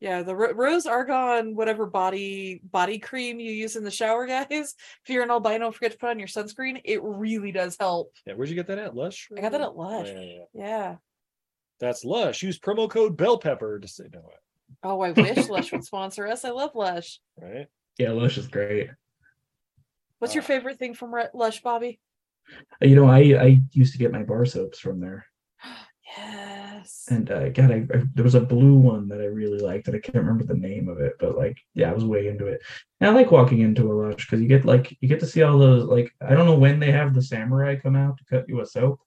yeah 0.00 0.22
the 0.22 0.34
ro- 0.36 0.52
rose 0.52 0.86
argan 0.86 1.54
whatever 1.56 1.86
body 1.86 2.60
body 2.70 2.98
cream 2.98 3.40
you 3.40 3.50
use 3.52 3.76
in 3.76 3.84
the 3.84 3.90
shower 3.90 4.26
guys 4.34 4.50
if 4.50 5.08
you're 5.08 5.22
an 5.22 5.30
albino 5.30 5.70
forget 5.70 5.92
to 5.92 5.98
put 5.98 6.10
on 6.10 6.18
your 6.18 6.28
sunscreen 6.28 6.80
it 6.84 7.02
really 7.02 7.50
does 7.52 7.76
help 7.80 8.12
Yeah, 8.26 8.34
where'd 8.34 8.48
you 8.48 8.54
get 8.54 8.66
that 8.68 8.78
at? 8.78 8.94
Lush? 8.94 9.28
i 9.36 9.40
got 9.40 9.52
that 9.52 9.60
at 9.60 9.68
Oh, 9.68 9.72
lush 9.72 10.08
yeah, 10.08 10.20
yeah, 10.20 10.32
yeah. 10.54 10.66
yeah 10.66 10.96
That's 11.80 12.04
Lush. 12.04 12.42
Use 12.42 12.58
promo 12.58 12.88
code 12.88 13.16
Bell 13.16 13.36
Pepper 13.38 13.78
to 13.78 13.86
say 13.88 14.04
no. 14.12 14.22
Oh, 14.82 15.00
I 15.02 15.10
wish 15.22 15.48
Lush 15.48 15.72
would 15.72 15.84
sponsor 15.84 16.26
us. 16.26 16.44
I 16.44 16.50
love 16.50 16.70
Lush. 16.74 17.20
Right? 17.40 17.66
Yeah, 17.98 18.12
Lush 18.12 18.38
is 18.38 18.48
great. 18.48 18.88
What's 20.18 20.34
your 20.34 20.42
Ah. 20.44 20.46
favorite 20.46 20.78
thing 20.78 20.94
from 20.94 21.14
Re- 21.14 21.28
Lush, 21.34 21.60
Bobby? 21.62 22.00
You 22.80 22.94
know, 22.96 23.06
I 23.06 23.18
I 23.46 23.58
used 23.72 23.92
to 23.92 23.98
get 23.98 24.10
my 24.12 24.22
bar 24.22 24.44
soaps 24.46 24.78
from 24.78 25.00
there, 25.00 25.26
Yes. 26.86 27.06
and 27.10 27.30
uh, 27.30 27.48
God, 27.48 27.72
I, 27.72 27.86
I 27.92 28.02
there 28.14 28.24
was 28.24 28.36
a 28.36 28.40
blue 28.40 28.74
one 28.76 29.08
that 29.08 29.20
I 29.20 29.24
really 29.24 29.58
liked, 29.58 29.88
and 29.88 29.96
I 29.96 30.00
can't 30.00 30.16
remember 30.16 30.44
the 30.44 30.54
name 30.54 30.88
of 30.88 31.00
it, 31.00 31.14
but 31.18 31.36
like, 31.36 31.58
yeah, 31.74 31.90
I 31.90 31.92
was 31.92 32.04
way 32.04 32.28
into 32.28 32.46
it. 32.46 32.60
And 33.00 33.10
I 33.10 33.12
like 33.12 33.32
walking 33.32 33.60
into 33.60 33.90
a 33.90 33.94
Lush 33.94 34.26
because 34.26 34.40
you 34.40 34.48
get 34.48 34.64
like 34.64 34.96
you 35.00 35.08
get 35.08 35.20
to 35.20 35.26
see 35.26 35.42
all 35.42 35.58
those 35.58 35.84
like 35.84 36.14
I 36.20 36.34
don't 36.34 36.46
know 36.46 36.58
when 36.58 36.78
they 36.78 36.92
have 36.92 37.14
the 37.14 37.22
samurai 37.22 37.76
come 37.76 37.96
out 37.96 38.18
to 38.18 38.24
cut 38.24 38.48
you 38.48 38.60
a 38.60 38.66
soap, 38.66 39.00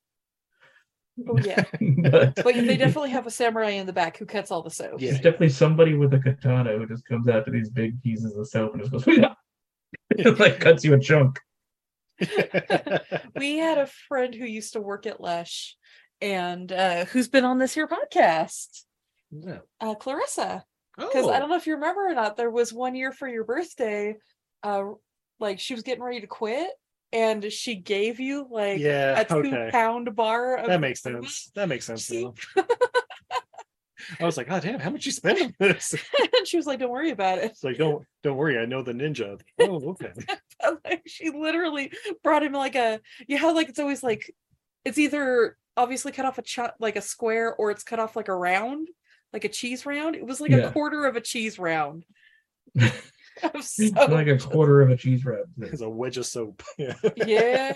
Oh 1.28 1.38
yeah. 1.38 1.64
but 2.12 2.36
But 2.36 2.56
they 2.56 2.78
definitely 2.78 3.10
have 3.12 3.28
a 3.28 3.32
samurai 3.32 3.72
in 3.72 3.86
the 3.86 3.94
back 3.94 4.18
who 4.18 4.26
cuts 4.26 4.52
all 4.52 4.62
the 4.62 4.70
soap. 4.70 5.02
Yeah. 5.02 5.12
There's 5.12 5.22
definitely 5.22 5.50
somebody 5.50 5.96
with 5.96 6.14
a 6.14 6.20
katana 6.20 6.78
who 6.78 6.86
just 6.88 7.06
comes 7.06 7.28
out 7.28 7.46
to 7.46 7.52
these 7.52 7.70
big 7.70 8.02
pieces 8.02 8.36
of 8.36 8.48
soap 8.48 8.74
and 8.74 8.82
just 8.82 8.92
goes, 8.92 9.04
it 10.12 10.40
like 10.40 10.60
cuts 10.60 10.84
you 10.84 10.94
a 10.94 11.00
chunk. 11.00 11.40
we 13.36 13.58
had 13.58 13.78
a 13.78 13.88
friend 14.08 14.36
who 14.36 14.46
used 14.46 14.74
to 14.74 14.82
work 14.82 15.06
at 15.06 15.22
Lush 15.22 15.78
and 16.22 16.72
uh, 16.72 17.06
who's 17.06 17.28
been 17.28 17.46
on 17.46 17.58
this 17.60 17.74
here 17.74 17.88
podcast, 17.88 18.84
No. 19.32 19.60
uh, 19.80 19.96
Clarissa. 19.96 20.64
Because 20.98 21.26
Oh. 21.26 21.32
I 21.32 21.40
don't 21.40 21.50
know 21.50 21.56
if 21.56 21.66
you 21.68 21.76
remember 21.76 22.08
or 22.10 22.14
not, 22.14 22.36
there 22.36 22.50
was 22.52 22.74
one 22.74 22.96
year 22.96 23.12
for 23.14 23.28
your 23.28 23.46
birthday, 23.46 24.16
uh, 24.64 24.84
like 25.40 25.60
she 25.60 25.74
was 25.74 25.84
getting 25.84 26.04
ready 26.04 26.20
to 26.22 26.28
quit, 26.28 26.70
and 27.14 27.52
she 27.52 27.76
gave 27.76 28.20
you 28.20 28.48
like 28.52 28.80
Yeah, 28.80 29.20
a 29.20 29.26
two 29.26 29.36
okay. 29.38 29.70
pound 29.72 30.14
bar. 30.16 30.58
Of 30.58 30.68
That 30.68 30.82
makes 30.82 31.02
sense. 31.02 31.52
That 31.56 31.70
makes 31.70 31.86
sense. 31.86 32.12
I 34.20 34.26
was 34.26 34.38
like, 34.38 34.48
God 34.48 34.64
damn, 34.64 34.80
how 34.80 34.90
much 34.90 35.06
you 35.06 35.12
spend 35.12 35.40
on 35.42 35.54
this? 35.60 35.94
and 36.38 36.48
she 36.48 36.58
was 36.58 36.66
like, 36.66 36.80
"Don't 36.80 36.90
worry 36.90 37.12
about 37.12 37.38
it." 37.38 37.44
It's 37.46 37.64
like, 37.64 37.78
don't 37.78 38.04
don't 38.24 38.38
worry, 38.38 38.58
I 38.58 38.66
know 38.66 38.82
the 38.82 38.94
ninja. 38.94 39.40
Oh, 39.60 39.90
okay. 39.92 40.12
Like 40.84 41.04
she 41.08 41.30
literally 41.30 41.90
brought 42.22 42.44
him 42.44 42.52
like 42.52 42.76
a 42.76 43.00
you 43.30 43.40
know 43.40 43.54
like 43.54 43.70
it's 43.70 43.80
always 43.80 44.04
like 44.04 44.30
it's 44.84 44.98
either 44.98 45.56
obviously 45.80 46.12
cut 46.12 46.26
off 46.26 46.38
a 46.38 46.42
ch- 46.42 46.76
like 46.80 46.96
a 46.98 47.02
square 47.02 47.56
or 47.56 47.72
it's 47.72 47.84
cut 47.84 48.00
off 48.00 48.16
like 48.16 48.28
a 48.28 48.36
round 48.36 48.88
like 49.34 49.46
a 49.46 49.50
cheese 49.50 49.86
round 49.86 50.16
it 50.16 50.26
was 50.26 50.40
like 50.42 50.52
Yeah. 50.52 50.68
a 50.68 50.72
quarter 50.72 51.06
of 51.06 51.16
a 51.16 51.22
cheese 51.22 51.58
round 51.58 52.04
of 53.56 53.64
soap. 53.64 54.10
like 54.10 54.28
a 54.28 54.38
quarter 54.38 54.82
of 54.82 54.90
a 54.90 54.98
cheese 54.98 55.24
wrap. 55.26 55.46
It's 55.62 55.82
a 55.82 55.90
wedge 55.90 56.18
of 56.18 56.26
soap. 56.26 56.62
Yeah. 56.78 56.94
yeah 57.16 57.74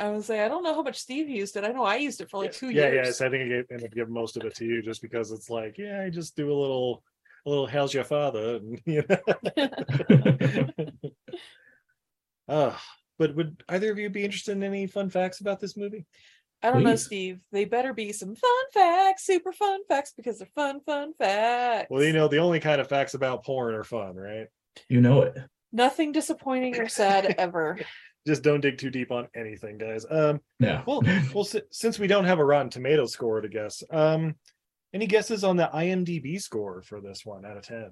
i 0.00 0.08
was 0.08 0.28
like 0.28 0.40
i 0.40 0.48
don't 0.48 0.64
know 0.64 0.74
how 0.74 0.82
much 0.82 0.98
steve 0.98 1.28
used 1.28 1.56
it 1.56 1.62
i 1.62 1.68
know 1.70 1.84
i 1.84 1.94
used 1.96 2.20
it 2.20 2.28
for 2.28 2.38
like 2.42 2.50
two 2.52 2.70
yeah, 2.70 2.88
years 2.90 3.06
yeah. 3.06 3.12
So 3.12 3.26
I 3.26 3.30
think 3.30 3.42
I 3.44 3.48
gave, 3.48 3.64
ended 3.70 3.86
up 3.86 3.94
giving 3.94 4.12
most 4.12 4.36
of 4.36 4.42
it 4.44 4.54
to 4.56 4.64
you 4.64 4.82
just 4.82 5.00
because 5.00 5.30
it's 5.30 5.48
like, 5.48 5.78
yeah, 5.78 6.02
I 6.02 6.10
just 6.10 6.34
do 6.34 6.50
a 6.50 6.58
little, 6.62 7.04
a 7.46 7.50
little. 7.50 7.66
How's 7.68 7.94
your 7.94 8.02
father? 8.04 8.56
And, 8.56 8.80
you 8.84 9.04
know. 9.08 9.18
uh, 12.48 12.72
but 13.22 13.36
would 13.36 13.62
either 13.68 13.92
of 13.92 13.98
you 14.00 14.10
be 14.10 14.24
interested 14.24 14.52
in 14.56 14.64
any 14.64 14.88
fun 14.88 15.08
facts 15.10 15.40
about 15.40 15.60
this 15.60 15.76
movie? 15.76 16.04
i 16.64 16.70
don't 16.70 16.82
know 16.84 16.90
Please. 16.90 17.04
steve 17.04 17.40
they 17.52 17.64
better 17.64 17.92
be 17.92 18.12
some 18.12 18.34
fun 18.34 18.64
facts 18.74 19.24
super 19.26 19.52
fun 19.52 19.80
facts 19.88 20.12
because 20.16 20.38
they're 20.38 20.48
fun 20.54 20.80
fun 20.80 21.12
facts 21.14 21.86
Well, 21.90 22.02
you 22.02 22.12
know, 22.12 22.26
the 22.28 22.38
only 22.38 22.58
kind 22.60 22.80
of 22.80 22.88
facts 22.88 23.14
about 23.14 23.44
porn 23.44 23.74
are 23.74 23.84
fun, 23.84 24.16
right? 24.16 24.46
You 24.88 25.00
know 25.00 25.22
it. 25.22 25.36
nothing 25.72 26.10
disappointing 26.12 26.78
or 26.80 26.88
sad 26.88 27.34
ever 27.38 27.78
Just 28.26 28.42
don't 28.42 28.60
dig 28.60 28.78
too 28.78 28.90
deep 28.90 29.10
on 29.10 29.26
anything, 29.34 29.78
guys. 29.78 30.04
Um, 30.08 30.40
Yeah. 30.60 30.82
well, 30.86 31.02
well, 31.34 31.44
si- 31.44 31.62
since 31.72 31.98
we 31.98 32.06
don't 32.06 32.24
have 32.26 32.38
a 32.38 32.44
Rotten 32.44 32.70
Tomato 32.70 33.06
score 33.06 33.40
to 33.40 33.48
guess, 33.48 33.82
um, 33.90 34.34
any 34.94 35.06
guesses 35.08 35.42
on 35.42 35.56
the 35.56 35.68
IMDb 35.74 36.40
score 36.40 36.82
for 36.82 37.00
this 37.00 37.24
one 37.24 37.44
out 37.44 37.56
of 37.56 37.64
ten? 37.64 37.90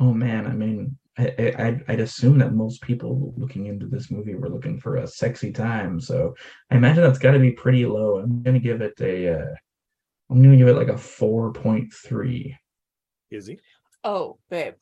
Oh 0.00 0.12
man, 0.12 0.46
I 0.46 0.52
mean, 0.54 0.96
I, 1.18 1.26
I, 1.38 1.54
I'd- 1.66 1.84
I'd 1.88 2.00
assume 2.00 2.38
that 2.38 2.54
most 2.54 2.80
people 2.82 3.32
looking 3.36 3.66
into 3.66 3.86
this 3.86 4.10
movie 4.10 4.34
were 4.34 4.48
looking 4.48 4.80
for 4.80 4.96
a 4.96 5.06
sexy 5.06 5.52
time, 5.52 6.00
so 6.00 6.34
I 6.70 6.76
imagine 6.76 7.02
that's 7.04 7.18
got 7.18 7.32
to 7.32 7.38
be 7.38 7.52
pretty 7.52 7.84
low. 7.86 8.16
I'm 8.18 8.42
gonna 8.42 8.58
give 8.60 8.80
it 8.80 8.94
a, 9.00 9.40
uh, 9.40 9.54
I'm 10.30 10.42
gonna 10.42 10.56
give 10.56 10.68
it 10.68 10.76
like 10.76 10.88
a 10.88 10.98
four 10.98 11.52
point 11.52 11.92
three. 11.92 12.56
Izzy? 13.30 13.60
oh 14.02 14.38
babe 14.48 14.74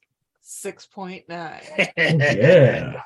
6.9 0.45 1.24
Yeah, 1.99 3.03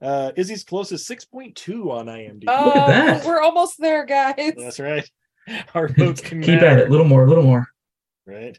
Uh, 0.00 0.32
Izzy's 0.36 0.64
closest 0.64 1.06
six 1.06 1.24
point 1.24 1.54
two 1.54 1.90
on 1.92 2.06
IMDb. 2.06 2.44
Oh, 2.48 2.70
at 2.70 2.86
that. 2.86 3.24
we're 3.26 3.42
almost 3.42 3.76
there, 3.78 4.04
guys. 4.06 4.54
That's 4.56 4.80
right. 4.80 5.08
Our 5.74 5.88
votes 5.88 6.20
can 6.22 6.40
keep 6.42 6.62
at 6.62 6.78
it. 6.78 6.88
A 6.88 6.90
little 6.90 7.06
more, 7.06 7.24
a 7.24 7.28
little 7.28 7.44
more. 7.44 7.68
right? 8.26 8.58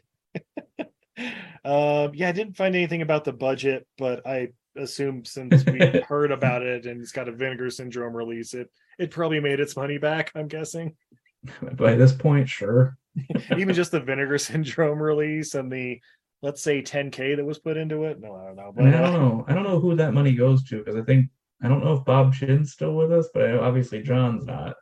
Um, 1.64 2.12
yeah, 2.14 2.28
I 2.28 2.32
didn't 2.32 2.56
find 2.56 2.74
anything 2.74 3.02
about 3.02 3.24
the 3.24 3.32
budget, 3.32 3.86
but 3.98 4.26
I 4.26 4.48
assume 4.76 5.24
since 5.24 5.64
we 5.66 5.78
heard 6.08 6.32
about 6.32 6.62
it 6.62 6.86
and 6.86 7.00
it's 7.00 7.12
got 7.12 7.28
a 7.28 7.32
Vinegar 7.32 7.70
Syndrome 7.70 8.14
release, 8.14 8.54
it 8.54 8.70
it 8.98 9.10
probably 9.10 9.40
made 9.40 9.60
its 9.60 9.76
money 9.76 9.98
back. 9.98 10.32
I'm 10.34 10.48
guessing. 10.48 10.96
By 11.72 11.94
this 11.94 12.12
point, 12.12 12.48
sure. 12.48 12.96
Even 13.56 13.74
just 13.74 13.92
the 13.92 14.00
Vinegar 14.00 14.38
Syndrome 14.38 15.02
release 15.02 15.54
and 15.54 15.70
the 15.70 16.00
let's 16.40 16.62
say 16.62 16.82
10k 16.82 17.36
that 17.36 17.44
was 17.44 17.58
put 17.58 17.76
into 17.76 18.04
it. 18.04 18.20
No, 18.20 18.34
I 18.34 18.46
don't 18.46 18.56
know. 18.56 18.72
But 18.74 18.86
I 18.86 18.94
uh, 18.94 19.00
don't 19.00 19.12
know. 19.12 19.44
I 19.48 19.54
don't 19.54 19.64
know 19.64 19.80
who 19.80 19.94
that 19.96 20.14
money 20.14 20.32
goes 20.32 20.64
to 20.64 20.78
because 20.78 20.96
I 20.96 21.02
think 21.02 21.28
I 21.62 21.68
don't 21.68 21.84
know 21.84 21.94
if 21.94 22.04
Bob 22.04 22.34
Chin's 22.34 22.72
still 22.72 22.94
with 22.94 23.12
us, 23.12 23.28
but 23.32 23.54
obviously 23.58 24.02
John's 24.02 24.46
not. 24.46 24.76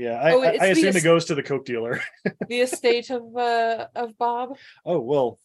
Yeah, 0.00 0.14
I, 0.20 0.32
Oh, 0.32 0.42
I, 0.42 0.46
I 0.60 0.66
assume 0.66 0.88
es- 0.88 0.96
it 0.96 1.04
goes 1.04 1.26
to 1.26 1.34
the 1.34 1.42
coke 1.42 1.64
dealer. 1.66 2.00
the 2.48 2.60
estate 2.60 3.10
of 3.10 3.36
uh 3.36 3.86
of 3.94 4.16
Bob. 4.18 4.56
Oh, 4.84 5.00
well, 5.00 5.38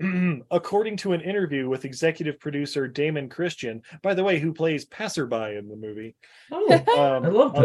according 0.50 0.96
to 0.98 1.12
an 1.12 1.20
interview 1.20 1.68
with 1.68 1.84
executive 1.84 2.40
producer 2.40 2.88
Damon 2.88 3.28
Christian, 3.28 3.82
by 4.02 4.14
the 4.14 4.24
way, 4.24 4.38
who 4.38 4.52
plays 4.52 4.84
Passerby 4.86 5.56
in 5.56 5.68
the 5.68 5.76
movie, 5.76 6.16
Oh, 6.50 6.72
um, 6.98 7.24
I 7.24 7.28
love 7.28 7.54
on, 7.56 7.62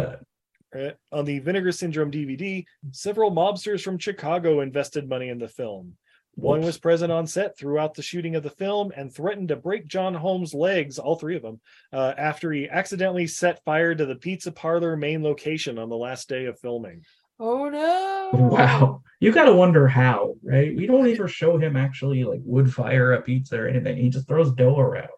that. 0.74 0.96
uh, 1.12 1.18
on 1.18 1.26
the 1.26 1.40
Vinegar 1.40 1.72
Syndrome 1.72 2.12
DVD, 2.12 2.66
several 2.92 3.32
mobsters 3.32 3.82
from 3.84 3.98
Chicago 3.98 4.62
invested 4.62 5.08
money 5.10 5.30
in 5.30 5.40
the 5.40 5.48
film. 5.48 5.96
One 6.42 6.62
was 6.62 6.78
present 6.78 7.12
on 7.12 7.28
set 7.28 7.58
throughout 7.58 7.94
the 7.94 8.02
shooting 8.02 8.36
of 8.36 8.44
the 8.44 8.50
film 8.50 8.92
and 8.96 9.14
threatened 9.14 9.50
to 9.50 9.56
break 9.56 9.88
John 9.88 10.14
Holmes' 10.14 10.54
legs, 10.54 10.98
all 10.98 11.16
three 11.16 11.36
of 11.36 11.42
them, 11.42 11.60
uh, 11.92 12.14
after 12.18 12.52
he 12.52 12.70
accidentally 12.70 13.28
set 13.28 13.64
fire 13.64 13.94
to 13.94 14.06
the 14.06 14.16
pizza 14.16 14.52
parlor 14.52 14.96
main 14.96 15.24
location 15.24 15.78
on 15.78 15.90
the 15.90 15.98
last 15.98 16.30
day 16.30 16.46
of 16.46 16.60
filming. 16.60 17.04
Oh 17.40 17.70
no. 17.70 18.32
Wow. 18.34 19.02
You 19.22 19.32
got 19.32 19.46
to 19.46 19.54
wonder 19.54 19.88
how, 19.88 20.36
right? 20.44 20.76
We 20.76 20.88
don't 20.88 21.08
ever 21.08 21.28
show 21.28 21.58
him 21.58 21.78
actually 21.78 22.24
like 22.24 22.42
wood 22.44 22.74
fire 22.74 23.14
a 23.14 23.22
pizza 23.22 23.58
or 23.58 23.68
anything. 23.68 23.98
He 23.98 24.10
just 24.10 24.28
throws 24.28 24.52
dough 24.52 24.78
around. 24.78 25.10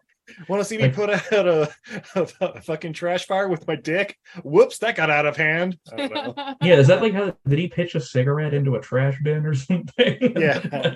Want 0.48 0.60
to 0.60 0.64
see 0.64 0.76
me 0.76 0.84
Like- 0.84 0.94
put 0.94 1.10
out 1.10 1.46
a, 1.48 1.70
a, 2.14 2.28
a 2.40 2.60
fucking 2.62 2.92
trash 2.92 3.26
fire 3.26 3.48
with 3.48 3.66
my 3.66 3.76
dick? 3.76 4.16
Whoops, 4.44 4.78
that 4.78 4.96
got 4.96 5.10
out 5.10 5.26
of 5.26 5.36
hand. 5.36 5.78
I 5.92 5.96
don't 5.96 6.14
know. 6.36 6.54
Yeah, 6.62 6.74
is 6.76 6.86
that 6.88 7.02
like 7.02 7.12
how 7.14 7.36
did 7.48 7.58
he 7.58 7.68
pitch 7.68 7.94
a 7.94 8.00
cigarette 8.00 8.54
into 8.54 8.74
a 8.76 8.80
trash 8.80 9.18
bin 9.22 9.44
or 9.46 9.54
something? 9.54 10.18
yeah. 10.36 10.94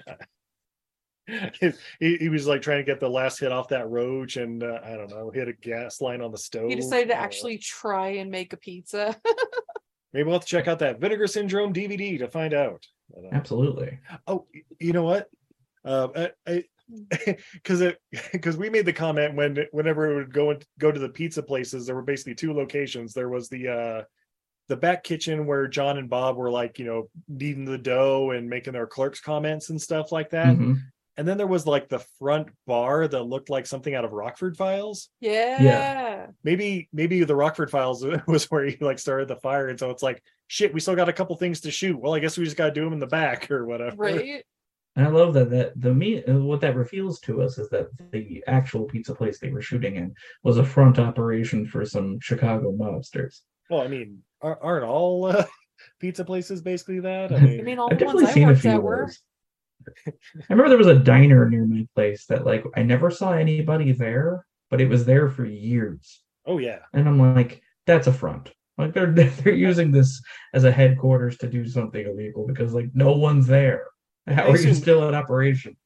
he, 1.99 2.17
he 2.19 2.29
was 2.29 2.47
like 2.47 2.63
trying 2.63 2.79
to 2.79 2.85
get 2.85 3.01
the 3.01 3.11
last 3.11 3.41
hit 3.41 3.51
off 3.51 3.69
that 3.69 3.89
roach 3.89 4.37
and 4.37 4.63
uh, 4.63 4.79
I 4.85 4.91
don't 4.97 5.11
know, 5.11 5.31
hit 5.31 5.49
a 5.49 5.53
gas 5.53 6.01
line 6.01 6.21
on 6.21 6.31
the 6.31 6.39
stove. 6.39 6.69
He 6.71 6.77
decided 6.77 7.09
to 7.09 7.15
Uh, 7.17 7.21
actually 7.21 7.59
try 7.59 8.09
and 8.11 8.31
make 8.31 8.53
a 8.53 8.57
pizza. 8.57 9.17
maybe 10.13 10.25
we'll 10.25 10.35
have 10.35 10.43
to 10.43 10.49
check 10.49 10.69
out 10.69 10.79
that 10.81 11.01
Vinegar 11.01 11.27
Syndrome 11.27 11.73
DVD 11.73 12.19
to 12.21 12.29
find 12.29 12.55
out. 12.55 12.87
But, 13.13 13.25
uh, 13.25 13.29
Absolutely. 13.33 13.99
Oh, 14.27 14.47
you 14.79 14.93
know 14.93 15.03
what? 15.03 15.29
Uh, 15.85 16.09
I, 16.17 16.31
I 16.53 16.65
because 17.53 17.81
it 17.81 17.99
because 18.33 18.57
we 18.57 18.71
made 18.71 18.87
the 18.87 18.93
comment 18.93 19.35
when 19.35 19.67
whenever 19.73 20.11
it 20.11 20.15
would 20.17 20.33
go 20.33 20.51
and 20.51 20.65
go 20.79 20.93
to 20.93 21.01
the 21.01 21.09
pizza 21.09 21.43
places, 21.43 21.87
there 21.87 21.95
were 21.97 22.03
basically 22.03 22.35
two 22.35 22.53
locations. 22.53 23.13
There 23.13 23.29
was 23.29 23.49
the 23.49 23.69
uh 23.69 24.03
the 24.69 24.77
back 24.77 25.05
kitchen 25.05 25.47
where 25.47 25.69
John 25.69 25.97
and 25.97 26.11
Bob 26.11 26.37
were 26.37 26.51
like, 26.51 26.79
you 26.79 26.85
know, 26.85 27.09
kneading 27.29 27.65
the 27.65 27.79
dough 27.79 28.31
and 28.31 28.49
making 28.51 28.73
their 28.73 28.87
clerks 28.87 29.21
comments 29.21 29.71
and 29.71 29.81
stuff 29.81 30.11
like 30.11 30.31
that. 30.31 30.57
Mhm. 30.57 30.81
And 31.19 31.27
then 31.27 31.39
there 31.39 31.47
was 31.47 31.67
like 31.67 31.89
the 31.89 32.05
front 32.19 32.49
bar 32.67 33.09
that 33.09 33.23
looked 33.23 33.49
like 33.49 33.67
something 33.67 33.95
out 33.95 34.05
of 34.05 34.13
Rockford 34.13 34.57
Files. 34.57 35.09
yeah 35.21 35.63
yeah. 35.63 36.27
Maybe 36.45 36.89
maybe 36.93 37.25
the 37.25 37.37
Rockford 37.37 37.71
Files 37.71 38.05
was 38.27 38.51
where 38.51 38.65
he 38.65 38.77
like 38.81 38.99
started 38.99 39.29
the 39.29 39.37
fire, 39.37 39.69
and 39.69 39.79
so 39.79 39.91
it's 39.91 40.03
like 40.03 40.23
shit. 40.49 40.75
We 40.75 40.81
still 40.81 40.97
got 40.97 41.09
a 41.09 41.13
couple 41.15 41.37
things 41.37 41.61
to 41.63 41.71
shoot. 41.71 41.99
Well, 41.99 42.15
I 42.15 42.19
guess 42.19 42.37
we 42.37 42.45
just 42.45 42.57
got 42.57 42.67
to 42.67 42.73
do 42.73 42.85
them 42.85 42.93
in 42.93 42.99
the 42.99 43.07
back 43.07 43.51
or 43.51 43.65
whatever. 43.65 43.97
Right. 43.97 44.45
And 44.97 45.07
I 45.07 45.11
love 45.11 45.35
that 45.35 45.51
that 45.51 45.81
the 45.81 45.93
me 45.93 46.25
uh, 46.25 46.39
what 46.39 46.61
that 46.63 46.75
reveals 46.75 47.21
to 47.21 47.43
us 47.43 47.59
is 47.59 47.69
that 47.69 47.89
the 48.13 48.43
actual 48.47 48.85
pizza 48.85 49.15
place 49.15 49.39
they 49.39 49.51
were 49.51 49.61
shooting 49.61 49.97
in 49.97 50.15
was 50.43 50.57
a 50.57 50.65
front 50.65 50.99
operation 50.99 51.67
for 51.67 51.85
some 51.85 52.19
Chicago 52.21 52.73
mobsters. 52.73 53.43
Well, 53.69 53.83
I 53.83 53.89
mean, 53.89 54.23
aren't 54.41 54.85
all 54.85 55.27
uh, 55.27 55.45
pizza 56.01 56.25
places 56.25 56.63
basically 56.63 57.01
that? 57.01 57.31
I 57.31 57.37
I 57.37 57.41
mean, 57.41 57.65
mean, 57.65 57.79
all 57.79 57.93
I've 57.93 57.99
the 57.99 58.07
ones 58.07 58.21
definitely 58.23 58.31
I 58.31 58.35
seen 58.35 58.49
a 58.49 58.57
few 58.57 58.71
at 58.71 58.83
were. 58.83 59.11
I 60.09 60.13
remember 60.49 60.71
there 60.71 60.79
was 60.79 60.87
a 60.87 60.99
diner 60.99 61.49
near 61.49 61.67
my 61.67 61.87
place 61.95 62.25
that 62.27 62.47
like 62.47 62.65
I 62.75 62.83
never 62.83 63.11
saw 63.11 63.33
anybody 63.33 63.93
there, 63.93 64.47
but 64.71 64.81
it 64.81 64.89
was 64.89 65.05
there 65.05 65.29
for 65.29 65.45
years. 65.45 66.23
oh 66.47 66.59
yeah, 66.59 66.79
And 66.95 67.07
I'm 67.07 67.19
like, 67.19 67.63
that's 67.87 68.07
a 68.07 68.13
front. 68.13 68.51
Like 68.79 68.95
they're 68.95 69.13
they're 69.13 69.53
using 69.53 69.91
this 69.91 70.23
as 70.55 70.65
a 70.65 70.73
headquarters 70.73 71.37
to 71.39 71.49
do 71.49 71.67
something 71.67 72.07
illegal 72.07 72.47
because 72.47 72.73
like 72.73 72.91
no 72.95 73.13
one's 73.13 73.47
there. 73.47 73.85
How 74.35 74.45
are 74.45 74.49
you 74.49 74.55
assume- 74.55 74.75
still 74.75 75.09
in 75.09 75.15
operation? 75.15 75.77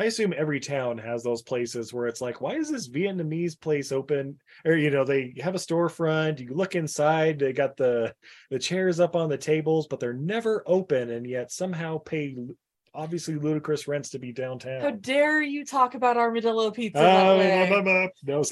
I 0.00 0.04
assume 0.04 0.32
every 0.36 0.60
town 0.60 0.96
has 0.98 1.24
those 1.24 1.42
places 1.42 1.92
where 1.92 2.06
it's 2.06 2.20
like, 2.20 2.40
why 2.40 2.54
is 2.54 2.70
this 2.70 2.88
Vietnamese 2.88 3.60
place 3.60 3.90
open? 3.90 4.38
Or 4.64 4.76
you 4.76 4.90
know, 4.90 5.04
they 5.04 5.34
have 5.40 5.56
a 5.56 5.58
storefront. 5.58 6.38
You 6.38 6.54
look 6.54 6.76
inside, 6.76 7.40
they 7.40 7.52
got 7.52 7.76
the 7.76 8.14
the 8.50 8.60
chairs 8.60 9.00
up 9.00 9.16
on 9.16 9.28
the 9.28 9.36
tables, 9.36 9.88
but 9.88 9.98
they're 9.98 10.12
never 10.12 10.62
open, 10.66 11.10
and 11.10 11.26
yet 11.26 11.50
somehow 11.50 11.98
pay 11.98 12.36
obviously 12.94 13.34
ludicrous 13.34 13.88
rents 13.88 14.10
to 14.10 14.20
be 14.20 14.32
downtown. 14.32 14.80
How 14.80 14.90
dare 14.92 15.42
you 15.42 15.64
talk 15.64 15.94
about 15.96 16.16
armadillo 16.16 16.70
pizza 16.70 17.00
Oh, 17.00 17.02
that 17.02 17.26
ah, 17.26 17.36
way? 17.38 17.68
blah, 17.68 17.82
blah, 17.82 18.06
blah. 18.24 18.34
No, 18.36 18.42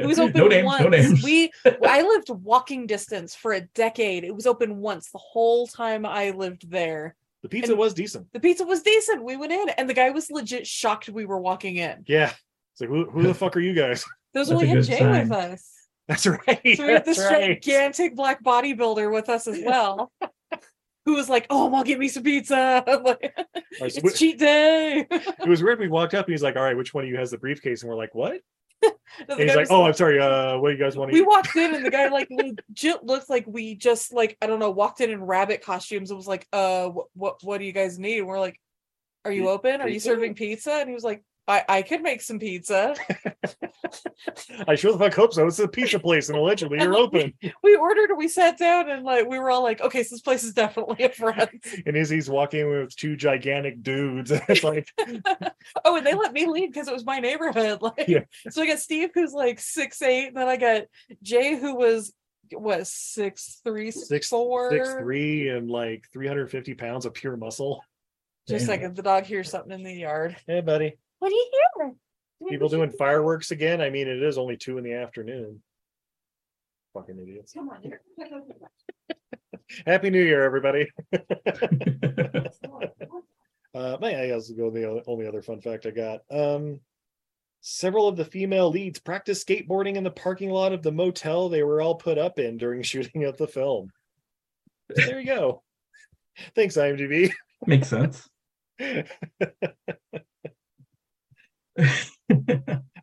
It 0.00 0.06
was 0.06 0.18
open 0.18 0.40
no 0.40 0.48
names, 0.48 0.66
once. 0.66 0.82
no 0.82 0.88
names. 0.88 1.22
We 1.22 1.52
I 1.86 2.02
lived 2.02 2.30
walking 2.30 2.88
distance 2.88 3.36
for 3.36 3.52
a 3.52 3.60
decade. 3.60 4.24
It 4.24 4.34
was 4.34 4.46
open 4.48 4.78
once 4.78 5.10
the 5.12 5.18
whole 5.18 5.68
time 5.68 6.04
I 6.04 6.30
lived 6.30 6.68
there. 6.68 7.14
The 7.42 7.48
pizza 7.48 7.72
And- 7.72 7.78
was 7.78 7.94
decent. 7.94 8.26
The 8.32 8.40
pizza 8.40 8.64
was 8.64 8.82
decent. 8.82 9.24
We 9.24 9.36
went 9.36 9.52
in 9.52 9.68
and 9.70 9.88
the 9.88 9.94
guy 9.94 10.10
was 10.10 10.30
legit 10.30 10.66
shocked 10.66 11.08
we 11.08 11.24
were 11.26 11.40
walking 11.40 11.76
in. 11.76 12.04
Yeah, 12.06 12.32
it's 12.72 12.80
like 12.80 12.90
who, 12.90 13.08
who 13.10 13.22
the 13.22 13.34
fuck 13.34 13.56
are 13.56 13.60
you 13.60 13.74
guys? 13.74 14.04
Those 14.34 14.48
That's 14.48 14.62
only 14.62 14.72
a 14.72 14.76
had 14.76 14.84
Jay 14.84 14.98
sign. 14.98 15.28
with 15.28 15.32
us. 15.32 15.70
That's 16.08 16.26
right. 16.26 16.60
So 16.76 16.86
we 16.86 16.92
had 16.92 17.04
this 17.04 17.18
right. 17.18 17.60
gigantic 17.62 18.16
black 18.16 18.42
bodybuilder 18.42 19.12
with 19.12 19.28
us 19.28 19.46
as 19.46 19.60
well. 19.64 20.10
Who 21.06 21.14
was 21.14 21.28
like, 21.30 21.46
"Oh, 21.50 21.72
I'll 21.74 21.82
get 21.82 21.98
me 21.98 22.08
some 22.08 22.22
pizza." 22.24 22.84
Like, 23.04 23.32
Our 23.80 23.86
swi- 23.86 24.04
it's 24.04 24.18
cheat 24.18 24.38
day. 24.38 25.06
it 25.10 25.48
was 25.48 25.62
weird. 25.62 25.80
We 25.80 25.88
walked 25.88 26.12
up 26.14 26.26
and 26.26 26.32
he's 26.32 26.42
like, 26.42 26.56
"All 26.56 26.62
right, 26.62 26.76
which 26.76 26.92
one 26.92 27.04
of 27.04 27.10
you 27.10 27.16
has 27.16 27.30
the 27.30 27.38
briefcase?" 27.38 27.82
And 27.82 27.88
we're 27.88 27.96
like, 27.96 28.14
"What?" 28.14 28.40
And 29.28 29.38
he's 29.38 29.54
like, 29.54 29.66
"Oh, 29.70 29.84
I'm 29.84 29.92
sorry. 29.92 30.18
Uh, 30.18 30.56
what 30.58 30.70
do 30.70 30.76
you 30.76 30.82
guys 30.82 30.96
want 30.96 31.10
to 31.10 31.14
we 31.14 31.20
eat?" 31.20 31.26
walked 31.26 31.54
in 31.54 31.74
and 31.74 31.84
the 31.84 31.90
guy 31.90 32.08
like 32.08 32.28
legit 32.30 33.04
looked 33.04 33.28
like 33.28 33.44
we 33.46 33.74
just 33.74 34.14
like 34.14 34.38
I 34.40 34.46
don't 34.46 34.60
know 34.60 34.70
walked 34.70 35.00
in 35.00 35.10
in 35.10 35.22
rabbit 35.22 35.62
costumes 35.62 36.10
and 36.10 36.16
was 36.16 36.28
like, 36.28 36.46
"Uh, 36.52 36.88
what 36.88 37.06
what, 37.14 37.42
what 37.42 37.58
do 37.58 37.64
you 37.64 37.72
guys 37.72 37.98
need?" 37.98 38.18
And 38.18 38.26
we're 38.26 38.40
like, 38.40 38.58
"Are 39.24 39.32
you 39.32 39.48
open? 39.50 39.80
Are 39.80 39.88
you 39.88 40.00
serving 40.00 40.34
pizza?" 40.34 40.72
And 40.72 40.88
he 40.88 40.94
was 40.94 41.04
like, 41.04 41.22
"I 41.48 41.64
I 41.68 41.82
could 41.82 42.02
make 42.02 42.20
some 42.20 42.38
pizza." 42.38 42.94
I 44.68 44.74
sure 44.74 44.92
the 44.92 44.98
fuck 44.98 45.14
hope 45.14 45.32
so. 45.32 45.46
It's 45.46 45.58
a 45.58 45.68
pizza 45.68 45.98
place, 45.98 46.28
and 46.28 46.38
allegedly 46.38 46.78
you're 46.78 46.94
open. 46.96 47.32
we 47.62 47.76
ordered 47.76 48.10
we 48.16 48.28
sat 48.28 48.58
down 48.58 48.88
and 48.90 49.04
like 49.04 49.26
we 49.28 49.38
were 49.38 49.50
all 49.50 49.62
like, 49.62 49.80
"Okay, 49.80 50.02
so 50.02 50.14
this 50.14 50.22
place 50.22 50.44
is 50.44 50.52
definitely 50.54 51.04
a 51.04 51.08
friend." 51.10 51.48
And 51.86 51.96
Izzy's 51.96 52.28
walking 52.28 52.68
with 52.68 52.94
two 52.94 53.16
gigantic 53.16 53.82
dudes. 53.82 54.30
It's 54.30 54.62
like, 54.64 54.88
oh, 55.84 55.96
and 55.96 56.06
they 56.06 56.14
let 56.14 56.32
me 56.32 56.46
lead 56.46 56.72
because 56.72 56.88
it 56.88 56.94
was 56.94 57.04
my 57.04 57.18
neighborhood. 57.18 57.80
Like, 57.82 58.06
Yeah. 58.08 58.24
so 58.50 58.62
I 58.62 58.66
got 58.66 58.78
Steve 58.78 59.10
who's 59.14 59.32
like 59.32 59.58
six 59.60 60.00
eight, 60.02 60.28
and 60.28 60.36
then 60.36 60.48
I 60.48 60.56
got 60.56 60.82
Jay 61.22 61.56
who 61.58 61.74
was 61.76 62.12
what 62.52 62.86
six 62.86 63.60
three 63.64 63.90
Six- 63.90 64.28
four. 64.28 64.70
six 64.70 64.92
three 64.94 65.48
and 65.48 65.70
like 65.70 66.06
350 66.12 66.74
pounds 66.74 67.06
of 67.06 67.14
pure 67.14 67.36
muscle. 67.36 67.82
Just 68.48 68.66
Damn. 68.66 68.80
like 68.80 68.90
if 68.90 68.96
the 68.96 69.02
dog 69.02 69.24
hears 69.24 69.50
something 69.50 69.72
in 69.72 69.82
the 69.84 69.92
yard. 69.94 70.36
Hey, 70.46 70.60
buddy. 70.60 70.96
What 71.20 71.28
do 71.28 71.34
you 71.34 71.50
hear? 71.76 71.92
People 72.48 72.68
doing 72.68 72.90
fireworks 72.90 73.50
again. 73.50 73.80
I 73.80 73.90
mean, 73.90 74.08
it 74.08 74.22
is 74.22 74.38
only 74.38 74.56
two 74.56 74.78
in 74.78 74.84
the 74.84 74.94
afternoon. 74.94 75.62
Fucking 76.94 77.18
idiots. 77.20 77.52
Come 77.52 77.68
on, 77.68 77.82
here. 77.82 78.00
Happy 79.86 80.10
New 80.10 80.22
Year, 80.22 80.42
everybody. 80.42 80.90
Uh, 83.72 83.96
my 84.00 84.20
I 84.20 84.26
guess 84.26 84.50
go 84.50 84.70
the 84.70 84.84
o- 84.84 85.02
only 85.06 85.26
other 85.26 85.42
fun 85.42 85.60
fact 85.60 85.86
I 85.86 85.90
got. 85.90 86.22
Um, 86.30 86.80
several 87.60 88.08
of 88.08 88.16
the 88.16 88.24
female 88.24 88.68
leads 88.68 88.98
practiced 88.98 89.46
skateboarding 89.46 89.94
in 89.94 90.02
the 90.02 90.10
parking 90.10 90.50
lot 90.50 90.72
of 90.72 90.82
the 90.82 90.90
motel 90.90 91.48
they 91.48 91.62
were 91.62 91.80
all 91.80 91.94
put 91.94 92.18
up 92.18 92.38
in 92.38 92.56
during 92.56 92.82
shooting 92.82 93.24
of 93.24 93.36
the 93.36 93.46
film. 93.46 93.92
There 94.88 95.20
you 95.20 95.26
go. 95.26 95.62
Thanks, 96.56 96.76
IMDb. 96.76 97.30
Makes 97.66 97.88
sense. 97.88 98.28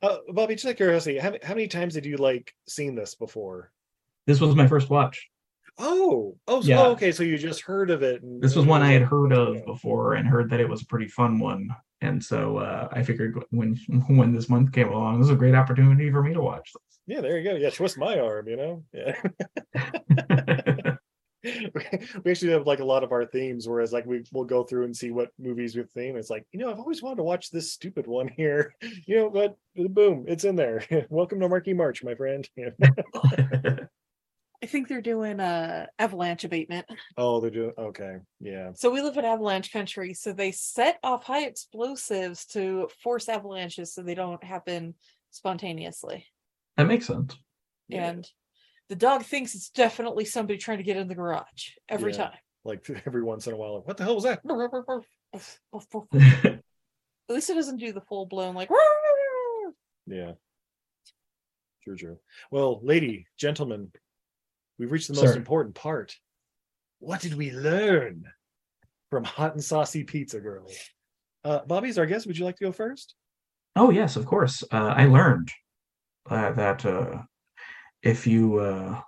Uh, 0.02 0.18
Bobby, 0.34 0.56
just 0.56 0.66
out 0.66 0.72
of 0.72 0.78
curiosity, 0.78 1.18
how, 1.18 1.34
how 1.44 1.54
many 1.54 1.68
times 1.68 1.96
had 1.96 2.06
you 2.06 2.18
like 2.18 2.54
seen 2.68 2.96
this 2.96 3.16
before? 3.16 3.72
This 4.26 4.40
was 4.42 4.56
my 4.56 4.68
first 4.68 4.90
watch. 4.90 5.28
Oh, 5.80 6.36
oh, 6.48 6.62
so, 6.62 6.68
Yeah. 6.68 6.82
oh, 6.82 6.92
okay. 6.92 7.12
So 7.12 7.24
you 7.24 7.38
just 7.38 7.62
heard 7.62 7.92
of 7.92 8.02
it. 8.04 8.24
And, 8.24 8.42
This 8.42 8.56
was 8.56 8.66
one 8.66 8.82
I 8.82 8.92
had 8.92 9.04
heard 9.04 9.32
"Oh, 9.34 9.54
of 9.54 9.66
before 9.66 10.16
and 10.16 10.28
heard 10.28 10.50
that 10.50 10.60
it 10.60 10.68
was 10.70 10.82
a 10.82 10.86
pretty 10.88 11.08
fun 11.08 11.40
one. 11.40 11.70
And 12.02 12.24
so 12.24 12.58
uh, 12.58 12.88
I 12.92 13.04
figured 13.04 13.44
when 13.52 13.76
when 14.08 14.34
this 14.34 14.50
month 14.50 14.72
came 14.72 14.90
along, 14.90 15.20
this 15.20 15.28
was 15.30 15.36
a 15.36 15.40
great 15.40 15.56
opportunity 15.56 16.12
for 16.12 16.22
me 16.24 16.34
to 16.34 16.42
watch 16.42 16.72
Yeah, 17.08 17.22
there 17.22 17.38
you 17.38 17.44
go. 17.44 17.56
Yeah, 17.56 17.70
twist 17.70 17.98
my 17.98 18.20
arm. 18.20 18.48
You 18.48 18.58
know. 18.58 18.84
Yeah. 18.94 19.16
this. 21.48 22.20
we 22.24 22.32
actually 22.32 22.52
have 22.52 22.68
like 22.68 22.80
a 22.80 22.86
lot 22.86 23.04
of 23.04 23.12
our 23.12 23.26
themes 23.26 23.68
whereas 23.68 23.94
like 23.94 24.06
we 24.06 24.24
will 24.32 24.44
go 24.44 24.64
through 24.64 24.86
and 24.86 24.96
see 24.96 25.12
what 25.12 25.30
movies 25.40 25.76
we 25.76 25.84
theme 25.84 26.16
it's 26.18 26.30
like 26.30 26.46
you 26.52 26.60
know 26.60 26.70
i've 26.70 26.80
always 26.80 27.02
wanted 27.02 27.18
to 27.18 27.24
watch 27.24 27.50
this 27.50 27.72
stupid 27.72 28.08
one 28.08 28.28
here 28.28 28.74
you 29.06 29.16
know 29.16 29.30
but 29.30 29.58
boom 29.94 30.26
it's 30.28 30.44
in 30.44 30.56
there 30.56 30.84
welcome 31.10 31.40
to 31.40 31.50
marquee 31.50 31.74
march 31.74 32.04
my 32.04 32.16
friend 32.16 32.48
I 34.64 34.66
think 34.66 34.88
they're 34.88 35.02
doing 35.02 35.40
uh 35.40 35.86
avalanche 36.00 36.44
abatement. 36.44 36.88
oh 37.16 37.40
they're 37.40 37.52
doing 37.52 37.74
okay 37.78 38.18
yeah 38.40 38.72
So 38.76 38.90
we 38.90 39.02
live 39.02 39.18
in 39.18 39.24
avalanche 39.26 39.72
country, 39.72 40.14
so 40.16 40.34
they 40.34 40.52
set 40.52 40.98
off 41.04 41.24
high 41.24 41.46
explosives 41.46 42.46
to 42.48 42.90
force 43.04 43.30
avalanches 43.30 43.94
so 43.94 44.02
they 44.02 44.16
don't 44.16 44.44
happen 44.44 44.96
spontaneously. 45.30 46.26
that 46.76 46.88
makes 46.88 47.06
sense. 47.06 47.38
Yeah. 47.88 48.10
And 48.10 48.28
the 48.90 48.96
dog 48.96 49.24
thinks 49.24 49.54
it's 49.56 49.70
definitely 49.70 50.26
somebody 50.26 50.58
trying 50.58 50.78
to 50.78 50.84
get 50.84 50.98
in 50.98 51.08
the 51.08 51.16
garage 51.16 51.70
every 51.90 52.12
Yeah. 52.12 52.18
time. 52.18 52.38
like 52.66 52.88
every 53.06 53.24
once 53.24 53.48
in 53.48 53.54
a 53.54 53.58
while 53.58 53.82
what 53.84 53.98
the 53.98 54.04
hell 54.04 54.16
was 54.16 54.24
that 54.24 54.40
At 57.30 57.36
least 57.36 57.50
it 57.50 57.56
doesn't 57.56 57.78
do 57.78 57.92
the 57.92 58.02
full 58.02 58.26
blown 58.26 58.56
like 58.56 58.70
yeah 60.06 60.32
true 61.84 61.96
true 61.98 62.18
well 62.52 62.80
lady 62.84 63.26
gentlemen 63.38 63.92
we've 64.80 64.92
reached 64.92 65.10
the 65.10 65.16
Sir. 65.16 65.26
most 65.26 65.36
important 65.36 65.76
part 65.76 66.16
what 67.00 67.20
did 67.22 67.34
we 67.34 67.52
learn 67.52 68.24
from 69.10 69.24
hot 69.26 69.54
and 69.54 69.64
saucy 69.64 70.04
pizza 70.04 70.40
girl 70.40 70.66
uh 71.44 71.60
bobby's 71.66 71.98
our 71.98 72.06
guest 72.06 72.26
would 72.28 72.38
you 72.38 72.46
like 72.46 72.56
to 72.58 72.64
go 72.66 72.72
first 72.72 73.16
Oh 73.80 73.92
yes, 73.92 74.16
of 74.16 74.26
course. 74.26 74.64
Uh, 74.72 74.92
I 74.98 75.06
learned 75.06 75.52
uh, 76.32 76.52
that 76.54 76.84
uh, 76.84 77.22
if 78.08 78.26
you 78.26 78.58
uh, 78.60 79.02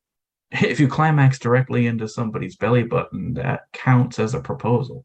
if 0.50 0.80
you 0.80 0.88
climax 0.88 1.38
directly 1.38 1.86
into 1.86 2.08
somebody's 2.08 2.56
belly 2.56 2.82
button, 2.82 3.34
that 3.34 3.62
counts 3.72 4.18
as 4.18 4.34
a 4.34 4.40
proposal. 4.40 5.04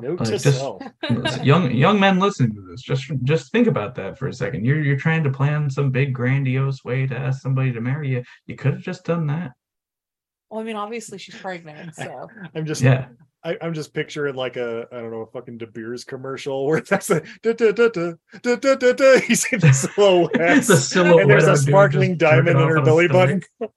note 0.00 0.18
to 0.24 0.38
just- 0.38 0.58
self 0.58 0.82
young 1.42 1.70
young 1.72 1.98
men 2.00 2.18
listening 2.18 2.54
to 2.54 2.62
this, 2.62 2.82
just 2.82 3.10
just 3.24 3.52
think 3.52 3.66
about 3.66 3.94
that 3.96 4.18
for 4.18 4.28
a 4.28 4.32
second. 4.32 4.64
You're 4.64 4.82
you're 4.82 4.96
trying 4.96 5.24
to 5.24 5.30
plan 5.30 5.68
some 5.68 5.90
big 5.90 6.14
grandiose 6.14 6.84
way 6.84 7.06
to 7.06 7.16
ask 7.16 7.42
somebody 7.42 7.72
to 7.72 7.80
marry 7.80 8.08
you. 8.10 8.22
You 8.46 8.56
could 8.56 8.74
have 8.74 8.82
just 8.82 9.04
done 9.04 9.26
that. 9.26 9.52
well, 10.50 10.60
I 10.60 10.64
mean, 10.64 10.76
obviously 10.76 11.18
she's 11.18 11.34
pregnant, 11.36 11.94
so 11.94 12.28
i'm 12.54 12.64
just 12.66 12.82
Yeah. 12.82 13.08
I, 13.42 13.56
I'm 13.62 13.72
just 13.72 13.94
picturing 13.94 14.34
like 14.34 14.56
a 14.56 14.86
I 14.92 15.00
don't 15.00 15.10
know 15.10 15.20
a 15.20 15.26
fucking 15.26 15.58
De 15.58 15.66
Beers 15.66 16.04
commercial 16.04 16.66
where 16.66 16.80
that's 16.80 17.10
a 17.10 17.20
da, 17.42 17.52
da, 17.52 17.72
da, 17.72 17.88
da, 17.88 18.12
da, 18.42 18.56
da, 18.56 18.74
da, 18.74 18.92
da. 18.92 19.20
you 19.28 19.34
see 19.34 19.56
the 19.56 19.72
silhouette 19.96 20.64
The 20.64 20.76
silhouette 20.76 21.22
and 21.22 21.30
there's 21.30 21.46
a 21.46 21.56
sparkling 21.56 22.16
diamond 22.16 22.60
in 22.60 22.68
her 22.68 22.82
belly 22.82 23.06
stomach. 23.08 23.44
button. 23.58 23.72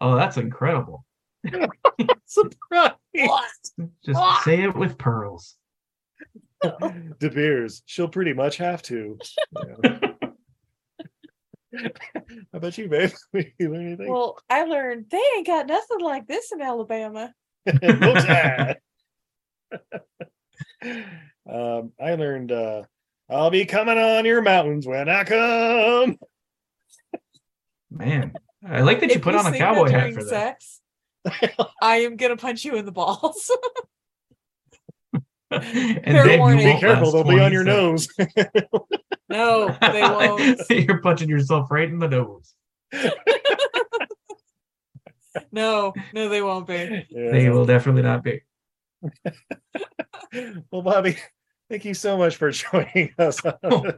Oh, 0.00 0.16
that's 0.16 0.36
incredible. 0.36 1.04
Surprise! 2.26 2.90
Just 3.14 4.16
ah! 4.16 4.42
say 4.44 4.64
it 4.64 4.76
with 4.76 4.98
pearls. 4.98 5.56
De 6.62 7.30
Beers, 7.30 7.82
she'll 7.86 8.08
pretty 8.08 8.32
much 8.32 8.56
have 8.56 8.82
to. 8.82 9.18
Yeah. 9.64 9.98
How 11.72 12.58
about 12.58 12.78
you, 12.78 12.88
babe? 12.88 13.10
you 13.58 13.70
learn 13.70 13.86
anything? 13.86 14.10
well, 14.10 14.38
I 14.50 14.64
learned 14.64 15.06
they 15.10 15.22
ain't 15.36 15.46
got 15.46 15.66
nothing 15.66 16.00
like 16.00 16.26
this 16.26 16.50
in 16.52 16.60
Alabama. 16.60 17.32
No 17.82 18.14
time. 18.14 18.76
um, 21.50 21.92
I 22.00 22.14
learned 22.14 22.52
uh, 22.52 22.82
I'll 23.28 23.50
be 23.50 23.64
coming 23.66 23.98
on 23.98 24.24
your 24.24 24.42
mountains 24.42 24.86
when 24.86 25.08
I 25.08 25.24
come. 25.24 26.18
Man, 27.90 28.32
I 28.66 28.82
like 28.82 29.00
that 29.00 29.10
you 29.10 29.16
If 29.16 29.22
put 29.22 29.34
on 29.34 29.52
a 29.52 29.56
cowboy 29.58 29.90
hat 29.90 29.98
during 30.00 30.14
for 30.14 30.24
that. 30.24 30.62
sex, 30.62 30.80
I 31.82 31.96
am 31.98 32.16
gonna 32.16 32.36
punch 32.36 32.64
you 32.64 32.76
in 32.76 32.84
the 32.84 32.92
balls. 32.92 33.50
and 35.50 35.62
Fair 35.62 36.02
then 36.04 36.30
you 36.30 36.38
warning. 36.38 36.74
Be 36.74 36.80
careful, 36.80 37.10
they'll 37.12 37.24
be 37.24 37.40
on 37.40 37.52
your 37.52 37.64
seconds. 37.64 38.08
nose. 38.18 38.56
no, 39.28 39.76
they 39.80 40.02
won't. 40.02 40.60
You're 40.70 41.00
punching 41.00 41.28
yourself 41.28 41.70
right 41.70 41.88
in 41.88 41.98
the 41.98 42.08
nose. 42.08 42.54
No, 45.52 45.92
no, 46.12 46.28
they 46.28 46.42
won't 46.42 46.66
be. 46.66 47.06
Yeah. 47.10 47.30
They 47.30 47.50
will 47.50 47.66
definitely 47.66 48.02
not 48.02 48.22
be. 48.22 48.42
Well, 50.70 50.82
Bobby, 50.82 51.16
thank 51.70 51.84
you 51.84 51.94
so 51.94 52.18
much 52.18 52.36
for 52.36 52.50
joining 52.50 53.14
us. 53.18 53.40
Oh, 53.62 53.92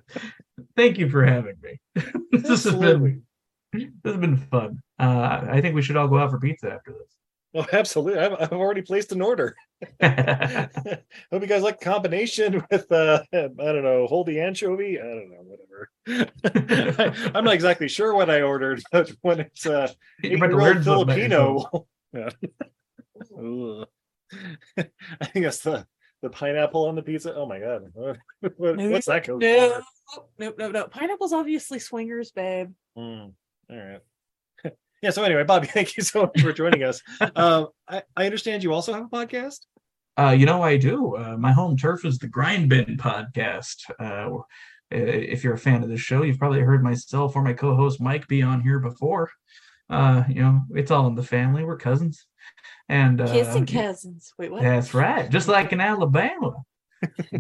Thank 0.76 0.98
you 0.98 1.08
for 1.08 1.24
having 1.24 1.54
me. 1.62 1.80
this 2.32 2.64
has 2.64 2.74
been 2.74 3.22
this 3.72 3.88
has 4.04 4.16
been 4.16 4.36
fun. 4.36 4.80
Uh, 4.98 5.44
I 5.48 5.60
think 5.60 5.74
we 5.74 5.82
should 5.82 5.96
all 5.96 6.08
go 6.08 6.18
out 6.18 6.30
for 6.30 6.38
pizza 6.38 6.70
after 6.70 6.92
this. 6.92 7.17
Oh, 7.58 7.66
absolutely. 7.72 8.20
I've, 8.20 8.34
I've 8.34 8.52
already 8.52 8.82
placed 8.82 9.10
an 9.10 9.20
order. 9.20 9.56
Hope 10.02 10.12
you 11.32 11.46
guys 11.46 11.62
like 11.62 11.80
combination 11.80 12.62
with 12.70 12.90
uh 12.92 13.22
I 13.32 13.48
don't 13.48 13.82
know, 13.82 14.06
holdy 14.06 14.40
anchovy. 14.40 14.98
I 15.00 15.02
don't 15.02 15.30
know, 15.30 15.44
whatever. 15.44 17.32
I'm 17.34 17.44
not 17.44 17.54
exactly 17.54 17.88
sure 17.88 18.14
what 18.14 18.30
I 18.30 18.42
ordered, 18.42 18.82
but 18.92 19.10
when 19.22 19.40
it's 19.40 19.66
uh 19.66 19.88
You're 20.22 20.36
about 20.36 20.50
eight-year-old 20.50 20.76
learn 20.76 20.82
something 20.84 21.02
about 21.02 21.18
yourself. 21.18 21.86
Filipino. 23.30 23.86
I 25.20 25.24
think 25.26 25.44
that's 25.44 25.60
the 25.62 25.86
the 26.22 26.30
pineapple 26.30 26.86
on 26.86 26.94
the 26.96 27.02
pizza. 27.02 27.34
Oh 27.34 27.46
my 27.46 27.58
god. 27.60 27.90
What, 27.94 28.18
what- 28.56 28.76
what's 28.76 29.06
that 29.06 29.24
code 29.24 29.40
No, 29.40 29.82
for? 30.14 30.24
no, 30.38 30.52
no, 30.58 30.70
no. 30.70 30.84
Pineapple's 30.88 31.32
obviously 31.32 31.78
swingers, 31.78 32.30
babe. 32.32 32.72
Mm, 32.96 33.32
all 33.70 33.76
right. 33.76 34.00
Yeah, 35.02 35.10
so 35.10 35.22
anyway, 35.22 35.44
Bobby, 35.44 35.66
thank 35.72 35.96
you 35.96 36.02
so 36.02 36.22
much 36.22 36.40
for 36.40 36.52
joining 36.52 36.82
us. 36.82 37.02
Um 37.36 37.68
I, 37.88 38.02
I 38.16 38.26
understand 38.26 38.62
you 38.62 38.72
also 38.72 38.92
have 38.92 39.04
a 39.04 39.08
podcast. 39.08 39.60
Uh, 40.18 40.32
you 40.32 40.46
know, 40.46 40.62
I 40.62 40.76
do. 40.76 41.14
Uh, 41.14 41.36
my 41.36 41.52
home 41.52 41.76
turf 41.76 42.04
is 42.04 42.18
the 42.18 42.26
Grind 42.26 42.68
Bin 42.68 42.96
podcast. 42.96 43.76
Uh, 44.00 44.42
if 44.90 45.44
you're 45.44 45.54
a 45.54 45.58
fan 45.58 45.84
of 45.84 45.88
this 45.88 46.00
show, 46.00 46.22
you've 46.22 46.40
probably 46.40 46.60
heard 46.60 46.82
myself 46.82 47.36
or 47.36 47.42
my 47.42 47.52
co-host 47.52 48.00
Mike 48.00 48.26
be 48.26 48.42
on 48.42 48.60
here 48.60 48.80
before. 48.80 49.30
Uh, 49.88 50.24
you 50.28 50.42
know, 50.42 50.62
it's 50.74 50.90
all 50.90 51.06
in 51.06 51.14
the 51.14 51.22
family. 51.22 51.64
We're 51.64 51.76
cousins, 51.76 52.26
and 52.88 53.20
uh, 53.20 53.32
Kissing 53.32 53.66
cousins. 53.66 54.32
Wait, 54.38 54.50
what? 54.50 54.62
That's 54.62 54.92
right, 54.92 55.30
just 55.30 55.48
like 55.48 55.72
in 55.72 55.80
Alabama. 55.80 56.54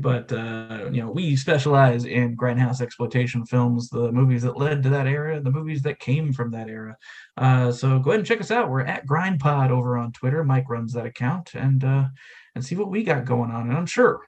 But 0.00 0.32
uh, 0.32 0.88
you 0.92 1.02
know, 1.02 1.10
we 1.10 1.36
specialize 1.36 2.04
in 2.04 2.36
grindhouse 2.36 2.80
exploitation 2.80 3.44
films, 3.46 3.88
the 3.88 4.12
movies 4.12 4.42
that 4.42 4.56
led 4.56 4.82
to 4.82 4.88
that 4.90 5.06
era, 5.06 5.40
the 5.40 5.50
movies 5.50 5.82
that 5.82 5.98
came 6.00 6.32
from 6.32 6.50
that 6.50 6.68
era. 6.68 6.96
Uh, 7.36 7.72
so 7.72 7.98
go 7.98 8.10
ahead 8.10 8.20
and 8.20 8.26
check 8.26 8.40
us 8.40 8.50
out. 8.50 8.70
We're 8.70 8.82
at 8.82 9.06
GrindPod 9.06 9.70
over 9.70 9.96
on 9.96 10.12
Twitter. 10.12 10.44
Mike 10.44 10.68
runs 10.68 10.92
that 10.92 11.06
account, 11.06 11.54
and 11.54 11.82
uh, 11.84 12.06
and 12.54 12.64
see 12.64 12.76
what 12.76 12.90
we 12.90 13.02
got 13.02 13.24
going 13.24 13.50
on. 13.50 13.68
And 13.68 13.76
I'm 13.76 13.86
sure 13.86 14.20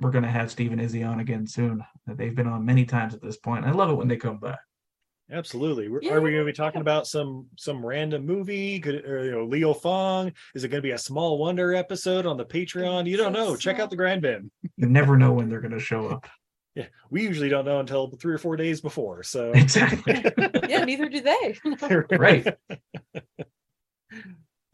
we're 0.00 0.10
gonna 0.10 0.30
have 0.30 0.50
Steve 0.50 0.72
and 0.72 0.80
Izzy 0.80 1.02
on 1.02 1.20
again 1.20 1.46
soon. 1.46 1.84
They've 2.06 2.34
been 2.34 2.48
on 2.48 2.64
many 2.64 2.84
times 2.84 3.14
at 3.14 3.22
this 3.22 3.36
point. 3.36 3.64
I 3.64 3.72
love 3.72 3.90
it 3.90 3.94
when 3.94 4.08
they 4.08 4.16
come 4.16 4.38
back. 4.38 4.60
Absolutely. 5.32 5.88
We're- 5.88 6.08
Are 6.10 6.20
we 6.20 6.30
going 6.30 6.42
to 6.44 6.46
be 6.50 6.52
talking 6.54 6.80
about 6.82 7.06
some 7.06 7.46
some 7.56 7.84
random 7.84 8.26
movie? 8.26 8.78
Could 8.80 9.04
or, 9.06 9.24
you 9.24 9.30
know 9.30 9.44
Leo 9.44 9.72
Fong? 9.72 10.32
Is 10.54 10.62
it 10.64 10.68
going 10.68 10.82
to 10.82 10.86
be 10.86 10.90
a 10.92 10.98
Small 10.98 11.38
Wonder 11.38 11.74
episode 11.74 12.26
on 12.26 12.36
the 12.36 12.44
Patreon? 12.44 13.06
You 13.08 13.16
don't 13.16 13.32
know. 13.32 13.56
Check 13.56 13.78
out 13.78 13.90
the 13.90 13.96
Grind 13.96 14.20
Bin. 14.22 14.50
You 14.76 14.86
never 14.86 15.16
know 15.16 15.32
when 15.32 15.48
they're 15.48 15.60
gonna 15.60 15.80
show 15.80 16.08
up. 16.08 16.26
Yeah, 16.74 16.86
we 17.10 17.22
usually 17.22 17.50
don't 17.50 17.66
know 17.66 17.80
until 17.80 18.08
three 18.12 18.32
or 18.32 18.38
four 18.38 18.56
days 18.56 18.80
before. 18.80 19.22
So 19.24 19.50
Exactly. 19.54 20.24
yeah, 20.70 20.82
neither 20.86 21.06
do 21.06 21.20
they. 21.20 21.58
Right. 22.16 22.46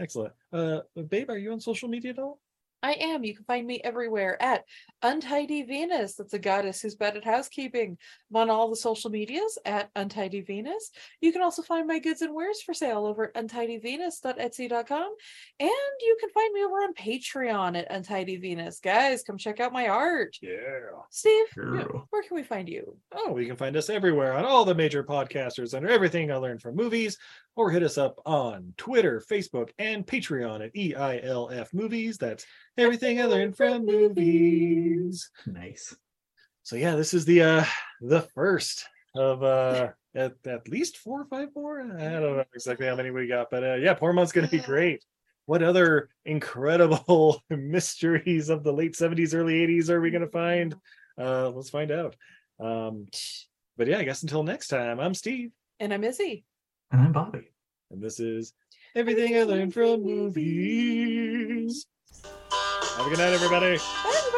Excellent. 0.00 0.32
Uh, 0.52 0.80
babe, 1.08 1.28
are 1.28 1.36
you 1.36 1.50
on 1.50 1.58
social 1.58 1.88
media 1.88 2.12
at 2.12 2.20
all? 2.20 2.38
I 2.82 2.92
am. 2.92 3.24
You 3.24 3.34
can 3.34 3.44
find 3.44 3.66
me 3.66 3.80
everywhere 3.82 4.40
at 4.42 4.64
Untidy 5.02 5.62
Venus. 5.62 6.14
That's 6.14 6.34
a 6.34 6.38
goddess 6.38 6.80
who's 6.80 6.94
bad 6.94 7.16
at 7.16 7.24
housekeeping. 7.24 7.98
I'm 8.30 8.36
on 8.36 8.50
all 8.50 8.70
the 8.70 8.76
social 8.76 9.10
medias 9.10 9.58
at 9.64 9.90
Untidy 9.96 10.40
Venus. 10.42 10.90
You 11.20 11.32
can 11.32 11.42
also 11.42 11.62
find 11.62 11.86
my 11.86 11.98
goods 11.98 12.22
and 12.22 12.34
wares 12.34 12.62
for 12.62 12.74
sale 12.74 13.06
over 13.06 13.24
at 13.24 13.34
untidyvenus.etsy.com. 13.34 15.14
And 15.60 15.70
you 16.00 16.16
can 16.20 16.30
find 16.30 16.52
me 16.52 16.64
over 16.64 16.76
on 16.76 16.94
Patreon 16.94 17.76
at 17.76 17.90
Untidy 17.90 18.36
Venus. 18.36 18.80
Guys, 18.80 19.22
come 19.22 19.38
check 19.38 19.60
out 19.60 19.72
my 19.72 19.88
art. 19.88 20.36
Yeah. 20.40 20.58
Steve, 21.10 21.46
Girl. 21.54 22.06
where 22.10 22.22
can 22.22 22.36
we 22.36 22.42
find 22.42 22.68
you? 22.68 22.96
Oh, 23.12 23.38
you 23.38 23.46
can 23.46 23.56
find 23.56 23.76
us 23.76 23.90
everywhere 23.90 24.34
on 24.34 24.44
all 24.44 24.64
the 24.64 24.74
major 24.74 25.02
podcasters 25.02 25.74
under 25.74 25.88
everything 25.88 26.30
I 26.30 26.36
learned 26.36 26.62
from 26.62 26.76
movies, 26.76 27.18
or 27.56 27.70
hit 27.70 27.82
us 27.82 27.98
up 27.98 28.20
on 28.24 28.72
Twitter, 28.76 29.20
Facebook, 29.28 29.70
and 29.78 30.06
Patreon 30.06 30.64
at 30.64 30.76
E 30.76 30.94
EILF 30.94 31.74
Movies. 31.74 32.16
That's 32.18 32.46
everything 32.78 33.20
I 33.20 33.24
learned 33.24 33.56
from 33.56 33.84
movies. 33.84 35.30
Nice. 35.46 35.94
So 36.62 36.76
yeah, 36.76 36.94
this 36.94 37.12
is 37.12 37.24
the 37.24 37.42
uh 37.42 37.64
the 38.00 38.22
first 38.34 38.86
of 39.16 39.42
uh 39.42 39.88
at, 40.14 40.34
at 40.46 40.68
least 40.68 40.98
four 40.98 41.22
or 41.22 41.26
five 41.26 41.48
more. 41.54 41.80
I 41.80 42.10
don't 42.12 42.36
know 42.36 42.44
exactly 42.54 42.86
how 42.86 42.96
many 42.96 43.10
we 43.10 43.26
got, 43.26 43.50
but 43.50 43.64
uh 43.64 43.74
yeah, 43.74 43.94
poor 43.94 44.12
month's 44.12 44.32
gonna 44.32 44.48
be 44.48 44.60
great. 44.60 45.04
What 45.46 45.62
other 45.62 46.10
incredible 46.24 47.42
mysteries 47.50 48.48
of 48.48 48.62
the 48.62 48.72
late 48.72 48.92
70s, 48.92 49.34
early 49.34 49.66
80s 49.66 49.90
are 49.90 50.00
we 50.00 50.10
gonna 50.10 50.28
find? 50.28 50.74
Uh 51.20 51.50
let's 51.50 51.70
find 51.70 51.90
out. 51.90 52.16
Um 52.60 53.06
but 53.76 53.86
yeah, 53.86 53.98
I 53.98 54.04
guess 54.04 54.22
until 54.22 54.42
next 54.42 54.68
time, 54.68 55.00
I'm 55.00 55.14
Steve. 55.14 55.50
And 55.80 55.92
I'm 55.92 56.04
Izzy. 56.04 56.44
And 56.90 57.00
I'm 57.00 57.12
Bobby. 57.12 57.50
And 57.90 58.02
this 58.02 58.20
is 58.20 58.52
everything 58.94 59.36
I 59.36 59.44
learned 59.44 59.72
from 59.72 60.02
movies. 60.04 61.86
Have 62.98 63.06
a 63.06 63.10
good 63.10 63.18
night, 63.20 63.32
everybody. 63.32 63.78
Bye, 63.78 64.30